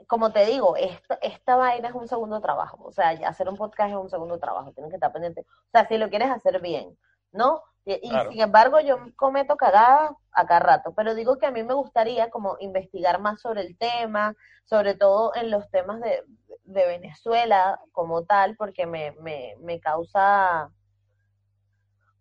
como 0.09 0.33
te 0.33 0.47
digo, 0.47 0.75
esto, 0.75 1.17
esta 1.23 1.55
vaina 1.55 1.91
es 1.91 1.95
un 1.95 2.09
segundo 2.09 2.41
trabajo, 2.41 2.83
o 2.83 2.91
sea, 2.91 3.11
hacer 3.11 3.49
un 3.49 3.57
podcast 3.57 3.91
es 3.91 3.97
un 3.97 4.11
segundo 4.11 4.41
trabajo, 4.41 4.73
tienes 4.73 4.91
que 4.91 4.97
estar 4.97 5.13
pendiente, 5.13 5.43
o 5.43 5.71
sea, 5.71 5.87
si 5.87 5.99
lo 5.99 6.11
quieres 6.11 6.29
hacer 6.29 6.61
bien, 6.61 6.99
¿no? 7.31 7.63
Y, 7.85 8.11
sin 8.31 8.41
embargo, 8.41 8.81
yo 8.81 8.97
cometo 9.17 9.57
cagadas 9.57 10.13
acá 10.33 10.61
rato, 10.61 10.93
pero 10.95 11.15
digo 11.15 11.39
que 11.39 11.47
a 11.47 11.51
mí 11.51 11.63
me 11.63 11.75
gustaría 11.75 12.31
como 12.31 12.57
investigar 12.61 13.21
más 13.21 13.41
sobre 13.41 13.63
el 13.63 13.77
tema, 13.77 14.35
sobre 14.65 14.95
todo 14.95 15.35
en 15.35 15.51
los 15.51 15.69
temas 15.71 16.01
de, 16.01 16.23
de 16.65 16.87
Venezuela 16.87 17.81
como 17.93 18.25
tal, 18.25 18.57
porque 18.57 18.87
me, 18.87 19.13
me, 19.21 19.55
me 19.61 19.81
causa 19.81 20.71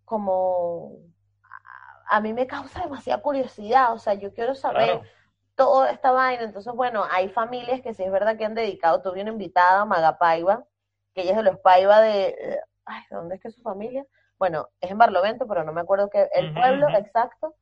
como 0.04 0.98
a 2.12 2.20
mí 2.20 2.34
me 2.34 2.46
causa 2.46 2.82
demasiada 2.82 3.22
curiosidad, 3.22 3.94
o 3.94 3.98
sea, 3.98 4.14
yo 4.14 4.34
quiero 4.34 4.54
saber 4.54 5.00
toda 5.54 5.90
esta 5.90 6.12
vaina, 6.12 6.42
entonces 6.42 6.72
bueno, 6.74 7.04
hay 7.10 7.30
familias 7.30 7.80
que 7.80 7.94
sí 7.94 8.02
es 8.02 8.12
verdad 8.12 8.36
que 8.36 8.44
han 8.44 8.54
dedicado, 8.54 9.00
tuve 9.00 9.22
una 9.22 9.30
invitada, 9.30 9.86
Maga 9.86 10.18
Paiva, 10.18 10.64
que 11.14 11.22
ella 11.22 11.30
es 11.30 11.36
de 11.38 11.42
los 11.44 11.58
Paiva 11.60 12.02
de, 12.02 12.60
ay, 12.84 13.02
¿dónde 13.10 13.36
es 13.36 13.40
que 13.40 13.48
es 13.48 13.54
su 13.54 13.62
familia? 13.62 14.04
Bueno, 14.38 14.68
es 14.80 14.90
en 14.90 14.98
Barlovento, 14.98 15.46
pero 15.46 15.64
no 15.64 15.72
me 15.72 15.80
acuerdo 15.80 16.10
que 16.10 16.28
el 16.34 16.52
pueblo 16.52 16.88
exacto, 16.90 17.54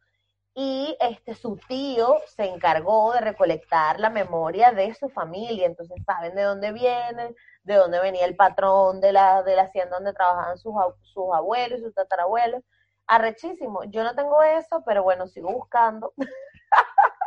y 0.55 0.97
este 1.01 1.35
su 1.35 1.56
tío 1.68 2.20
se 2.27 2.44
encargó 2.44 3.12
de 3.12 3.20
recolectar 3.20 4.01
la 4.01 4.10
memoria 4.10 4.72
de 4.72 4.94
su 4.94 5.09
familia, 5.09 5.66
entonces 5.66 6.02
saben 6.05 6.35
de 6.35 6.43
dónde 6.43 6.72
vienen, 6.72 7.35
de 7.62 7.74
dónde 7.74 8.01
venía 8.01 8.27
el 8.27 8.36
patrón 8.36 9.01
de 9.01 9.12
la, 9.12 9.43
de 9.43 9.56
la 9.56 9.62
hacienda 9.62 9.97
donde 9.97 10.12
trabajaban 10.12 10.59
sus, 10.59 10.74
sus 11.02 11.32
abuelos 11.35 11.81
y 11.81 11.85
sus 11.85 11.94
tatarabuelos. 11.94 12.62
Arrechísimo. 13.06 13.85
Yo 13.85 14.05
no 14.05 14.14
tengo 14.14 14.43
eso, 14.43 14.82
pero 14.86 15.02
bueno, 15.02 15.27
sigo 15.27 15.52
buscando. 15.52 16.12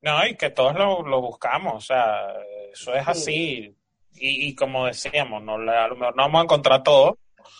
No, 0.00 0.24
y 0.24 0.36
que 0.36 0.50
todos 0.50 0.76
lo, 0.76 1.02
lo 1.02 1.20
buscamos, 1.20 1.74
o 1.74 1.80
sea, 1.80 2.32
eso 2.72 2.94
es 2.94 3.08
así. 3.08 3.76
Y, 4.14 4.48
y, 4.48 4.54
como 4.54 4.86
decíamos, 4.86 5.42
no, 5.42 5.54
a 5.54 5.88
lo 5.88 5.96
mejor 5.96 6.16
no 6.16 6.22
vamos 6.22 6.40
a 6.40 6.44
encontrar 6.44 6.82
todo, 6.84 7.18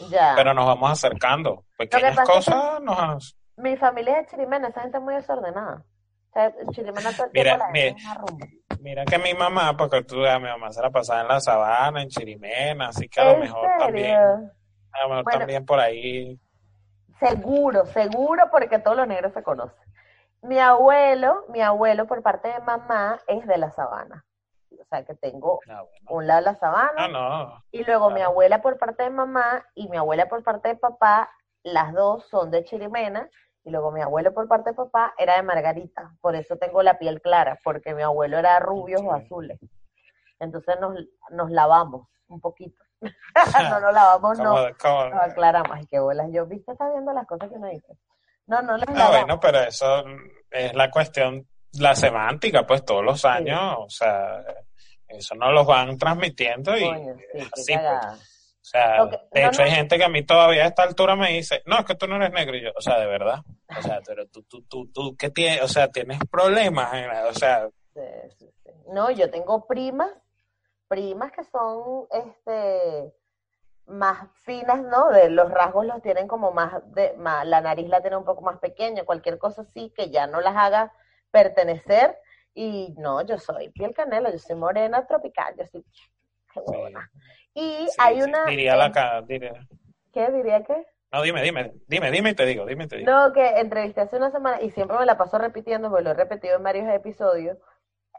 ya. 0.08 0.34
pero 0.36 0.54
nos 0.54 0.66
vamos 0.66 0.92
acercando. 0.92 1.64
Pequeñas 1.76 2.16
cosas 2.20 2.80
nos... 2.80 3.37
Mi 3.58 3.76
familia 3.76 4.20
es 4.20 4.26
de 4.26 4.30
Chirimena, 4.30 4.68
esa 4.68 4.82
gente 4.82 4.98
es 4.98 5.02
muy 5.02 5.14
desordenada. 5.14 5.84
O 6.30 6.32
sea, 6.32 6.52
Chirimena 6.70 7.10
todo 7.12 7.26
el 7.26 7.32
mira, 7.32 7.70
mira, 7.72 7.96
mira, 8.80 9.04
que 9.04 9.18
mi 9.18 9.34
mamá, 9.34 9.76
porque 9.76 10.04
tú, 10.04 10.16
mi 10.16 10.24
mamá 10.24 10.72
se 10.72 10.80
la 10.80 10.90
pasaba 10.90 11.22
en 11.22 11.28
la 11.28 11.40
sabana, 11.40 12.02
en 12.02 12.08
Chirimena, 12.08 12.88
así 12.88 13.08
que 13.08 13.20
a 13.20 13.32
lo 13.32 13.38
mejor 13.38 13.68
también, 13.78 14.16
a 14.16 15.02
lo 15.02 15.08
mejor 15.08 15.24
también 15.32 15.66
por 15.66 15.80
ahí. 15.80 16.38
Seguro, 17.18 17.84
seguro, 17.86 18.44
porque 18.50 18.78
todos 18.78 18.96
los 18.96 19.08
negros 19.08 19.32
se 19.32 19.42
conocen. 19.42 19.88
Mi 20.42 20.60
abuelo, 20.60 21.44
mi 21.48 21.60
abuelo 21.60 22.06
por 22.06 22.22
parte 22.22 22.48
de 22.48 22.60
mamá 22.60 23.20
es 23.26 23.44
de 23.44 23.58
la 23.58 23.72
sabana. 23.72 24.24
O 24.70 24.84
sea 24.88 25.04
que 25.04 25.14
tengo 25.14 25.58
ah, 25.68 25.82
un 26.08 26.26
lado 26.28 26.40
de 26.40 26.52
la 26.52 26.54
sabana 26.54 27.08
ah, 27.14 27.62
y 27.72 27.82
luego 27.82 28.10
mi 28.10 28.20
abuela 28.20 28.62
por 28.62 28.78
parte 28.78 29.02
de 29.02 29.10
mamá 29.10 29.66
y 29.74 29.88
mi 29.88 29.96
abuela 29.96 30.28
por 30.28 30.44
parte 30.44 30.68
de 30.68 30.76
papá, 30.76 31.28
las 31.64 31.92
dos 31.92 32.26
son 32.28 32.50
de 32.52 32.64
Chirimena 32.64 33.28
y 33.64 33.70
luego 33.70 33.92
mi 33.92 34.00
abuelo 34.00 34.32
por 34.32 34.48
parte 34.48 34.70
de 34.70 34.76
papá 34.76 35.14
era 35.18 35.36
de 35.36 35.42
Margarita, 35.42 36.14
por 36.20 36.34
eso 36.36 36.56
tengo 36.56 36.82
la 36.82 36.98
piel 36.98 37.20
clara, 37.20 37.58
porque 37.62 37.94
mi 37.94 38.02
abuelo 38.02 38.38
era 38.38 38.58
rubio 38.60 38.98
o 39.00 39.12
azules. 39.12 39.58
Entonces 40.40 40.76
nos, 40.80 40.94
nos 41.30 41.50
lavamos 41.50 42.08
un 42.28 42.40
poquito. 42.40 42.82
no 43.00 43.04
nos 43.80 43.92
lavamos, 43.92 44.38
no, 44.38 44.54
no 44.54 45.20
aclaramos. 45.20 45.70
Ay, 45.72 45.86
qué 45.86 45.98
bolas. 45.98 46.28
Yo, 46.32 46.46
viste, 46.46 46.72
está 46.72 46.90
viendo 46.90 47.12
las 47.12 47.26
cosas 47.26 47.50
que 47.50 47.58
me 47.58 47.70
dice. 47.70 47.96
No, 48.46 48.62
no 48.62 48.78
las 48.78 48.88
ah, 48.88 49.10
bueno, 49.10 49.38
pero 49.38 49.60
eso 49.60 50.04
es 50.50 50.74
la 50.74 50.90
cuestión, 50.90 51.46
la 51.72 51.94
semántica, 51.94 52.66
pues 52.66 52.82
todos 52.82 53.04
los 53.04 53.22
años, 53.26 53.74
o 53.78 53.90
sea, 53.90 54.42
eso 55.06 55.34
nos 55.34 55.52
lo 55.52 55.66
van 55.66 55.98
transmitiendo 55.98 56.74
y 56.74 56.88
así, 57.52 57.74
pues. 57.74 58.37
O 58.68 58.70
sea, 58.70 59.06
de 59.32 59.46
hecho 59.46 59.62
hay 59.62 59.70
gente 59.70 59.96
que 59.96 60.04
a 60.04 60.10
mí 60.10 60.22
todavía 60.22 60.64
a 60.64 60.66
esta 60.66 60.82
altura 60.82 61.16
me 61.16 61.32
dice, 61.32 61.62
no, 61.64 61.78
es 61.78 61.84
que 61.86 61.94
tú 61.94 62.06
no 62.06 62.16
eres 62.16 62.32
negro 62.32 62.54
y 62.54 62.62
yo, 62.62 62.70
o 62.76 62.82
sea, 62.82 62.98
de 62.98 63.06
verdad, 63.06 63.38
o 63.78 63.82
sea, 63.82 64.00
pero 64.06 64.26
tú, 64.26 64.42
tú, 64.42 64.62
tú, 64.64 64.90
tú, 64.92 65.16
¿qué 65.16 65.30
tienes? 65.30 65.62
O 65.62 65.68
sea, 65.68 65.88
tienes 65.88 66.18
problemas, 66.30 66.92
o 67.30 67.32
sea. 67.32 67.68
No, 68.92 69.10
yo 69.10 69.30
tengo 69.30 69.66
primas, 69.66 70.10
primas 70.86 71.32
que 71.32 71.44
son, 71.44 72.06
este, 72.10 73.14
más 73.86 74.28
finas, 74.42 74.82
¿no? 74.82 75.08
De 75.08 75.30
los 75.30 75.50
rasgos 75.50 75.86
los 75.86 76.02
tienen 76.02 76.28
como 76.28 76.52
más, 76.52 76.74
de, 76.92 77.14
más, 77.16 77.46
la 77.46 77.62
nariz 77.62 77.88
la 77.88 78.02
tiene 78.02 78.18
un 78.18 78.24
poco 78.24 78.42
más 78.42 78.58
pequeña, 78.58 79.04
cualquier 79.04 79.38
cosa 79.38 79.62
así 79.62 79.92
que 79.96 80.10
ya 80.10 80.26
no 80.26 80.42
las 80.42 80.56
haga 80.56 80.92
pertenecer. 81.30 82.18
Y 82.54 82.94
no, 82.98 83.22
yo 83.22 83.38
soy 83.38 83.70
piel 83.70 83.94
canela, 83.94 84.30
yo 84.30 84.38
soy 84.38 84.56
morena 84.56 85.06
tropical, 85.06 85.54
yo 85.56 85.64
soy 85.66 85.84
qué 86.52 86.60
Y 87.58 87.88
hay 87.98 88.22
una... 88.22 88.44
Diría 88.44 88.76
la 88.76 88.92
cara, 88.92 89.20
diría. 89.22 89.66
¿Qué? 90.12 90.30
¿Diría 90.30 90.62
qué? 90.62 90.86
No, 91.10 91.22
dime, 91.22 91.42
dime, 91.42 91.72
dime, 91.88 92.10
dime 92.12 92.30
y 92.30 92.34
te 92.34 92.46
digo, 92.46 92.64
dime 92.64 92.84
y 92.84 92.86
te 92.86 92.96
digo. 92.98 93.10
No, 93.10 93.32
que 93.32 93.58
entrevisté 93.58 94.02
hace 94.02 94.16
una 94.16 94.30
semana 94.30 94.62
y 94.62 94.70
siempre 94.70 94.96
me 94.96 95.06
la 95.06 95.18
paso 95.18 95.38
repitiendo, 95.38 95.90
porque 95.90 96.04
lo 96.04 96.10
he 96.10 96.14
repetido 96.14 96.56
en 96.56 96.62
varios 96.62 96.88
episodios. 96.88 97.58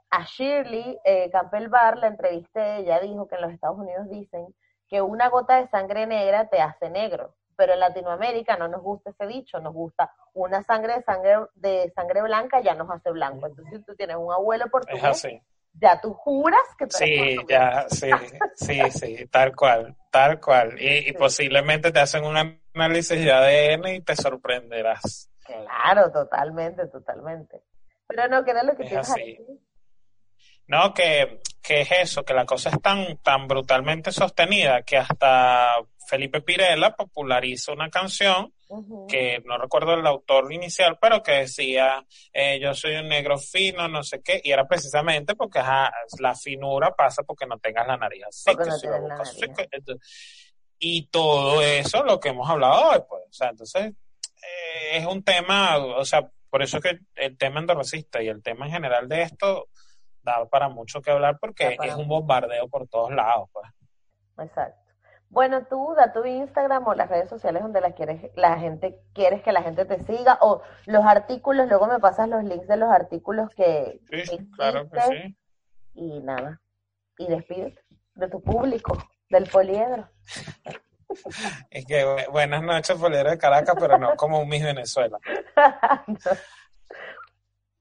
A 0.09 0.25
Shirley 0.25 0.99
eh, 1.05 1.29
Campbell 1.31 1.69
Bar 1.69 1.99
la 1.99 2.07
entrevisté, 2.07 2.79
ella 2.79 2.99
dijo 2.99 3.29
que 3.29 3.35
en 3.35 3.41
los 3.43 3.51
Estados 3.53 3.77
Unidos 3.77 4.09
dicen 4.09 4.53
que 4.89 5.01
una 5.01 5.29
gota 5.29 5.61
de 5.61 5.67
sangre 5.67 6.05
negra 6.05 6.49
te 6.49 6.59
hace 6.59 6.89
negro, 6.89 7.35
pero 7.55 7.73
en 7.73 7.79
Latinoamérica 7.79 8.57
no 8.57 8.67
nos 8.67 8.81
gusta 8.81 9.11
ese 9.11 9.25
dicho, 9.25 9.61
nos 9.61 9.73
gusta 9.73 10.11
una 10.33 10.63
sangre 10.63 10.95
de 10.95 11.03
sangre 11.03 11.37
de 11.55 11.91
sangre 11.95 12.23
blanca 12.23 12.59
ya 12.59 12.73
nos 12.73 12.89
hace 12.89 13.11
blanco. 13.11 13.47
Entonces, 13.47 13.79
si 13.79 13.85
tú 13.85 13.95
tienes 13.95 14.17
un 14.17 14.33
abuelo 14.33 14.69
portugués, 14.69 14.97
es 14.97 15.09
así 15.09 15.41
ya 15.73 15.99
tú 16.01 16.13
juras 16.13 16.61
que 16.77 16.87
tú 16.87 16.97
Sí, 16.97 17.37
ya, 17.47 17.85
sí, 17.89 18.09
sí, 18.55 18.79
sí, 18.91 19.27
tal 19.27 19.55
cual, 19.55 19.95
tal 20.11 20.39
cual. 20.39 20.75
Y, 20.79 21.11
posiblemente 21.13 21.91
te 21.91 21.99
hacen 21.99 22.25
un 22.25 22.59
análisis 22.75 23.23
de 23.23 23.31
ADN 23.31 23.95
y 23.95 24.01
te 24.01 24.15
sorprenderás. 24.15 25.29
Claro, 25.45 26.11
totalmente, 26.11 26.87
totalmente. 26.87 27.61
Pero 28.07 28.27
no, 28.27 28.43
que 28.43 28.51
era 28.51 28.63
lo 28.63 28.75
que 28.75 28.83
es 28.83 28.93
así. 28.93 29.39
No, 30.67 30.93
que, 30.93 31.41
que 31.63 31.81
es 31.81 31.91
eso, 31.91 32.23
que 32.23 32.33
la 32.33 32.45
cosa 32.45 32.69
es 32.69 32.79
tan, 32.81 33.17
tan 33.17 33.47
brutalmente 33.47 34.11
sostenida 34.11 34.83
que 34.83 34.97
hasta 34.97 35.75
Felipe 36.09 36.41
Pirela 36.41 36.95
popularizó 36.95 37.73
una 37.73 37.89
canción 37.89 38.51
que 39.07 39.41
no 39.45 39.57
recuerdo 39.57 39.93
el 39.93 40.05
autor 40.05 40.51
inicial, 40.51 40.97
pero 40.99 41.21
que 41.21 41.31
decía 41.31 42.03
eh, 42.33 42.59
yo 42.59 42.73
soy 42.73 42.95
un 42.95 43.07
negro 43.07 43.37
fino, 43.37 43.87
no 43.87 44.03
sé 44.03 44.21
qué, 44.21 44.41
y 44.43 44.51
era 44.51 44.67
precisamente 44.67 45.35
porque 45.35 45.59
la 46.19 46.35
finura 46.35 46.95
pasa 46.95 47.23
porque 47.23 47.45
no 47.45 47.59
tengas 47.59 47.87
la 47.87 47.97
nariz 47.97 48.23
así, 48.27 48.51
y 50.79 51.07
todo 51.07 51.61
eso 51.61 52.03
lo 52.03 52.19
que 52.19 52.29
hemos 52.29 52.49
hablado 52.49 52.89
hoy, 52.89 52.99
pues, 53.07 53.23
o 53.29 53.33
sea, 53.33 53.49
entonces 53.49 53.85
eh, 53.85 54.97
es 54.97 55.05
un 55.05 55.23
tema, 55.23 55.77
o 55.77 56.05
sea, 56.05 56.27
por 56.49 56.63
eso 56.63 56.79
que 56.79 56.99
el 57.15 57.37
tema 57.37 57.59
endorracista 57.59 58.21
y 58.23 58.29
el 58.29 58.41
tema 58.41 58.65
en 58.65 58.71
general 58.71 59.07
de 59.07 59.23
esto 59.23 59.67
da 60.23 60.45
para 60.49 60.69
mucho 60.69 61.01
que 61.01 61.11
hablar 61.11 61.37
porque 61.39 61.77
es 61.83 61.95
un 61.95 62.07
bombardeo 62.07 62.67
por 62.67 62.87
todos 62.87 63.11
lados, 63.11 63.49
pues. 63.53 63.67
Exacto. 64.39 64.78
Bueno, 65.29 65.65
tú 65.65 65.93
da 65.95 66.11
tu 66.11 66.25
Instagram 66.25 66.87
o 66.87 66.95
las 66.95 67.07
redes 67.07 67.29
sociales 67.29 67.61
donde 67.61 67.81
la 67.81 67.91
quieres, 67.91 68.31
la 68.35 68.57
gente 68.57 68.99
quieres 69.13 69.43
que 69.43 69.51
la 69.51 69.61
gente 69.61 69.85
te 69.85 70.03
siga 70.03 70.39
o 70.41 70.63
los 70.87 71.05
artículos, 71.05 71.67
luego 71.67 71.85
me 71.85 71.99
pasas 71.99 72.27
los 72.27 72.43
links 72.43 72.67
de 72.67 72.77
los 72.77 72.89
artículos 72.89 73.53
que, 73.55 74.01
sí, 74.09 74.49
claro 74.55 74.89
que 74.89 75.01
sí. 75.01 75.37
Y 75.93 76.19
nada, 76.21 76.59
y 77.17 77.27
despídete 77.27 77.79
de 78.15 78.27
tu 78.27 78.41
público, 78.41 78.97
del 79.29 79.47
poliedro. 79.47 80.09
Es 81.71 81.87
que 81.87 82.05
buenas 82.31 82.61
noches, 82.61 82.95
poliedro 82.95 83.31
de 83.31 83.37
Caracas, 83.39 83.75
pero 83.79 83.97
no 83.97 84.15
como 84.15 84.41
un 84.41 84.47
Miss 84.47 84.63
Venezuela. 84.63 85.17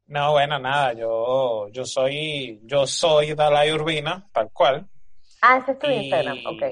No, 0.08 0.32
bueno, 0.32 0.58
nada, 0.58 0.94
yo, 0.94 1.68
yo 1.68 1.84
soy, 1.84 2.58
yo 2.62 2.86
soy 2.86 3.34
Dalai 3.34 3.70
Urbina, 3.70 4.26
tal 4.32 4.50
cual. 4.50 4.88
Ah, 5.42 5.58
ese 5.58 5.72
es 5.72 5.78
tu 5.78 5.86
Instagram, 5.86 6.38
ok. 6.46 6.62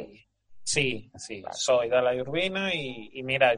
Sí, 0.66 1.12
sí, 1.16 1.44
soy 1.52 1.88
Dalai 1.88 2.20
Urbina 2.20 2.74
y, 2.74 3.10
y 3.12 3.22
mira, 3.22 3.54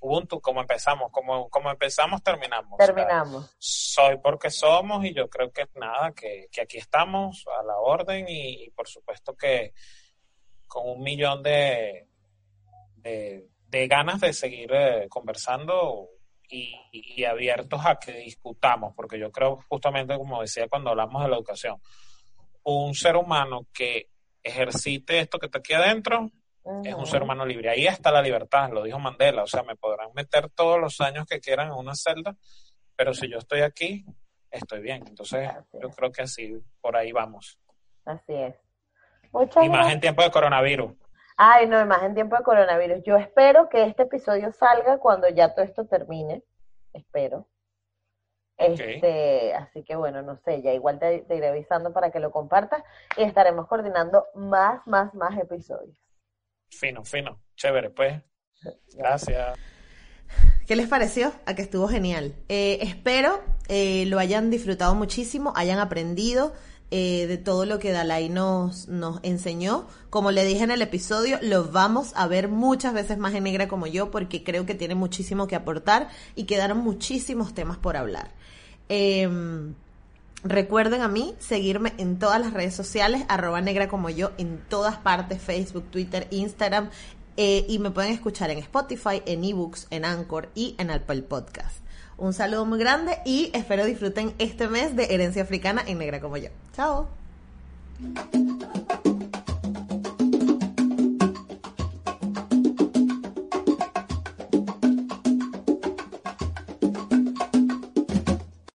Ubuntu, 0.00 0.40
como 0.40 0.60
empezamos, 0.60 1.10
como, 1.10 1.48
como 1.48 1.70
empezamos, 1.70 2.22
terminamos. 2.22 2.78
Terminamos. 2.78 3.56
soy 3.58 4.18
porque 4.18 4.50
somos 4.50 5.04
y 5.04 5.14
yo 5.14 5.28
creo 5.28 5.50
que 5.50 5.66
nada, 5.74 6.12
que, 6.12 6.48
que 6.52 6.60
aquí 6.60 6.76
estamos 6.78 7.44
a 7.58 7.62
la 7.64 7.78
orden 7.78 8.26
y, 8.28 8.70
por 8.70 8.86
supuesto 8.86 9.34
que 9.34 9.72
con 10.66 10.88
un 10.88 11.02
millón 11.02 11.42
de, 11.42 12.08
de, 12.96 13.88
ganas 13.88 14.20
de 14.20 14.32
seguir 14.32 14.70
eh, 14.74 15.06
conversando 15.08 16.10
y, 16.48 17.24
abiertos 17.24 17.80
a 17.84 17.96
que 17.96 18.12
discutamos, 18.12 18.92
porque 18.94 19.18
yo 19.18 19.32
creo 19.32 19.58
justamente, 19.68 20.16
como 20.16 20.42
decía 20.42 20.68
cuando 20.68 20.90
hablamos 20.90 21.22
de 21.22 21.30
la 21.30 21.36
educación, 21.36 21.80
un 22.64 22.94
ser 22.94 23.16
humano 23.16 23.66
que 23.72 24.10
ejercite 24.46 25.20
esto 25.20 25.38
que 25.38 25.46
está 25.46 25.58
aquí 25.58 25.74
adentro 25.74 26.30
es 26.84 26.94
un 26.94 27.06
ser 27.06 27.22
humano 27.22 27.46
libre. 27.46 27.70
Ahí 27.70 27.86
está 27.86 28.10
la 28.10 28.22
libertad, 28.22 28.70
lo 28.72 28.82
dijo 28.82 28.98
Mandela, 28.98 29.44
o 29.44 29.46
sea, 29.46 29.62
me 29.62 29.76
podrán 29.76 30.08
meter 30.14 30.50
todos 30.50 30.80
los 30.80 31.00
años 31.00 31.24
que 31.26 31.40
quieran 31.40 31.68
en 31.68 31.74
una 31.74 31.94
celda, 31.94 32.36
pero 32.96 33.14
si 33.14 33.30
yo 33.30 33.38
estoy 33.38 33.60
aquí, 33.60 34.04
estoy 34.50 34.80
bien. 34.80 35.04
Entonces, 35.06 35.48
yo 35.72 35.90
creo 35.90 36.10
que 36.10 36.22
así, 36.22 36.60
por 36.80 36.96
ahí 36.96 37.12
vamos. 37.12 37.58
Así 38.04 38.34
es. 38.34 38.54
y 39.62 39.68
más 39.68 39.92
en 39.92 40.00
tiempo 40.00 40.22
de 40.22 40.30
coronavirus. 40.30 40.92
Ay, 41.36 41.68
no, 41.68 41.84
más 41.86 42.02
en 42.02 42.14
tiempo 42.14 42.36
de 42.36 42.42
coronavirus. 42.42 43.02
Yo 43.04 43.16
espero 43.16 43.68
que 43.68 43.84
este 43.84 44.04
episodio 44.04 44.50
salga 44.52 44.98
cuando 44.98 45.28
ya 45.28 45.54
todo 45.54 45.64
esto 45.64 45.86
termine. 45.86 46.42
Espero. 46.92 47.46
Este, 48.58 49.52
así 49.54 49.82
que 49.82 49.96
bueno, 49.96 50.22
no 50.22 50.38
sé, 50.44 50.62
ya 50.62 50.72
igual 50.72 50.98
te, 50.98 51.20
te, 51.20 51.36
iré 51.36 51.48
avisando 51.48 51.92
para 51.92 52.10
que 52.10 52.20
lo 52.20 52.30
compartas 52.30 52.82
y 53.16 53.22
estaremos 53.22 53.66
coordinando 53.68 54.26
más, 54.34 54.86
más, 54.86 55.12
más 55.14 55.38
episodios. 55.38 55.96
Fino, 56.70 57.04
fino, 57.04 57.38
chévere, 57.54 57.90
pues. 57.90 58.22
Gracias. 58.94 59.58
¿Qué 60.66 60.74
les 60.74 60.88
pareció? 60.88 61.32
A 61.44 61.54
que 61.54 61.62
estuvo 61.62 61.86
genial. 61.86 62.34
Eh, 62.48 62.78
espero 62.82 63.40
eh, 63.68 64.04
lo 64.06 64.18
hayan 64.18 64.50
disfrutado 64.50 64.94
muchísimo, 64.94 65.52
hayan 65.56 65.78
aprendido. 65.78 66.54
Eh, 66.92 67.26
de 67.26 67.36
todo 67.36 67.66
lo 67.66 67.80
que 67.80 67.90
Dalai 67.90 68.28
nos, 68.28 68.86
nos 68.86 69.18
enseñó. 69.24 69.88
Como 70.08 70.30
le 70.30 70.44
dije 70.44 70.62
en 70.62 70.70
el 70.70 70.82
episodio, 70.82 71.36
lo 71.42 71.64
vamos 71.64 72.12
a 72.14 72.28
ver 72.28 72.46
muchas 72.46 72.94
veces 72.94 73.18
más 73.18 73.34
en 73.34 73.42
negra 73.42 73.66
como 73.66 73.88
yo 73.88 74.12
porque 74.12 74.44
creo 74.44 74.66
que 74.66 74.76
tiene 74.76 74.94
muchísimo 74.94 75.48
que 75.48 75.56
aportar 75.56 76.08
y 76.36 76.44
quedaron 76.44 76.78
muchísimos 76.78 77.54
temas 77.54 77.76
por 77.76 77.96
hablar. 77.96 78.30
Em, 78.88 79.74
recuerden 80.44 81.02
a 81.02 81.08
mí 81.08 81.34
seguirme 81.38 81.92
en 81.98 82.18
todas 82.18 82.40
las 82.40 82.52
redes 82.52 82.74
sociales, 82.74 83.24
arroba 83.28 83.60
negra 83.60 83.88
como 83.88 84.10
yo, 84.10 84.32
en 84.38 84.60
todas 84.68 84.96
partes, 84.96 85.40
Facebook, 85.42 85.84
Twitter, 85.90 86.28
Instagram, 86.30 86.90
eh, 87.36 87.66
y 87.68 87.78
me 87.78 87.90
pueden 87.90 88.12
escuchar 88.12 88.50
en 88.50 88.58
Spotify, 88.58 89.22
en 89.26 89.44
eBooks, 89.44 89.88
en 89.90 90.04
Anchor 90.04 90.48
y 90.54 90.74
en 90.78 90.90
Apple 90.90 91.22
Podcast. 91.22 91.78
Un 92.16 92.32
saludo 92.32 92.64
muy 92.64 92.78
grande 92.78 93.18
y 93.26 93.50
espero 93.52 93.84
disfruten 93.84 94.34
este 94.38 94.68
mes 94.68 94.96
de 94.96 95.14
Herencia 95.14 95.42
Africana 95.42 95.82
en 95.86 95.98
Negra 95.98 96.20
como 96.20 96.38
yo. 96.38 96.48
Chao. 96.74 97.08